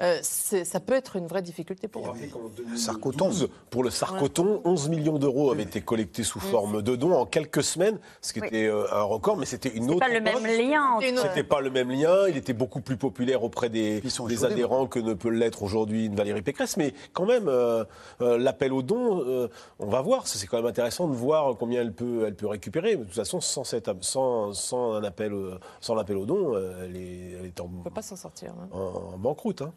Euh, 0.00 0.18
Ça 0.22 0.80
peut 0.80 0.94
être 0.94 1.16
une 1.16 1.26
vraie 1.26 1.42
difficulté 1.42 1.86
pour 1.86 2.08
eux. 2.08 2.76
Sarcoton. 2.76 3.30
Pour 3.70 3.84
le 3.84 3.90
Sarcoton, 3.90 4.62
11 4.64 4.88
millions 4.88 5.18
d'euros 5.18 5.50
avaient 5.52 5.62
été 5.64 5.80
collectés 5.82 5.97
sous 6.22 6.40
forme 6.40 6.82
de 6.82 6.96
dons 6.96 7.14
en 7.14 7.26
quelques 7.26 7.62
semaines, 7.62 7.98
ce 8.20 8.32
qui 8.32 8.40
Oui. 8.40 8.46
était 8.48 8.66
euh, 8.66 8.86
un 8.92 9.02
record, 9.02 9.36
mais 9.36 9.46
c'était 9.46 9.68
une 9.68 9.90
autre. 9.90 10.00
pas 10.00 10.08
le 10.08 10.20
même 10.20 10.44
lien 10.46 10.98
C'était 11.22 11.44
pas 11.44 11.60
le 11.60 11.70
même 11.70 11.90
lien. 11.90 12.28
Il 12.28 12.36
était 12.36 12.52
beaucoup 12.52 12.80
plus 12.80 12.96
populaire 12.96 13.42
auprès 13.42 13.68
des, 13.70 14.02
adhérents 14.44 14.86
que 14.86 14.98
ne 14.98 15.14
peut 15.14 15.28
l'être 15.30 15.62
aujourd'hui 15.62 16.06
une 16.06 16.14
Valérie 16.16 16.42
Pécresse. 16.42 16.76
Mais 16.76 16.94
quand 17.12 17.26
même, 17.26 17.48
euh, 17.48 17.84
euh, 18.20 18.38
l'appel 18.38 18.72
aux 18.72 18.82
dons, 18.82 19.22
euh, 19.26 19.48
on 19.78 19.86
va 19.86 20.00
voir. 20.00 20.26
C'est 20.26 20.46
quand 20.46 20.58
même 20.58 20.66
intéressant 20.66 21.08
de 21.08 21.14
voir 21.14 21.56
combien 21.56 21.80
elle 21.80 21.92
peut, 21.92 22.24
elle 22.26 22.34
peut 22.34 22.46
récupérer. 22.48 22.96
De 22.96 23.04
toute 23.04 23.14
façon, 23.14 23.40
sans, 23.40 23.64
cette, 23.64 23.90
sans, 24.02 24.52
sans 24.52 24.94
un 24.94 25.04
appel, 25.04 25.32
sans 25.80 25.94
l'appel 25.94 26.16
aux 26.16 26.26
dons, 26.26 26.56
elle 26.82 26.96
est, 26.96 27.32
elle 27.40 27.46
est 27.46 27.60
en, 27.60 27.64
On 27.66 27.78
ne 27.78 27.82
peut 27.84 27.90
pas 27.90 28.02
s'en 28.02 28.16
sortir. 28.16 28.52
hein. 28.60 28.68
en- 28.72 29.14
en 29.14 29.18
banqueroute. 29.18 29.62
hein. 29.62 29.72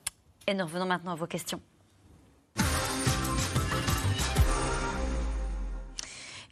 Et 0.48 0.54
nous 0.54 0.66
revenons 0.66 0.86
maintenant 0.86 1.12
à 1.12 1.16
vos 1.16 1.28
questions. 1.28 1.60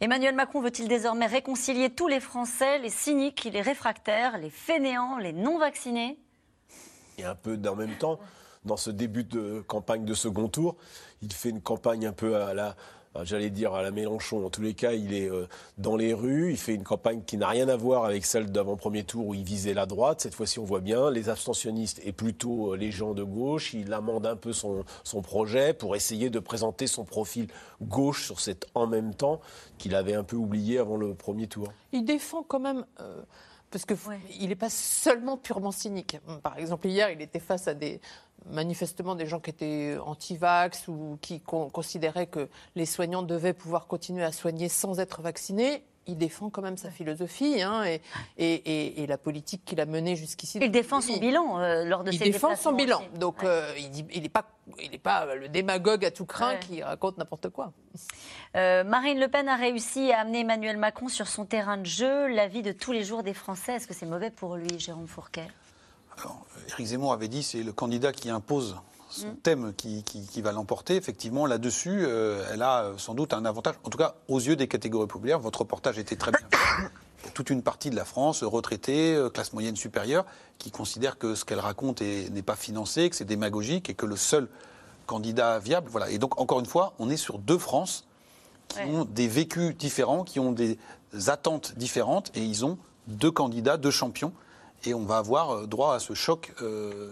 Emmanuel 0.02 0.34
Macron 0.34 0.62
veut-il 0.62 0.88
désormais 0.88 1.26
réconcilier 1.26 1.90
tous 1.90 2.08
les 2.08 2.20
Français, 2.20 2.78
les 2.78 2.88
cyniques, 2.88 3.44
les 3.52 3.60
réfractaires, 3.60 4.38
les 4.38 4.48
fainéants, 4.48 5.18
les 5.18 5.34
non-vaccinés? 5.34 6.18
Et 7.18 7.24
un 7.24 7.34
peu 7.34 7.58
en 7.68 7.76
même 7.76 7.94
temps, 7.98 8.18
dans 8.64 8.78
ce 8.78 8.88
début 8.88 9.24
de 9.24 9.62
campagne 9.66 10.06
de 10.06 10.14
second 10.14 10.48
tour, 10.48 10.76
il 11.20 11.30
fait 11.30 11.50
une 11.50 11.60
campagne 11.60 12.06
un 12.06 12.14
peu 12.14 12.36
à 12.36 12.54
la, 12.54 12.76
j'allais 13.24 13.50
dire 13.50 13.74
à 13.74 13.82
la 13.82 13.90
Mélenchon. 13.90 14.44
En 14.46 14.50
tous 14.50 14.62
les 14.62 14.74
cas, 14.74 14.92
il 14.92 15.12
est 15.12 15.28
euh, 15.30 15.46
dans 15.78 15.96
les 15.96 16.14
rues. 16.14 16.50
Il 16.50 16.56
fait 16.56 16.74
une 16.74 16.84
campagne 16.84 17.22
qui 17.26 17.36
n'a 17.36 17.48
rien 17.48 17.68
à 17.68 17.76
voir 17.76 18.04
avec 18.04 18.24
celle 18.24 18.50
d'avant-premier 18.52 19.04
tour 19.04 19.26
où 19.26 19.34
il 19.34 19.42
visait 19.42 19.74
la 19.74 19.86
droite. 19.86 20.20
Cette 20.20 20.34
fois-ci, 20.34 20.58
on 20.58 20.64
voit 20.64 20.80
bien 20.80 21.10
les 21.10 21.28
abstentionnistes 21.28 22.00
et 22.04 22.12
plutôt 22.12 22.72
euh, 22.72 22.76
les 22.76 22.90
gens 22.90 23.14
de 23.14 23.24
gauche. 23.24 23.74
Il 23.74 23.92
amende 23.92 24.26
un 24.26 24.36
peu 24.36 24.52
son, 24.52 24.84
son 25.04 25.22
projet 25.22 25.74
pour 25.74 25.96
essayer 25.96 26.30
de 26.30 26.38
présenter 26.38 26.86
son 26.86 27.04
profil 27.04 27.48
gauche 27.82 28.24
sur 28.26 28.40
cet 28.40 28.66
en 28.74 28.86
même 28.86 29.14
temps 29.14 29.40
qu'il 29.78 29.94
avait 29.94 30.14
un 30.14 30.24
peu 30.24 30.36
oublié 30.36 30.78
avant 30.78 30.96
le 30.96 31.14
premier 31.14 31.46
tour. 31.48 31.72
Il 31.92 32.04
défend 32.04 32.42
quand 32.42 32.60
même. 32.60 32.84
euh, 33.00 33.22
parce 33.70 33.84
que 33.84 33.94
il 34.38 34.48
n'est 34.48 34.56
pas 34.56 34.70
seulement 34.70 35.36
purement 35.36 35.70
cynique. 35.72 36.18
Par 36.42 36.58
exemple, 36.58 36.88
hier, 36.88 37.10
il 37.10 37.20
était 37.22 37.40
face 37.40 37.68
à 37.68 37.74
des 37.74 38.00
manifestement 38.46 39.14
des 39.14 39.26
gens 39.26 39.38
qui 39.38 39.50
étaient 39.50 39.96
anti-vax 40.02 40.88
ou 40.88 41.18
qui 41.20 41.40
con- 41.40 41.68
considéraient 41.68 42.26
que 42.26 42.48
les 42.74 42.86
soignants 42.86 43.22
devaient 43.22 43.52
pouvoir 43.52 43.86
continuer 43.86 44.24
à 44.24 44.32
soigner 44.32 44.68
sans 44.70 44.98
être 44.98 45.20
vaccinés. 45.20 45.84
Il 46.10 46.18
défend 46.18 46.50
quand 46.50 46.62
même 46.62 46.76
sa 46.76 46.90
philosophie 46.90 47.62
hein, 47.62 47.84
et, 47.84 48.00
et, 48.36 48.54
et- 48.54 49.02
et 49.02 49.06
la 49.06 49.16
politique 49.16 49.64
qu'il 49.64 49.80
a 49.80 49.86
menée 49.86 50.16
jusqu'ici. 50.16 50.58
Il 50.60 50.70
défend 50.70 51.00
son 51.00 51.16
bilan 51.18 51.60
euh, 51.60 51.84
lors 51.84 52.02
de 52.04 52.10
Il 52.10 52.18
ses 52.18 52.24
défend 52.30 52.56
son 52.56 52.72
bilan. 52.72 52.98
aussi. 52.98 53.18
Donc, 53.18 53.44
euh, 53.44 53.72
il 53.78 53.90
n'est 53.90 54.06
il 54.14 54.24
est 54.24 54.28
pas, 54.28 54.44
il 54.82 54.94
est 54.94 54.98
pas 54.98 55.34
le 55.34 55.48
démagogue 55.48 56.04
à 56.04 56.10
tout 56.10 56.26
craint 56.26 56.54
Ouais. 56.54 56.58
qui 56.60 56.82
raconte 56.82 57.16
n'importe 57.18 57.48
quoi. 57.50 57.72
Euh, 58.56 58.82
Marine 58.82 59.20
Le 59.20 59.28
Pen 59.28 59.48
a 59.48 59.56
réussi 59.56 60.10
à 60.12 60.20
amener 60.20 60.40
Emmanuel 60.40 60.76
Macron 60.76 61.08
sur 61.08 61.28
son 61.28 61.44
terrain 61.44 61.76
de 61.76 61.86
jeu, 61.86 62.26
la 62.26 62.48
vie 62.48 62.62
de 62.62 62.72
tous 62.72 62.90
les 62.92 63.04
jours 63.04 63.22
des 63.22 63.34
Français. 63.34 63.74
Est-ce 63.74 63.86
que 63.86 63.94
c'est 63.94 64.06
mauvais 64.06 64.30
pour 64.30 64.56
lui, 64.56 64.78
Jérôme 64.78 65.06
Fourquet? 65.06 65.46
Éric 66.68 66.86
Zemmour 66.86 67.12
avait 67.12 67.28
dit 67.28 67.42
c'est 67.42 67.62
le 67.62 67.72
candidat 67.72 68.12
qui 68.12 68.28
impose 68.30 68.76
son 69.10 69.34
thème 69.42 69.72
qui, 69.76 70.02
qui- 70.04 70.26
qui 70.26 70.40
va 70.42 70.52
l'emporter. 70.52 70.96
Effectivement, 70.96 71.46
là-dessus, 71.46 72.04
euh, 72.06 72.44
elle 72.52 72.62
a 72.62 72.84
euh, 72.84 72.94
sans 72.98 73.14
doute 73.14 73.32
un 73.34 73.44
avantage. 73.44 73.74
En 73.84 73.90
tout 73.90 73.98
cas, 73.98 74.14
aux 74.28 74.38
yeux 74.40 74.56
des 74.56 74.68
catégories 74.68 75.06
populaires, 75.08 75.38
votre 75.40 75.60
reportage 75.60 75.98
était 75.98 76.16
très 76.16 76.30
bien 76.30 76.40
fait. 76.50 76.88
Il 77.22 77.26
y 77.26 77.28
a 77.28 77.32
toute 77.32 77.50
une 77.50 77.62
partie 77.62 77.90
de 77.90 77.96
la 77.96 78.04
France, 78.04 78.42
retraitée, 78.42 79.14
euh, 79.14 79.28
classe 79.28 79.52
moyenne 79.52 79.76
supérieure, 79.76 80.24
qui 80.58 80.70
considère 80.70 81.18
que 81.18 81.34
ce 81.34 81.44
qu'elle 81.44 81.60
raconte 81.60 82.00
est- 82.02 82.30
n'est 82.30 82.42
pas 82.42 82.56
financé, 82.56 83.10
que 83.10 83.16
c'est 83.16 83.24
démagogique 83.24 83.90
et 83.90 83.94
que 83.94 84.06
le 84.06 84.16
seul 84.16 84.48
candidat 85.06 85.58
viable. 85.58 85.88
Voilà. 85.90 86.10
Et 86.10 86.18
donc, 86.18 86.40
encore 86.40 86.60
une 86.60 86.66
fois, 86.66 86.94
on 86.98 87.10
est 87.10 87.16
sur 87.16 87.38
deux 87.38 87.58
France 87.58 88.06
qui 88.68 88.78
ont 88.82 89.04
des 89.04 89.26
vécus 89.26 89.76
différents, 89.76 90.22
qui 90.22 90.38
ont 90.38 90.52
des 90.52 90.78
attentes 91.26 91.74
différentes, 91.76 92.30
et 92.36 92.40
ils 92.44 92.64
ont 92.64 92.78
deux 93.08 93.32
candidats, 93.32 93.76
deux 93.76 93.90
champions. 93.90 94.32
Et 94.84 94.94
on 94.94 95.04
va 95.04 95.18
avoir 95.18 95.66
droit 95.66 95.94
à 95.94 95.98
ce 95.98 96.14
choc 96.14 96.54
euh, 96.62 97.10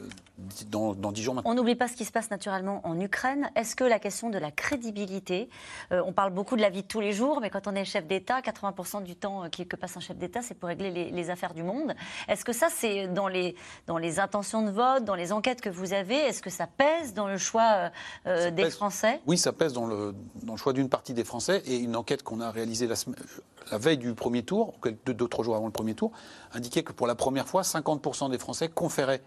dans, 0.68 0.94
dans 0.94 1.12
10 1.12 1.22
jours 1.22 1.34
maintenant. 1.34 1.50
On 1.50 1.54
n'oublie 1.54 1.74
pas 1.74 1.88
ce 1.88 1.94
qui 1.94 2.04
se 2.04 2.12
passe 2.12 2.30
naturellement 2.30 2.80
en 2.84 2.98
Ukraine. 3.00 3.50
Est-ce 3.56 3.74
que 3.74 3.84
la 3.84 3.98
question 3.98 4.30
de 4.30 4.38
la 4.38 4.50
crédibilité, 4.50 5.48
euh, 5.92 6.02
on 6.06 6.12
parle 6.12 6.32
beaucoup 6.32 6.56
de 6.56 6.62
la 6.62 6.70
vie 6.70 6.82
de 6.82 6.86
tous 6.86 7.00
les 7.00 7.12
jours, 7.12 7.40
mais 7.40 7.50
quand 7.50 7.66
on 7.66 7.74
est 7.74 7.84
chef 7.84 8.06
d'État, 8.06 8.40
80% 8.40 9.02
du 9.02 9.16
temps 9.16 9.44
euh, 9.44 9.48
que 9.48 9.76
passe 9.76 9.96
un 9.96 10.00
chef 10.00 10.16
d'État, 10.16 10.42
c'est 10.42 10.54
pour 10.54 10.68
régler 10.68 10.90
les, 10.90 11.10
les 11.10 11.30
affaires 11.30 11.54
du 11.54 11.62
monde. 11.62 11.94
Est-ce 12.28 12.44
que 12.44 12.52
ça, 12.52 12.68
c'est 12.70 13.08
dans 13.08 13.28
les, 13.28 13.56
dans 13.86 13.98
les 13.98 14.20
intentions 14.20 14.62
de 14.62 14.70
vote, 14.70 15.04
dans 15.04 15.14
les 15.14 15.32
enquêtes 15.32 15.60
que 15.60 15.70
vous 15.70 15.92
avez, 15.92 16.16
est-ce 16.16 16.42
que 16.42 16.50
ça 16.50 16.66
pèse 16.66 17.14
dans 17.14 17.26
le 17.26 17.38
choix 17.38 17.90
euh, 18.26 18.50
des 18.50 18.64
pèse. 18.64 18.76
Français? 18.76 19.20
Oui, 19.26 19.38
ça 19.38 19.52
pèse 19.52 19.72
dans 19.72 19.86
le, 19.86 20.14
dans 20.42 20.54
le 20.54 20.58
choix 20.58 20.72
d'une 20.72 20.88
partie 20.88 21.14
des 21.14 21.24
Français. 21.24 21.62
Et 21.66 21.76
une 21.76 21.96
enquête 21.96 22.22
qu'on 22.22 22.40
a 22.40 22.50
réalisée 22.50 22.86
la, 22.86 23.78
veille 23.78 23.98
du 23.98 24.14
premier 24.14 24.42
tour, 24.44 24.74
deux, 25.04 25.14
deux, 25.14 25.28
trois 25.28 25.44
jours 25.44 25.56
avant 25.56 25.66
le 25.66 25.72
premier 25.72 25.94
tour, 25.94 26.12
indiquait 26.52 26.82
que 26.82 26.92
pour 26.92 27.06
la 27.06 27.14
première 27.14 27.48
fois, 27.48 27.62
50% 27.62 28.30
des 28.30 28.38
Français 28.38 28.68
conféraient 28.68 29.22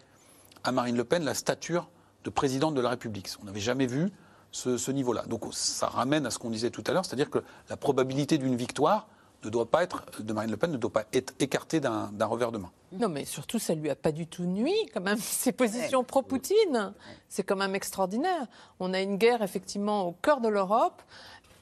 à 0.63 0.71
Marine 0.71 0.95
Le 0.97 1.03
Pen 1.03 1.23
la 1.23 1.33
stature 1.33 1.89
de 2.23 2.29
présidente 2.29 2.75
de 2.75 2.81
la 2.81 2.89
République. 2.89 3.29
On 3.41 3.45
n'avait 3.45 3.59
jamais 3.59 3.87
vu 3.87 4.09
ce, 4.51 4.77
ce 4.77 4.91
niveau-là. 4.91 5.23
Donc 5.27 5.43
ça 5.51 5.87
ramène 5.87 6.25
à 6.25 6.31
ce 6.31 6.39
qu'on 6.39 6.49
disait 6.49 6.69
tout 6.69 6.83
à 6.87 6.91
l'heure, 6.91 7.05
c'est-à-dire 7.05 7.29
que 7.29 7.39
la 7.69 7.77
probabilité 7.77 8.37
d'une 8.37 8.55
victoire 8.55 9.07
ne 9.43 9.49
doit 9.49 9.69
pas 9.69 9.83
être, 9.83 10.03
de 10.19 10.33
Marine 10.33 10.51
Le 10.51 10.57
Pen 10.57 10.71
ne 10.71 10.77
doit 10.77 10.91
pas 10.91 11.05
être 11.13 11.33
écartée 11.39 11.79
d'un 11.79 12.11
d'un 12.13 12.25
revers 12.25 12.51
de 12.51 12.57
main. 12.59 12.71
Non, 12.91 13.09
mais 13.09 13.25
surtout, 13.25 13.57
ça 13.57 13.73
lui 13.73 13.89
a 13.89 13.95
pas 13.95 14.11
du 14.11 14.27
tout 14.27 14.43
nuit, 14.43 14.75
quand 14.93 15.01
même, 15.01 15.17
ses 15.21 15.51
positions 15.51 16.03
pro-Poutine. 16.03 16.93
C'est 17.29 17.43
quand 17.43 17.55
même 17.55 17.75
extraordinaire. 17.75 18.47
On 18.79 18.93
a 18.93 19.01
une 19.01 19.17
guerre, 19.17 19.41
effectivement, 19.41 20.07
au 20.07 20.11
cœur 20.11 20.41
de 20.41 20.49
l'Europe. 20.49 21.01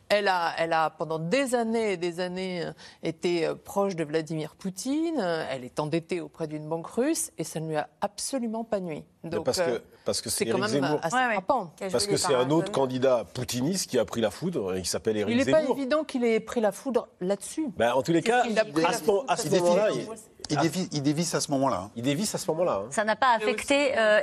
Elle 0.10 0.28
a, 0.28 0.54
elle 0.58 0.74
a, 0.74 0.90
pendant 0.90 1.20
des 1.20 1.54
années 1.54 1.94
et 1.94 1.98
des 1.98 2.20
années, 2.20 2.66
euh, 2.66 2.72
été 3.04 3.46
euh, 3.46 3.54
proche 3.54 3.96
de 3.96 4.04
Vladimir 4.04 4.56
Poutine. 4.56 5.20
Euh, 5.20 5.46
Elle 5.52 5.64
est 5.64 5.80
endettée 5.80 6.20
auprès 6.20 6.48
d'une 6.48 6.68
banque 6.68 6.88
russe 6.88 7.32
et 7.38 7.44
ça 7.44 7.60
ne 7.60 7.68
lui 7.70 7.76
a 7.76 7.88
absolument 8.02 8.64
pas 8.64 8.80
nuit. 8.80 9.04
Donc, 9.24 9.46
parce 9.46 9.60
euh, 9.60 9.78
que 9.78 9.84
parce 10.06 10.22
que 10.22 10.30
c'est 10.32 10.46
quand 10.48 10.58
même 10.58 10.70
Zemmour. 10.70 11.00
assez 11.04 11.16
frappant. 11.16 11.74
Parce 11.92 12.08
que 12.08 12.18
c'est 12.18 12.34
un 12.34 12.50
autre 12.50 12.72
candidat 12.72 13.24
poutiniste 13.34 13.90
qui 13.90 14.00
a 14.00 14.06
pris 14.06 14.22
la 14.22 14.32
foudre, 14.32 14.76
il 14.78 14.86
s'appelle 14.86 15.18
Éric 15.18 15.32
Il 15.32 15.46
n'est 15.46 15.52
pas 15.52 15.62
Zemmour. 15.62 15.78
évident 15.78 16.04
qu'il 16.04 16.24
ait 16.24 16.40
pris 16.40 16.62
la 16.62 16.72
foudre 16.72 17.10
là-dessus. 17.22 17.68
Ben, 17.78 17.94
en 17.94 18.02
tous 18.02 18.12
les 18.12 18.24
cas, 18.24 18.46
Il 18.50 18.58
a 18.58 18.66
pris 18.66 18.84
à 18.84 18.92
la 18.92 18.98
ce, 19.38 19.50
moment-là, 19.50 19.90
il, 20.50 20.88
il 20.92 21.02
dévisse 21.04 21.36
à 21.36 21.42
ce 21.42 21.52
moment-là. 21.52 21.84
hein. 21.86 21.92
il 21.96 22.04
dévisse 22.04 22.34
à 22.36 22.38
ce 22.38 22.50
moment-là. 22.52 22.82
hein. 22.86 22.88
Ça 22.92 23.04
n'a 23.04 23.16
pas 23.16 23.34
affecté, 23.36 23.98
euh, 23.98 24.20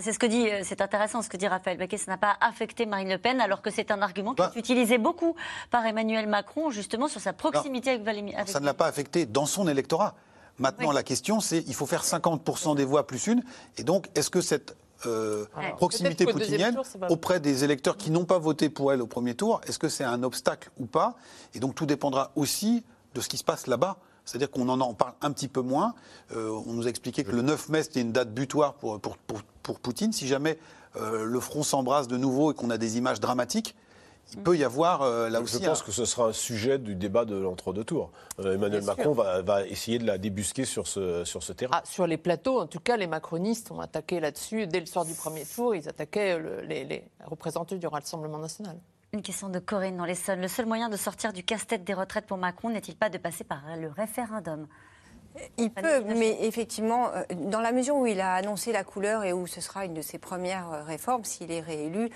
c'est 0.00 0.12
ce 0.12 0.18
que 0.18 0.26
dit, 0.26 0.48
euh, 0.48 0.60
c'est 0.64 0.80
intéressant 0.80 1.22
ce 1.22 1.28
que 1.28 1.36
dit 1.36 1.46
Raphaël 1.46 1.76
Baquet, 1.78 1.96
ça 1.98 2.10
n'a 2.10 2.18
pas 2.18 2.36
affecté 2.40 2.86
Marine 2.86 3.08
Le 3.10 3.18
Pen, 3.18 3.40
alors 3.40 3.62
que 3.62 3.70
c'est 3.70 3.90
un 3.90 4.00
argument 4.02 4.32
qui 4.32 4.38
Bah. 4.42 4.52
est 4.54 4.58
utilisé 4.58 4.98
beaucoup 4.98 5.34
par 5.70 5.84
Emmanuel 5.86 6.26
Macron, 6.28 6.70
justement 6.70 7.08
sur 7.08 7.20
sa 7.20 7.32
proximité 7.32 7.90
avec 7.90 8.02
Valérie. 8.02 8.34
avec- 8.34 8.48
Ça 8.48 8.60
ne 8.60 8.64
l'a 8.66 8.74
pas 8.74 8.86
affecté 8.86 9.26
dans 9.26 9.46
son 9.46 9.68
électorat. 9.68 10.14
Maintenant, 10.58 10.92
la 10.92 11.02
question, 11.02 11.40
c'est 11.40 11.64
il 11.66 11.74
faut 11.74 11.86
faire 11.86 12.04
50% 12.04 12.74
des 12.76 12.84
voix 12.84 13.06
plus 13.06 13.26
une. 13.26 13.42
Et 13.76 13.82
donc, 13.82 14.08
est-ce 14.14 14.30
que 14.30 14.40
cette 14.40 14.76
euh, 15.06 15.44
Ouais. 15.58 15.72
proximité 15.76 16.24
poutinienne 16.24 16.74
tour, 16.76 16.84
auprès 17.10 17.38
des 17.40 17.62
électeurs 17.64 17.96
qui 17.98 18.10
n'ont 18.10 18.24
pas 18.24 18.38
voté 18.38 18.70
pour 18.70 18.90
elle 18.92 19.02
au 19.02 19.06
premier 19.06 19.34
tour, 19.34 19.60
est-ce 19.66 19.78
que 19.78 19.88
c'est 19.90 20.04
un 20.04 20.22
obstacle 20.22 20.70
ou 20.78 20.86
pas? 20.86 21.16
Et 21.54 21.58
donc, 21.60 21.74
tout 21.74 21.84
dépendra 21.84 22.30
aussi 22.36 22.84
de 23.14 23.20
ce 23.20 23.28
qui 23.28 23.36
se 23.36 23.44
passe 23.44 23.66
là-bas. 23.66 23.98
C'est-à-dire 24.24 24.50
qu'on 24.50 24.68
en, 24.68 24.80
en 24.80 24.94
parle 24.94 25.12
un 25.22 25.30
petit 25.32 25.48
peu 25.48 25.60
moins. 25.60 25.94
Euh, 26.34 26.50
on 26.66 26.72
nous 26.72 26.86
a 26.86 26.90
expliqué 26.90 27.24
que 27.24 27.32
le 27.32 27.42
9 27.42 27.68
mai, 27.68 27.82
c'était 27.82 28.00
une 28.00 28.12
date 28.12 28.32
butoir 28.32 28.74
pour, 28.74 28.98
pour, 29.00 29.16
pour, 29.18 29.42
pour 29.62 29.78
Poutine. 29.80 30.12
Si 30.12 30.26
jamais 30.26 30.58
euh, 30.96 31.24
le 31.24 31.40
front 31.40 31.62
s'embrasse 31.62 32.08
de 32.08 32.16
nouveau 32.16 32.52
et 32.52 32.54
qu'on 32.54 32.70
a 32.70 32.78
des 32.78 32.96
images 32.98 33.20
dramatiques, 33.20 33.74
il 34.32 34.38
peut 34.42 34.56
y 34.56 34.64
avoir 34.64 35.02
euh, 35.02 35.28
là 35.28 35.40
Je 35.40 35.44
aussi 35.44 35.60
pense 35.60 35.82
un- 35.82 35.84
que 35.84 35.92
ce 35.92 36.06
sera 36.06 36.28
un 36.28 36.32
sujet 36.32 36.78
du 36.78 36.94
débat 36.94 37.26
de 37.26 37.36
l'entre-deux 37.36 37.84
tours. 37.84 38.10
Euh, 38.40 38.54
Emmanuel 38.54 38.80
Bien 38.80 38.94
Macron 38.96 39.12
va, 39.12 39.42
va 39.42 39.66
essayer 39.66 39.98
de 39.98 40.06
la 40.06 40.16
débusquer 40.16 40.64
sur 40.64 40.86
ce, 40.88 41.24
sur 41.24 41.42
ce 41.42 41.52
terrain. 41.52 41.72
Ah, 41.74 41.82
sur 41.84 42.06
les 42.06 42.16
plateaux, 42.16 42.58
en 42.58 42.66
tout 42.66 42.80
cas, 42.80 42.96
les 42.96 43.06
macronistes 43.06 43.70
ont 43.70 43.80
attaqué 43.80 44.20
là-dessus. 44.20 44.66
Dès 44.66 44.80
le 44.80 44.86
soir 44.86 45.04
du 45.04 45.12
premier 45.12 45.44
tour, 45.44 45.74
ils 45.74 45.86
attaquaient 45.90 46.38
le- 46.38 46.62
les, 46.62 46.84
les 46.84 47.04
représentants 47.26 47.76
du 47.76 47.86
Rassemblement 47.86 48.38
national. 48.38 48.78
Une 49.14 49.22
question 49.22 49.48
de 49.48 49.60
Corinne 49.60 49.96
dans 49.96 50.06
l'Essonne. 50.06 50.40
Le 50.40 50.48
seul 50.48 50.66
moyen 50.66 50.88
de 50.88 50.96
sortir 50.96 51.32
du 51.32 51.44
casse-tête 51.44 51.84
des 51.84 51.94
retraites 51.94 52.26
pour 52.26 52.36
Macron 52.36 52.68
n'est-il 52.70 52.96
pas 52.96 53.10
de 53.10 53.16
passer 53.16 53.44
par 53.44 53.62
le 53.80 53.86
référendum? 53.86 54.66
Il 55.56 55.70
peut, 55.70 56.02
mais 56.02 56.36
effectivement, 56.40 57.10
euh, 57.14 57.22
dans 57.46 57.60
la 57.60 57.70
mesure 57.70 57.94
où 57.94 58.06
il 58.06 58.20
a 58.20 58.34
annoncé 58.34 58.72
la 58.72 58.82
couleur 58.82 59.22
et 59.22 59.32
où 59.32 59.46
ce 59.46 59.60
sera 59.60 59.84
une 59.84 59.94
de 59.94 60.02
ses 60.02 60.18
premières 60.18 60.68
euh, 60.72 60.82
réformes, 60.82 61.22
s'il 61.22 61.52
est 61.52 61.60
réélu, 61.60 62.10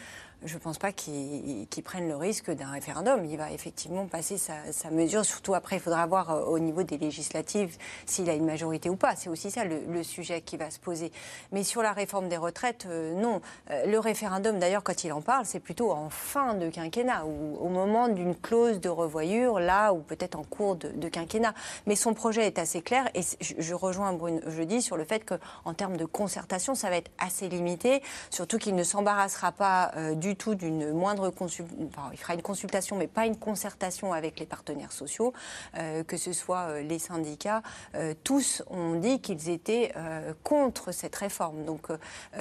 je 0.44 0.54
ne 0.54 0.58
pense 0.58 0.78
pas 0.78 0.92
qu'il 0.92 1.66
qu'il 1.68 1.82
prenne 1.82 2.08
le 2.08 2.16
risque 2.16 2.50
d'un 2.50 2.70
référendum. 2.70 3.24
Il 3.24 3.36
va 3.36 3.50
effectivement 3.52 4.06
passer 4.06 4.38
sa, 4.38 4.90
mesure. 4.90 5.24
Surtout 5.24 5.54
après, 5.54 5.76
il 5.76 5.82
faudra 5.82 6.06
voir 6.06 6.30
euh, 6.30 6.44
au 6.44 6.58
niveau 6.58 6.82
des 6.82 6.98
législatives 6.98 7.76
s'il 8.06 8.30
a 8.30 8.34
une 8.34 8.44
majorité 8.46 8.88
ou 8.90 8.96
pas. 8.96 9.16
C'est 9.16 9.28
aussi 9.28 9.50
ça 9.50 9.64
le, 9.64 10.02
sujet 10.02 10.40
qui 10.40 10.56
va 10.56 10.70
se 10.70 10.78
poser. 10.78 11.12
Mais 11.52 11.64
sur 11.64 11.82
la 11.82 11.92
réforme 11.92 12.28
des 12.28 12.36
retraites, 12.36 12.86
euh, 12.88 13.14
non. 13.14 13.40
Euh, 13.70 13.86
le 13.86 13.98
référendum, 13.98 14.58
d'ailleurs, 14.58 14.82
quand 14.84 15.04
il 15.04 15.12
en 15.12 15.20
parle, 15.20 15.44
c'est 15.44 15.60
plutôt 15.60 15.90
en 15.90 16.08
fin 16.08 16.54
de 16.54 16.70
quinquennat 16.70 17.26
ou 17.26 17.56
au 17.60 17.68
moment 17.68 18.08
d'une 18.08 18.36
clause 18.36 18.80
de 18.80 18.88
revoyure, 18.88 19.58
là 19.58 19.92
ou 19.92 19.98
peut-être 19.98 20.38
en 20.38 20.44
cours 20.44 20.76
de, 20.76 21.08
quinquennat. 21.08 21.54
Mais 21.86 21.96
son 21.96 22.14
projet 22.14 22.46
est 22.46 22.58
assez 22.58 22.80
clair 22.80 23.08
et 23.14 23.22
je, 23.22 23.54
je 23.58 23.74
rejoins 23.74 24.12
Brune 24.12 24.40
jeudi 24.46 24.82
sur 24.82 24.96
le 24.96 25.04
fait 25.04 25.24
qu'en 25.24 25.74
termes 25.74 25.96
de 25.96 26.04
concertation, 26.04 26.74
ça 26.74 26.90
va 26.90 26.96
être 26.96 27.10
assez 27.18 27.48
limité, 27.48 28.02
surtout 28.30 28.58
qu'il 28.58 28.74
ne 28.74 28.84
s'embarrassera 28.84 29.52
pas 29.52 29.92
euh, 29.96 30.14
du 30.28 30.36
tout 30.36 30.54
d'une 30.54 30.92
moindre 30.92 31.30
consultation. 31.30 31.88
Enfin, 31.88 32.10
il 32.12 32.18
fera 32.18 32.34
une 32.34 32.42
consultation, 32.42 32.96
mais 32.96 33.06
pas 33.06 33.24
une 33.24 33.36
concertation 33.36 34.12
avec 34.12 34.38
les 34.38 34.46
partenaires 34.46 34.92
sociaux, 34.92 35.32
euh, 35.76 36.04
que 36.04 36.16
ce 36.16 36.32
soit 36.32 36.68
euh, 36.68 36.82
les 36.82 36.98
syndicats. 36.98 37.62
Euh, 37.94 38.12
tous 38.24 38.62
ont 38.68 38.94
dit 38.94 39.20
qu'ils 39.20 39.48
étaient 39.48 39.92
contre 40.44 40.92
cette 40.92 41.16
réforme. 41.16 41.64
Donc 41.64 41.88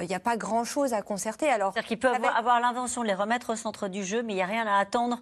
il 0.00 0.06
n'y 0.06 0.14
a 0.14 0.20
pas 0.20 0.36
grand-chose 0.36 0.92
à 0.92 1.02
concerter. 1.02 1.48
Alors, 1.48 1.72
C'est-à-dire 1.72 1.88
qu'il 1.88 1.98
peut 1.98 2.08
avoir, 2.08 2.36
avoir 2.36 2.60
l'invention 2.60 3.02
de 3.02 3.06
les 3.06 3.14
remettre 3.14 3.52
au 3.52 3.56
centre 3.56 3.88
du 3.88 4.04
jeu, 4.04 4.22
mais 4.22 4.34
il 4.34 4.36
n'y 4.36 4.42
a 4.42 4.46
rien 4.46 4.66
à 4.66 4.78
attendre 4.78 5.20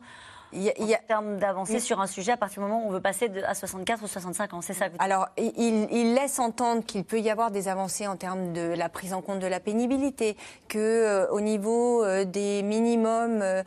y 0.53 0.68
a- 0.70 0.72
il 0.78 0.86
y 0.86 0.94
a- 0.94 0.99
en 0.99 1.07
termes 1.07 1.36
d'avancée 1.38 1.80
sur 1.80 2.01
un 2.01 2.07
sujet 2.07 2.32
à 2.32 2.36
partir 2.36 2.62
du 2.62 2.68
moment 2.68 2.84
où 2.84 2.88
on 2.88 2.90
veut 2.92 3.01
passer 3.01 3.28
de- 3.28 3.42
à 3.42 3.55
64 3.55 4.03
ou 4.03 4.07
65 4.07 4.55
ans. 4.55 4.61
C'est 4.62 4.74
ça 4.74 4.86
que 4.86 4.92
vous 4.92 4.99
dites? 4.99 5.03
Alors, 5.03 5.28
il, 5.36 5.88
il 5.90 6.14
laisse 6.14 6.38
entendre 6.38 6.84
qu'il 6.84 7.05
peut 7.05 7.20
y 7.20 7.30
avoir 7.30 7.51
des 7.51 7.68
avancées 7.68 8.07
en 8.07 8.16
termes 8.16 8.53
de 8.53 8.61
la 8.74 8.88
prise 8.88 9.12
en 9.14 9.22
compte 9.22 9.38
de 9.40 9.47
la 9.47 9.61
pénibilité, 9.61 10.36
que 10.68 10.78
euh, 10.78 11.28
au 11.30 11.40
niveau 11.40 12.03
euh, 12.05 12.24
des 12.24 12.62
minimums 12.62 13.42
euh, 13.42 13.62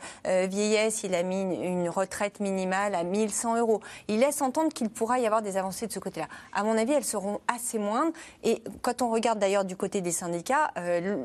vieillesse, 0.48 1.02
il 1.02 1.14
a 1.14 1.22
mis 1.22 1.42
une, 1.42 1.52
une 1.62 1.88
retraite 1.88 2.40
minimale 2.40 2.94
à 2.94 3.04
1100 3.04 3.56
euros. 3.56 3.80
Il 4.08 4.20
laisse 4.20 4.42
entendre 4.42 4.72
qu'il 4.72 4.88
pourra 4.90 5.18
y 5.18 5.26
avoir 5.26 5.42
des 5.42 5.56
avancées 5.56 5.86
de 5.86 5.92
ce 5.92 5.98
côté-là. 5.98 6.26
À 6.52 6.64
mon 6.64 6.76
avis, 6.76 6.92
elles 6.92 7.04
seront 7.04 7.40
assez 7.52 7.78
moindres. 7.78 8.12
Et 8.42 8.62
quand 8.82 9.02
on 9.02 9.10
regarde 9.10 9.38
d'ailleurs 9.38 9.64
du 9.64 9.76
côté 9.76 10.00
des 10.00 10.12
syndicats, 10.12 10.70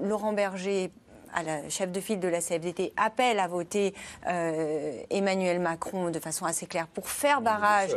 Laurent 0.03 0.33
Berger 0.33 0.91
à 1.35 1.43
la 1.43 1.69
chef 1.69 1.91
de 1.91 1.99
file 1.99 2.19
de 2.19 2.27
la 2.27 2.39
CFDT 2.41 2.93
appelle 2.97 3.39
à 3.39 3.47
voter 3.47 3.93
euh, 4.27 4.99
Emmanuel 5.11 5.59
Macron 5.59 6.09
de 6.09 6.19
façon 6.19 6.45
assez 6.45 6.65
claire 6.65 6.87
pour 6.87 7.09
faire 7.09 7.41
barrage. 7.41 7.95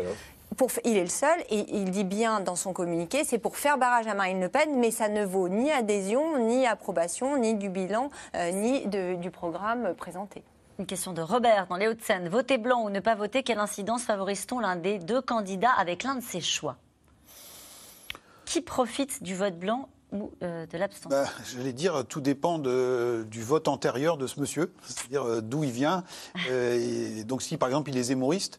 Pour, 0.57 0.69
f- 0.71 0.81
il 0.85 0.97
est 0.97 1.03
le 1.03 1.09
seul 1.09 1.39
et 1.51 1.65
il 1.77 1.91
dit 1.91 2.05
bien 2.05 2.41
dans 2.41 2.57
son 2.57 2.73
communiqué, 2.73 3.23
c'est 3.25 3.39
pour 3.39 3.57
faire 3.57 3.79
barrage 3.79 4.07
à 4.09 4.15
Marine 4.15 4.41
Le 4.41 4.49
Pen, 4.49 4.79
mais 4.79 4.91
ça 4.91 5.09
ne 5.09 5.25
vaut 5.25 5.49
ni 5.49 5.71
adhésion, 5.71 6.39
ni 6.39 6.67
approbation, 6.67 7.37
ni 7.37 7.55
du 7.55 7.69
bilan, 7.69 8.11
euh, 8.35 8.51
ni 8.51 8.87
de- 8.87 9.15
du 9.15 9.31
programme 9.31 9.95
présenté. 9.95 10.43
Une 10.81 10.87
question 10.87 11.13
de 11.13 11.21
Robert 11.23 11.67
dans 11.69 11.77
les 11.77 11.87
Hauts-de-Seine. 11.87 12.29
Voter 12.29 12.57
blanc 12.59 12.83
ou 12.85 12.91
ne 12.91 12.99
pas 13.01 13.15
voter, 13.15 13.43
quelle 13.43 13.59
incidence 13.59 14.03
favorise-t-on 14.05 14.59
l'un 14.61 14.77
des 14.77 14.99
deux 14.99 15.21
candidats 15.21 15.73
avec 15.77 16.03
l'un 16.03 16.15
de 16.17 16.23
ses 16.23 16.41
choix? 16.41 16.77
Qui 18.45 18.61
profite 18.63 19.23
du 19.23 19.35
vote 19.35 19.59
blanc 19.59 19.89
ou 20.13 20.31
euh, 20.43 20.65
de 20.67 20.79
l'abstention 20.79 21.11
Bah, 21.11 21.29
J'allais 21.53 21.73
dire, 21.73 22.05
tout 22.07 22.21
dépend 22.21 22.59
de- 22.59 23.27
du 23.31 23.43
vote 23.43 23.69
antérieur 23.69 24.17
de 24.17 24.27
ce 24.27 24.41
monsieur, 24.41 24.73
c'est-à-dire 24.85 25.25
euh, 25.25 25.41
d'où 25.41 25.65
il 25.65 25.71
vient. 25.71 26.05
Euh, 26.51 27.19
et 27.21 27.25
donc, 27.25 27.43
si 27.43 27.57
par 27.59 27.69
exemple 27.69 27.91
il 27.91 27.99
est 27.99 28.03
zémoriste, 28.05 28.59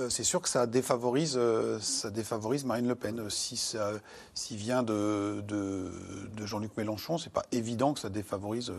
euh, 0.00 0.08
c'est 0.08 0.24
sûr 0.24 0.40
que 0.42 0.48
ça 0.48 0.66
défavorise, 0.66 1.34
euh, 1.36 1.78
ça 1.80 2.10
défavorise 2.10 2.64
Marine 2.64 2.88
Le 2.88 2.94
Pen. 2.96 3.28
Si 3.30 3.56
ça, 3.56 3.92
s'il 4.34 4.56
vient 4.56 4.82
de, 4.82 5.40
de, 5.46 5.92
de 6.36 6.46
Jean-Luc 6.46 6.76
Mélenchon, 6.76 7.16
c'est 7.18 7.32
pas 7.32 7.44
évident 7.52 7.94
que 7.94 8.00
ça 8.00 8.08
défavorise 8.08 8.70
euh, 8.70 8.74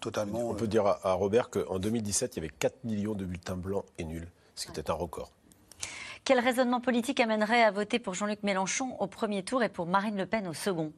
totalement. 0.00 0.48
On 0.48 0.54
peut 0.54 0.68
dire 0.68 0.86
à, 0.86 1.00
à 1.02 1.12
Robert 1.12 1.50
qu'en 1.50 1.78
2017, 1.78 2.36
il 2.36 2.38
y 2.38 2.40
avait 2.46 2.54
4 2.58 2.84
millions 2.84 3.14
de 3.14 3.24
bulletins 3.26 3.56
blancs 3.56 3.84
et 3.98 4.04
nuls, 4.04 4.28
ce 4.54 4.64
qui 4.66 4.70
était 4.70 4.88
un 4.90 4.94
record. 4.94 5.30
Quel 6.24 6.38
raisonnement 6.38 6.80
politique 6.80 7.20
amènerait 7.20 7.62
à 7.64 7.70
voter 7.70 7.98
pour 7.98 8.14
Jean-Luc 8.14 8.42
Mélenchon 8.44 8.96
au 9.00 9.06
premier 9.08 9.42
tour 9.42 9.62
et 9.62 9.68
pour 9.68 9.86
Marine 9.86 10.16
Le 10.16 10.26
Pen 10.26 10.46
au 10.46 10.54
second? 10.54 10.92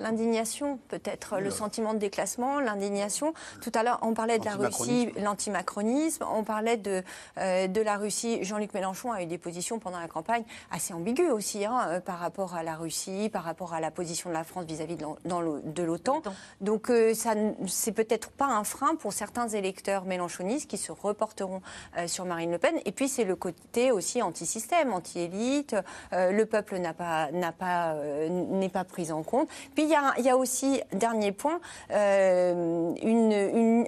L'indignation, 0.00 0.78
peut-être, 0.88 1.38
le 1.38 1.50
sentiment 1.50 1.94
de 1.94 1.98
déclassement, 1.98 2.60
l'indignation. 2.60 3.34
Tout 3.60 3.72
à 3.74 3.82
l'heure, 3.82 3.98
on 4.02 4.14
parlait 4.14 4.38
de 4.38 4.44
la 4.44 4.56
Russie, 4.56 5.12
l'antimacronisme, 5.18 6.24
on 6.32 6.44
parlait 6.44 6.76
de, 6.76 7.02
euh, 7.38 7.66
de 7.66 7.80
la 7.80 7.96
Russie. 7.96 8.42
Jean-Luc 8.42 8.74
Mélenchon 8.74 9.12
a 9.12 9.22
eu 9.22 9.26
des 9.26 9.38
positions 9.38 9.78
pendant 9.78 10.00
la 10.00 10.08
campagne 10.08 10.44
assez 10.70 10.94
ambiguës 10.94 11.32
aussi 11.32 11.64
hein, 11.64 11.86
euh, 11.88 12.00
par 12.00 12.18
rapport 12.18 12.54
à 12.54 12.62
la 12.62 12.74
Russie, 12.74 13.28
par 13.32 13.44
rapport 13.44 13.74
à 13.74 13.80
la 13.80 13.90
position 13.90 14.30
de 14.30 14.34
la 14.34 14.44
France 14.44 14.64
vis-à-vis 14.64 14.96
de 14.96 15.82
l'OTAN. 15.82 16.22
Donc, 16.60 16.90
euh, 16.90 17.14
ça, 17.14 17.34
c'est 17.66 17.92
peut-être 17.92 18.30
pas 18.30 18.46
un 18.46 18.64
frein 18.64 18.94
pour 18.96 19.12
certains 19.12 19.48
électeurs 19.48 20.04
mélenchonistes 20.04 20.68
qui 20.68 20.78
se 20.78 20.92
reporteront 20.92 21.60
sur 22.06 22.24
Marine 22.24 22.50
Le 22.50 22.58
Pen. 22.58 22.74
Et 22.84 22.92
puis, 22.92 23.08
c'est 23.08 23.24
le 23.24 23.36
côté 23.36 23.90
aussi 23.90 24.22
anti-système, 24.22 24.92
anti-élite. 24.92 25.76
le 26.12 26.44
peuple 26.44 26.78
n'a 26.78 26.92
pas, 26.92 27.30
n'a 27.32 27.52
pas, 27.52 27.94
n'est 28.28 28.68
pas 28.68 28.84
pris 28.84 29.12
en 29.12 29.22
compte. 29.22 29.48
Puis, 29.74 29.81
il 29.82 30.24
y, 30.24 30.28
a, 30.28 30.36
aussi, 30.36 30.80
dernier 30.92 31.32
point, 31.32 31.60
euh, 31.90 32.94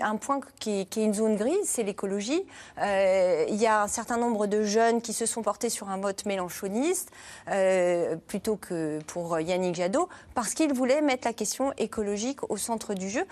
un 0.03 0.17
point 0.17 0.41
qui 0.59 0.81
est, 0.81 0.97
une 0.97 1.15
zone 1.15 1.37
grise, 1.37 1.65
c'est 1.65 1.83
l'écologie. 1.83 2.45
Euh, 2.81 3.45
il 3.49 3.57
y 3.57 3.67
a 3.67 3.83
un 3.83 3.89
certain 3.89 4.17
nombre 4.17 4.47
de 4.47 4.63
jeunes 4.63 5.01
qui 5.01 5.13
se 5.13 5.27
sont 5.27 5.43
portés 5.43 5.71
sur 5.71 5.89
un 5.89 5.99
vote 5.99 6.27
mélanchoniste, 6.27 7.11
euh, 7.51 8.17
plutôt 8.27 8.57
que 8.57 8.99
pour 9.07 9.39
Yannick 9.41 9.75
Jadot, 9.75 10.09
parce 10.35 10.55
qu'ils 10.55 10.73
voulaient 10.73 11.01
mettre 11.01 11.27
la 11.27 11.33
question 11.33 11.73
écologique 11.79 12.41
au 12.51 12.57
centre 12.57 12.95
du 12.95 13.09
jeu. 13.09 13.25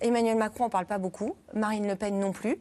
Emmanuel 0.00 0.36
Macron 0.36 0.64
n'en 0.64 0.70
parle 0.70 0.86
pas 0.86 0.98
beaucoup, 0.98 1.36
Marine 1.54 1.86
Le 1.86 1.96
Pen 1.96 2.18
non 2.18 2.32
plus. 2.32 2.58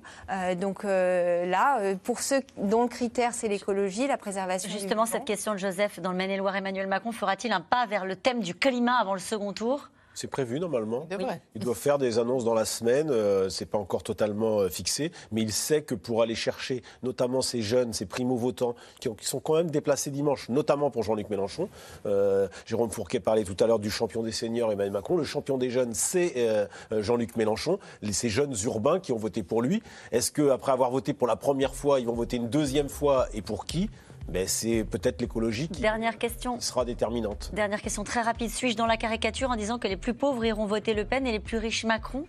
donc 0.57 0.83
là, 0.83 1.95
pour 2.03 2.19
ceux 2.19 2.41
dont 2.57 2.83
le 2.83 2.89
critère 2.89 3.33
c'est 3.33 3.47
l'écologie, 3.47 4.07
la 4.07 4.17
préservation. 4.17 4.69
Justement, 4.69 5.05
cette 5.05 5.25
question 5.25 5.53
de 5.53 5.57
Joseph 5.57 5.99
dans 5.99 6.11
le 6.11 6.17
Maine-et-Loire, 6.17 6.55
Emmanuel 6.55 6.87
Macron 6.87 7.11
fera-t-il 7.11 7.53
un 7.53 7.61
pas 7.61 7.85
vers 7.85 8.05
le 8.05 8.15
thème 8.15 8.41
du 8.41 8.53
climat 8.53 8.97
avant 8.99 9.13
le 9.13 9.19
second 9.19 9.53
tour? 9.53 9.89
C'est 10.19 10.27
prévu 10.27 10.59
normalement. 10.59 11.07
Il 11.55 11.63
doit 11.63 11.75
faire 11.75 11.97
des 11.97 12.19
annonces 12.19 12.43
dans 12.43 12.53
la 12.53 12.65
semaine. 12.65 13.09
Euh, 13.09 13.47
c'est 13.47 13.65
pas 13.65 13.77
encore 13.77 14.03
totalement 14.03 14.59
euh, 14.59 14.67
fixé, 14.67 15.13
mais 15.31 15.41
il 15.41 15.53
sait 15.53 15.81
que 15.81 15.95
pour 15.95 16.21
aller 16.21 16.35
chercher, 16.35 16.83
notamment 17.03 17.41
ces 17.41 17.61
jeunes, 17.61 17.93
ces 17.93 18.05
primo-votants 18.05 18.75
qui, 18.99 19.09
sont 19.21 19.39
quand 19.39 19.55
même 19.55 19.71
déplacés 19.71 20.11
dimanche, 20.11 20.49
notamment 20.49 20.91
pour 20.91 21.03
Jean-Luc 21.03 21.29
Mélenchon. 21.29 21.69
Euh, 22.05 22.49
Jérôme 22.65 22.89
Fourquet 22.89 23.21
parlait 23.21 23.45
tout 23.45 23.55
à 23.63 23.67
l'heure 23.67 23.79
du 23.79 23.89
champion 23.89 24.21
des 24.21 24.33
seniors, 24.33 24.73
Emmanuel 24.73 24.91
Macron. 24.91 25.15
Le 25.15 25.23
champion 25.23 25.57
des 25.57 25.69
jeunes, 25.69 25.93
c'est 25.93 26.67
Jean-Luc 26.91 27.37
Mélenchon. 27.37 27.79
ces 28.11 28.27
jeunes 28.27 28.53
urbains 28.65 28.99
qui 28.99 29.13
ont 29.13 29.17
voté 29.17 29.41
pour 29.41 29.61
lui. 29.61 29.81
Est-ce 30.11 30.33
qu'après 30.33 30.73
avoir 30.73 30.91
voté 30.91 31.13
pour 31.13 31.27
la 31.27 31.37
première 31.37 31.73
fois, 31.73 32.01
ils 32.01 32.05
vont 32.05 32.13
voter 32.13 32.35
une 32.35 32.49
deuxième 32.49 32.89
fois 32.89 33.27
et 33.33 33.41
pour 33.41 33.65
qui? 33.65 33.89
Ben, 34.29 34.47
c'est 34.47 34.83
peut-être 34.83 35.21
l'écologie 35.21 35.67
qui, 35.67 35.81
Dernière 35.81 36.17
question. 36.17 36.59
sera 36.59 36.85
déterminante. 36.85 37.51
Dernière 37.53 37.81
question 37.81 38.03
très 38.03 38.21
rapide. 38.21 38.49
Suis-je 38.49 38.77
dans 38.77 38.85
la 38.85 38.97
caricature 38.97 39.49
en 39.49 39.55
disant 39.55 39.79
que 39.79 39.87
les 39.87 39.97
plus 39.97 40.13
pauvres 40.13 40.43
iront 40.45 40.65
voter 40.65 40.93
Le 40.93 41.05
Pen 41.05 41.25
et 41.27 41.31
les 41.31 41.39
plus 41.39 41.57
riches 41.57 41.85
Macron? 41.85 42.25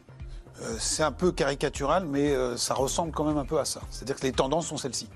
Euh, 0.62 0.76
C'est 0.78 1.02
un 1.02 1.12
peu 1.12 1.32
caricatural, 1.32 2.04
mais 2.06 2.30
euh, 2.30 2.56
ça 2.56 2.74
ressemble 2.74 3.12
quand 3.12 3.24
même 3.24 3.38
un 3.38 3.44
peu 3.44 3.58
à 3.58 3.64
ça. 3.64 3.80
C'est-à-dire 3.90 4.16
que 4.16 4.22
les 4.22 4.32
tendances 4.32 4.66
sont 4.66 4.76
celles-ci. 4.76 5.08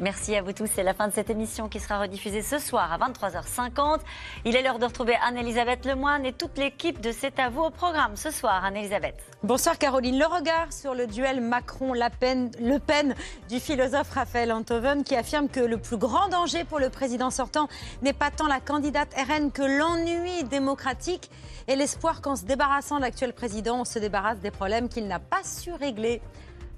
Merci 0.00 0.34
à 0.34 0.42
vous 0.42 0.52
tous. 0.52 0.68
C'est 0.74 0.82
la 0.82 0.92
fin 0.92 1.06
de 1.06 1.12
cette 1.12 1.30
émission 1.30 1.68
qui 1.68 1.78
sera 1.78 2.00
rediffusée 2.00 2.42
ce 2.42 2.58
soir 2.58 2.92
à 2.92 2.98
23h50. 2.98 4.00
Il 4.44 4.56
est 4.56 4.62
l'heure 4.62 4.80
de 4.80 4.86
retrouver 4.86 5.14
Anne-Elisabeth 5.24 5.86
Lemoine 5.86 6.26
et 6.26 6.32
toute 6.32 6.58
l'équipe 6.58 7.00
de 7.00 7.12
C'est 7.12 7.38
à 7.38 7.48
vous 7.48 7.62
au 7.62 7.70
programme 7.70 8.16
ce 8.16 8.32
soir. 8.32 8.64
Anne-Elisabeth. 8.64 9.14
Bonsoir 9.44 9.78
Caroline. 9.78 10.18
Le 10.18 10.26
regard 10.26 10.72
sur 10.72 10.94
le 10.94 11.06
duel 11.06 11.40
Macron-Le 11.40 12.78
Pen 12.80 13.14
du 13.48 13.60
philosophe 13.60 14.10
Raphaël 14.10 14.52
Antoven 14.52 15.04
qui 15.04 15.14
affirme 15.14 15.48
que 15.48 15.60
le 15.60 15.78
plus 15.78 15.96
grand 15.96 16.28
danger 16.28 16.64
pour 16.64 16.80
le 16.80 16.90
président 16.90 17.30
sortant 17.30 17.68
n'est 18.02 18.12
pas 18.12 18.32
tant 18.32 18.48
la 18.48 18.58
candidate 18.58 19.14
RN 19.14 19.52
que 19.52 19.62
l'ennui 19.62 20.42
démocratique 20.42 21.30
et 21.68 21.76
l'espoir 21.76 22.20
qu'en 22.20 22.34
se 22.34 22.44
débarrassant 22.44 22.96
de 22.96 23.02
l'actuel 23.02 23.32
président, 23.32 23.82
on 23.82 23.84
se 23.84 24.00
débarrasse 24.00 24.40
des 24.40 24.50
problèmes 24.50 24.88
qu'il 24.88 25.06
n'a 25.06 25.20
pas 25.20 25.44
su 25.44 25.72
régler. 25.72 26.20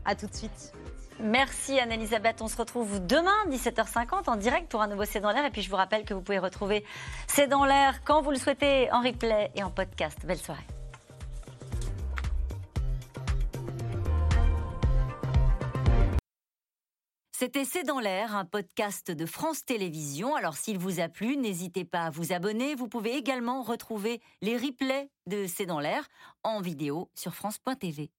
A 0.04 0.14
tout 0.14 0.26
de 0.26 0.34
suite. 0.34 0.72
Merci 1.20 1.80
Anne-Elisabeth. 1.80 2.42
On 2.42 2.48
se 2.48 2.56
retrouve 2.56 3.04
demain, 3.06 3.46
17h50, 3.48 4.28
en 4.28 4.36
direct 4.36 4.70
pour 4.70 4.82
un 4.82 4.86
nouveau 4.86 5.04
C'est 5.04 5.20
dans 5.20 5.30
l'air. 5.30 5.44
Et 5.44 5.50
puis 5.50 5.62
je 5.62 5.70
vous 5.70 5.76
rappelle 5.76 6.04
que 6.04 6.14
vous 6.14 6.20
pouvez 6.20 6.38
retrouver 6.38 6.84
C'est 7.26 7.46
dans 7.46 7.64
l'air 7.64 8.04
quand 8.04 8.22
vous 8.22 8.30
le 8.30 8.36
souhaitez, 8.36 8.90
en 8.92 9.00
replay 9.00 9.50
et 9.54 9.62
en 9.62 9.70
podcast. 9.70 10.18
Belle 10.26 10.38
soirée. 10.38 10.66
C'était 17.38 17.66
C'est 17.66 17.82
dans 17.82 18.00
l'air, 18.00 18.34
un 18.34 18.46
podcast 18.46 19.10
de 19.10 19.26
France 19.26 19.64
Télévisions. 19.64 20.36
Alors 20.36 20.56
s'il 20.56 20.78
vous 20.78 21.00
a 21.00 21.08
plu, 21.08 21.36
n'hésitez 21.36 21.84
pas 21.84 22.04
à 22.04 22.10
vous 22.10 22.32
abonner. 22.32 22.74
Vous 22.74 22.88
pouvez 22.88 23.14
également 23.14 23.62
retrouver 23.62 24.22
les 24.40 24.56
replays 24.56 25.10
de 25.26 25.46
C'est 25.46 25.66
dans 25.66 25.80
l'air 25.80 26.08
en 26.44 26.62
vidéo 26.62 27.10
sur 27.14 27.34
France.tv. 27.34 28.10